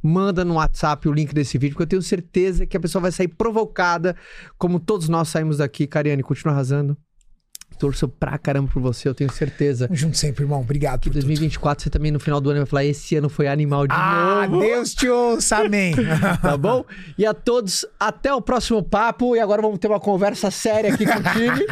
manda 0.01 0.45
no 0.45 0.55
WhatsApp 0.55 1.07
o 1.09 1.13
link 1.13 1.33
desse 1.33 1.57
vídeo, 1.57 1.73
porque 1.73 1.83
eu 1.83 1.87
tenho 1.87 2.01
certeza 2.01 2.65
que 2.65 2.77
a 2.77 2.79
pessoa 2.79 3.01
vai 3.01 3.11
sair 3.11 3.27
provocada, 3.27 4.15
como 4.57 4.79
todos 4.79 5.09
nós 5.09 5.29
saímos 5.29 5.57
daqui. 5.57 5.87
Cariane, 5.87 6.21
continua 6.21 6.53
arrasando. 6.53 6.95
Torço 7.77 8.07
pra 8.07 8.37
caramba 8.37 8.69
por 8.71 8.81
você, 8.81 9.07
eu 9.07 9.13
tenho 9.13 9.31
certeza. 9.31 9.87
Junto 9.91 10.17
sempre, 10.17 10.43
irmão. 10.43 10.61
Obrigado 10.61 10.99
Que 11.01 11.09
por 11.09 11.13
tudo. 11.13 11.21
2024 11.21 11.83
você 11.83 11.89
também 11.89 12.11
no 12.11 12.19
final 12.19 12.39
do 12.41 12.49
ano 12.49 12.59
vai 12.59 12.65
falar: 12.65 12.85
esse 12.85 13.15
ano 13.15 13.29
foi 13.29 13.47
animal 13.47 13.87
de 13.87 13.93
Ah, 13.95 14.47
novo. 14.49 14.61
Deus 14.63 14.93
te 14.93 15.07
ouça, 15.09 15.57
amém. 15.57 15.93
Tá 16.41 16.57
bom? 16.57 16.83
E 17.17 17.25
a 17.25 17.33
todos, 17.33 17.85
até 17.99 18.33
o 18.33 18.41
próximo 18.41 18.81
papo. 18.83 19.35
E 19.35 19.39
agora 19.39 19.61
vamos 19.61 19.79
ter 19.79 19.87
uma 19.87 19.99
conversa 19.99 20.49
séria 20.51 20.93
aqui 20.93 21.05
com 21.05 21.19
o 21.19 21.23
time. 21.33 21.65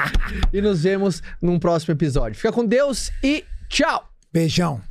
e 0.54 0.62
nos 0.62 0.84
vemos 0.84 1.22
num 1.42 1.58
próximo 1.60 1.94
episódio. 1.94 2.36
Fica 2.36 2.52
com 2.52 2.66
Deus 2.66 3.12
e 3.24 3.44
tchau! 3.70 4.10
Beijão. 4.34 4.82